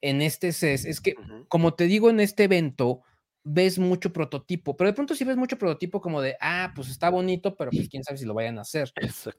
en 0.00 0.22
este 0.22 0.54
CES 0.54 0.86
es 0.86 1.02
que, 1.02 1.14
como 1.48 1.74
te 1.74 1.84
digo, 1.84 2.08
en 2.08 2.20
este 2.20 2.44
evento 2.44 3.02
ves 3.44 3.78
mucho 3.78 4.14
prototipo, 4.14 4.78
pero 4.78 4.88
de 4.88 4.94
pronto 4.94 5.14
sí 5.14 5.24
ves 5.24 5.36
mucho 5.36 5.58
prototipo 5.58 6.00
como 6.00 6.22
de, 6.22 6.38
ah, 6.40 6.72
pues 6.74 6.88
está 6.88 7.10
bonito, 7.10 7.54
pero 7.54 7.70
pues 7.70 7.90
quién 7.90 8.02
sabe 8.02 8.16
si 8.16 8.24
lo 8.24 8.32
vayan 8.32 8.56
a 8.56 8.62
hacer. 8.62 8.90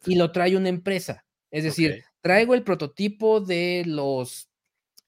Y 0.05 0.17
lo 0.17 0.31
trae 0.31 0.55
una 0.55 0.69
empresa. 0.69 1.25
Es 1.49 1.63
decir, 1.63 2.03
traigo 2.21 2.53
el 2.53 2.61
prototipo 2.61 3.41
de 3.41 3.85
los, 3.87 4.46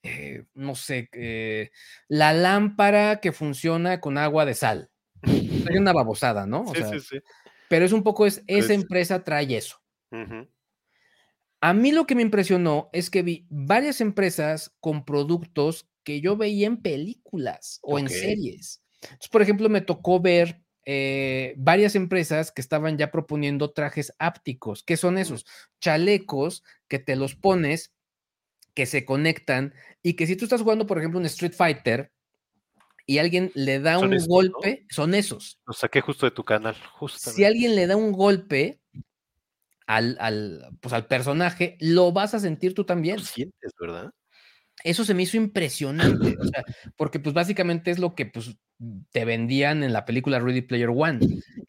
eh, 0.03 0.45
no 0.53 0.75
sé, 0.75 1.09
eh, 1.13 1.71
la 2.07 2.33
lámpara 2.33 3.19
que 3.19 3.31
funciona 3.31 3.99
con 3.99 4.17
agua 4.17 4.45
de 4.45 4.55
sal. 4.55 4.89
Hay 5.23 5.77
una 5.77 5.93
babosada, 5.93 6.45
¿no? 6.45 6.65
sí, 6.73 6.81
sí, 6.91 6.99
sí. 6.99 7.19
Pero 7.67 7.85
es 7.85 7.91
un 7.91 8.03
poco, 8.03 8.25
es, 8.25 8.43
esa 8.47 8.67
pues 8.67 8.69
empresa 8.71 9.23
trae 9.23 9.55
eso. 9.55 9.81
A 11.61 11.73
mí 11.73 11.91
lo 11.91 12.07
que 12.07 12.15
me 12.15 12.21
impresionó 12.21 12.89
es 12.93 13.09
que 13.09 13.21
vi 13.21 13.45
varias 13.49 14.01
empresas 14.01 14.75
con 14.79 15.05
productos 15.05 15.89
que 16.03 16.21
yo 16.21 16.37
veía 16.37 16.67
en 16.67 16.81
películas 16.81 17.79
o 17.83 17.99
en 17.99 18.09
series. 18.09 18.81
por 19.31 19.41
ejemplo, 19.41 19.69
me 19.69 19.81
tocó 19.81 20.19
ver 20.19 20.63
eh, 20.85 21.53
varias 21.57 21.95
empresas 21.95 22.51
que 22.51 22.61
estaban 22.61 22.97
ya 22.97 23.11
proponiendo 23.11 23.71
trajes 23.71 24.15
ápticos. 24.17 24.83
¿Qué 24.83 24.97
son 24.97 25.17
esos? 25.17 25.45
Chalecos 25.79 26.63
que 26.87 26.97
te 26.97 27.15
los 27.15 27.35
pones, 27.35 27.93
que 28.79 28.85
se 28.85 29.03
conectan 29.03 29.73
y 30.01 30.13
que 30.13 30.25
si 30.25 30.37
tú 30.37 30.45
estás 30.45 30.61
jugando, 30.61 30.87
por 30.87 30.97
ejemplo, 30.97 31.19
un 31.19 31.25
Street 31.25 31.51
Fighter 31.51 32.13
y 33.05 33.17
alguien 33.17 33.51
le 33.53 33.81
da 33.81 33.99
un 33.99 34.15
golpe, 34.25 34.85
son 34.89 35.15
esos. 35.15 35.59
Los 35.67 35.79
saqué 35.79 35.99
justo 35.99 36.25
de 36.25 36.31
tu 36.31 36.45
canal, 36.45 36.77
Si 37.17 37.43
alguien 37.43 37.75
le 37.75 37.87
da 37.87 37.97
un 37.97 38.13
golpe, 38.13 38.79
al, 39.85 40.15
al, 40.21 40.69
pues 40.79 40.93
al 40.93 41.07
personaje, 41.07 41.75
lo 41.81 42.13
vas 42.13 42.33
a 42.35 42.39
sentir 42.39 42.73
tú 42.73 42.85
también. 42.85 43.17
Lo 43.17 43.23
sientes, 43.23 43.73
¿verdad? 43.77 44.13
Eso 44.85 45.03
se 45.03 45.13
me 45.13 45.23
hizo 45.23 45.35
impresionante, 45.35 46.37
o 46.39 46.45
sea, 46.45 46.63
porque 46.95 47.19
pues 47.19 47.35
básicamente 47.35 47.91
es 47.91 47.99
lo 47.99 48.15
que 48.15 48.27
pues 48.27 48.55
te 49.11 49.25
vendían 49.25 49.83
en 49.83 49.91
la 49.91 50.05
película 50.05 50.39
Ready 50.39 50.61
Player 50.61 50.87
One. 50.87 51.19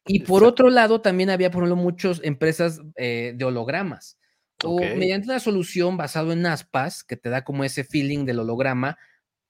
Y 0.07 0.21
por 0.21 0.45
otro 0.45 0.71
lado, 0.71 1.01
también 1.01 1.31
había, 1.31 1.51
por 1.51 1.65
ejemplo, 1.65 1.83
muchas 1.83 2.21
empresas 2.23 2.81
eh, 2.95 3.33
de 3.35 3.45
hologramas. 3.45 4.20
O 4.65 4.79
mediante 4.79 5.29
una 5.29 5.41
solución 5.41 5.97
basado 5.97 6.33
en 6.33 6.47
aspas, 6.47 7.05
que 7.05 7.17
te 7.17 7.31
da 7.31 7.45
como 7.45 7.65
ese 7.65 7.85
feeling 7.85 8.25
del 8.25 8.41
holograma, 8.41 8.99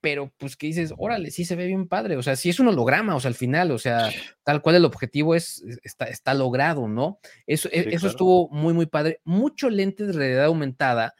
pero 0.00 0.32
pues 0.38 0.56
que 0.56 0.66
dices, 0.66 0.94
órale, 0.96 1.30
sí 1.30 1.44
se 1.44 1.56
ve 1.56 1.66
bien 1.66 1.86
padre, 1.86 2.16
o 2.16 2.22
sea, 2.22 2.36
sí 2.36 2.48
es 2.48 2.58
un 2.58 2.68
holograma, 2.68 3.14
o 3.14 3.20
sea, 3.20 3.28
al 3.28 3.34
final, 3.34 3.70
o 3.70 3.78
sea, 3.78 4.10
tal 4.44 4.62
cual 4.62 4.76
el 4.76 4.84
objetivo 4.84 5.34
es, 5.34 5.62
está, 5.82 6.06
está 6.06 6.32
logrado, 6.32 6.88
¿no? 6.88 7.18
Eso, 7.46 7.68
e, 7.70 7.94
eso 7.94 8.06
estuvo 8.06 8.48
muy, 8.48 8.72
muy 8.72 8.86
padre. 8.86 9.20
Mucho 9.24 9.68
lente 9.68 10.06
de 10.06 10.12
realidad 10.12 10.46
aumentada, 10.46 11.14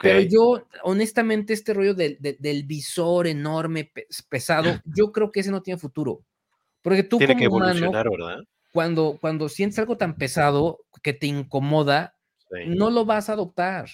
pero 0.00 0.20
yo, 0.20 0.66
honestamente, 0.84 1.52
este 1.52 1.74
rollo 1.74 1.94
del 1.94 2.64
visor 2.64 3.26
enorme, 3.26 3.92
pesado, 4.28 4.64
yo 4.84 5.12
creo 5.12 5.32
que 5.32 5.40
ese 5.40 5.50
no 5.50 5.62
tiene 5.62 5.78
futuro. 5.78 6.24
Porque 6.82 7.02
tú 7.02 7.18
tiene 7.18 7.36
que 7.36 7.44
evolucionar, 7.44 8.08
¿verdad? 8.10 8.38
Cuando, 8.72 9.18
cuando 9.20 9.48
sientes 9.48 9.78
algo 9.78 9.96
tan 9.96 10.16
pesado 10.16 10.78
que 11.02 11.12
te 11.12 11.26
incomoda, 11.26 12.16
no 12.66 12.90
lo 12.90 13.04
vas 13.04 13.28
a 13.28 13.34
adoptar. 13.34 13.88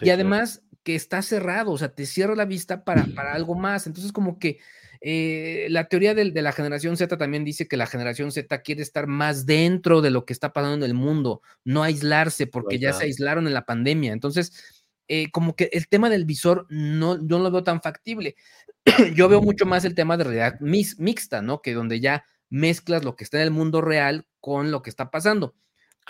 y 0.00 0.10
además, 0.10 0.62
que 0.82 0.94
está 0.94 1.22
cerrado, 1.22 1.72
o 1.72 1.78
sea, 1.78 1.94
te 1.94 2.06
cierra 2.06 2.34
la 2.34 2.44
vista 2.44 2.84
para, 2.84 3.06
para 3.14 3.34
algo 3.34 3.54
más. 3.54 3.86
Entonces, 3.86 4.12
como 4.12 4.38
que 4.38 4.58
eh, 5.00 5.66
la 5.70 5.88
teoría 5.88 6.14
de, 6.14 6.30
la 6.30 6.52
generación 6.52 6.96
Z 6.96 7.16
también 7.18 7.44
dice 7.44 7.66
que 7.66 7.76
la 7.76 7.86
generación 7.86 8.30
Z 8.30 8.62
quiere 8.62 8.82
estar 8.82 9.06
más 9.06 9.46
dentro 9.46 10.00
de 10.00 10.10
lo 10.10 10.24
que 10.24 10.32
está 10.32 10.52
pasando 10.52 10.76
en 10.76 10.90
el 10.90 10.94
mundo, 10.94 11.42
no 11.64 11.82
aislarse, 11.82 12.46
porque 12.46 12.78
ya 12.78 12.92
se 12.92 13.04
aislaron 13.04 13.46
en 13.46 13.54
la 13.54 13.64
pandemia. 13.64 14.12
Entonces, 14.12 14.84
eh, 15.08 15.30
como 15.30 15.56
que 15.56 15.70
el 15.72 15.88
tema 15.88 16.08
del 16.08 16.24
visor 16.24 16.66
no, 16.70 17.18
no 17.18 17.38
lo 17.38 17.50
veo 17.50 17.64
tan 17.64 17.82
factible. 17.82 18.36
Yo 19.16 19.28
veo 19.28 19.42
mucho 19.42 19.66
más 19.66 19.84
el 19.84 19.94
tema 19.94 20.16
de 20.16 20.24
realidad 20.24 20.60
mixta, 20.60 21.42
¿no? 21.42 21.62
Que 21.62 21.74
donde 21.74 22.00
ya 22.00 22.24
mezclas 22.48 23.04
lo 23.04 23.16
que 23.16 23.24
está 23.24 23.38
en 23.38 23.44
el 23.44 23.50
mundo 23.50 23.80
real 23.80 24.26
con 24.40 24.70
lo 24.70 24.82
que 24.82 24.90
está 24.90 25.10
pasando. 25.10 25.54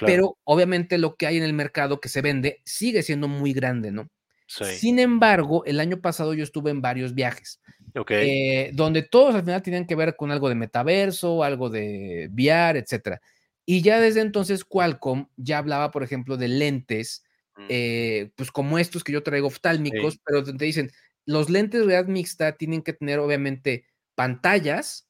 Pero 0.00 0.38
obviamente 0.44 0.98
lo 0.98 1.16
que 1.16 1.26
hay 1.26 1.36
en 1.36 1.42
el 1.42 1.52
mercado 1.52 2.00
que 2.00 2.08
se 2.08 2.22
vende 2.22 2.60
sigue 2.64 3.02
siendo 3.02 3.28
muy 3.28 3.52
grande, 3.52 3.92
¿no? 3.92 4.08
Sin 4.46 4.98
embargo, 4.98 5.64
el 5.64 5.80
año 5.80 6.00
pasado 6.00 6.34
yo 6.34 6.44
estuve 6.44 6.70
en 6.70 6.82
varios 6.82 7.14
viajes. 7.14 7.60
Eh, 8.08 8.70
donde 8.74 9.02
todos 9.02 9.34
al 9.34 9.42
final 9.42 9.62
tenían 9.62 9.86
que 9.86 9.94
ver 9.94 10.16
con 10.16 10.30
algo 10.30 10.48
de 10.48 10.54
metaverso, 10.54 11.42
algo 11.42 11.70
de 11.70 12.28
VR, 12.32 12.78
etcétera. 12.78 13.20
Y 13.64 13.82
ya 13.82 14.00
desde 14.00 14.20
entonces 14.20 14.64
Qualcomm 14.64 15.28
ya 15.36 15.58
hablaba, 15.58 15.90
por 15.90 16.02
ejemplo, 16.02 16.36
de 16.36 16.48
lentes, 16.48 17.24
mm. 17.56 17.66
eh, 17.68 18.30
pues 18.34 18.50
como 18.50 18.78
estos 18.78 19.04
que 19.04 19.12
yo 19.12 19.22
traigo 19.22 19.46
oftálmicos, 19.46 20.18
pero 20.24 20.42
te 20.42 20.64
dicen, 20.64 20.90
los 21.24 21.48
lentes 21.48 21.80
de 21.80 21.86
realidad 21.86 22.10
mixta 22.10 22.52
tienen 22.52 22.82
que 22.82 22.92
tener 22.92 23.20
obviamente 23.20 23.86
pantallas 24.14 25.08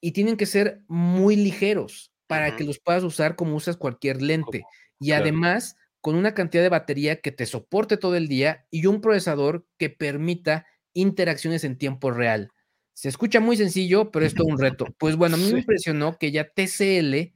y 0.00 0.12
tienen 0.12 0.36
que 0.36 0.46
ser 0.46 0.82
muy 0.88 1.36
ligeros 1.36 2.12
para 2.26 2.56
que 2.56 2.64
los 2.64 2.78
puedas 2.78 3.04
usar 3.04 3.36
como 3.36 3.56
usas 3.56 3.76
cualquier 3.76 4.22
lente. 4.22 4.64
Y 4.98 5.12
además 5.12 5.76
con 6.00 6.14
una 6.14 6.34
cantidad 6.34 6.62
de 6.62 6.68
batería 6.68 7.20
que 7.20 7.32
te 7.32 7.46
soporte 7.46 7.96
todo 7.96 8.14
el 8.14 8.28
día 8.28 8.66
y 8.70 8.86
un 8.86 9.00
procesador 9.00 9.66
que 9.76 9.90
permita 9.90 10.66
interacciones 10.92 11.64
en 11.64 11.78
tiempo 11.78 12.10
real. 12.10 12.52
Se 12.94 13.08
escucha 13.08 13.40
muy 13.40 13.56
sencillo, 13.56 14.10
pero 14.10 14.24
es 14.24 14.34
todo 14.34 14.46
un 14.46 14.58
reto. 14.58 14.86
Pues 14.98 15.16
bueno, 15.16 15.34
a 15.34 15.38
mí 15.38 15.52
me 15.52 15.58
impresionó 15.58 16.16
que 16.16 16.30
ya 16.30 16.48
TCL 16.48 17.34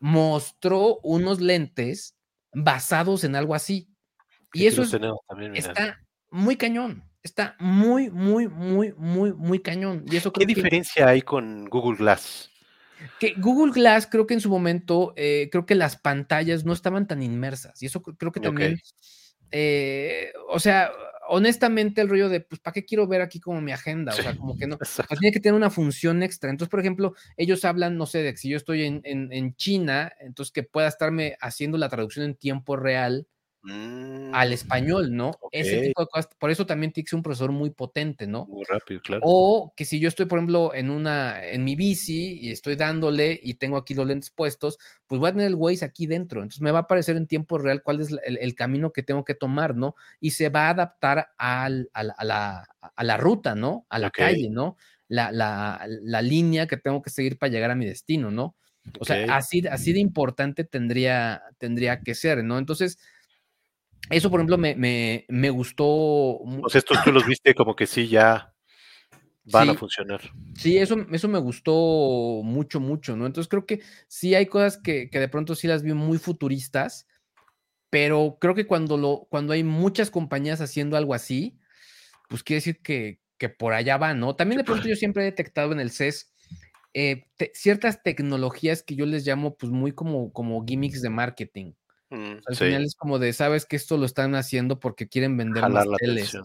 mostró 0.00 0.98
unos 1.02 1.40
lentes 1.40 2.16
basados 2.52 3.22
en 3.22 3.36
algo 3.36 3.54
así. 3.54 3.88
Y 4.52 4.66
eso 4.66 4.82
está 4.82 6.00
muy 6.30 6.56
cañón. 6.56 7.04
Está 7.22 7.56
muy, 7.58 8.10
muy, 8.10 8.48
muy, 8.48 8.94
muy, 8.96 9.32
muy 9.32 9.60
cañón. 9.60 10.04
Y 10.10 10.16
eso 10.16 10.32
¿Qué 10.32 10.46
diferencia 10.46 11.08
hay 11.08 11.22
con 11.22 11.66
Google 11.66 11.98
Glass? 11.98 12.50
Que 13.20 13.34
Google 13.36 13.72
Glass, 13.72 14.06
creo 14.06 14.26
que 14.26 14.34
en 14.34 14.40
su 14.40 14.50
momento, 14.50 15.12
eh, 15.16 15.48
creo 15.50 15.66
que 15.66 15.74
las 15.74 15.96
pantallas 15.96 16.64
no 16.64 16.72
estaban 16.72 17.06
tan 17.06 17.22
inmersas. 17.22 17.82
Y 17.82 17.86
eso 17.86 18.02
creo 18.02 18.32
que 18.32 18.40
también. 18.40 18.80
Eh, 19.52 20.32
o 20.48 20.58
sea, 20.58 20.90
honestamente, 21.28 22.00
el 22.00 22.08
rollo 22.08 22.28
de, 22.28 22.40
pues, 22.40 22.60
¿para 22.60 22.72
qué 22.72 22.84
quiero 22.84 23.06
ver 23.06 23.20
aquí 23.20 23.40
como 23.40 23.60
mi 23.60 23.72
agenda? 23.72 24.12
O 24.12 24.16
sea, 24.16 24.36
como 24.36 24.56
que 24.56 24.66
no. 24.66 24.78
tiene 25.20 25.32
que 25.32 25.40
tener 25.40 25.54
una 25.54 25.70
función 25.70 26.22
extra. 26.22 26.50
Entonces, 26.50 26.70
por 26.70 26.80
ejemplo, 26.80 27.14
ellos 27.36 27.64
hablan, 27.64 27.96
no 27.96 28.06
sé, 28.06 28.22
de 28.22 28.32
que 28.32 28.38
si 28.38 28.48
yo 28.48 28.56
estoy 28.56 28.84
en, 28.84 29.02
en 29.04 29.54
China, 29.56 30.12
entonces 30.20 30.52
que 30.52 30.62
pueda 30.62 30.88
estarme 30.88 31.36
haciendo 31.40 31.78
la 31.78 31.88
traducción 31.88 32.24
en 32.24 32.34
tiempo 32.34 32.76
real 32.76 33.26
al 33.68 34.48
mm, 34.48 34.52
español, 34.52 35.16
¿no? 35.16 35.32
Ese 35.50 35.80
tipo 35.80 36.02
de 36.02 36.06
cosas. 36.06 36.28
Por 36.38 36.50
eso 36.50 36.66
también 36.66 36.92
que 36.92 37.02
ser 37.04 37.16
un 37.16 37.22
profesor 37.22 37.50
muy 37.50 37.70
potente, 37.70 38.26
¿no? 38.26 38.46
Muy 38.46 38.64
rápido, 38.64 39.00
claro. 39.00 39.22
O 39.24 39.72
que 39.76 39.84
si 39.84 39.98
yo 39.98 40.08
estoy, 40.08 40.26
por 40.26 40.38
ejemplo, 40.38 40.72
en 40.74 40.90
una, 40.90 41.44
en 41.44 41.64
mi 41.64 41.74
bici 41.74 42.38
y 42.40 42.50
estoy 42.50 42.76
dándole 42.76 43.38
y 43.42 43.54
tengo 43.54 43.76
aquí 43.76 43.94
los 43.94 44.06
lentes 44.06 44.30
puestos, 44.30 44.78
pues 45.06 45.18
voy 45.18 45.30
a 45.30 45.32
tener 45.32 45.48
el 45.48 45.56
Waze 45.56 45.84
aquí 45.84 46.06
dentro. 46.06 46.42
Entonces 46.42 46.60
me 46.60 46.70
va 46.70 46.80
a 46.80 46.82
aparecer 46.82 47.16
en 47.16 47.26
tiempo 47.26 47.58
real 47.58 47.82
cuál 47.82 48.00
es 48.00 48.14
el, 48.24 48.54
camino 48.54 48.92
que 48.92 49.02
tengo 49.02 49.24
que 49.24 49.34
tomar, 49.34 49.74
¿no? 49.74 49.94
Y 50.20 50.30
se 50.30 50.48
va 50.48 50.68
a 50.68 50.70
adaptar 50.70 51.28
al, 51.36 51.90
a, 51.92 52.04
la, 52.24 52.68
a, 52.94 53.04
la, 53.04 53.16
ruta, 53.16 53.54
¿no? 53.54 53.86
A 53.88 53.98
la 53.98 54.10
calle, 54.10 54.48
¿no? 54.48 54.76
La, 55.08 55.32
la, 55.32 55.84
la, 55.86 56.22
línea 56.22 56.66
que 56.66 56.76
tengo 56.76 57.02
que 57.02 57.10
seguir 57.10 57.38
para 57.38 57.50
llegar 57.52 57.70
a 57.70 57.76
mi 57.76 57.84
destino, 57.84 58.30
¿no? 58.30 58.56
O 59.00 59.04
sea, 59.04 59.36
así, 59.36 59.66
así 59.66 59.92
de 59.92 60.00
importante 60.00 60.64
tendría, 60.64 61.42
tendría 61.58 62.00
que 62.00 62.14
ser, 62.14 62.44
¿no? 62.44 62.58
Entonces, 62.58 62.98
eso, 64.10 64.30
por 64.30 64.40
ejemplo, 64.40 64.58
me, 64.58 64.74
me, 64.74 65.24
me 65.28 65.50
gustó. 65.50 66.40
Pues 66.60 66.74
estos 66.76 67.02
tú 67.02 67.12
los 67.12 67.26
viste 67.26 67.54
como 67.54 67.74
que 67.74 67.86
sí, 67.86 68.08
ya 68.08 68.54
van 69.44 69.70
a 69.70 69.74
funcionar. 69.74 70.20
Sí, 70.56 70.78
eso, 70.78 71.06
eso 71.12 71.28
me 71.28 71.38
gustó 71.38 72.42
mucho, 72.42 72.80
mucho, 72.80 73.16
¿no? 73.16 73.26
Entonces 73.26 73.48
creo 73.48 73.66
que 73.66 73.80
sí 74.08 74.34
hay 74.34 74.46
cosas 74.46 74.78
que, 74.78 75.10
que 75.10 75.20
de 75.20 75.28
pronto 75.28 75.54
sí 75.54 75.66
las 75.66 75.82
vi 75.82 75.92
muy 75.92 76.18
futuristas, 76.18 77.06
pero 77.90 78.38
creo 78.40 78.54
que 78.54 78.66
cuando, 78.66 78.96
lo, 78.96 79.26
cuando 79.30 79.52
hay 79.52 79.64
muchas 79.64 80.10
compañías 80.10 80.60
haciendo 80.60 80.96
algo 80.96 81.14
así, 81.14 81.58
pues 82.28 82.42
quiere 82.42 82.58
decir 82.58 82.80
que, 82.82 83.20
que 83.38 83.48
por 83.48 83.72
allá 83.72 83.96
va, 83.96 84.14
¿no? 84.14 84.34
También 84.34 84.58
de 84.58 84.64
pronto 84.64 84.88
yo 84.88 84.96
siempre 84.96 85.22
he 85.22 85.26
detectado 85.26 85.72
en 85.72 85.80
el 85.80 85.90
CES 85.90 86.32
eh, 86.94 87.26
ciertas 87.52 88.02
tecnologías 88.02 88.82
que 88.82 88.96
yo 88.96 89.06
les 89.06 89.26
llamo 89.26 89.56
pues 89.56 89.70
muy 89.70 89.92
como, 89.92 90.32
como 90.32 90.64
gimmicks 90.64 91.02
de 91.02 91.10
marketing. 91.10 91.72
Mm, 92.10 92.36
al 92.46 92.56
final 92.56 92.84
es 92.84 92.94
como 92.94 93.18
de, 93.18 93.32
sabes 93.32 93.66
que 93.66 93.76
esto 93.76 93.96
lo 93.96 94.06
están 94.06 94.34
haciendo 94.34 94.78
porque 94.78 95.08
quieren 95.08 95.36
vender 95.36 95.68
más 95.68 95.86
teles. 95.98 96.38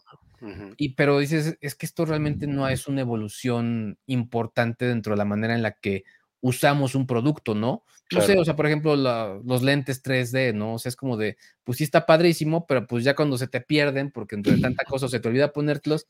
Y 0.77 0.95
pero 0.95 1.19
dices, 1.19 1.57
es 1.61 1.75
que 1.75 1.85
esto 1.85 2.05
realmente 2.05 2.47
no 2.47 2.67
es 2.67 2.87
una 2.87 3.01
evolución 3.01 3.99
importante 4.07 4.85
dentro 4.85 5.13
de 5.13 5.17
la 5.17 5.25
manera 5.25 5.53
en 5.53 5.61
la 5.61 5.73
que 5.73 6.03
usamos 6.41 6.95
un 6.95 7.05
producto, 7.05 7.53
¿no? 7.53 7.85
No 8.11 8.21
sé, 8.21 8.37
o 8.37 8.43
sea, 8.43 8.55
por 8.55 8.65
ejemplo, 8.65 8.95
los 8.95 9.61
lentes 9.61 10.03
3D, 10.03 10.53
¿no? 10.53 10.73
O 10.73 10.79
sea, 10.79 10.89
es 10.89 10.95
como 10.95 11.15
de, 11.15 11.37
pues 11.63 11.77
sí 11.77 11.83
está 11.83 12.05
padrísimo, 12.05 12.65
pero 12.65 12.85
pues 12.87 13.03
ya 13.05 13.15
cuando 13.15 13.37
se 13.37 13.47
te 13.47 13.61
pierden, 13.61 14.11
porque 14.11 14.35
entre 14.35 14.57
tanta 14.57 14.83
cosa 14.83 15.07
se 15.07 15.19
te 15.19 15.29
olvida 15.29 15.53
ponértelos, 15.53 16.07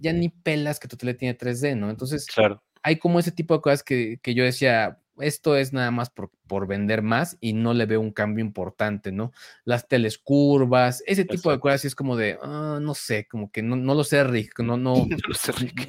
ya 0.00 0.12
ni 0.12 0.30
pelas 0.30 0.80
que 0.80 0.88
tu 0.88 0.96
tele 0.96 1.14
tiene 1.14 1.36
3D, 1.36 1.76
¿no? 1.76 1.90
Entonces, 1.90 2.26
claro. 2.26 2.62
hay 2.82 2.98
como 2.98 3.20
ese 3.20 3.30
tipo 3.30 3.54
de 3.54 3.60
cosas 3.60 3.82
que, 3.84 4.18
que 4.20 4.34
yo 4.34 4.42
decía, 4.42 4.98
esto 5.18 5.56
es 5.56 5.72
nada 5.72 5.90
más 5.90 6.10
por, 6.10 6.66
vender 6.66 7.02
más 7.02 7.36
y 7.40 7.52
no 7.52 7.74
le 7.74 7.86
veo 7.86 8.00
un 8.00 8.12
cambio 8.12 8.44
importante, 8.44 9.12
¿no? 9.12 9.32
Las 9.64 9.88
telescurvas, 9.88 11.02
ese 11.06 11.24
tipo 11.24 11.50
de 11.50 11.60
cosas, 11.60 11.84
es 11.84 11.94
como 11.94 12.16
de, 12.16 12.38
ah, 12.42 12.78
no 12.80 12.94
sé, 12.94 13.26
como 13.26 13.50
que 13.50 13.62
no, 13.62 13.76
no 13.76 13.94
lo 13.94 14.04
sé, 14.04 14.24
Rick, 14.24 14.60
no, 14.60 14.76
no, 14.76 15.06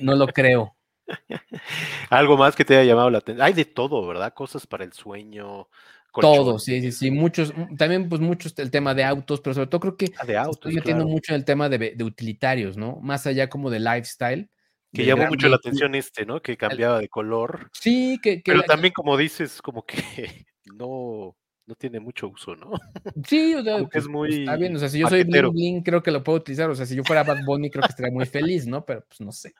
no, 0.01 0.15
lo 0.15 0.27
creo. 0.27 0.75
Algo 2.09 2.37
más 2.37 2.55
que 2.55 2.65
te 2.65 2.75
haya 2.75 2.89
llamado 2.89 3.09
la 3.09 3.19
atención. 3.19 3.45
Hay 3.45 3.53
de 3.53 3.65
todo, 3.65 4.05
¿verdad? 4.07 4.33
Cosas 4.33 4.65
para 4.65 4.83
el 4.83 4.93
sueño. 4.93 5.67
Todo, 6.21 6.59
sí, 6.59 6.81
sí, 6.81 6.91
sí. 6.91 7.11
Muchos, 7.11 7.55
mm, 7.55 7.75
también, 7.75 8.07
pues, 8.07 8.21
muchos 8.21 8.57
el 8.59 8.71
tema 8.71 8.93
de 8.93 9.03
autos, 9.03 9.41
pero 9.41 9.53
sobre 9.53 9.67
todo 9.67 9.81
creo 9.81 9.97
que 9.97 10.11
ah, 10.17 10.25
de 10.25 10.37
autos, 10.37 10.55
estoy 10.55 10.75
metiendo 10.75 11.05
mucho 11.05 11.33
en 11.33 11.35
el 11.37 11.45
tema 11.45 11.67
de, 11.67 11.93
de, 11.95 12.03
utilitarios, 12.03 12.77
¿no? 12.77 12.99
Más 13.01 13.27
allá 13.27 13.49
como 13.49 13.69
de 13.69 13.79
lifestyle. 13.79 14.49
Que 14.95 15.05
llamó 15.05 15.27
mucho 15.27 15.49
la 15.49 15.57
atención 15.57 15.93
este, 15.95 16.25
¿no? 16.25 16.41
Que 16.41 16.57
cambiaba 16.57 16.99
de 16.99 17.09
color. 17.09 17.69
Sí, 17.73 18.19
que... 18.21 18.41
Pero 18.43 18.63
también, 18.63 18.93
como 18.93 19.17
dices, 19.17 19.61
como 19.61 19.85
que 19.85 20.45
no, 20.65 21.35
no 21.65 21.75
tiene 21.75 21.99
mucho 21.99 22.27
uso, 22.27 22.55
¿no? 22.55 22.71
Sí, 23.27 23.55
o 23.55 23.63
sea, 23.63 23.77
es 23.77 23.87
pues, 23.91 24.07
muy... 24.07 24.39
Está 24.39 24.55
bien, 24.55 24.75
o 24.75 24.79
sea, 24.79 24.89
si 24.89 24.99
yo 24.99 25.07
soy 25.07 25.23
Bling 25.23 25.51
Bling, 25.51 25.83
creo 25.83 26.01
que 26.01 26.11
lo 26.11 26.23
puedo 26.23 26.37
utilizar. 26.37 26.69
O 26.69 26.75
sea, 26.75 26.85
si 26.85 26.95
yo 26.95 27.03
fuera 27.03 27.23
Bad 27.23 27.43
Bunny, 27.45 27.69
creo 27.69 27.81
que 27.83 27.89
estaría 27.89 28.11
muy 28.11 28.25
feliz, 28.25 28.65
¿no? 28.67 28.85
Pero 28.85 29.03
pues 29.07 29.19
no 29.21 29.31
sé. 29.31 29.53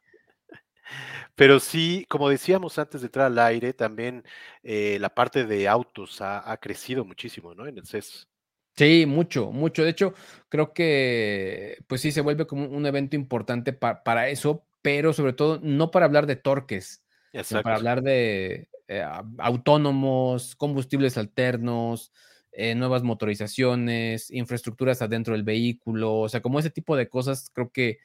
Pero 1.36 1.59
sí, 1.59 2.05
como 2.09 2.29
decíamos 2.29 2.77
antes 2.79 3.01
de 3.01 3.07
entrar 3.07 3.27
al 3.27 3.39
aire, 3.39 3.73
también 3.73 4.23
eh, 4.63 4.97
la 4.99 5.09
parte 5.09 5.45
de 5.45 5.67
autos 5.67 6.21
ha, 6.21 6.57
crecido 6.61 7.03
muchísimo, 7.03 7.53
¿no? 7.53 7.67
En 7.67 7.77
el 7.77 7.86
CES. 7.86 8.27
Sí, 8.75 9.05
mucho, 9.05 9.51
mucho. 9.51 9.83
De 9.83 9.89
hecho, 9.89 10.13
creo 10.49 10.73
que, 10.73 11.77
pues 11.88 12.01
sí, 12.01 12.11
se 12.11 12.21
vuelve 12.21 12.45
como 12.45 12.67
un 12.67 12.86
evento 12.86 13.15
importante 13.15 13.73
para 13.73 14.29
eso, 14.29 14.65
pero 14.86 15.13
sobre 15.13 15.33
todo 15.33 15.59
no 15.63 15.89
para 15.89 16.05
hablar 16.05 16.27
de 16.27 16.36
torques, 16.36 17.03
sino 17.43 17.63
para 17.63 17.77
hablar 17.77 18.03
de 18.03 18.69
eh, 18.88 19.03
autónomos, 19.39 20.55
combustibles 20.55 21.17
alternos, 21.17 22.13
eh, 22.51 22.75
nuevas 22.75 23.01
motorizaciones, 23.01 24.29
infraestructuras 24.29 25.01
adentro 25.01 25.33
del 25.33 25.41
vehículo, 25.41 26.13
o 26.17 26.29
sea, 26.29 26.43
como 26.43 26.59
ese 26.59 26.69
tipo 26.69 26.95
de 26.95 27.09
cosas 27.09 27.49
creo 27.51 27.71
que 27.71 27.97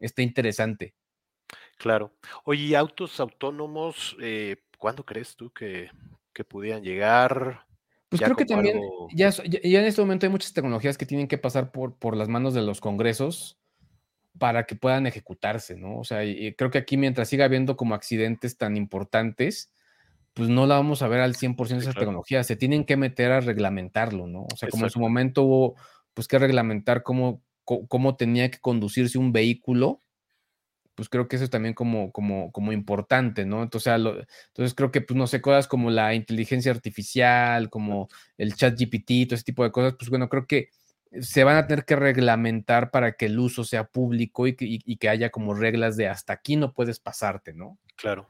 está 0.00 0.20
interesante. 0.20 0.92
Claro. 1.78 2.12
Oye, 2.44 2.76
autos 2.76 3.20
autónomos, 3.20 4.14
eh, 4.20 4.56
¿cuándo 4.76 5.06
crees 5.06 5.34
tú 5.34 5.50
que, 5.50 5.90
que 6.34 6.44
pudieran 6.44 6.82
llegar? 6.82 7.64
Pues 8.10 8.20
creo 8.20 8.36
que 8.36 8.44
también, 8.44 8.82
ya, 9.14 9.30
ya, 9.30 9.80
en 9.80 9.86
este 9.86 10.02
momento 10.02 10.26
hay 10.26 10.30
muchas 10.30 10.52
tecnologías 10.52 10.98
que 10.98 11.06
tienen 11.06 11.26
que 11.26 11.38
pasar 11.38 11.72
por, 11.72 11.96
por 11.96 12.18
las 12.18 12.28
manos 12.28 12.52
de 12.52 12.60
los 12.60 12.82
congresos 12.82 13.57
para 14.38 14.64
que 14.64 14.76
puedan 14.76 15.06
ejecutarse, 15.06 15.76
¿no? 15.76 15.98
O 15.98 16.04
sea, 16.04 16.24
y 16.24 16.54
creo 16.54 16.70
que 16.70 16.78
aquí 16.78 16.96
mientras 16.96 17.28
siga 17.28 17.44
habiendo 17.44 17.76
como 17.76 17.94
accidentes 17.94 18.56
tan 18.56 18.76
importantes, 18.76 19.72
pues 20.38 20.48
no 20.48 20.66
la 20.66 20.76
vamos 20.76 21.02
a 21.02 21.08
ver 21.08 21.20
al 21.20 21.34
100% 21.34 21.68
de 21.68 21.78
esa 21.78 21.98
tecnología, 21.98 22.44
se 22.44 22.54
tienen 22.54 22.84
que 22.84 22.96
meter 22.96 23.32
a 23.32 23.40
reglamentarlo, 23.40 24.28
¿no? 24.28 24.46
O 24.52 24.56
sea, 24.56 24.68
como 24.68 24.84
en 24.84 24.90
su 24.90 25.00
momento 25.00 25.42
hubo 25.42 25.74
pues 26.14 26.28
que 26.28 26.38
reglamentar 26.38 27.02
cómo, 27.02 27.42
cómo 27.64 28.16
tenía 28.16 28.50
que 28.50 28.60
conducirse 28.60 29.18
un 29.18 29.32
vehículo, 29.32 30.02
pues 30.94 31.08
creo 31.08 31.28
que 31.28 31.36
eso 31.36 31.44
es 31.44 31.50
también 31.50 31.74
como, 31.74 32.10
como, 32.12 32.50
como 32.50 32.72
importante, 32.72 33.46
¿no? 33.46 33.62
Entonces, 33.62 33.92
entonces 33.92 34.74
creo 34.74 34.90
que, 34.90 35.00
pues 35.00 35.16
no 35.16 35.26
sé, 35.26 35.40
cosas 35.40 35.68
como 35.68 35.90
la 35.90 36.14
inteligencia 36.14 36.72
artificial, 36.72 37.70
como 37.70 38.08
el 38.36 38.54
chat 38.54 38.76
GPT, 38.76 39.26
todo 39.28 39.34
ese 39.36 39.44
tipo 39.44 39.62
de 39.62 39.70
cosas, 39.70 39.94
pues 39.98 40.10
bueno, 40.10 40.28
creo 40.28 40.46
que 40.46 40.70
se 41.20 41.44
van 41.44 41.56
a 41.56 41.66
tener 41.66 41.84
que 41.84 41.96
reglamentar 41.96 42.90
para 42.90 43.12
que 43.12 43.26
el 43.26 43.38
uso 43.38 43.64
sea 43.64 43.84
público 43.84 44.46
y 44.46 44.54
que, 44.96 45.08
haya 45.08 45.30
como 45.30 45.54
reglas 45.54 45.96
de 45.96 46.08
hasta 46.08 46.32
aquí 46.32 46.56
no 46.56 46.72
puedes 46.72 47.00
pasarte, 47.00 47.54
¿no? 47.54 47.78
Claro. 47.96 48.28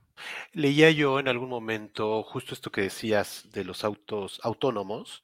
Leía 0.53 0.91
yo 0.91 1.21
en 1.21 1.29
algún 1.29 1.49
momento 1.49 2.23
justo 2.23 2.55
esto 2.55 2.71
que 2.71 2.83
decías 2.83 3.49
de 3.53 3.65
los 3.65 3.85
autos 3.85 4.41
autónomos, 4.43 5.23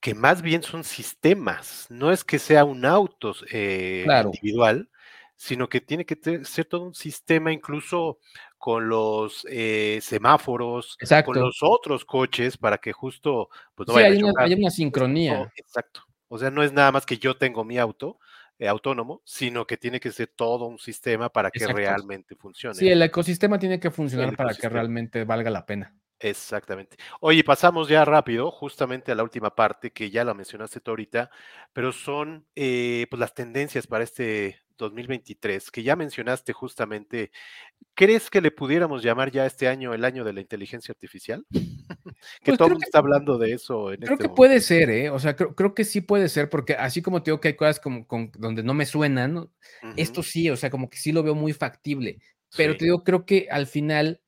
que 0.00 0.14
más 0.14 0.42
bien 0.42 0.62
son 0.62 0.84
sistemas, 0.84 1.86
no 1.90 2.10
es 2.10 2.24
que 2.24 2.38
sea 2.38 2.64
un 2.64 2.84
auto 2.84 3.34
eh, 3.50 4.04
individual, 4.24 4.88
sino 5.36 5.68
que 5.68 5.80
tiene 5.80 6.04
que 6.04 6.44
ser 6.44 6.64
todo 6.66 6.82
un 6.82 6.94
sistema 6.94 7.52
incluso 7.52 8.18
con 8.58 8.88
los 8.88 9.44
eh, 9.50 9.98
semáforos, 10.00 10.96
con 11.24 11.40
los 11.40 11.58
otros 11.62 12.04
coches 12.04 12.56
para 12.56 12.78
que 12.78 12.92
justo 12.92 13.48
pues 13.74 13.88
no 13.88 13.94
sí, 13.94 14.00
hay, 14.00 14.22
una, 14.22 14.32
hay, 14.38 14.54
una, 14.54 14.70
sincronía. 14.70 15.52
exacto. 15.56 16.02
O 16.34 16.38
sea, 16.38 16.50
no 16.50 16.62
es 16.62 16.72
nada 16.72 16.90
más 16.90 17.04
que 17.04 17.18
yo 17.18 17.36
tengo 17.36 17.62
mi 17.62 17.76
auto 17.76 18.18
eh, 18.58 18.66
autónomo, 18.66 19.20
sino 19.22 19.66
que 19.66 19.76
tiene 19.76 20.00
que 20.00 20.10
ser 20.10 20.28
todo 20.28 20.64
un 20.64 20.78
sistema 20.78 21.28
para 21.28 21.50
que 21.50 21.66
realmente 21.66 22.36
funcione. 22.36 22.74
Sí, 22.74 22.88
el 22.88 23.02
ecosistema 23.02 23.58
tiene 23.58 23.78
que 23.78 23.90
funcionar 23.90 24.34
para 24.34 24.54
que 24.54 24.66
realmente 24.66 25.24
valga 25.24 25.50
la 25.50 25.66
pena. 25.66 25.94
Exactamente. 26.18 26.96
Oye, 27.20 27.44
pasamos 27.44 27.86
ya 27.86 28.06
rápido, 28.06 28.50
justamente 28.50 29.12
a 29.12 29.14
la 29.14 29.24
última 29.24 29.54
parte, 29.54 29.90
que 29.90 30.08
ya 30.08 30.24
la 30.24 30.32
mencionaste 30.32 30.80
tú 30.80 30.92
ahorita, 30.92 31.30
pero 31.74 31.92
son 31.92 32.46
eh, 32.56 33.06
pues 33.10 33.20
las 33.20 33.34
tendencias 33.34 33.86
para 33.86 34.02
este 34.02 34.61
2023, 34.76 35.70
que 35.70 35.82
ya 35.82 35.96
mencionaste 35.96 36.52
justamente, 36.52 37.30
¿crees 37.94 38.30
que 38.30 38.40
le 38.40 38.50
pudiéramos 38.50 39.02
llamar 39.02 39.30
ya 39.30 39.46
este 39.46 39.68
año 39.68 39.94
el 39.94 40.04
año 40.04 40.24
de 40.24 40.32
la 40.32 40.40
inteligencia 40.40 40.92
artificial? 40.92 41.44
que 42.42 42.52
pues 42.52 42.58
todo 42.58 42.68
el 42.68 42.74
mundo 42.74 42.84
está 42.86 42.98
hablando 42.98 43.38
de 43.38 43.52
eso. 43.52 43.92
En 43.92 44.00
creo 44.00 44.14
este 44.14 44.24
que 44.24 44.34
puede 44.34 44.60
ser, 44.60 44.90
¿eh? 44.90 45.10
O 45.10 45.18
sea, 45.18 45.36
creo, 45.36 45.74
que 45.74 45.84
sí 45.84 46.00
puede 46.00 46.28
ser, 46.28 46.48
porque 46.48 46.74
así 46.74 47.02
como 47.02 47.22
te 47.22 47.30
digo 47.30 47.40
que 47.40 47.48
hay 47.48 47.56
cosas 47.56 47.80
como 47.80 48.06
donde 48.38 48.62
no 48.62 48.74
me 48.74 48.86
suenan, 48.86 49.48
esto 49.96 50.22
sí, 50.22 50.50
o 50.50 50.56
sea, 50.56 50.70
como 50.70 50.88
que 50.88 50.98
sí 50.98 51.12
lo 51.12 51.22
veo 51.22 51.34
muy 51.34 51.52
factible. 51.52 52.18
Pero 52.56 52.76
te 52.76 52.84
digo, 52.84 53.02
creo 53.02 53.24
que 53.24 53.48
al 53.50 53.66
final 53.66 54.20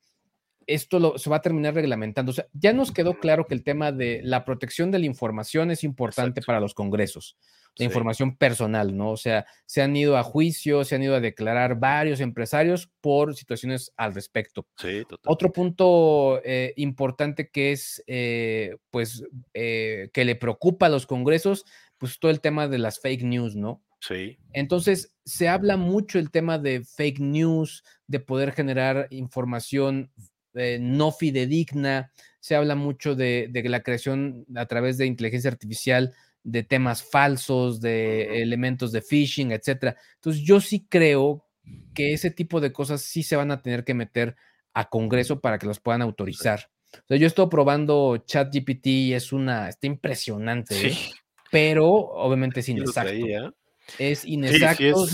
esto 0.67 1.19
se 1.19 1.31
va 1.31 1.37
a 1.37 1.43
terminar 1.43 1.75
reglamentando. 1.75 2.31
O 2.31 2.35
sea, 2.35 2.47
ya 2.53 2.73
nos 2.73 2.93
quedó 2.93 3.19
claro 3.19 3.47
que 3.47 3.55
el 3.55 3.65
tema 3.65 3.93
de 3.93 4.21
la 4.23 4.45
protección 4.45 4.91
de 4.91 4.99
la 4.99 5.07
información 5.07 5.71
es 5.71 5.85
importante 5.85 6.43
para 6.43 6.61
los 6.61 6.75
congresos, 6.75 7.37
la 7.77 7.85
información 7.85 8.37
personal, 8.37 8.97
¿no? 8.97 9.11
O 9.11 9.17
sea, 9.17 9.47
se 9.67 9.83
han 9.83 9.97
ido 9.97 10.17
a 10.17 10.23
juicio, 10.23 10.85
se 10.85 10.95
han 10.95 11.03
ido 11.03 11.15
a 11.15 11.21
declarar 11.21 11.79
varios 11.79 12.21
empresarios 12.21 12.91
por 13.01 13.35
situaciones 13.35 13.93
al 13.97 14.15
respecto. 14.15 14.67
Sí, 14.79 15.03
total. 15.09 15.33
Otro 15.33 15.53
punto 15.53 16.41
eh, 16.45 16.73
importante 16.77 17.51
que 17.51 17.73
es, 17.73 18.03
eh, 18.07 18.77
pues, 18.91 19.25
eh, 19.55 20.11
que 20.13 20.25
le 20.25 20.37
preocupa 20.37 20.87
a 20.87 20.91
los 20.91 21.07
congresos, 21.07 21.65
pues 21.99 22.19
todo 22.19 22.31
el 22.31 22.41
tema 22.41 22.69
de 22.69 22.79
las 22.79 23.01
fake 23.01 23.25
news, 23.25 23.57
¿no? 23.57 23.83
Sí. 24.01 24.39
Entonces, 24.53 25.17
se 25.25 25.49
habla 25.49 25.77
mucho 25.77 26.19
el 26.19 26.31
tema 26.31 26.59
de 26.59 26.85
fake 26.85 27.21
news, 27.21 27.83
de 28.07 28.21
poder 28.21 28.53
generar 28.53 29.09
información 29.11 30.13
eh, 30.55 30.79
no 30.81 31.11
fidedigna, 31.11 32.13
se 32.39 32.55
habla 32.55 32.77
mucho 32.77 33.17
de, 33.17 33.51
la 33.65 33.83
creación 33.83 34.47
a 34.55 34.67
través 34.67 34.99
de 34.99 35.07
inteligencia 35.07 35.51
artificial 35.51 36.15
de 36.45 36.63
temas 36.63 37.03
falsos, 37.03 37.81
de 37.81 38.43
elementos 38.43 38.93
de 38.93 39.03
phishing, 39.03 39.51
etcétera. 39.51 39.97
Entonces, 40.17 40.43
yo 40.43 40.61
sí 40.61 40.87
creo 40.89 41.45
que 41.95 42.13
ese 42.13 42.31
tipo 42.31 42.61
de 42.61 42.73
cosas 42.73 43.03
sí 43.03 43.23
se 43.23 43.37
van 43.37 43.51
a 43.51 43.63
tener 43.63 43.85
que 43.85 43.95
meter 43.95 44.37
a 44.75 44.89
Congreso 44.89 45.41
para 45.41 45.59
que 45.59 45.67
los 45.67 45.81
puedan 45.81 46.03
autorizar. 46.03 46.71
O 46.93 47.07
sea, 47.09 47.17
yo 47.17 47.27
estoy 47.27 47.49
probando 47.49 48.19
ChatGPT 48.19 48.87
y 48.87 49.15
es 49.15 49.33
una, 49.33 49.69
está 49.69 49.87
impresionante, 49.87 50.89
¿eh? 50.89 50.97
pero 51.51 51.89
obviamente 51.89 52.61
es 52.61 52.69
inexacto. 52.69 53.13
Es 53.99 54.25
inexacto. 54.25 55.07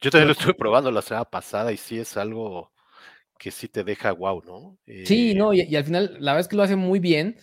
yo 0.00 0.10
también 0.10 0.28
lo 0.28 0.32
estuve 0.32 0.54
probando 0.54 0.90
la 0.90 1.02
semana 1.02 1.24
pasada 1.24 1.72
y 1.72 1.76
sí 1.76 1.98
es 1.98 2.16
algo 2.16 2.72
que 3.38 3.50
sí 3.50 3.68
te 3.68 3.84
deja 3.84 4.12
wow, 4.12 4.42
¿no? 4.44 4.78
sí, 5.04 5.34
no, 5.34 5.52
y, 5.52 5.76
al 5.76 5.84
final 5.84 6.16
la 6.20 6.32
verdad 6.32 6.40
es 6.40 6.48
que 6.48 6.56
lo 6.56 6.62
hace 6.62 6.76
muy 6.76 7.00
bien, 7.00 7.36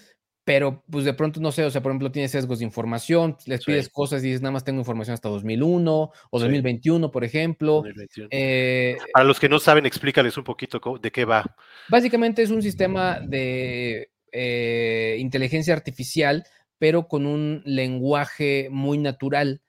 pero 0.46 0.84
pues 0.90 1.06
de 1.06 1.14
pronto 1.14 1.40
no 1.40 1.52
sé, 1.52 1.64
o 1.64 1.72
sea, 1.72 1.82
por 1.82 1.92
ejemplo, 1.92 2.12
tienes 2.12 2.32
sesgos 2.32 2.60
de 2.60 2.66
información, 2.66 3.38
les 3.46 3.64
pides 3.64 3.90
cosas 3.90 4.24
y 4.24 4.28
dices, 4.28 4.42
nada 4.42 4.52
más 4.52 4.64
tengo 4.64 4.80
información 4.80 5.14
hasta 5.14 5.30
2001 5.30 6.12
o 6.30 6.40
2021, 6.40 7.12
por 7.12 7.24
ejemplo. 7.24 7.84
Eh, 8.30 8.98
Para 9.14 9.26
los 9.26 9.40
que 9.40 9.50
no 9.50 9.60
saben, 9.60 9.86
explícales 9.86 10.38
un 10.38 10.44
poquito 10.44 10.82
de 11.02 11.12
qué 11.12 11.26
va. 11.26 11.56
Básicamente 11.90 12.42
es 12.42 12.52
un 12.52 12.62
sistema 12.62 13.20
de 13.22 14.12
eh, 14.32 15.16
inteligencia 15.20 15.74
artificial, 15.74 16.44
pero 16.78 17.08
con 17.08 17.26
un 17.26 17.62
lenguaje 17.66 18.68
muy 18.70 18.98
natural 18.98 19.62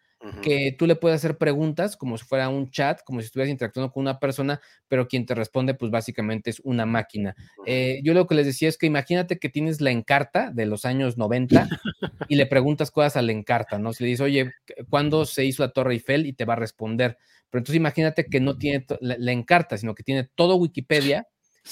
que 0.43 0.75
tú 0.79 0.87
le 0.87 0.97
puedes 0.97 1.17
hacer 1.17 1.37
preguntas 1.37 1.97
como 1.97 2.17
si 2.19 2.25
fuera 2.25 2.49
un 2.49 2.71
chat, 2.71 3.03
como 3.05 3.21
si 3.21 3.27
estuvieras 3.27 3.51
interactuando 3.51 3.93
con 3.93 4.03
una 4.03 4.19
persona, 4.19 4.61
pero 4.89 5.09
quien 5.09 5.27
te 5.27 5.35
responde, 5.35 5.75
pues 5.75 5.91
básicamente 5.91 6.51
es 6.51 6.61
una 6.65 6.87
máquina. 6.87 7.35
Eh, 7.67 8.01
yo 8.03 8.15
lo 8.15 8.27
que 8.27 8.35
les 8.35 8.47
decía 8.47 8.69
es 8.69 8.79
que 8.79 8.87
imagínate 8.87 9.39
que 9.39 9.49
tienes 9.49 9.81
la 9.81 9.91
encarta 9.91 10.51
de 10.51 10.67
los 10.67 10.85
años 10.85 11.19
90 11.19 11.69
y 12.29 12.37
le 12.37 12.47
preguntas 12.47 12.91
cosas 12.91 13.17
a 13.17 13.23
la 13.23 13.33
encarta, 13.33 13.79
¿no? 13.79 13.93
Si 13.93 14.05
le 14.05 14.11
dices, 14.11 14.25
oye, 14.25 14.53
¿cuándo 14.89 15.25
se 15.25 15.45
hizo 15.45 15.63
la 15.63 15.71
Torre 15.71 15.95
Eiffel? 15.95 16.27
Y 16.27 16.33
te 16.33 16.45
va 16.45 16.55
a 16.55 16.57
responder. 16.57 17.19
Pero 17.51 17.61
entonces 17.61 17.77
imagínate 17.77 18.27
que 18.27 18.41
no 18.41 18.59
tiene 18.59 18.85
la, 19.01 19.33
encarta, 19.33 19.79
sino 19.79 19.95
que 19.95 20.03
tiene 20.03 20.29
todo 20.35 20.57
Wikipedia 20.57 21.29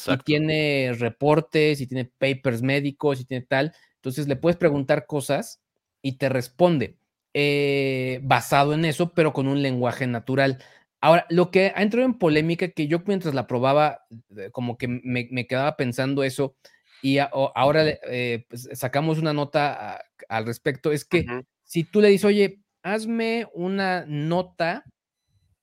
y 0.07 0.17
tiene 0.19 0.93
reportes 0.99 1.81
y 1.81 1.87
tiene 1.87 2.05
papers 2.05 2.63
médicos 2.63 3.21
y 3.21 3.25
tiene 3.25 3.45
tal. 3.45 3.75
Entonces 3.97 4.29
le 4.29 4.37
puedes 4.37 4.57
preguntar 4.57 5.07
cosas 5.07 5.61
y 6.01 6.19
te 6.19 6.29
responde. 6.29 6.99
Eh, 7.35 8.21
basado 8.23 8.75
en 8.75 8.85
eso, 8.85 9.15
pero 9.15 9.33
con 9.33 9.49
un 9.49 9.63
lenguaje 9.63 10.07
natural. 10.07 10.63
Ahora, 11.01 11.27
lo 11.31 11.51
que 11.51 11.73
ha 11.75 11.83
entrado 11.83 12.05
en 12.05 12.19
polémica, 12.19 12.69
que 12.69 12.89
yo 12.89 13.03
mientras 13.07 13.35
la 13.35 13.47
probaba, 13.47 14.05
eh, 14.37 14.51
como 14.53 14.77
que 14.77 14.87
me, 14.87 15.47
quedaba 15.47 15.77
pensando 15.77 16.25
eso, 16.25 16.55
y 17.01 17.19
ahora 17.19 17.85
eh, 17.89 18.45
pues, 18.49 18.69
sacamos 18.75 19.19
una 19.19 19.33
nota 19.33 20.05
al 20.29 20.47
respecto, 20.47 20.93
es 20.93 21.05
que 21.05 21.27
si 21.65 21.85
tú 21.85 22.01
le 22.01 22.09
dices, 22.09 22.27
oye, 22.27 22.61
hazme 22.83 23.47
una 23.55 24.05
nota 24.07 24.85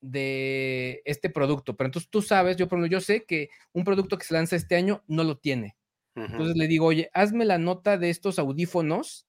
de 0.01 1.01
este 1.05 1.30
producto, 1.30 1.78
pero 1.78 1.88
entonces 1.88 2.09
tú 2.09 2.22
sabes, 2.22 2.57
yo 2.57 2.67
por 2.67 2.80
ejemplo, 2.80 2.97
yo 2.97 3.01
sé 3.01 3.26
que 3.26 3.49
un 3.74 3.84
producto 3.84 4.17
que 4.17 4.26
se 4.26 4.34
lanza 4.34 4.55
este 4.55 4.76
año 4.76 5.03
no 5.07 5.24
lo 5.24 5.38
tiene. 5.38 5.76
Entonces 6.15 6.57
le 6.57 6.67
digo, 6.67 6.88
oye, 6.88 7.09
hazme 7.13 7.45
la 7.45 7.57
nota 7.57 7.97
de 7.97 8.09
estos 8.09 8.39
audífonos 8.39 9.28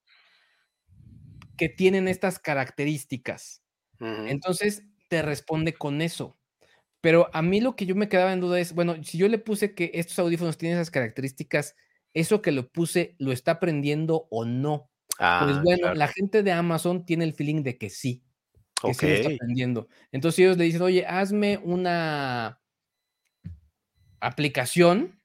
que 1.60 1.68
tienen 1.68 2.08
estas 2.08 2.38
características. 2.38 3.62
Entonces 3.98 4.82
te 5.08 5.20
responde 5.20 5.74
con 5.74 6.00
eso. 6.00 6.38
Pero 7.02 7.28
a 7.34 7.42
mí 7.42 7.60
lo 7.60 7.76
que 7.76 7.84
yo 7.84 7.94
me 7.94 8.08
quedaba 8.08 8.32
en 8.32 8.40
duda 8.40 8.58
es, 8.58 8.72
bueno, 8.72 8.96
si 9.04 9.18
yo 9.18 9.28
le 9.28 9.36
puse 9.36 9.74
que 9.74 9.90
estos 9.92 10.18
audífonos 10.20 10.56
tienen 10.56 10.78
esas 10.78 10.90
características, 10.90 11.76
¿eso 12.14 12.40
que 12.40 12.50
lo 12.50 12.70
puse 12.70 13.14
lo 13.18 13.30
está 13.30 13.52
aprendiendo 13.52 14.26
o 14.30 14.46
no? 14.46 14.88
pues 15.08 15.18
ah, 15.18 15.60
bueno, 15.62 15.92
la 15.92 16.08
gente 16.08 16.42
de 16.42 16.50
Amazon 16.50 17.04
tiene 17.04 17.24
el 17.24 17.34
feeling 17.34 17.62
de 17.62 17.76
que 17.76 17.90
sí, 17.90 18.24
que 18.82 18.94
sí 18.94 19.06
lo 19.06 19.12
está 19.12 19.28
aprendiendo. 19.28 19.88
Entonces 20.12 20.38
ellos 20.38 20.56
le 20.56 20.64
dicen, 20.64 20.80
oye, 20.80 21.04
hazme 21.04 21.58
una 21.58 22.58
aplicación 24.18 25.20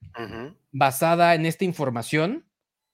basada 0.73 1.33
en 1.33 1.45
esta 1.45 1.63
información 1.63 2.45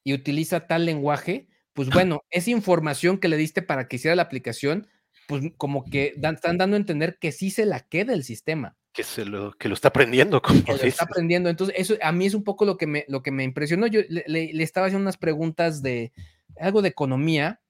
y 0.03 0.13
utiliza 0.13 0.67
tal 0.67 0.85
lenguaje 0.85 1.47
pues 1.73 1.89
bueno, 2.05 2.23
esa 2.29 2.51
información 2.51 3.17
que 3.17 3.27
le 3.27 3.37
diste 3.37 3.61
para 3.61 3.87
que 3.87 3.97
hiciera 3.97 4.15
la 4.15 4.23
aplicación, 4.23 4.87
pues 5.27 5.43
como 5.57 5.85
que 5.85 6.13
están 6.21 6.57
dando 6.57 6.75
a 6.75 6.79
entender 6.79 7.17
que 7.19 7.31
sí 7.31 7.51
se 7.51 7.65
la 7.65 7.79
queda 7.81 8.13
el 8.13 8.23
sistema. 8.23 8.75
Que, 8.93 9.03
se 9.03 9.23
lo, 9.23 9.53
que 9.53 9.69
lo 9.69 9.75
está 9.75 9.87
aprendiendo, 9.87 10.41
como 10.41 10.63
que 10.63 10.73
lo 10.73 10.83
está 10.83 11.05
aprendiendo. 11.05 11.49
Entonces, 11.49 11.75
eso 11.77 11.95
a 12.01 12.11
mí 12.11 12.25
es 12.25 12.33
un 12.33 12.43
poco 12.43 12.65
lo 12.65 12.77
que 12.77 12.87
me, 12.87 13.05
lo 13.07 13.23
que 13.23 13.31
me 13.31 13.43
impresionó. 13.43 13.87
Yo 13.87 14.01
le, 14.09 14.51
estaba 14.61 14.87
haciendo 14.87 15.03
unas 15.03 15.17
preguntas 15.17 15.81
de 15.81 16.11
algo 16.59 16.81
de 16.81 16.89
economía, 16.89 17.61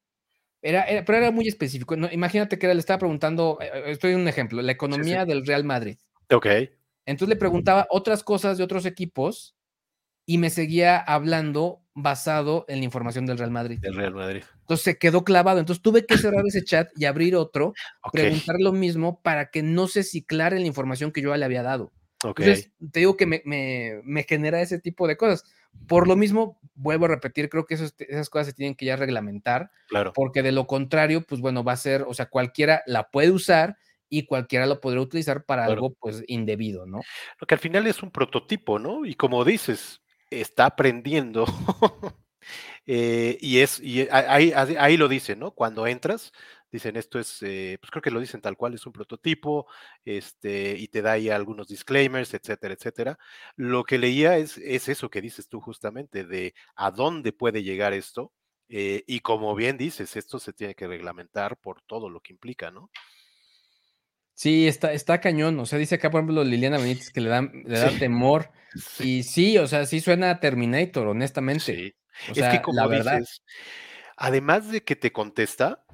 era, 0.63 0.85
pero 1.05 1.17
era 1.17 1.31
muy 1.31 1.47
específico. 1.47 1.95
imagínate 1.95 2.57
que 2.57 2.67
le 2.67 2.79
estaba 2.79 2.99
preguntando, 2.99 3.57
eh, 3.61 3.69
eh, 3.73 3.83
estoy 3.87 4.13
en 4.13 4.21
un 4.21 4.27
ejemplo, 4.27 4.61
la 4.61 4.71
economía 4.71 5.25
del 5.25 5.45
Real 5.45 5.63
Madrid. 5.63 5.97
Ok. 6.31 6.47
Entonces 7.05 7.29
le 7.29 7.35
preguntaba 7.35 7.87
otras 7.89 8.23
cosas 8.23 8.57
de 8.57 8.63
otros 8.63 8.85
equipos 8.85 9.55
y 10.25 10.37
me 10.37 10.49
seguía 10.49 10.97
hablando 10.97 11.80
basado 11.93 12.65
en 12.67 12.79
la 12.79 12.85
información 12.85 13.25
del 13.25 13.37
Real 13.37 13.51
Madrid. 13.51 13.79
Del 13.79 13.95
Real 13.95 14.13
Madrid. 14.13 14.43
Entonces 14.61 14.83
se 14.83 14.97
quedó 14.97 15.23
clavado. 15.23 15.59
Entonces 15.59 15.81
tuve 15.81 16.05
que 16.05 16.17
cerrar 16.17 16.45
ese 16.45 16.63
chat 16.63 16.89
y 16.95 17.05
abrir 17.05 17.35
otro, 17.35 17.73
preguntar 18.11 18.57
lo 18.59 18.71
mismo 18.71 19.21
para 19.21 19.49
que 19.49 19.63
no 19.63 19.87
se 19.87 20.03
ciclara 20.03 20.55
en 20.55 20.61
la 20.61 20.67
información 20.67 21.11
que 21.11 21.21
yo 21.21 21.35
le 21.35 21.45
había 21.45 21.63
dado. 21.63 21.91
Entonces, 22.23 22.71
te 22.91 22.99
digo 22.99 23.17
que 23.17 23.25
me, 23.25 24.23
genera 24.23 24.61
ese 24.61 24.79
tipo 24.79 25.07
de 25.07 25.17
cosas. 25.17 25.43
Por 25.87 26.07
lo 26.07 26.15
mismo, 26.15 26.59
vuelvo 26.75 27.05
a 27.05 27.09
repetir, 27.09 27.49
creo 27.49 27.65
que 27.65 27.73
esas 27.75 28.29
cosas 28.29 28.47
se 28.47 28.53
tienen 28.53 28.75
que 28.75 28.85
ya 28.85 28.95
reglamentar. 28.95 29.71
Claro. 29.87 30.13
Porque 30.13 30.43
de 30.43 30.51
lo 30.51 30.67
contrario, 30.67 31.23
pues 31.23 31.41
bueno, 31.41 31.63
va 31.63 31.73
a 31.73 31.77
ser, 31.77 32.03
o 32.07 32.13
sea, 32.13 32.27
cualquiera 32.27 32.83
la 32.85 33.09
puede 33.09 33.31
usar 33.31 33.77
y 34.09 34.25
cualquiera 34.25 34.65
lo 34.65 34.81
podría 34.81 35.01
utilizar 35.01 35.45
para 35.45 35.65
algo, 35.65 35.95
pues, 35.99 36.23
indebido, 36.27 36.85
¿no? 36.85 36.99
Lo 37.39 37.47
que 37.47 37.55
al 37.55 37.59
final 37.59 37.87
es 37.87 38.03
un 38.03 38.11
prototipo, 38.11 38.77
¿no? 38.77 39.05
Y 39.05 39.15
como 39.15 39.45
dices, 39.45 40.00
está 40.31 40.65
aprendiendo. 40.67 41.45
Eh, 42.87 43.37
y 43.41 43.59
es, 43.59 43.79
y 43.79 44.07
ahí, 44.11 44.51
ahí, 44.55 44.97
lo 44.97 45.07
dicen, 45.07 45.39
¿no? 45.39 45.51
Cuando 45.51 45.85
entras, 45.85 46.33
dicen 46.71 46.97
esto 46.97 47.19
es, 47.19 47.41
eh, 47.43 47.77
pues 47.79 47.91
creo 47.91 48.01
que 48.01 48.09
lo 48.11 48.19
dicen 48.19 48.41
tal 48.41 48.57
cual, 48.57 48.73
es 48.73 48.85
un 48.87 48.91
prototipo, 48.93 49.67
este, 50.03 50.75
y 50.77 50.87
te 50.87 51.03
da 51.03 51.13
ahí 51.13 51.29
algunos 51.29 51.67
disclaimers, 51.67 52.33
etcétera, 52.33 52.73
etcétera. 52.73 53.19
Lo 53.55 53.83
que 53.83 53.99
leía 53.99 54.37
es, 54.37 54.57
es 54.57 54.89
eso 54.89 55.09
que 55.11 55.21
dices 55.21 55.47
tú 55.47 55.61
justamente, 55.61 56.25
de 56.25 56.55
a 56.75 56.89
dónde 56.91 57.33
puede 57.33 57.63
llegar 57.63 57.93
esto, 57.93 58.33
eh, 58.67 59.03
y 59.05 59.19
como 59.19 59.53
bien 59.53 59.77
dices, 59.77 60.15
esto 60.15 60.39
se 60.39 60.53
tiene 60.53 60.75
que 60.75 60.87
reglamentar 60.87 61.57
por 61.57 61.81
todo 61.81 62.09
lo 62.09 62.21
que 62.21 62.33
implica, 62.33 62.71
¿no? 62.71 62.89
Sí, 64.41 64.67
está, 64.67 64.91
está 64.91 65.21
cañón. 65.21 65.59
O 65.59 65.67
sea, 65.67 65.77
dice 65.77 65.93
acá, 65.93 66.09
por 66.09 66.21
ejemplo, 66.21 66.43
Liliana 66.43 66.79
Benítez 66.79 67.11
que 67.11 67.21
le 67.21 67.29
da, 67.29 67.43
le 67.43 67.77
da 67.77 67.91
temor. 67.99 68.49
Y 68.99 69.21
sí, 69.21 69.59
o 69.59 69.67
sea, 69.67 69.85
sí 69.85 69.99
suena 70.01 70.31
a 70.31 70.39
Terminator, 70.39 71.05
honestamente. 71.05 71.63
Sí. 71.63 71.95
es 72.41 72.49
que 72.49 72.59
como 72.59 72.89
dices, 72.89 73.43
además 74.17 74.71
de 74.71 74.83
que 74.83 74.95
te 74.95 75.11
contesta, 75.11 75.85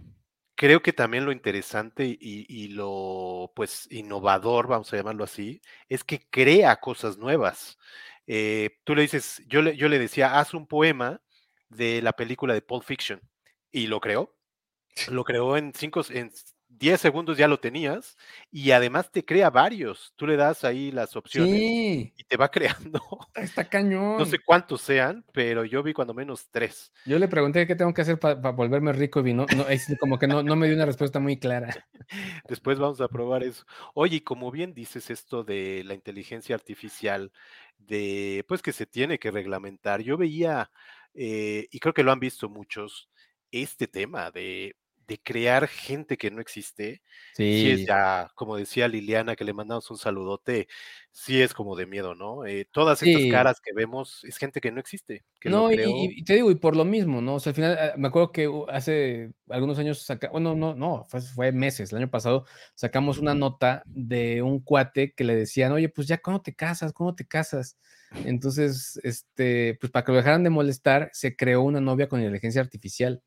creo 0.55 0.81
que 0.81 0.93
también 0.93 1.25
lo 1.25 1.33
interesante 1.33 2.05
y, 2.07 2.69
lo 2.69 3.51
pues 3.53 3.85
innovador, 3.91 4.67
vamos 4.67 4.93
a 4.93 4.95
llamarlo 4.95 5.25
así, 5.25 5.61
es 5.89 6.05
que 6.05 6.25
crea 6.29 6.77
cosas 6.77 7.17
nuevas. 7.17 7.77
Eh, 8.27 8.77
tú 8.85 8.95
le 8.95 9.01
dices, 9.01 9.43
yo 9.47 9.61
le, 9.61 9.75
yo 9.75 9.89
le 9.89 9.99
decía, 9.99 10.39
haz 10.39 10.53
un 10.53 10.67
poema 10.67 11.21
de 11.67 12.01
la 12.01 12.13
película 12.13 12.53
de 12.53 12.61
Pulp 12.61 12.85
Fiction 12.85 13.19
y 13.73 13.87
lo 13.87 13.99
creó. 13.99 14.37
Lo 15.09 15.25
creó 15.25 15.57
en 15.57 15.73
cinco, 15.75 16.01
en 16.09 16.31
10 16.79 17.01
segundos 17.01 17.37
ya 17.37 17.47
lo 17.47 17.59
tenías 17.59 18.17
y 18.51 18.71
además 18.71 19.11
te 19.11 19.25
crea 19.25 19.49
varios. 19.49 20.13
Tú 20.15 20.27
le 20.27 20.35
das 20.35 20.63
ahí 20.63 20.91
las 20.91 21.15
opciones 21.15 21.59
y 21.59 22.23
te 22.27 22.37
va 22.37 22.49
creando. 22.51 23.01
Está 23.35 23.67
cañón. 23.67 24.17
No 24.17 24.25
sé 24.25 24.39
cuántos 24.39 24.81
sean, 24.81 25.25
pero 25.33 25.65
yo 25.65 25.83
vi 25.83 25.93
cuando 25.93 26.13
menos 26.13 26.49
tres. 26.51 26.91
Yo 27.05 27.19
le 27.19 27.27
pregunté 27.27 27.65
qué 27.65 27.75
tengo 27.75 27.93
que 27.93 28.01
hacer 28.01 28.19
para 28.19 28.35
volverme 28.51 28.93
rico 28.93 29.25
y 29.25 29.33
no, 29.33 29.45
no 29.55 29.67
es 29.67 29.87
como 29.99 30.19
que 30.19 30.27
no, 30.27 30.43
no 30.43 30.55
me 30.55 30.67
dio 30.67 30.75
una 30.75 30.85
respuesta 30.85 31.19
muy 31.19 31.37
clara. 31.37 31.87
Después 32.47 32.79
vamos 32.79 33.01
a 33.01 33.07
probar 33.07 33.43
eso. 33.43 33.65
Oye, 33.93 34.23
como 34.23 34.51
bien 34.51 34.73
dices 34.73 35.09
esto 35.09 35.43
de 35.43 35.83
la 35.85 35.93
inteligencia 35.93 36.55
artificial, 36.55 37.31
de 37.77 38.45
pues 38.47 38.61
que 38.61 38.73
se 38.73 38.85
tiene 38.85 39.19
que 39.19 39.31
reglamentar. 39.31 40.01
Yo 40.01 40.17
veía, 40.17 40.71
eh, 41.13 41.67
y 41.71 41.79
creo 41.79 41.93
que 41.93 42.03
lo 42.03 42.11
han 42.11 42.19
visto 42.19 42.49
muchos, 42.49 43.09
este 43.51 43.87
tema 43.87 44.31
de 44.31 44.75
de 45.07 45.19
crear 45.19 45.67
gente 45.67 46.17
que 46.17 46.29
no 46.29 46.41
existe, 46.41 47.01
sí. 47.33 47.69
es 47.69 47.85
ya, 47.85 48.29
como 48.35 48.57
decía 48.57 48.87
Liliana, 48.87 49.35
que 49.35 49.45
le 49.45 49.53
mandamos 49.53 49.89
un 49.89 49.97
saludote, 49.97 50.67
sí 51.11 51.41
es 51.41 51.53
como 51.53 51.75
de 51.75 51.85
miedo, 51.85 52.13
¿no? 52.13 52.45
Eh, 52.45 52.67
todas 52.71 53.01
estas 53.01 53.31
caras 53.31 53.61
que 53.61 53.73
vemos 53.73 54.23
es 54.25 54.37
gente 54.37 54.59
que 54.59 54.71
no 54.71 54.79
existe. 54.79 55.23
no, 55.45 55.71
y, 55.71 56.23
te 56.23 56.35
digo, 56.35 56.51
y 56.51 56.55
por 56.55 56.75
lo 56.75 56.83
mismo, 56.83 57.21
¿no? 57.21 57.35
O 57.35 57.39
sea, 57.39 57.51
al 57.51 57.55
final, 57.55 57.77
ah, 57.79 57.93
me 57.97 58.09
acuerdo 58.09 58.31
que 58.31 58.49
hace 58.69 59.31
algunos 59.49 59.79
años, 59.79 60.01
saca, 60.01 60.29
bueno, 60.29 60.55
no, 60.55 60.75
no, 60.75 61.05
fue, 61.07 61.21
fue, 61.21 61.51
meses, 61.51 61.91
el 61.91 61.99
año 61.99 62.09
pasado, 62.09 62.45
sacamos 62.75 63.17
una 63.17 63.33
nota 63.33 63.83
de 63.85 64.41
un 64.41 64.59
cuate 64.59 65.13
que 65.13 65.23
le 65.23 65.35
decían, 65.35 65.71
oye, 65.71 65.87
pues 65.89 66.07
ya, 66.07 66.17
¿cuándo 66.17 66.41
te 66.41 66.53
casas? 66.53 66.91
¿Cuándo 66.91 67.15
te 67.15 67.25
casas? 67.25 67.77
Entonces, 68.25 68.99
este, 69.03 69.77
pues 69.79 69.91
para 69.91 70.03
que 70.03 70.11
lo 70.11 70.17
dejaran 70.17 70.43
de 70.43 70.49
molestar, 70.49 71.09
se 71.13 71.35
creó 71.35 71.61
una 71.61 71.79
novia 71.79 72.07
con 72.07 72.19
inteligencia 72.19 72.61
artificial. 72.61 73.21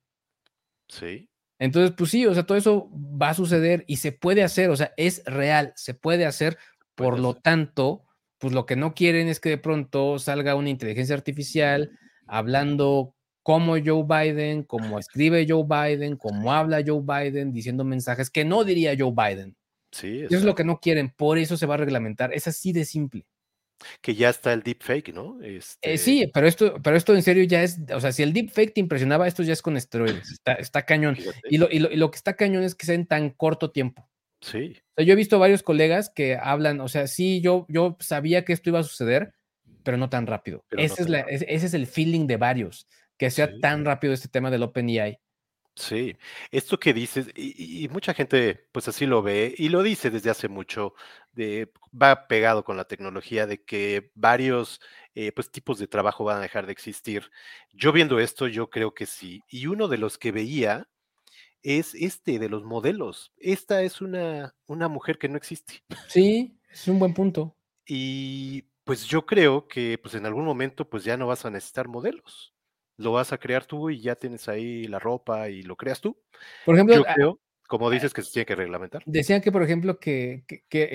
Sí. 0.88 1.29
Entonces, 1.60 1.94
pues 1.96 2.10
sí, 2.10 2.24
o 2.26 2.32
sea, 2.32 2.44
todo 2.44 2.56
eso 2.56 2.90
va 2.90 3.28
a 3.28 3.34
suceder 3.34 3.84
y 3.86 3.98
se 3.98 4.12
puede 4.12 4.42
hacer, 4.42 4.70
o 4.70 4.76
sea, 4.76 4.94
es 4.96 5.22
real, 5.26 5.74
se 5.76 5.92
puede 5.92 6.24
hacer. 6.24 6.56
Por 6.94 7.20
lo 7.20 7.34
tanto, 7.34 8.02
pues 8.38 8.54
lo 8.54 8.64
que 8.64 8.76
no 8.76 8.94
quieren 8.94 9.28
es 9.28 9.40
que 9.40 9.50
de 9.50 9.58
pronto 9.58 10.18
salga 10.18 10.54
una 10.54 10.70
inteligencia 10.70 11.14
artificial 11.14 11.90
hablando 12.26 13.14
como 13.42 13.74
Joe 13.74 14.04
Biden, 14.08 14.62
como 14.62 14.98
escribe 14.98 15.46
Joe 15.46 15.64
Biden, 15.64 16.16
como 16.16 16.50
habla 16.50 16.82
Joe 16.84 17.02
Biden, 17.02 17.52
diciendo 17.52 17.84
mensajes 17.84 18.30
que 18.30 18.46
no 18.46 18.64
diría 18.64 18.96
Joe 18.98 19.12
Biden. 19.14 19.54
Sí, 19.92 20.22
eso 20.22 20.36
es 20.36 20.44
lo 20.44 20.54
que 20.54 20.64
no 20.64 20.80
quieren, 20.80 21.10
por 21.10 21.36
eso 21.36 21.58
se 21.58 21.66
va 21.66 21.74
a 21.74 21.78
reglamentar. 21.78 22.32
Es 22.32 22.48
así 22.48 22.72
de 22.72 22.86
simple 22.86 23.26
que 24.00 24.14
ya 24.14 24.30
está 24.30 24.52
el 24.52 24.62
deepfake, 24.62 25.12
¿no? 25.12 25.40
Eh, 25.42 25.56
este... 25.58 25.98
sí, 25.98 26.30
pero 26.32 26.46
esto, 26.46 26.80
pero 26.82 26.96
esto 26.96 27.14
en 27.14 27.22
serio 27.22 27.44
ya 27.44 27.62
es, 27.62 27.78
o 27.92 28.00
sea, 28.00 28.12
si 28.12 28.22
el 28.22 28.32
deepfake 28.32 28.74
te 28.74 28.80
impresionaba, 28.80 29.26
esto 29.26 29.42
ya 29.42 29.52
es 29.52 29.62
con 29.62 29.76
esteroides, 29.76 30.30
está, 30.32 30.54
está 30.54 30.84
cañón. 30.84 31.16
Y 31.48 31.58
lo, 31.58 31.68
y 31.70 31.78
lo, 31.78 32.10
que 32.10 32.16
está 32.16 32.34
cañón 32.34 32.62
es 32.62 32.74
que 32.74 32.86
sea 32.86 32.94
en 32.94 33.06
tan 33.06 33.30
corto 33.30 33.70
tiempo. 33.70 34.08
Sí. 34.40 34.76
O 34.76 34.92
sea, 34.96 35.04
yo 35.04 35.12
he 35.12 35.16
visto 35.16 35.38
varios 35.38 35.62
colegas 35.62 36.10
que 36.10 36.36
hablan, 36.36 36.80
o 36.80 36.88
sea, 36.88 37.06
sí, 37.06 37.40
yo, 37.40 37.66
yo 37.68 37.96
sabía 38.00 38.44
que 38.44 38.52
esto 38.52 38.70
iba 38.70 38.80
a 38.80 38.84
suceder, 38.84 39.34
pero 39.82 39.96
no 39.96 40.08
tan 40.08 40.26
rápido. 40.26 40.64
ese, 40.70 41.02
es 41.02 41.08
la, 41.08 41.20
ese, 41.20 41.46
es 41.48 41.74
el 41.74 41.86
feeling 41.86 42.26
de 42.26 42.36
varios, 42.36 42.86
que 43.18 43.30
sea 43.30 43.58
tan 43.60 43.84
rápido 43.84 44.12
este 44.12 44.28
tema 44.28 44.50
del 44.50 44.62
OpenAI. 44.62 45.18
Sí, 45.80 46.16
esto 46.50 46.78
que 46.78 46.92
dices, 46.92 47.28
y, 47.34 47.88
mucha 47.88 48.12
gente 48.12 48.68
pues 48.70 48.86
así 48.86 49.06
lo 49.06 49.22
ve 49.22 49.54
y 49.56 49.70
lo 49.70 49.82
dice 49.82 50.10
desde 50.10 50.28
hace 50.28 50.48
mucho, 50.48 50.94
de, 51.32 51.72
va 51.90 52.28
pegado 52.28 52.64
con 52.64 52.76
la 52.76 52.84
tecnología 52.84 53.46
de 53.46 53.64
que 53.64 54.10
varios 54.14 54.80
eh, 55.14 55.32
pues 55.32 55.50
tipos 55.50 55.78
de 55.78 55.86
trabajo 55.86 56.24
van 56.24 56.36
a 56.36 56.42
dejar 56.42 56.66
de 56.66 56.72
existir. 56.72 57.30
Yo 57.72 57.92
viendo 57.92 58.20
esto, 58.20 58.46
yo 58.46 58.68
creo 58.68 58.92
que 58.94 59.06
sí. 59.06 59.42
Y 59.48 59.68
uno 59.68 59.88
de 59.88 59.96
los 59.96 60.18
que 60.18 60.32
veía 60.32 60.86
es 61.62 61.94
este 61.94 62.38
de 62.38 62.50
los 62.50 62.62
modelos. 62.64 63.32
Esta 63.38 63.82
es 63.82 64.02
una, 64.02 64.54
una 64.66 64.88
mujer 64.88 65.18
que 65.18 65.30
no 65.30 65.38
existe. 65.38 65.82
Sí, 66.08 66.58
es 66.70 66.88
un 66.88 66.98
buen 66.98 67.14
punto. 67.14 67.56
Y 67.86 68.64
pues 68.84 69.06
yo 69.06 69.24
creo 69.24 69.66
que 69.66 69.96
pues 69.96 70.14
en 70.14 70.26
algún 70.26 70.44
momento 70.44 70.88
pues 70.90 71.04
ya 71.04 71.16
no 71.16 71.26
vas 71.26 71.46
a 71.46 71.50
necesitar 71.50 71.88
modelos 71.88 72.54
lo 73.00 73.12
vas 73.12 73.32
a 73.32 73.38
crear 73.38 73.64
tú 73.64 73.88
y 73.88 74.00
ya 74.00 74.14
tienes 74.14 74.46
ahí 74.48 74.84
la 74.84 74.98
ropa 74.98 75.48
y 75.48 75.62
lo 75.62 75.74
creas 75.74 76.00
tú. 76.02 76.16
Por 76.66 76.74
ejemplo, 76.74 76.96
yo 76.96 77.04
creo, 77.04 77.40
como 77.66 77.88
dices, 77.88 78.12
que 78.12 78.20
se 78.20 78.30
tiene 78.30 78.44
que 78.44 78.54
reglamentar. 78.54 79.02
Decían 79.06 79.40
que, 79.40 79.50
por 79.50 79.62
ejemplo, 79.62 79.98
que, 79.98 80.44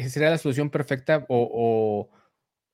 sería 0.07 0.29
la 0.29 0.37
solución 0.37 0.69
perfecta 0.69 1.25
o, 1.29 2.09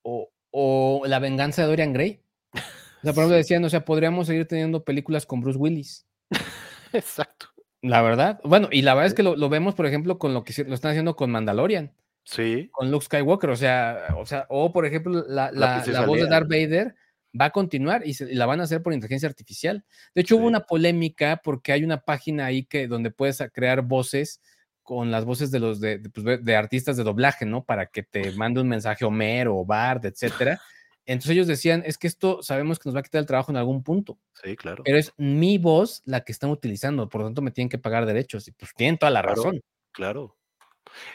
o, 0.03 1.03
la 1.05 1.19
venganza 1.19 1.61
de 1.61 1.69
Dorian 1.69 1.93
Gray. 1.93 2.21
O 2.53 3.03
sea, 3.03 3.13
por 3.13 3.23
ejemplo, 3.23 3.37
decían, 3.37 3.63
o 3.63 3.69
sea, 3.69 3.85
podríamos 3.85 4.27
seguir 4.27 4.47
teniendo 4.47 4.83
películas 4.83 5.25
con 5.25 5.39
Bruce 5.39 5.57
Willis. 5.57 6.05
Exacto. 6.93 7.47
La 7.81 8.01
verdad. 8.01 8.41
Bueno, 8.43 8.67
y 8.69 8.81
la 8.81 8.93
verdad 8.93 9.07
es 9.07 9.13
que 9.13 9.23
lo, 9.23 9.49
vemos, 9.49 9.75
por 9.75 9.85
ejemplo, 9.85 10.19
con 10.19 10.33
lo 10.33 10.43
que 10.43 10.53
lo 10.65 10.75
están 10.75 10.91
haciendo 10.91 11.15
con 11.15 11.31
Mandalorian. 11.31 11.93
Sí. 12.25 12.69
Con 12.73 12.91
Luke 12.91 13.05
Skywalker. 13.05 13.49
O 13.49 13.55
sea, 13.55 14.13
o 14.17 14.25
sea, 14.25 14.45
o 14.49 14.73
por 14.73 14.85
ejemplo, 14.85 15.23
la, 15.25 15.51
la 15.53 16.05
voz 16.05 16.19
de 16.19 16.27
Darth 16.27 16.49
Vader 16.49 16.95
va 17.39 17.45
a 17.45 17.49
continuar 17.51 18.03
y, 18.05 18.13
la 18.33 18.45
van 18.45 18.59
a 18.59 18.63
hacer 18.63 18.81
por 18.81 18.93
inteligencia 18.93 19.29
artificial. 19.29 19.85
De 20.13 20.21
hecho, 20.21 20.37
hubo 20.37 20.47
una 20.47 20.61
polémica 20.61 21.41
porque 21.43 21.71
hay 21.71 21.83
una 21.83 22.01
página 22.01 22.45
ahí 22.45 22.65
que 22.65 22.87
donde 22.87 23.11
puedes 23.11 23.43
crear 23.53 23.81
voces 23.81 24.41
con 24.83 25.11
las 25.11 25.25
voces 25.25 25.51
de 25.51 25.59
los 25.59 25.79
de, 25.79 25.99
pues, 25.99 26.43
de, 26.43 26.55
artistas 26.55 26.97
de 26.97 27.03
doblaje, 27.03 27.45
¿no? 27.45 27.63
Para 27.63 27.85
que 27.87 28.03
te 28.03 28.31
mande 28.31 28.61
un 28.61 28.67
mensaje 28.67 29.05
Homero 29.05 29.57
o 29.57 29.65
Bard, 29.65 30.05
etcétera. 30.05 30.59
Entonces 31.05 31.31
ellos 31.31 31.47
decían, 31.47 31.83
es 31.85 31.97
que 31.97 32.07
esto 32.07 32.43
sabemos 32.43 32.77
que 32.77 32.87
nos 32.87 32.95
va 32.95 32.99
a 32.99 33.03
quitar 33.03 33.19
el 33.19 33.25
trabajo 33.25 33.51
en 33.51 33.57
algún 33.57 33.83
punto. 33.83 34.19
Sí, 34.43 34.55
claro. 34.55 34.83
Pero 34.83 34.97
es 34.97 35.13
mi 35.17 35.57
voz 35.57 36.01
la 36.05 36.21
que 36.21 36.31
están 36.31 36.51
utilizando, 36.51 37.09
por 37.09 37.21
lo 37.21 37.27
tanto 37.27 37.41
me 37.41 37.51
tienen 37.51 37.69
que 37.69 37.77
pagar 37.77 38.05
derechos. 38.05 38.47
Y 38.47 38.51
pues 38.51 38.71
tienen 38.75 38.97
toda 38.97 39.11
la 39.11 39.21
razón. 39.21 39.61
Claro. 39.91 40.37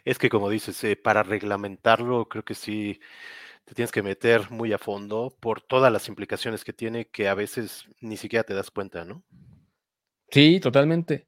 Es 0.05 0.19
que 0.19 0.29
como 0.29 0.49
dices, 0.49 0.83
eh, 0.85 0.97
para 0.97 1.23
reglamentarlo, 1.23 2.29
creo 2.29 2.45
que 2.45 2.55
sí, 2.55 3.01
te 3.67 3.75
tienes 3.75 3.91
que 3.91 4.03
meter 4.03 4.51
muy 4.51 4.73
a 4.73 4.79
fondo 4.79 5.37
por 5.41 5.61
todas 5.61 5.93
las 5.93 6.09
implicaciones 6.09 6.65
que 6.65 6.73
tiene 6.73 7.09
que 7.09 7.29
a 7.29 7.35
veces 7.35 7.85
ni 8.01 8.17
siquiera 8.17 8.45
te 8.45 8.55
das 8.55 8.71
cuenta, 8.71 9.05
¿no? 9.05 9.25
Sí, 10.31 10.61
totalmente. 10.61 11.27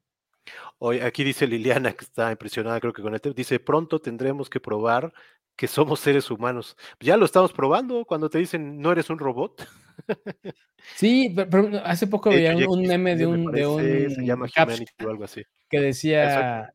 Hoy 0.77 1.01
aquí 1.01 1.25
dice 1.25 1.45
Liliana 1.45 1.91
que 1.91 2.05
está 2.05 2.31
impresionada, 2.31 2.79
creo 2.79 2.93
que 2.93 3.01
con 3.01 3.13
este, 3.13 3.33
dice, 3.33 3.59
pronto 3.59 3.99
tendremos 3.99 4.49
que 4.49 4.61
probar 4.61 5.13
que 5.57 5.67
somos 5.67 5.99
seres 5.99 6.31
humanos. 6.31 6.77
Ya 7.01 7.17
lo 7.17 7.25
estamos 7.25 7.51
probando 7.51 8.05
cuando 8.05 8.29
te 8.29 8.37
dicen 8.37 8.79
no 8.79 8.91
eres 8.91 9.09
un 9.09 9.19
robot. 9.19 9.67
Sí, 10.95 11.35
pero, 11.35 11.81
hace 11.83 12.07
poco 12.07 12.29
veía 12.29 12.55
un 12.55 12.83
meme 12.83 13.17
de 13.17 13.27
un, 13.27 13.51
de 13.51 13.67
un 13.67 14.09
se 14.09 14.25
llama 14.25 14.47
o 14.47 15.09
algo 15.09 15.25
así. 15.25 15.43
Que 15.69 15.81
decía 15.81 16.73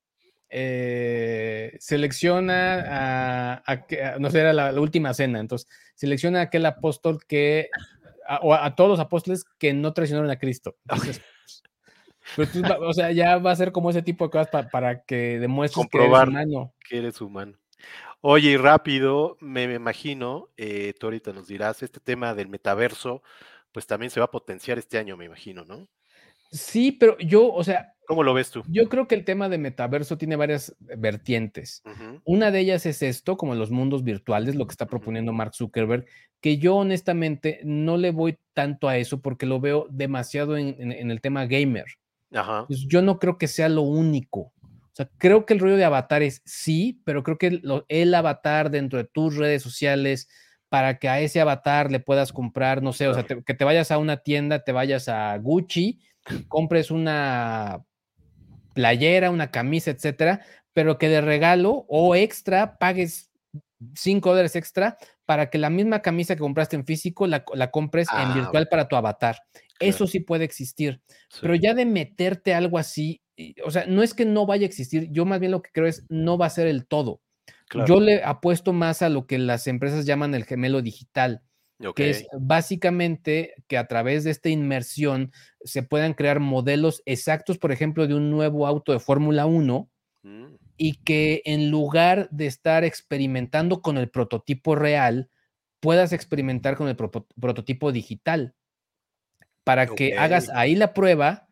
eh, 0.57 1.77
selecciona 1.81 3.59
a, 3.67 3.87
no 4.21 4.31
sé, 4.31 4.39
era 4.39 4.53
la, 4.53 4.81
última 4.81 5.13
cena, 5.13 5.41
entonces 5.41 5.69
selecciona 5.97 6.39
a 6.39 6.43
aquel 6.43 6.65
apóstol 6.67 7.19
que, 7.27 7.71
o 8.41 8.55
a, 8.55 8.77
todos 8.77 8.91
los 8.91 9.01
apóstoles 9.01 9.45
que 9.59 9.73
no 9.73 9.93
traicionaron 9.93 10.31
a 10.31 10.39
Cristo. 10.39 10.77
Pues, 12.37 12.49
o 12.81 12.93
sea, 12.95 13.13
ya 13.13 13.37
va 13.37 13.51
a 13.51 13.57
ser 13.57 13.71
como 13.71 13.91
ese 13.91 14.01
tipo 14.01 14.25
de 14.25 14.31
cosas 14.31 14.49
para 14.73 15.05
que 15.05 15.39
demuestres 15.39 15.87
que 15.91 15.99
eres 15.99 16.09
humano. 16.09 16.75
Que 16.89 16.97
eres 16.97 17.21
humano. 17.21 17.59
Oye, 18.23 18.53
y 18.53 18.57
rápido, 18.57 19.37
me, 19.41 19.65
imagino, 19.65 20.49
eh, 20.57 20.95
tú 20.99 21.09
ahorita 21.09 21.35
nos 21.35 21.47
dirás, 21.49 21.83
este 21.83 22.01
tema 22.01 22.33
del 22.33 22.49
metaverso, 22.49 23.23
pues 23.73 23.87
también 23.87 24.09
se 24.09 24.21
va 24.21 24.25
a 24.25 24.31
potenciar 24.31 24.79
este 24.79 24.97
año, 24.97 25.19
me 25.19 25.27
imagino, 25.27 25.67
¿no? 25.67 25.87
Sí, 26.51 26.93
pero 26.93 27.19
yo, 27.19 27.53
o 27.53 27.63
sea. 27.63 27.94
¿Cómo 28.07 28.23
lo 28.23 28.35
ves 28.35 28.51
tú? 28.51 28.63
Yo 28.69 28.89
creo 28.89 29.09
que 29.09 29.15
el 29.15 29.25
tema 29.25 29.49
de 29.49 29.59
metaverso 29.59 30.19
tiene 30.19 30.37
varias 30.37 30.75
vertientes. 30.81 31.83
Una 32.25 32.51
de 32.51 32.61
ellas 32.61 32.87
es 32.87 33.03
esto, 33.03 33.37
como 33.37 33.55
los 33.55 33.71
mundos 33.71 34.05
virtuales, 34.05 34.55
lo 34.55 34.67
que 34.67 34.73
está 34.73 34.87
proponiendo 34.87 35.33
Mark 35.33 35.55
Zuckerberg, 35.55 36.07
que 36.41 36.59
yo 36.59 36.77
honestamente 36.77 37.61
no 37.65 37.97
le 37.97 38.11
voy 38.11 38.39
tanto 38.53 38.89
a 38.89 38.99
eso 38.99 39.21
porque 39.21 39.47
lo 39.47 39.61
veo 39.61 39.87
demasiado 39.91 40.57
en, 40.57 41.11
el 41.11 41.21
tema 41.21 41.47
gamer. 41.47 41.87
Ajá. 42.33 42.67
Pues 42.67 42.87
yo 42.87 43.03
no 43.03 43.19
creo 43.19 43.39
que 43.39 43.49
sea 43.49 43.69
lo 43.69 43.83
único. 43.83 44.53
O 44.61 44.97
sea, 44.97 45.09
creo 45.19 45.45
que 45.45 45.55
el 45.55 45.61
rollo 45.61 45.77
de 45.77 45.85
avatares 45.85 46.43
sí, 46.45 47.01
pero 47.05 47.23
creo 47.23 47.39
que 47.39 47.61
el 47.89 48.15
avatar 48.15 48.71
dentro 48.71 48.99
de 48.99 49.05
tus 49.05 49.37
redes 49.37 49.63
sociales, 49.63 50.29
para 50.69 50.99
que 50.99 51.09
a 51.09 51.21
ese 51.21 51.41
avatar 51.41 51.91
le 51.91 52.01
puedas 52.01 52.33
comprar, 52.33 52.83
no 52.83 52.93
sé, 52.93 53.09
o 53.09 53.15
sea, 53.15 53.25
que 53.25 53.55
te 53.55 53.65
vayas 53.65 53.91
a 53.91 53.99
una 53.99 54.19
tienda, 54.19 54.63
te 54.63 54.73
vayas 54.73 55.09
a 55.09 55.37
Gucci 55.39 56.01
compres 56.49 56.91
una 56.91 57.85
playera, 58.75 59.31
una 59.31 59.51
camisa, 59.51 59.91
etcétera, 59.91 60.43
pero 60.73 60.99
que 60.99 61.09
de 61.09 61.21
regalo 61.21 61.87
o 61.89 62.15
extra 62.15 62.77
pagues 62.79 63.31
5 63.95 64.29
dólares 64.29 64.57
extra 64.57 64.97
para 65.25 65.51
que 65.51 65.59
la 65.59 65.71
misma 65.71 66.01
camisa 66.01 66.35
que 66.35 66.41
compraste 66.41 66.77
en 66.77 66.85
físico 66.85 67.27
la, 67.27 67.45
compres 67.71 68.09
en 68.13 68.31
ah, 68.31 68.35
virtual 68.35 68.69
para 68.69 68.89
tu 68.89 68.97
avatar. 68.97 69.39
Eso 69.81 70.07
sí 70.07 70.21
puede 70.21 70.45
existir, 70.45 71.01
pero 71.41 71.55
ya 71.55 71.75
de 71.75 71.85
meterte 71.85 72.55
algo 72.55 72.79
así, 72.79 73.21
o 73.65 73.71
sea, 73.71 73.87
no 73.87 74.03
es 74.03 74.15
que 74.15 74.25
no 74.25 74.47
vaya 74.47 74.65
a 74.65 74.69
existir, 74.69 75.09
yo 75.11 75.25
más 75.25 75.41
bien 75.41 75.53
lo 75.53 75.63
que 75.63 75.71
creo 75.73 75.87
es 75.87 76.05
no 76.09 76.39
va 76.39 76.47
a 76.47 76.51
ser 76.51 76.67
el 76.67 76.87
todo. 76.87 77.21
Yo 77.87 77.99
le 77.99 78.23
apuesto 78.23 78.73
más 78.73 79.03
a 79.03 79.09
lo 79.09 79.27
que 79.27 79.39
las 79.39 79.67
empresas 79.67 80.07
llaman 80.07 80.35
el 80.35 80.45
gemelo 80.45 80.81
digital 80.81 81.43
que 81.95 82.11
es 82.11 82.27
básicamente 82.39 83.55
que 83.67 83.79
a 83.79 83.87
través 83.87 84.25
de 84.25 84.31
esta 84.31 84.49
inmersión 84.49 85.33
se 85.65 85.83
puedan 85.83 86.15
crear 86.15 86.41
modelos 86.41 87.03
exactos, 87.05 87.59
por 87.59 87.73
ejemplo, 87.73 88.07
de 88.07 88.15
un 88.15 88.31
nuevo 88.31 88.67
auto 88.67 88.93
de 88.93 89.01
Fórmula 89.01 89.47
1 89.47 89.91
Mm. 90.25 90.57
Y 90.77 90.95
que 91.05 91.43
en 91.45 91.71
lugar 91.71 92.29
de 92.31 92.47
estar 92.47 92.83
experimentando 92.83 93.81
con 93.81 93.97
el 93.97 94.09
prototipo 94.09 94.75
real, 94.75 95.31
puedas 95.79 96.13
experimentar 96.13 96.77
con 96.77 96.89
el 96.89 96.97
prototipo 96.97 97.93
digital 97.93 98.55
para 99.63 99.87
que 99.87 100.17
hagas 100.17 100.49
ahí 100.49 100.75
la 100.75 100.95
prueba 100.95 101.47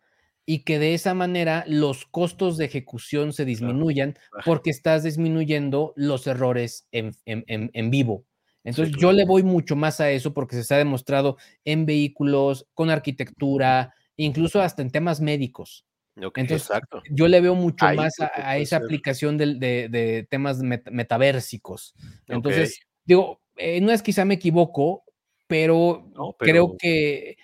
y 0.44 0.64
que 0.64 0.78
de 0.78 0.94
esa 0.94 1.14
manera 1.14 1.64
los 1.68 2.04
costos 2.06 2.56
de 2.56 2.64
ejecución 2.64 3.32
se 3.32 3.44
disminuyan 3.44 4.18
porque 4.44 4.70
estás 4.70 5.04
disminuyendo 5.04 5.92
los 5.96 6.26
errores 6.26 6.88
en, 6.90 7.90
vivo. 7.90 8.24
Entonces 8.64 8.94
yo 8.96 9.12
le 9.12 9.24
voy 9.24 9.42
mucho 9.42 9.74
más 9.76 10.00
a 10.00 10.10
eso 10.10 10.32
porque 10.32 10.62
se 10.62 10.74
ha 10.74 10.78
demostrado 10.78 11.36
en 11.64 11.84
vehículos, 11.84 12.66
con 12.74 12.90
arquitectura, 12.90 13.94
incluso 14.16 14.60
hasta 14.60 14.82
en 14.82 14.90
temas 14.90 15.20
médicos. 15.20 15.84
Entonces, 16.14 16.68
yo 17.10 17.26
le 17.26 17.40
veo 17.40 17.54
mucho 17.54 17.86
más 17.94 18.14
a, 18.20 18.58
esa 18.58 18.76
aplicación 18.76 19.38
de, 19.38 20.26
temas 20.28 20.58
metaversicos. 20.58 21.94
Entonces, 22.28 22.80
digo, 23.04 23.40
eh, 23.56 23.80
no 23.80 23.92
es 23.92 24.02
quizá 24.02 24.24
me 24.24 24.34
equivoco, 24.34 25.04
pero, 25.46 26.10
creo 26.38 26.76
que 26.78 27.36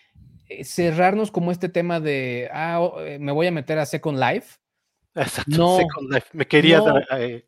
eh, 0.48 0.64
cerrarnos 0.64 1.30
como 1.30 1.50
este 1.50 1.68
tema 1.68 2.00
de, 2.00 2.48
ah, 2.52 2.90
eh, 3.00 3.18
me 3.18 3.32
voy 3.32 3.46
a 3.46 3.52
meter 3.52 3.78
a 3.78 3.86
Second 3.86 4.18
Life. 4.18 4.58
Exacto, 5.18 5.56
no, 5.56 5.76
Second 5.78 6.12
Life. 6.12 6.28
Me 6.32 6.46
quería 6.46 6.80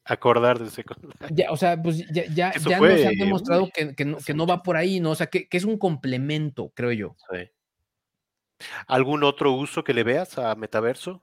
acordar 0.04 0.58
de 0.58 0.70
Second 0.70 1.04
Life. 1.04 1.34
Ya, 1.34 1.52
o 1.52 1.56
sea, 1.56 1.80
pues 1.80 1.98
ya, 2.12 2.24
ya, 2.26 2.52
ya 2.52 2.78
nos 2.80 3.06
han 3.06 3.14
demostrado 3.14 3.70
que, 3.72 3.94
que, 3.94 4.04
no, 4.04 4.18
que, 4.18 4.34
no, 4.34 4.46
va 4.46 4.62
por 4.62 4.76
ahí, 4.76 4.98
¿no? 4.98 5.12
O 5.12 5.14
sea, 5.14 5.28
que, 5.28 5.46
es 5.50 5.64
un 5.64 5.78
complemento, 5.78 6.72
creo 6.74 6.92
yo. 6.92 7.16
Sí. 7.30 7.48
¿Algún 8.86 9.24
otro 9.24 9.52
uso 9.52 9.84
que 9.84 9.94
le 9.94 10.02
veas 10.02 10.36
a 10.36 10.54
Metaverso? 10.56 11.22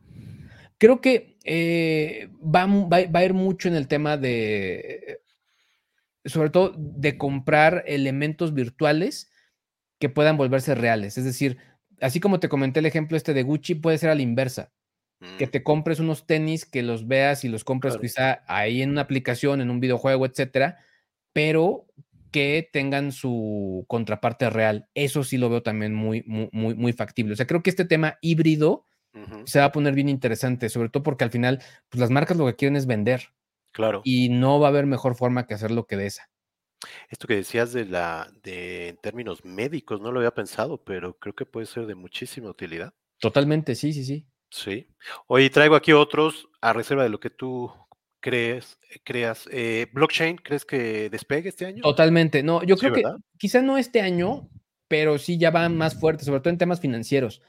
Creo 0.77 1.01
que 1.01 1.37
eh, 1.43 2.29
va, 2.43 2.65
va, 2.65 3.19
a 3.19 3.25
ir 3.25 3.33
mucho 3.33 3.67
en 3.67 3.75
el 3.75 3.87
tema 3.87 4.15
de, 4.15 5.21
sobre 6.25 6.49
todo, 6.49 6.73
de 6.77 7.17
comprar 7.17 7.83
elementos 7.87 8.53
virtuales 8.53 9.31
que 9.99 10.09
puedan 10.09 10.37
volverse 10.37 10.75
reales. 10.75 11.17
Es 11.17 11.25
decir, 11.25 11.57
así 11.99 12.19
como 12.19 12.39
te 12.39 12.49
comenté 12.49 12.79
el 12.79 12.85
ejemplo 12.85 13.17
este 13.17 13.33
de 13.33 13.43
Gucci, 13.43 13.75
puede 13.75 13.97
ser 13.97 14.11
a 14.11 14.15
la 14.15 14.21
inversa. 14.21 14.71
Que 15.37 15.47
mm. 15.47 15.49
te 15.49 15.63
compres 15.63 15.99
unos 15.99 16.27
tenis, 16.27 16.65
que 16.65 16.83
los 16.83 17.07
veas 17.07 17.43
y 17.43 17.49
los 17.49 17.63
compres 17.63 17.97
quizá 17.97 18.43
ahí 18.47 18.81
en 18.81 18.91
una 18.91 19.01
aplicación, 19.01 19.61
en 19.61 19.71
un 19.71 19.79
videojuego, 19.79 20.25
etcétera, 20.25 20.77
pero 21.33 21.87
que 22.31 22.69
tengan 22.71 23.11
su 23.11 23.85
contraparte 23.87 24.49
real. 24.49 24.89
Eso 24.93 25.23
sí 25.23 25.37
lo 25.37 25.49
veo 25.49 25.63
también 25.63 25.93
muy, 25.93 26.23
muy, 26.27 26.75
muy, 26.75 26.93
factible. 26.93 27.33
O 27.33 27.35
sea, 27.35 27.47
creo 27.47 27.63
que 27.63 27.69
este 27.71 27.85
tema 27.85 28.17
híbrido 28.21 28.85
se 29.45 29.57
va 29.57 29.65
a 29.65 29.71
poner 29.71 29.95
bien 29.95 30.09
interesante, 30.09 30.69
sobre 30.69 30.89
todo 30.89 31.01
porque 31.01 31.23
al 31.23 31.31
final, 31.31 31.63
pues 31.89 31.99
las 31.99 32.11
marcas 32.11 32.37
lo 32.37 32.45
que 32.45 32.55
quieren 32.55 32.75
es 32.75 32.85
vender. 32.85 33.29
Claro. 33.71 34.01
Y 34.03 34.29
no 34.29 34.59
va 34.59 34.67
a 34.67 34.69
haber 34.69 34.85
mejor 34.85 35.15
forma 35.15 35.47
que 35.47 35.55
hacerlo 35.55 35.87
que 35.87 35.97
de 35.97 36.05
esa. 36.05 36.29
Esto 37.09 37.27
que 37.27 37.35
decías 37.35 37.73
de 37.73 37.85
la, 37.85 38.31
de 38.43 38.89
en 38.89 38.97
términos 38.97 39.43
médicos, 39.43 40.01
no 40.01 40.11
lo 40.11 40.19
había 40.19 40.31
pensado, 40.31 40.83
pero 40.83 41.17
creo 41.17 41.33
que 41.33 41.45
puede 41.45 41.65
ser 41.65 41.85
de 41.85 41.95
muchísima 41.95 42.49
utilidad. 42.49 42.93
Totalmente, 43.19 43.75
sí, 43.75 43.93
sí, 43.93 44.03
sí. 44.03 44.27
Sí. 44.49 44.87
Hoy 45.27 45.49
traigo 45.49 45.75
aquí 45.75 45.93
otros 45.93 46.47
a 46.61 46.73
reserva 46.73 47.03
de 47.03 47.09
lo 47.09 47.19
que 47.19 47.29
tú 47.29 47.71
crees, 48.19 48.79
creas. 49.03 49.47
Eh, 49.51 49.87
¿Blockchain 49.93 50.37
crees 50.37 50.65
que 50.65 51.09
despegue 51.09 51.49
este 51.49 51.65
año? 51.65 51.81
Totalmente. 51.81 52.43
No, 52.43 52.63
yo 52.63 52.77
creo 52.77 52.93
que 52.93 53.03
quizá 53.37 53.61
no 53.61 53.77
este 53.77 54.01
año, 54.01 54.49
pero 54.87 55.17
sí 55.17 55.37
ya 55.37 55.51
va 55.51 55.69
más 55.69 55.99
fuerte, 55.99 56.25
sobre 56.25 56.41
todo 56.41 56.49
en 56.49 56.57
temas 56.57 56.79
financieros. 56.79 57.41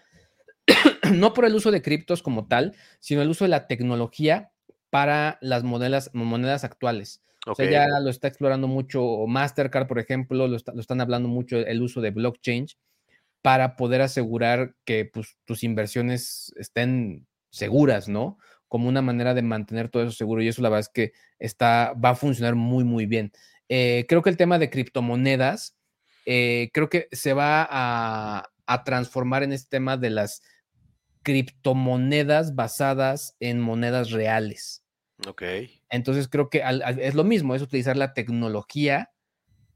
no 1.12 1.34
por 1.34 1.44
el 1.44 1.54
uso 1.54 1.70
de 1.70 1.82
criptos 1.82 2.22
como 2.22 2.46
tal, 2.46 2.74
sino 3.00 3.22
el 3.22 3.30
uso 3.30 3.44
de 3.44 3.50
la 3.50 3.66
tecnología 3.66 4.52
para 4.90 5.38
las 5.40 5.64
monedas, 5.64 6.10
monedas 6.12 6.64
actuales. 6.64 7.22
O 7.46 7.54
sea, 7.54 7.70
ya 7.70 7.86
lo 8.00 8.10
está 8.10 8.28
explorando 8.28 8.68
mucho 8.68 9.26
Mastercard, 9.26 9.86
por 9.86 9.98
ejemplo, 9.98 10.48
lo, 10.48 10.56
están 10.56 11.00
hablando 11.00 11.28
mucho 11.28 11.56
el 11.56 11.80
uso 11.80 12.00
de 12.00 12.10
blockchain 12.10 12.66
para 13.42 13.76
poder 13.76 14.02
asegurar 14.02 14.74
que 14.84 15.04
pues, 15.04 15.36
tus 15.44 15.62
inversiones 15.62 16.52
estén 16.56 17.26
seguras, 17.50 18.08
¿no? 18.08 18.38
Como 18.66 18.88
una 18.88 19.02
manera 19.02 19.34
de 19.34 19.42
mantener 19.42 19.88
todo 19.88 20.02
eso 20.02 20.12
seguro. 20.12 20.42
Y 20.42 20.48
eso 20.48 20.62
la 20.62 20.68
verdad 20.68 20.80
es 20.80 20.88
que 20.88 21.12
está, 21.38 21.94
va 21.94 22.10
a 22.10 22.16
funcionar 22.16 22.54
muy, 22.54 22.84
muy 22.84 23.06
bien. 23.06 23.32
Eh, 23.68 24.06
creo 24.08 24.22
que 24.22 24.30
el 24.30 24.36
tema 24.36 24.58
de 24.58 24.70
criptomonedas, 24.70 25.76
eh, 26.26 26.70
creo 26.72 26.88
que 26.88 27.08
se 27.12 27.32
va 27.32 27.66
a, 27.70 28.50
a 28.66 28.84
transformar 28.84 29.42
en 29.42 29.52
este 29.52 29.68
tema 29.70 29.96
de 29.96 30.10
las 30.10 30.42
criptomonedas 31.22 32.54
basadas 32.54 33.36
en 33.40 33.60
monedas 33.60 34.10
reales. 34.10 34.84
Ok. 35.26 35.42
Entonces 35.90 36.28
creo 36.28 36.48
que 36.48 36.62
es 37.00 37.14
lo 37.14 37.24
mismo, 37.24 37.54
es 37.54 37.62
utilizar 37.62 37.96
la 37.96 38.14
tecnología 38.14 39.10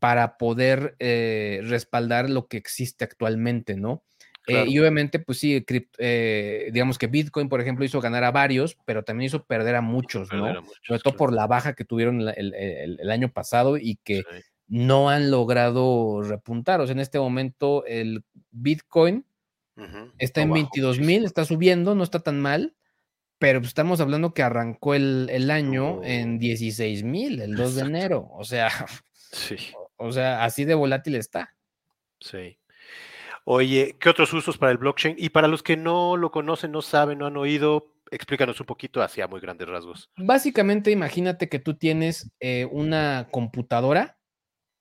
para 0.03 0.37
poder 0.37 0.97
eh, 0.99 1.61
respaldar 1.63 2.29
lo 2.29 2.49
que 2.49 2.57
existe 2.57 3.05
actualmente, 3.05 3.77
¿no? 3.77 4.03
Eh, 4.49 4.65
y 4.67 4.77
obviamente, 4.81 5.21
pues 5.21 5.39
sí, 5.39 5.65
eh, 5.99 6.71
digamos 6.73 6.99
que 6.99 7.07
Bitcoin, 7.07 7.49
por 7.49 7.61
ejemplo, 7.61 7.85
hizo 7.85 8.01
ganar 8.01 8.25
a 8.25 8.33
varios, 8.33 8.77
pero 8.85 9.05
también 9.05 9.29
hizo 9.29 9.45
perder 9.45 9.77
a 9.77 9.81
muchos, 9.81 10.33
¿no? 10.33 10.61
Sobre 10.83 10.99
todo 10.99 11.17
por 11.17 11.33
la 11.33 11.47
baja 11.47 11.75
que 11.75 11.85
tuvieron 11.85 12.21
el, 12.21 13.11
año 13.13 13.33
pasado 13.33 13.77
y 13.77 14.01
que 14.03 14.25
no 14.67 15.09
han 15.09 15.31
logrado 15.31 16.21
repuntar. 16.23 16.81
O 16.81 16.87
sea, 16.89 16.95
en 16.95 16.99
este 16.99 17.21
momento 17.21 17.87
el 17.87 18.25
Bitcoin 18.51 19.25
está 20.19 20.43
en 20.43 20.53
22 20.53 20.99
mil, 20.99 21.25
está 21.25 21.45
subiendo, 21.45 21.95
no 21.95 22.03
está 22.03 22.19
tan 22.19 22.41
mal, 22.41 22.75
pero 23.39 23.61
pues, 23.61 23.69
estamos 23.69 24.01
hablando 24.01 24.35
que 24.35 24.43
arrancó 24.43 24.95
el, 24.95 25.49
año 25.49 26.03
en 26.03 26.41
16 26.41 27.05
mil, 27.05 27.41
el 27.41 27.55
2 27.55 27.77
de 27.77 27.83
enero. 27.83 28.29
O 28.33 28.43
sea, 28.43 28.69
sí. 29.31 29.57
O 30.03 30.13
sea, 30.13 30.45
así 30.45 30.65
de 30.65 30.75
volátil 30.75 31.17
está. 31.17 31.55
Sí. 32.21 32.59
Oye, 33.45 33.97
¿qué 33.99 34.09
otros 34.09 34.33
usos 34.33 34.59
para 34.59 34.73
el 34.73 34.79
blockchain? 34.79 35.17
Y 35.19 35.31
para 35.31 35.49
los 35.49 35.63
que 35.63 35.77
no 35.77 36.17
lo 36.17 36.31
conocen, 36.31 36.73
no 36.73 36.83
saben, 36.83 37.19
no 37.19 37.27
han 37.27 37.37
oído, 37.37 37.93
explícanos 38.11 38.61
un 38.61 38.67
poquito 38.67 39.03
hacia 39.03 39.27
muy 39.27 39.41
grandes 39.41 39.69
rasgos. 39.69 40.11
Básicamente, 40.17 40.91
imagínate 40.91 41.49
que 41.49 41.59
tú 41.59 41.75
tienes 41.75 42.31
eh, 42.41 42.69
una 42.71 43.29
computadora 43.33 44.19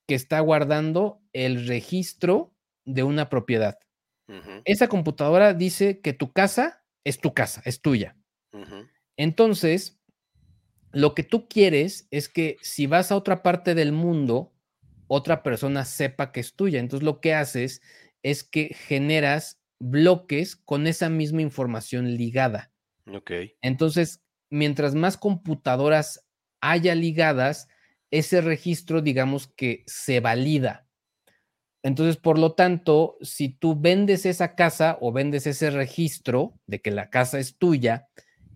que 0.07 0.15
está 0.15 0.39
guardando 0.41 1.22
el 1.34 1.68
registro 1.68 2.53
de 2.85 3.03
una 3.03 3.30
propiedad. 3.30 3.77
Esa 4.64 4.88
computadora 4.88 5.53
dice 5.53 5.99
que 5.99 6.14
tu 6.14 6.31
casa 6.31 6.85
es 7.03 7.19
tu 7.19 7.34
casa, 7.34 7.61
es 7.65 7.81
tuya. 7.81 8.15
Entonces, 9.18 9.99
lo 10.91 11.15
que 11.15 11.23
tú 11.23 11.49
quieres 11.49 12.07
es 12.11 12.30
que 12.30 12.56
si 12.61 12.88
vas 12.88 13.11
a 13.11 13.18
otra 13.18 13.43
parte 13.43 13.76
del 13.76 13.91
mundo, 13.91 14.50
otra 15.13 15.43
persona 15.43 15.83
sepa 15.83 16.31
que 16.31 16.39
es 16.39 16.55
tuya. 16.55 16.79
Entonces, 16.79 17.03
lo 17.03 17.19
que 17.19 17.33
haces 17.33 17.81
es 18.23 18.45
que 18.45 18.73
generas 18.73 19.59
bloques 19.77 20.55
con 20.55 20.88
esa 20.88 21.09
misma 21.09 21.41
información 21.41 22.15
ligada. 22.15 22.71
Ok. 23.13 23.31
Entonces, 23.61 24.23
mientras 24.49 24.95
más 24.95 25.17
computadoras 25.17 26.25
haya 26.61 26.95
ligadas, 26.95 27.67
ese 28.09 28.39
registro, 28.39 29.01
digamos 29.01 29.47
que 29.47 29.83
se 29.85 30.21
valida. 30.21 30.88
Entonces, 31.83 32.15
por 32.15 32.39
lo 32.39 32.53
tanto, 32.53 33.17
si 33.21 33.49
tú 33.49 33.77
vendes 33.77 34.25
esa 34.25 34.55
casa 34.55 34.97
o 35.01 35.11
vendes 35.11 35.45
ese 35.45 35.71
registro 35.71 36.57
de 36.67 36.79
que 36.79 36.91
la 36.91 37.09
casa 37.09 37.38
es 37.38 37.57
tuya, 37.57 38.07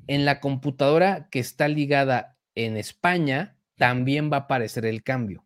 en 0.07 0.23
la 0.23 0.39
computadora 0.39 1.27
que 1.31 1.39
está 1.39 1.67
ligada 1.67 2.37
en 2.53 2.77
España, 2.77 3.57
también 3.75 4.31
va 4.31 4.37
a 4.37 4.39
aparecer 4.41 4.85
el 4.85 5.03
cambio. 5.03 5.43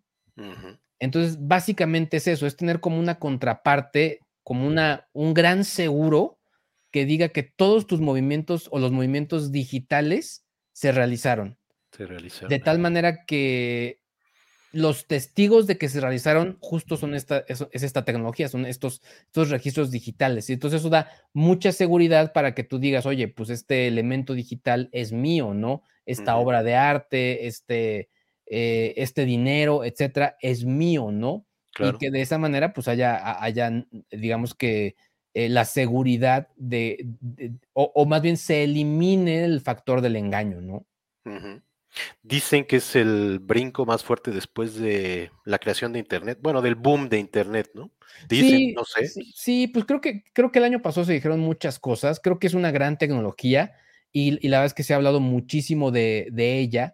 Entonces, 0.99 1.37
básicamente 1.39 2.17
es 2.17 2.27
eso, 2.27 2.45
es 2.45 2.55
tener 2.55 2.79
como 2.79 2.99
una 2.99 3.19
contraparte, 3.19 4.19
como 4.43 4.67
una, 4.67 5.07
un 5.13 5.33
gran 5.33 5.63
seguro 5.63 6.39
que 6.91 7.05
diga 7.05 7.29
que 7.29 7.43
todos 7.43 7.87
tus 7.87 8.01
movimientos 8.01 8.67
o 8.71 8.79
los 8.79 8.91
movimientos 8.91 9.51
digitales 9.51 10.45
se 10.73 10.91
realizaron. 10.91 11.57
Se 11.91 12.05
realizaron. 12.05 12.49
De 12.49 12.59
tal 12.59 12.79
manera 12.79 13.25
que 13.25 13.99
los 14.71 15.07
testigos 15.07 15.65
de 15.67 15.77
que 15.77 15.89
se 15.89 15.99
realizaron 15.99 16.57
justo 16.61 16.95
son 16.97 17.15
esta, 17.15 17.43
es, 17.47 17.65
esta 17.71 18.05
tecnología, 18.05 18.49
son 18.49 18.65
estos, 18.65 19.01
estos 19.25 19.49
registros 19.49 19.91
digitales. 19.91 20.49
Y 20.49 20.53
entonces 20.53 20.81
eso 20.81 20.89
da 20.89 21.09
mucha 21.33 21.71
seguridad 21.71 22.33
para 22.33 22.53
que 22.53 22.63
tú 22.63 22.79
digas, 22.79 23.05
oye, 23.05 23.27
pues 23.27 23.49
este 23.49 23.87
elemento 23.87 24.33
digital 24.33 24.89
es 24.91 25.11
mío, 25.11 25.53
¿no? 25.53 25.83
Esta 26.05 26.37
obra 26.37 26.63
de 26.63 26.75
arte, 26.75 27.47
este, 27.47 28.09
eh, 28.49 28.93
este 28.97 29.25
dinero, 29.25 29.83
etcétera, 29.83 30.37
es 30.41 30.65
mío, 30.65 31.11
¿no? 31.11 31.45
Y 31.77 31.97
que 31.97 32.11
de 32.11 32.21
esa 32.21 32.37
manera, 32.37 32.73
pues 32.73 32.87
haya, 32.87 33.41
haya 33.41 33.85
digamos 34.11 34.53
que 34.53 34.95
eh, 35.33 35.47
la 35.47 35.63
seguridad 35.63 36.49
de, 36.57 37.07
o, 37.73 38.05
más 38.05 38.21
bien 38.21 38.35
se 38.35 38.63
elimine 38.63 39.45
el 39.45 39.61
factor 39.61 40.01
del 40.01 40.15
engaño, 40.15 40.59
¿no? 40.59 40.85
Dicen 42.23 42.65
que 42.65 42.77
es 42.77 42.95
el 42.95 43.39
brinco 43.39 43.85
más 43.85 44.03
fuerte 44.03 44.31
después 44.31 44.75
de 44.75 45.31
la 45.45 45.59
creación 45.59 45.93
de 45.93 45.99
Internet, 45.99 46.39
bueno, 46.41 46.61
del 46.61 46.75
boom 46.75 47.09
de 47.09 47.19
Internet, 47.19 47.71
¿no? 47.73 47.91
Dicen, 48.27 48.73
no 48.73 48.83
sé. 48.83 49.07
Sí, 49.07 49.67
pues 49.67 49.85
creo 49.85 50.01
que, 50.01 50.23
creo 50.33 50.51
que 50.51 50.59
el 50.59 50.65
año 50.65 50.81
pasado 50.81 51.05
se 51.05 51.13
dijeron 51.13 51.39
muchas 51.39 51.79
cosas, 51.79 52.19
creo 52.19 52.39
que 52.39 52.47
es 52.47 52.53
una 52.53 52.71
gran 52.71 52.97
tecnología 52.97 53.73
y, 54.11 54.47
la 54.47 54.57
verdad 54.57 54.65
es 54.67 54.73
que 54.73 54.83
se 54.83 54.93
ha 54.93 54.97
hablado 54.97 55.19
muchísimo 55.19 55.91
de, 55.91 56.29
ella, 56.35 56.93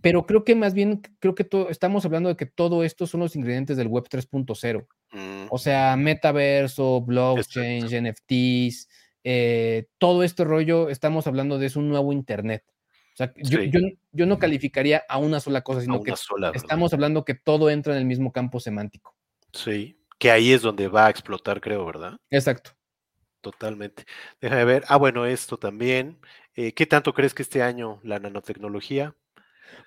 pero 0.00 0.26
creo 0.26 0.44
que 0.44 0.54
más 0.54 0.74
bien, 0.74 1.02
creo 1.18 1.34
que 1.34 1.46
estamos 1.68 2.04
hablando 2.04 2.28
de 2.28 2.36
que 2.36 2.46
todo 2.46 2.84
esto 2.84 3.06
son 3.06 3.20
los 3.20 3.36
ingredientes 3.36 3.76
del 3.76 3.88
Web 3.88 4.04
3.0. 4.08 4.86
Mm. 5.12 5.46
O 5.50 5.58
sea, 5.58 5.96
metaverso, 5.96 7.02
blockchain, 7.02 7.84
NFTs, 7.84 8.88
eh, 9.24 9.86
todo 9.98 10.22
este 10.22 10.44
rollo, 10.44 10.88
estamos 10.88 11.26
hablando 11.26 11.58
de 11.58 11.66
es 11.66 11.76
un 11.76 11.88
nuevo 11.88 12.12
Internet. 12.12 12.64
O 13.12 13.16
sea, 13.16 13.32
yo, 13.36 14.26
no 14.26 14.38
calificaría 14.38 15.04
a 15.08 15.18
una 15.18 15.38
sola 15.38 15.62
cosa, 15.62 15.80
sino 15.80 16.02
que 16.02 16.12
estamos 16.54 16.92
hablando 16.92 17.24
que 17.24 17.34
todo 17.34 17.70
entra 17.70 17.92
en 17.92 18.00
el 18.00 18.06
mismo 18.06 18.32
campo 18.32 18.58
semántico. 18.58 19.14
Sí, 19.52 20.00
que 20.18 20.32
ahí 20.32 20.52
es 20.52 20.62
donde 20.62 20.88
va 20.88 21.06
a 21.06 21.10
explotar, 21.10 21.60
creo, 21.60 21.86
¿verdad? 21.86 22.18
Exacto. 22.30 22.72
Totalmente. 23.40 24.04
Déjame 24.40 24.64
ver. 24.64 24.84
Ah, 24.88 24.96
bueno, 24.96 25.26
esto 25.26 25.58
también. 25.58 26.18
Eh, 26.56 26.72
¿Qué 26.72 26.86
tanto 26.86 27.12
crees 27.12 27.34
que 27.34 27.42
este 27.42 27.62
año 27.62 28.00
la 28.02 28.18
nanotecnología 28.18 29.14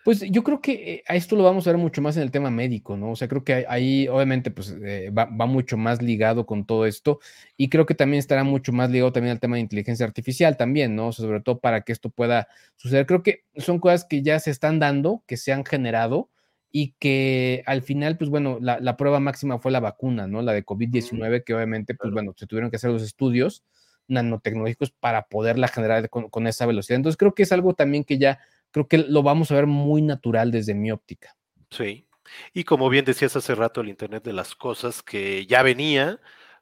pues 0.03 0.21
yo 0.21 0.43
creo 0.43 0.61
que 0.61 0.93
eh, 0.93 1.03
a 1.07 1.15
esto 1.15 1.35
lo 1.35 1.43
vamos 1.43 1.67
a 1.67 1.71
ver 1.71 1.77
mucho 1.77 2.01
más 2.01 2.15
en 2.15 2.23
el 2.23 2.31
tema 2.31 2.49
médico, 2.49 2.95
¿no? 2.95 3.11
O 3.11 3.15
sea, 3.15 3.27
creo 3.27 3.43
que 3.43 3.65
ahí 3.67 4.07
obviamente 4.07 4.51
pues 4.51 4.75
eh, 4.81 5.09
va, 5.09 5.25
mucho 5.25 5.75
más 5.75 6.01
ligado 6.01 6.45
con 6.45 6.65
todo 6.65 6.85
esto 6.85 7.19
y 7.57 7.69
creo 7.69 7.85
que 7.85 7.93
también 7.93 8.19
estará 8.19 8.43
mucho 8.43 8.71
más 8.71 8.89
ligado 8.89 9.11
también 9.11 9.33
al 9.33 9.39
tema 9.39 9.57
de 9.57 9.63
inteligencia 9.63 10.05
artificial 10.05 10.55
también, 10.55 10.95
¿no? 10.95 11.11
sobre 11.11 11.41
todo 11.41 11.59
para 11.59 11.81
que 11.81 11.91
esto 11.91 12.09
pueda 12.09 12.47
suceder. 12.77 13.05
Creo 13.05 13.21
que 13.21 13.43
son 13.57 13.79
cosas 13.79 14.05
que 14.05 14.21
ya 14.21 14.39
se 14.39 14.51
están 14.51 14.79
dando, 14.79 15.23
que 15.27 15.35
se 15.35 15.51
han 15.51 15.65
generado 15.65 16.29
y 16.71 16.93
que 16.99 17.63
al 17.65 17.81
final, 17.81 18.17
pues 18.17 18.29
bueno, 18.29 18.59
la, 18.61 18.97
prueba 18.97 19.19
máxima 19.19 19.59
fue 19.59 19.71
la 19.71 19.79
vacuna, 19.79 20.27
¿no? 20.27 20.41
La 20.41 20.53
de 20.53 20.65
COVID-19, 20.65 21.43
que 21.43 21.53
obviamente, 21.53 21.95
pues 21.95 22.13
bueno, 22.13 22.33
se 22.37 22.45
tuvieron 22.45 22.69
que 22.69 22.75
hacer 22.75 22.91
los 22.91 23.03
estudios 23.03 23.63
nanotecnológicos 24.07 24.91
para 24.91 25.27
poderla 25.27 25.67
generar 25.67 26.09
con 26.09 26.47
esa 26.47 26.65
velocidad. 26.65 26.97
Entonces 26.97 27.17
creo 27.17 27.33
que 27.33 27.43
es 27.43 27.51
algo 27.51 27.73
también 27.73 28.03
que 28.03 28.17
ya 28.17 28.39
creo 28.71 28.87
que 28.87 28.97
lo 28.99 29.23
vamos 29.23 29.51
a 29.51 29.55
ver 29.55 29.67
muy 29.67 30.01
natural 30.01 30.51
desde 30.51 30.73
mi 30.73 30.91
óptica. 30.91 31.35
Sí. 31.69 32.07
Y 32.53 32.63
como 32.63 32.89
bien 32.89 33.05
decías 33.05 33.35
hace 33.35 33.55
rato, 33.55 33.81
el 33.81 33.89
Internet 33.89 34.23
de 34.23 34.33
las 34.33 34.55
Cosas, 34.55 35.01
que 35.01 35.45
ya 35.45 35.63
venía, 35.63 36.19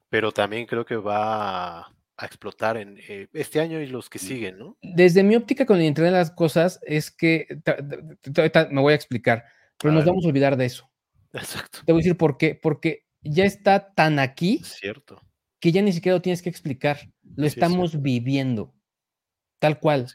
pero 0.09 0.31
también 0.31 0.65
creo 0.65 0.85
que 0.85 0.95
va 0.95 1.79
a, 1.79 1.91
explotar 2.21 2.77
en 2.77 2.97
eh, 3.09 3.27
este 3.33 3.59
año 3.59 3.81
y 3.81 3.87
los 3.87 4.09
que 4.09 4.19
mm. 4.19 4.21
siguen, 4.21 4.57
¿no? 4.57 4.77
Desde 4.81 5.23
mi 5.23 5.35
óptica 5.35 5.65
con 5.65 5.77
el 5.77 5.85
Internet 5.85 6.13
de 6.13 6.19
las 6.19 6.31
Cosas 6.31 6.79
es 6.83 7.11
que, 7.11 7.47
me 8.69 8.81
voy 8.81 8.93
a 8.93 8.95
explicar, 8.95 9.43
pero 9.77 9.93
nos 9.93 10.05
vamos 10.05 10.23
a 10.23 10.27
olvidar 10.29 10.55
de 10.55 10.65
eso. 10.65 10.89
Exacto. 11.33 11.79
Te 11.85 11.91
voy 11.91 11.99
a 11.99 12.03
decir 12.03 12.17
por 12.17 12.37
qué, 12.37 12.55
porque 12.55 13.05
ya 13.21 13.43
está 13.43 13.93
tan 13.93 14.19
aquí 14.19 14.61
cierto. 14.63 15.21
que 15.59 15.71
ya 15.71 15.81
ni 15.81 15.91
siquiera 15.91 16.15
lo 16.15 16.21
tienes 16.21 16.41
que 16.41 16.49
explicar, 16.49 16.99
lo 17.35 17.45
estamos 17.45 18.01
viviendo, 18.01 18.73
tal 19.59 19.79
cual. 19.79 20.07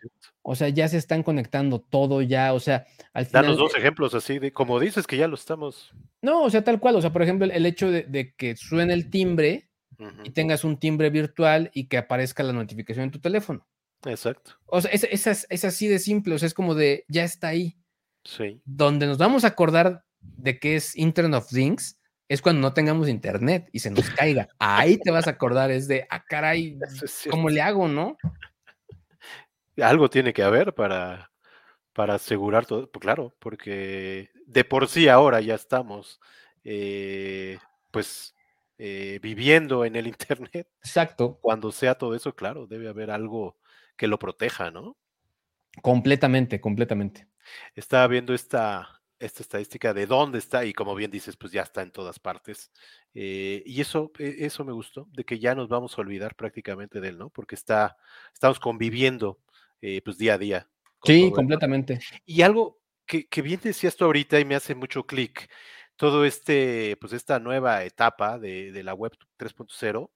O 0.42 0.54
sea, 0.54 0.68
ya 0.68 0.88
se 0.88 0.96
están 0.96 1.22
conectando 1.22 1.80
todo 1.80 2.22
ya, 2.22 2.54
o 2.54 2.60
sea, 2.60 2.86
al 3.12 3.26
final... 3.26 3.42
Danos 3.44 3.58
dos 3.58 3.76
ejemplos 3.76 4.14
así, 4.14 4.38
de 4.38 4.52
como 4.52 4.80
dices 4.80 5.06
que 5.06 5.16
ya 5.16 5.28
lo 5.28 5.34
estamos... 5.34 5.92
No, 6.22 6.42
o 6.42 6.50
sea, 6.50 6.64
tal 6.64 6.80
cual, 6.80 6.96
o 6.96 7.02
sea, 7.02 7.12
por 7.12 7.22
ejemplo, 7.22 7.46
el, 7.46 7.66
hecho 7.66 7.90
de, 7.90 8.34
que 8.36 8.56
suene 8.56 8.94
el 8.94 9.10
timbre 9.10 9.68
y 10.24 10.30
tengas 10.30 10.64
un 10.64 10.78
timbre 10.78 11.10
virtual 11.10 11.70
y 11.74 11.88
que 11.88 11.98
aparezca 11.98 12.42
la 12.42 12.54
notificación 12.54 13.04
en 13.04 13.10
tu 13.10 13.20
teléfono. 13.20 13.66
Exacto. 14.06 14.52
O 14.64 14.80
sea, 14.80 14.90
es, 14.90 15.04
es, 15.04 15.64
así 15.64 15.88
de 15.88 15.98
simple, 15.98 16.34
o 16.34 16.38
sea, 16.38 16.46
es 16.46 16.54
como 16.54 16.74
de, 16.74 17.04
ya 17.08 17.24
está 17.24 17.48
ahí. 17.48 17.76
Sí. 18.24 18.62
Donde 18.64 19.06
nos 19.06 19.18
vamos 19.18 19.44
a 19.44 19.48
acordar 19.48 20.04
de 20.20 20.58
que 20.58 20.76
es 20.76 20.96
Internet 20.96 21.42
of 21.42 21.48
Things 21.48 21.98
es 22.30 22.40
cuando 22.40 22.62
no 22.62 22.72
tengamos 22.72 23.08
internet 23.08 23.68
y 23.72 23.80
se 23.80 23.90
nos 23.90 24.08
caiga. 24.10 24.48
Ahí 24.60 24.98
te 24.98 25.10
vas 25.10 25.26
a 25.26 25.30
acordar, 25.30 25.72
es 25.72 25.88
de, 25.88 26.06
ah, 26.10 26.24
caray, 26.24 26.78
¿cómo 27.30 27.50
le 27.50 27.60
hago, 27.60 27.88
no? 27.88 28.16
Algo 29.82 30.10
tiene 30.10 30.32
que 30.32 30.42
haber 30.42 30.74
para, 30.74 31.30
para 31.92 32.14
asegurar 32.14 32.66
todo, 32.66 32.90
pues 32.90 33.02
claro, 33.02 33.34
porque 33.38 34.30
de 34.46 34.64
por 34.64 34.88
sí 34.88 35.08
ahora 35.08 35.40
ya 35.40 35.54
estamos, 35.54 36.20
eh, 36.64 37.58
pues, 37.90 38.34
eh, 38.78 39.18
viviendo 39.22 39.84
en 39.84 39.96
el 39.96 40.06
Internet. 40.08 40.68
Exacto. 40.82 41.38
Cuando 41.40 41.72
sea 41.72 41.96
todo 41.96 42.14
eso, 42.14 42.34
claro, 42.34 42.66
debe 42.66 42.88
haber 42.88 43.10
algo 43.10 43.58
que 43.96 44.06
lo 44.08 44.18
proteja, 44.18 44.70
¿no? 44.70 44.96
Completamente, 45.82 46.60
completamente. 46.60 47.28
Estaba 47.74 48.06
viendo 48.06 48.34
esta, 48.34 49.00
esta 49.18 49.42
estadística 49.42 49.92
de 49.94 50.06
dónde 50.06 50.38
está 50.38 50.64
y 50.64 50.72
como 50.72 50.94
bien 50.94 51.10
dices, 51.10 51.36
pues 51.36 51.52
ya 51.52 51.62
está 51.62 51.82
en 51.82 51.92
todas 51.92 52.18
partes. 52.18 52.72
Eh, 53.14 53.62
y 53.66 53.80
eso, 53.80 54.10
e, 54.18 54.46
eso 54.46 54.64
me 54.64 54.72
gustó, 54.72 55.08
de 55.12 55.24
que 55.24 55.38
ya 55.38 55.54
nos 55.54 55.68
vamos 55.68 55.96
a 55.96 56.00
olvidar 56.00 56.34
prácticamente 56.34 57.00
de 57.00 57.08
él, 57.08 57.18
¿no? 57.18 57.30
Porque 57.30 57.54
está, 57.54 57.98
estamos 58.32 58.58
conviviendo 58.58 59.38
eh, 59.80 60.00
pues 60.02 60.18
día 60.18 60.34
a 60.34 60.38
día. 60.38 60.68
Sí, 61.04 61.30
completamente. 61.32 62.00
Y 62.26 62.42
algo 62.42 62.80
que, 63.06 63.42
bien 63.42 63.60
decías 63.62 63.96
tú 63.96 64.04
ahorita 64.04 64.38
y 64.38 64.44
me 64.44 64.54
hace 64.54 64.74
mucho 64.74 65.04
clic, 65.04 65.50
todo 65.96 66.24
este, 66.24 66.96
pues 67.00 67.12
esta 67.12 67.38
nueva 67.38 67.84
etapa 67.84 68.38
de, 68.38 68.82
la 68.84 68.94
web 68.94 69.12
3.0 69.38 70.10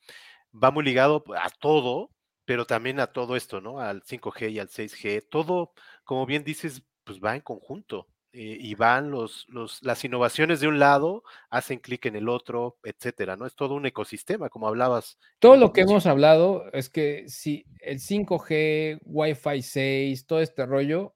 va 0.62 0.70
muy 0.70 0.84
ligado 0.84 1.24
a 1.36 1.50
todo, 1.50 2.10
pero 2.44 2.66
también 2.66 3.00
a 3.00 3.08
todo 3.08 3.36
esto, 3.36 3.60
¿no? 3.60 3.80
Al 3.80 4.02
5G 4.02 4.52
y 4.52 4.58
al 4.60 4.68
6G. 4.68 5.26
Todo, 5.28 5.72
como 6.04 6.26
bien 6.26 6.44
dices, 6.44 6.82
pues 7.04 7.18
va 7.20 7.34
en 7.34 7.40
conjunto. 7.40 8.06
Eh, 8.36 8.58
y 8.60 8.74
van 8.74 9.12
los, 9.12 9.46
los, 9.48 9.80
las 9.84 10.04
innovaciones 10.04 10.58
de 10.58 10.66
un 10.66 10.80
lado, 10.80 11.22
hacen 11.50 11.78
clic 11.78 12.06
en 12.06 12.16
el 12.16 12.28
otro, 12.28 12.78
etcétera, 12.82 13.36
¿no? 13.36 13.46
Es 13.46 13.54
todo 13.54 13.74
un 13.74 13.86
ecosistema, 13.86 14.48
como 14.48 14.66
hablabas. 14.66 15.18
Todo 15.38 15.56
lo 15.56 15.72
que 15.72 15.82
hemos 15.82 16.04
hablado 16.06 16.64
es 16.72 16.90
que 16.90 17.28
si 17.28 17.64
el 17.78 18.00
5G, 18.00 19.02
Wi-Fi 19.04 19.62
6, 19.62 20.26
todo 20.26 20.40
este 20.40 20.66
rollo, 20.66 21.14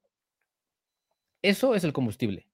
eso 1.43 1.75
es 1.75 1.83
el 1.83 1.93
combustible. 1.93 2.47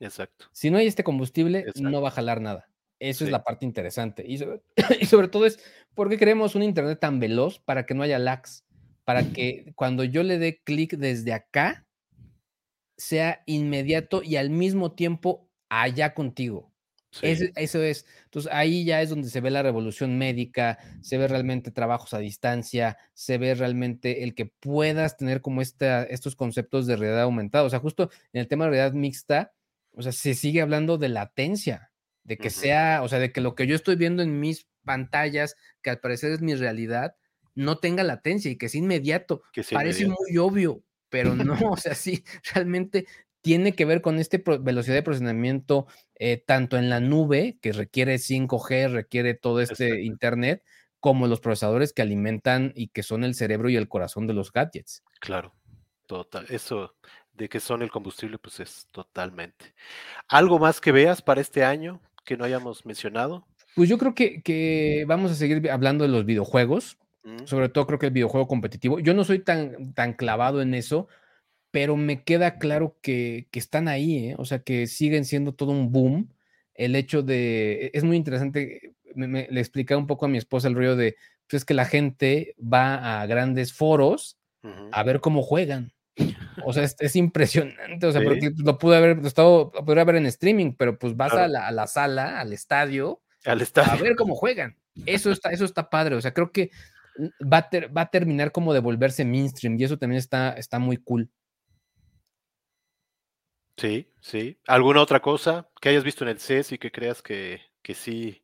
Exacto. 0.00 0.46
Si 0.50 0.68
no 0.68 0.78
hay 0.78 0.88
este 0.88 1.04
combustible, 1.04 1.66
no 1.76 2.02
va 2.02 2.08
a 2.08 2.12
jalar 2.12 2.40
nada. 2.40 2.68
Eso 2.98 3.24
es 3.24 3.30
la 3.30 3.44
parte 3.44 3.66
interesante. 3.66 4.24
Y 4.26 4.38
sobre, 4.38 4.62
y 5.00 5.06
sobre 5.06 5.28
todo 5.28 5.46
es, 5.46 5.60
¿por 5.94 6.08
qué 6.08 6.18
queremos 6.18 6.56
un 6.56 6.64
Internet 6.64 6.98
tan 6.98 7.20
veloz 7.20 7.60
para 7.60 7.86
que 7.86 7.94
no 7.94 8.02
haya 8.02 8.18
lags? 8.18 8.64
Para 9.04 9.22
que 9.22 9.72
cuando 9.76 10.02
yo 10.02 10.24
le 10.24 10.38
dé 10.38 10.60
clic 10.64 10.96
desde 10.96 11.32
acá, 11.32 11.86
sea 12.98 13.42
inmediato 13.46 14.22
y 14.22 14.36
al 14.36 14.50
mismo 14.50 14.92
tiempo 14.92 15.48
allá 15.70 16.12
contigo. 16.12 16.74
eso 17.22 17.82
es. 17.82 18.04
Entonces 18.24 18.52
ahí 18.52 18.84
ya 18.84 19.00
es 19.00 19.08
donde 19.08 19.30
se 19.30 19.40
ve 19.40 19.50
la 19.50 19.62
revolución 19.62 20.18
médica, 20.18 20.78
se 21.00 21.16
ve 21.16 21.26
realmente 21.26 21.70
trabajos 21.70 22.12
a 22.12 22.18
distancia, 22.18 22.98
se 23.14 23.38
ve 23.38 23.54
realmente 23.54 24.24
el 24.24 24.34
que 24.34 24.46
puedas 24.46 25.16
tener 25.16 25.40
como 25.40 25.62
esta, 25.62 26.02
estos 26.02 26.36
conceptos 26.36 26.86
de 26.86 26.96
realidad 26.96 27.22
aumentada. 27.22 27.64
O 27.64 27.70
sea, 27.70 27.78
justo 27.78 28.10
en 28.32 28.40
el 28.40 28.48
tema 28.48 28.66
de 28.66 28.72
realidad 28.72 28.92
mixta, 28.92 29.54
o 29.92 30.02
sea, 30.02 30.12
se 30.12 30.34
sigue 30.34 30.60
hablando 30.60 30.98
de 30.98 31.08
latencia, 31.08 31.92
de 32.24 32.36
que 32.36 32.50
sea, 32.50 33.00
o 33.02 33.08
sea, 33.08 33.18
de 33.18 33.32
que 33.32 33.40
lo 33.40 33.54
que 33.54 33.66
yo 33.66 33.74
estoy 33.74 33.96
viendo 33.96 34.22
en 34.22 34.38
mis 34.38 34.68
pantallas, 34.84 35.56
que 35.82 35.90
al 35.90 36.00
parecer 36.00 36.32
es 36.32 36.42
mi 36.42 36.54
realidad, 36.54 37.16
no 37.54 37.78
tenga 37.78 38.04
latencia 38.04 38.50
y 38.50 38.56
que 38.56 38.68
sea 38.68 38.80
inmediato. 38.80 39.42
Que 39.52 39.64
Parece 39.72 40.06
muy 40.06 40.36
obvio, 40.36 40.84
pero 41.08 41.34
no, 41.34 41.54
o 41.72 41.76
sea, 41.76 41.94
sí, 41.94 42.24
realmente 42.54 43.06
tiene 43.40 43.74
que 43.74 43.84
ver 43.84 44.02
con 44.02 44.18
esta 44.18 44.38
velocidad 44.60 44.96
de 44.96 45.02
procesamiento, 45.02 45.86
eh, 46.16 46.42
tanto 46.44 46.76
en 46.76 46.90
la 46.90 47.00
nube, 47.00 47.58
que 47.62 47.72
requiere 47.72 48.16
5G, 48.16 48.90
requiere 48.90 49.34
todo 49.34 49.60
este 49.60 50.02
Internet, 50.02 50.62
como 51.00 51.26
los 51.28 51.40
procesadores 51.40 51.92
que 51.92 52.02
alimentan 52.02 52.72
y 52.74 52.88
que 52.88 53.02
son 53.02 53.24
el 53.24 53.34
cerebro 53.34 53.70
y 53.70 53.76
el 53.76 53.88
corazón 53.88 54.26
de 54.26 54.34
los 54.34 54.52
gadgets. 54.52 55.04
Claro, 55.20 55.54
total. 56.06 56.46
Eso 56.48 56.94
de 57.32 57.48
que 57.48 57.60
son 57.60 57.82
el 57.82 57.90
combustible, 57.90 58.38
pues 58.38 58.60
es 58.60 58.86
totalmente. 58.90 59.74
¿Algo 60.28 60.58
más 60.58 60.80
que 60.80 60.92
veas 60.92 61.22
para 61.22 61.40
este 61.40 61.64
año 61.64 62.00
que 62.24 62.36
no 62.36 62.44
hayamos 62.44 62.84
mencionado? 62.84 63.46
Pues 63.76 63.88
yo 63.88 63.96
creo 63.96 64.14
que, 64.14 64.42
que 64.42 65.04
vamos 65.06 65.30
a 65.30 65.36
seguir 65.36 65.70
hablando 65.70 66.02
de 66.02 66.10
los 66.10 66.24
videojuegos. 66.24 66.98
Sobre 67.44 67.68
todo 67.68 67.86
creo 67.86 67.98
que 67.98 68.06
el 68.06 68.12
videojuego 68.12 68.48
competitivo. 68.48 69.00
Yo 69.00 69.12
no 69.12 69.22
soy 69.22 69.40
tan, 69.40 69.92
tan 69.92 70.14
clavado 70.14 70.62
en 70.62 70.72
eso, 70.72 71.08
pero 71.70 71.96
me 71.96 72.22
queda 72.22 72.58
claro 72.58 72.96
que, 73.02 73.48
están 73.52 73.88
ahí, 73.88 74.30
¿eh? 74.30 74.34
o 74.38 74.44
sea, 74.44 74.60
que 74.60 74.86
siguen 74.86 75.24
siendo 75.24 75.52
todo 75.54 75.72
un 75.72 75.92
boom. 75.92 76.32
El 76.74 76.94
hecho 76.96 77.22
de, 77.22 77.90
es 77.92 78.04
muy 78.04 78.16
interesante, 78.16 78.94
le 79.14 79.60
explicaba 79.60 80.00
un 80.00 80.06
poco 80.06 80.26
a 80.26 80.28
mi 80.28 80.38
esposa 80.38 80.68
el 80.68 80.74
rollo 80.74 80.96
de, 80.96 81.16
pues 81.48 81.62
es 81.62 81.64
que 81.64 81.74
la 81.74 81.84
gente 81.84 82.54
va 82.60 83.20
a 83.20 83.26
grandes 83.26 83.72
foros 83.72 84.38
a 84.92 85.02
ver 85.02 85.20
cómo 85.20 85.42
juegan. 85.42 85.92
O 86.64 86.72
sea, 86.72 86.84
es, 86.84 87.16
impresionante, 87.16 88.06
o 88.06 88.12
sea, 88.12 88.22
porque 88.22 88.50
lo 88.56 88.76
pude 88.78 88.96
haber 88.96 89.18
estado, 89.24 89.70
lo 89.74 89.84
podría 89.84 90.04
ver 90.04 90.16
en 90.16 90.26
streaming, 90.26 90.72
pero 90.72 90.98
pues 90.98 91.16
vas 91.16 91.32
a, 91.32 91.46
la, 91.46 91.66
a, 91.66 91.72
la, 91.72 91.86
sala, 91.86 92.40
al 92.40 92.52
estadio, 92.52 93.22
al 93.44 93.60
estadio, 93.60 93.92
a 93.92 93.96
ver 93.96 94.16
cómo 94.16 94.34
juegan. 94.34 94.76
Eso 95.06 95.30
está, 95.30 95.50
eso 95.50 95.64
está 95.64 95.88
padre, 95.88 96.16
o 96.16 96.20
sea, 96.20 96.34
creo 96.34 96.50
que 96.50 96.70
va 97.40 97.58
a, 97.58 97.88
va 97.88 98.02
a 98.02 98.10
terminar 98.10 98.52
como 98.52 98.72
de 98.72 98.80
volverse 98.80 99.24
mainstream 99.24 99.78
y 99.78 99.84
eso 99.84 99.98
también 99.98 100.18
está, 100.18 100.52
está 100.52 100.78
muy 100.78 100.96
cool. 100.98 101.30
Sí, 103.76 104.10
sí. 104.20 104.58
¿Alguna 104.66 105.00
otra 105.00 105.20
cosa 105.20 105.68
que 105.80 105.88
hayas 105.88 106.02
visto 106.02 106.24
en 106.24 106.30
el 106.30 106.40
CES 106.40 106.72
y 106.72 106.78
que 106.78 106.90
creas 106.90 107.22
que, 107.22 107.60
que 107.80 107.94
sí 107.94 108.42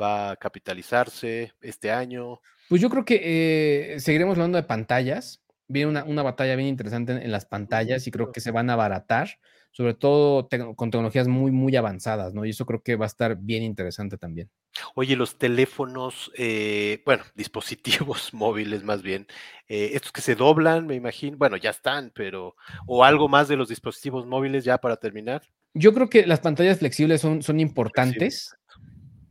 va 0.00 0.30
a 0.30 0.36
capitalizarse 0.36 1.52
este 1.60 1.90
año? 1.90 2.40
Pues 2.68 2.80
yo 2.80 2.88
creo 2.88 3.04
que 3.04 3.94
eh, 3.94 4.00
seguiremos 4.00 4.36
hablando 4.36 4.56
de 4.56 4.62
pantallas. 4.62 5.42
Viene 5.68 6.02
una, 6.02 6.22
batalla 6.22 6.56
bien 6.56 6.68
interesante 6.68 7.12
en, 7.12 7.30
las 7.30 7.44
pantallas 7.44 8.06
y 8.06 8.10
creo 8.10 8.32
que 8.32 8.40
se 8.40 8.50
van 8.50 8.70
a 8.70 8.72
abaratar, 8.72 9.28
sobre 9.70 9.94
todo 9.94 10.48
con 10.74 10.90
tecnologías 10.90 11.28
muy, 11.28 11.50
muy 11.50 11.76
avanzadas, 11.76 12.34
¿no? 12.34 12.44
Y 12.44 12.50
eso 12.50 12.66
creo 12.66 12.82
que 12.82 12.96
va 12.96 13.04
a 13.04 13.08
estar 13.08 13.36
bien 13.36 13.62
interesante 13.62 14.16
también. 14.16 14.50
Oye, 14.94 15.14
los 15.16 15.38
teléfonos, 15.38 16.32
eh, 16.36 17.02
bueno, 17.04 17.24
dispositivos 17.34 18.32
móviles 18.32 18.82
más 18.82 19.02
bien, 19.02 19.26
eh, 19.68 19.90
estos 19.92 20.12
que 20.12 20.22
se 20.22 20.34
doblan, 20.34 20.86
me 20.86 20.94
imagino, 20.94 21.36
bueno, 21.36 21.56
ya 21.56 21.70
están, 21.70 22.10
pero, 22.14 22.56
o 22.86 23.04
algo 23.04 23.28
más 23.28 23.48
de 23.48 23.56
los 23.56 23.68
dispositivos 23.68 24.26
móviles 24.26 24.64
ya 24.64 24.78
para 24.78 24.96
terminar. 24.96 25.42
Yo 25.74 25.92
creo 25.92 26.08
que 26.08 26.26
las 26.26 26.40
pantallas 26.40 26.78
flexibles 26.78 27.20
son, 27.20 27.42
son 27.42 27.60
importantes, 27.60 28.56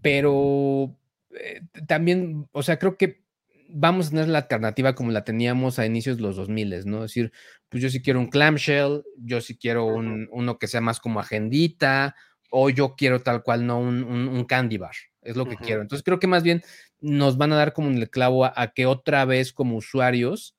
pero 0.01 0.95
eh, 1.31 1.61
también, 1.87 2.47
o 2.51 2.63
sea, 2.63 2.77
creo 2.77 2.95
que 2.95 3.26
vamos 3.69 4.07
a 4.07 4.09
tener 4.11 4.27
la 4.29 4.39
alternativa 4.39 4.95
como 4.95 5.11
la 5.11 5.23
teníamos 5.23 5.79
a 5.79 5.85
inicios 5.85 6.17
de 6.17 6.23
los 6.23 6.35
2000, 6.35 6.85
¿no? 6.85 6.97
Es 6.97 7.11
decir, 7.11 7.31
pues 7.69 7.83
yo 7.83 7.89
sí 7.89 8.01
quiero 8.01 8.19
un 8.19 8.27
clamshell, 8.27 9.03
yo 9.17 9.41
sí 9.41 9.57
quiero 9.57 9.85
un, 9.85 10.27
uno 10.31 10.57
que 10.57 10.67
sea 10.67 10.81
más 10.81 10.99
como 10.99 11.19
agendita, 11.19 12.15
o 12.49 12.69
yo 12.69 12.95
quiero 12.95 13.21
tal 13.21 13.43
cual, 13.43 13.65
no 13.65 13.79
un, 13.79 14.45
candy 14.45 14.77
bar, 14.77 14.95
es 15.21 15.35
lo 15.35 15.45
que 15.45 15.57
quiero. 15.57 15.81
Entonces 15.81 16.03
creo 16.03 16.19
que 16.19 16.27
más 16.27 16.43
bien 16.43 16.63
nos 16.99 17.37
van 17.37 17.51
a 17.51 17.57
dar 17.57 17.73
como 17.73 17.89
en 17.89 17.97
el 17.97 18.09
clavo 18.09 18.45
a, 18.45 18.71
que 18.73 18.85
otra 18.85 19.25
vez 19.25 19.51
como 19.53 19.77
usuarios 19.77 20.55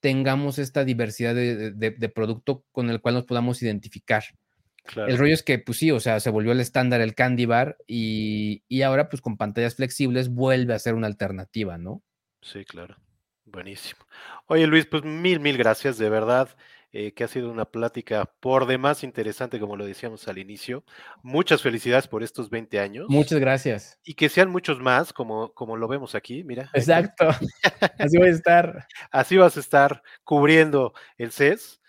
tengamos 0.00 0.58
esta 0.58 0.84
diversidad 0.84 1.34
de, 1.34 2.12
producto 2.14 2.64
con 2.72 2.90
el 2.90 3.00
cual 3.00 3.14
nos 3.14 3.26
podamos 3.26 3.62
identificar. 3.62 4.24
El 4.96 5.18
rollo 5.18 5.34
es 5.34 5.42
que, 5.42 5.58
pues 5.58 5.78
sí, 5.78 5.90
o 5.90 6.00
sea, 6.00 6.18
se 6.20 6.30
volvió 6.30 6.52
el 6.52 6.60
estándar 6.60 7.00
el 7.00 7.14
candy 7.14 7.44
bar 7.44 7.76
y, 7.86 8.64
y 8.66 8.82
ahora 8.82 9.08
pues 9.08 9.20
con 9.20 9.36
pantallas 9.36 9.76
flexibles 9.76 10.30
vuelve 10.30 10.74
a 10.74 10.78
ser 10.78 10.94
una 10.94 11.06
alternativa, 11.06 11.78
¿no? 11.78 12.02
Sí, 12.42 12.64
claro. 12.64 12.96
Buenísimo. 13.44 14.00
Oye, 14.46 14.66
Luis, 14.66 14.86
pues 14.86 15.04
mil, 15.04 15.40
mil 15.40 15.58
gracias, 15.58 15.98
de 15.98 16.08
verdad, 16.08 16.56
eh, 16.92 17.12
que 17.12 17.24
ha 17.24 17.28
sido 17.28 17.50
una 17.50 17.64
plática 17.64 18.26
por 18.40 18.66
demás 18.66 19.02
interesante, 19.02 19.58
como 19.58 19.76
lo 19.76 19.86
decíamos 19.86 20.28
al 20.28 20.38
inicio. 20.38 20.84
Muchas 21.22 21.62
felicidades 21.62 22.06
por 22.06 22.22
estos 22.22 22.48
20 22.50 22.78
años. 22.78 23.06
Muchas 23.08 23.40
gracias. 23.40 23.98
Y 24.04 24.14
que 24.14 24.28
sean 24.28 24.50
muchos 24.50 24.80
más, 24.80 25.12
como, 25.12 25.52
como 25.52 25.76
lo 25.76 25.88
vemos 25.88 26.14
aquí, 26.14 26.44
mira. 26.44 26.70
Exacto. 26.74 27.28
Así 27.98 28.18
voy 28.18 28.28
a 28.28 28.32
estar. 28.32 28.86
Así 29.10 29.36
vas 29.36 29.56
a 29.56 29.60
estar 29.60 30.02
cubriendo 30.22 30.92
el 31.16 31.32
CES 31.32 31.80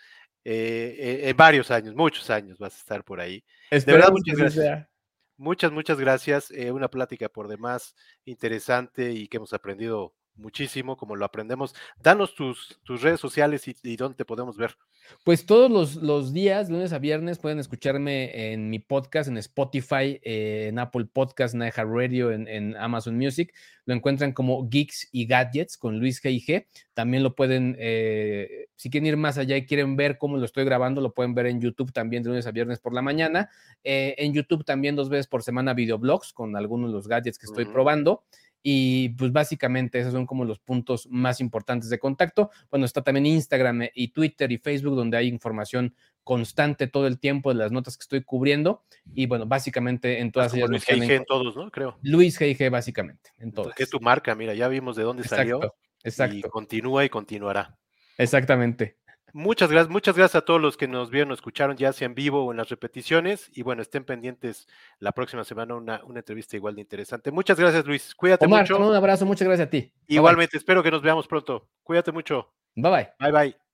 eh, 0.44 0.96
eh, 0.98 1.28
en 1.28 1.36
varios 1.36 1.70
años, 1.70 1.94
muchos 1.94 2.28
años 2.28 2.58
vas 2.58 2.74
a 2.74 2.78
estar 2.78 3.04
por 3.04 3.20
ahí. 3.20 3.44
de 3.70 3.80
verdad, 3.80 4.10
muchas 4.10 4.36
gracias. 4.36 4.88
Muchas, 5.36 5.72
muchas 5.72 5.98
gracias. 5.98 6.50
una 6.50 6.88
plática 6.88 7.28
por 7.28 7.48
demás 7.48 7.94
interesante 8.24 9.12
y 9.12 9.28
que 9.28 9.38
hemos 9.38 9.52
aprendido 9.52 10.14
muchísimo, 10.36 10.96
como 10.96 11.16
lo 11.16 11.24
aprendemos. 11.24 11.74
Danos 12.02 12.34
tus, 12.34 12.80
tus 12.84 13.02
redes 13.02 13.20
sociales 13.20 13.66
y, 13.66 13.96
dónde 13.96 14.16
te 14.16 14.24
podemos 14.24 14.56
ver. 14.56 14.76
Pues 15.24 15.46
todos 15.46 15.70
los, 15.70 15.96
los, 15.96 16.32
días, 16.32 16.70
lunes 16.70 16.92
a 16.92 16.98
viernes, 16.98 17.38
pueden 17.38 17.58
escucharme 17.58 18.52
en 18.52 18.70
mi 18.70 18.78
podcast, 18.78 19.28
en 19.28 19.36
Spotify, 19.36 20.20
eh, 20.22 20.66
en 20.68 20.78
Apple 20.78 21.06
Podcast, 21.06 21.54
en 21.54 21.70
Radio, 21.72 22.30
en, 22.30 22.48
en, 22.48 22.76
Amazon 22.76 23.16
Music. 23.16 23.52
Lo 23.84 23.94
encuentran 23.94 24.32
como 24.32 24.68
Geeks 24.68 25.08
y 25.10 25.26
Gadgets 25.26 25.76
con 25.76 25.98
Luis 25.98 26.22
G. 26.22 26.66
También 26.94 27.22
lo 27.22 27.34
pueden, 27.34 27.76
eh, 27.78 28.68
si 28.76 28.90
quieren 28.90 29.06
ir 29.06 29.16
más 29.16 29.38
allá 29.38 29.56
y 29.56 29.66
quieren 29.66 29.96
ver 29.96 30.18
cómo 30.18 30.36
lo 30.36 30.44
estoy 30.44 30.64
grabando, 30.64 31.00
lo 31.00 31.12
pueden 31.12 31.34
ver 31.34 31.46
en 31.46 31.60
YouTube 31.60 31.92
también 31.92 32.22
de 32.22 32.28
lunes 32.28 32.46
a 32.46 32.52
viernes 32.52 32.78
por 32.78 32.94
la 32.94 33.02
mañana. 33.02 33.50
Eh, 33.82 34.14
en 34.18 34.32
YouTube 34.32 34.64
también 34.64 34.94
dos 34.94 35.08
veces 35.08 35.26
por 35.26 35.42
semana 35.42 35.74
videoblogs 35.74 36.32
con 36.32 36.56
algunos 36.56 36.90
de 36.90 36.94
los 36.94 37.08
gadgets 37.08 37.38
que 37.38 37.46
estoy 37.46 37.64
probando. 37.64 38.24
Y 38.62 39.10
pues 39.10 39.32
básicamente 39.32 39.98
esos 39.98 40.12
son 40.12 40.26
como 40.26 40.44
los 40.44 40.60
puntos 40.60 41.08
más 41.10 41.40
importantes 41.40 41.90
de 41.90 41.98
contacto. 41.98 42.50
Bueno, 42.70 42.86
está 42.86 43.02
también 43.02 43.26
Instagram 43.26 43.88
y 43.94 44.08
Twitter 44.08 44.52
y 44.52 44.58
Facebook 44.58 44.94
donde 44.94 45.16
hay 45.16 45.28
información 45.28 45.94
constante 46.22 46.86
todo 46.86 47.06
el 47.08 47.18
tiempo 47.18 47.50
de 47.50 47.56
las 47.56 47.72
notas 47.72 47.96
que 47.96 48.02
estoy 48.02 48.22
cubriendo. 48.22 48.84
Y 49.14 49.26
bueno, 49.26 49.46
básicamente 49.46 50.20
en 50.20 50.30
todas 50.30 50.54
ellas. 50.54 50.68
Luis 50.68 50.86
G.I.G. 50.86 51.10
en 51.10 51.24
todos, 51.24 51.56
¿no? 51.56 51.70
Creo. 51.70 51.98
Luis 52.02 52.40
G.I.G. 52.40 52.70
básicamente, 52.70 53.30
en 53.38 53.52
todas. 53.52 53.74
Que 53.74 53.82
es 53.82 53.90
tu 53.90 54.00
marca, 54.00 54.34
mira, 54.34 54.54
ya 54.54 54.68
vimos 54.68 54.96
de 54.96 55.02
dónde 55.02 55.24
salió. 55.24 55.74
Exacto. 56.04 56.36
Y 56.36 56.42
continúa 56.42 57.04
y 57.04 57.08
continuará. 57.08 57.76
Exactamente. 58.18 58.98
Muchas 59.34 59.70
gracias, 59.70 59.90
muchas 59.90 60.16
gracias 60.16 60.42
a 60.42 60.44
todos 60.44 60.60
los 60.60 60.76
que 60.76 60.86
nos 60.86 61.10
vieron 61.10 61.30
o 61.30 61.34
escucharon, 61.34 61.76
ya 61.76 61.92
sea 61.92 62.06
en 62.06 62.14
vivo 62.14 62.44
o 62.44 62.50
en 62.50 62.58
las 62.58 62.68
repeticiones. 62.68 63.50
Y 63.54 63.62
bueno, 63.62 63.80
estén 63.80 64.04
pendientes 64.04 64.68
la 64.98 65.12
próxima 65.12 65.42
semana 65.44 65.74
una, 65.74 66.02
una 66.04 66.18
entrevista 66.18 66.56
igual 66.56 66.74
de 66.74 66.82
interesante. 66.82 67.30
Muchas 67.30 67.58
gracias, 67.58 67.86
Luis. 67.86 68.14
Cuídate 68.14 68.46
mucho. 68.46 68.78
Un 68.78 68.94
abrazo, 68.94 69.24
muchas 69.24 69.48
gracias 69.48 69.68
a 69.68 69.70
ti. 69.70 69.92
Igualmente, 70.06 70.58
espero 70.58 70.82
que 70.82 70.90
nos 70.90 71.00
veamos 71.00 71.26
pronto. 71.26 71.68
Cuídate 71.82 72.12
mucho. 72.12 72.52
Bye 72.74 72.90
bye. 72.90 73.08
Bye 73.18 73.32
bye. 73.32 73.71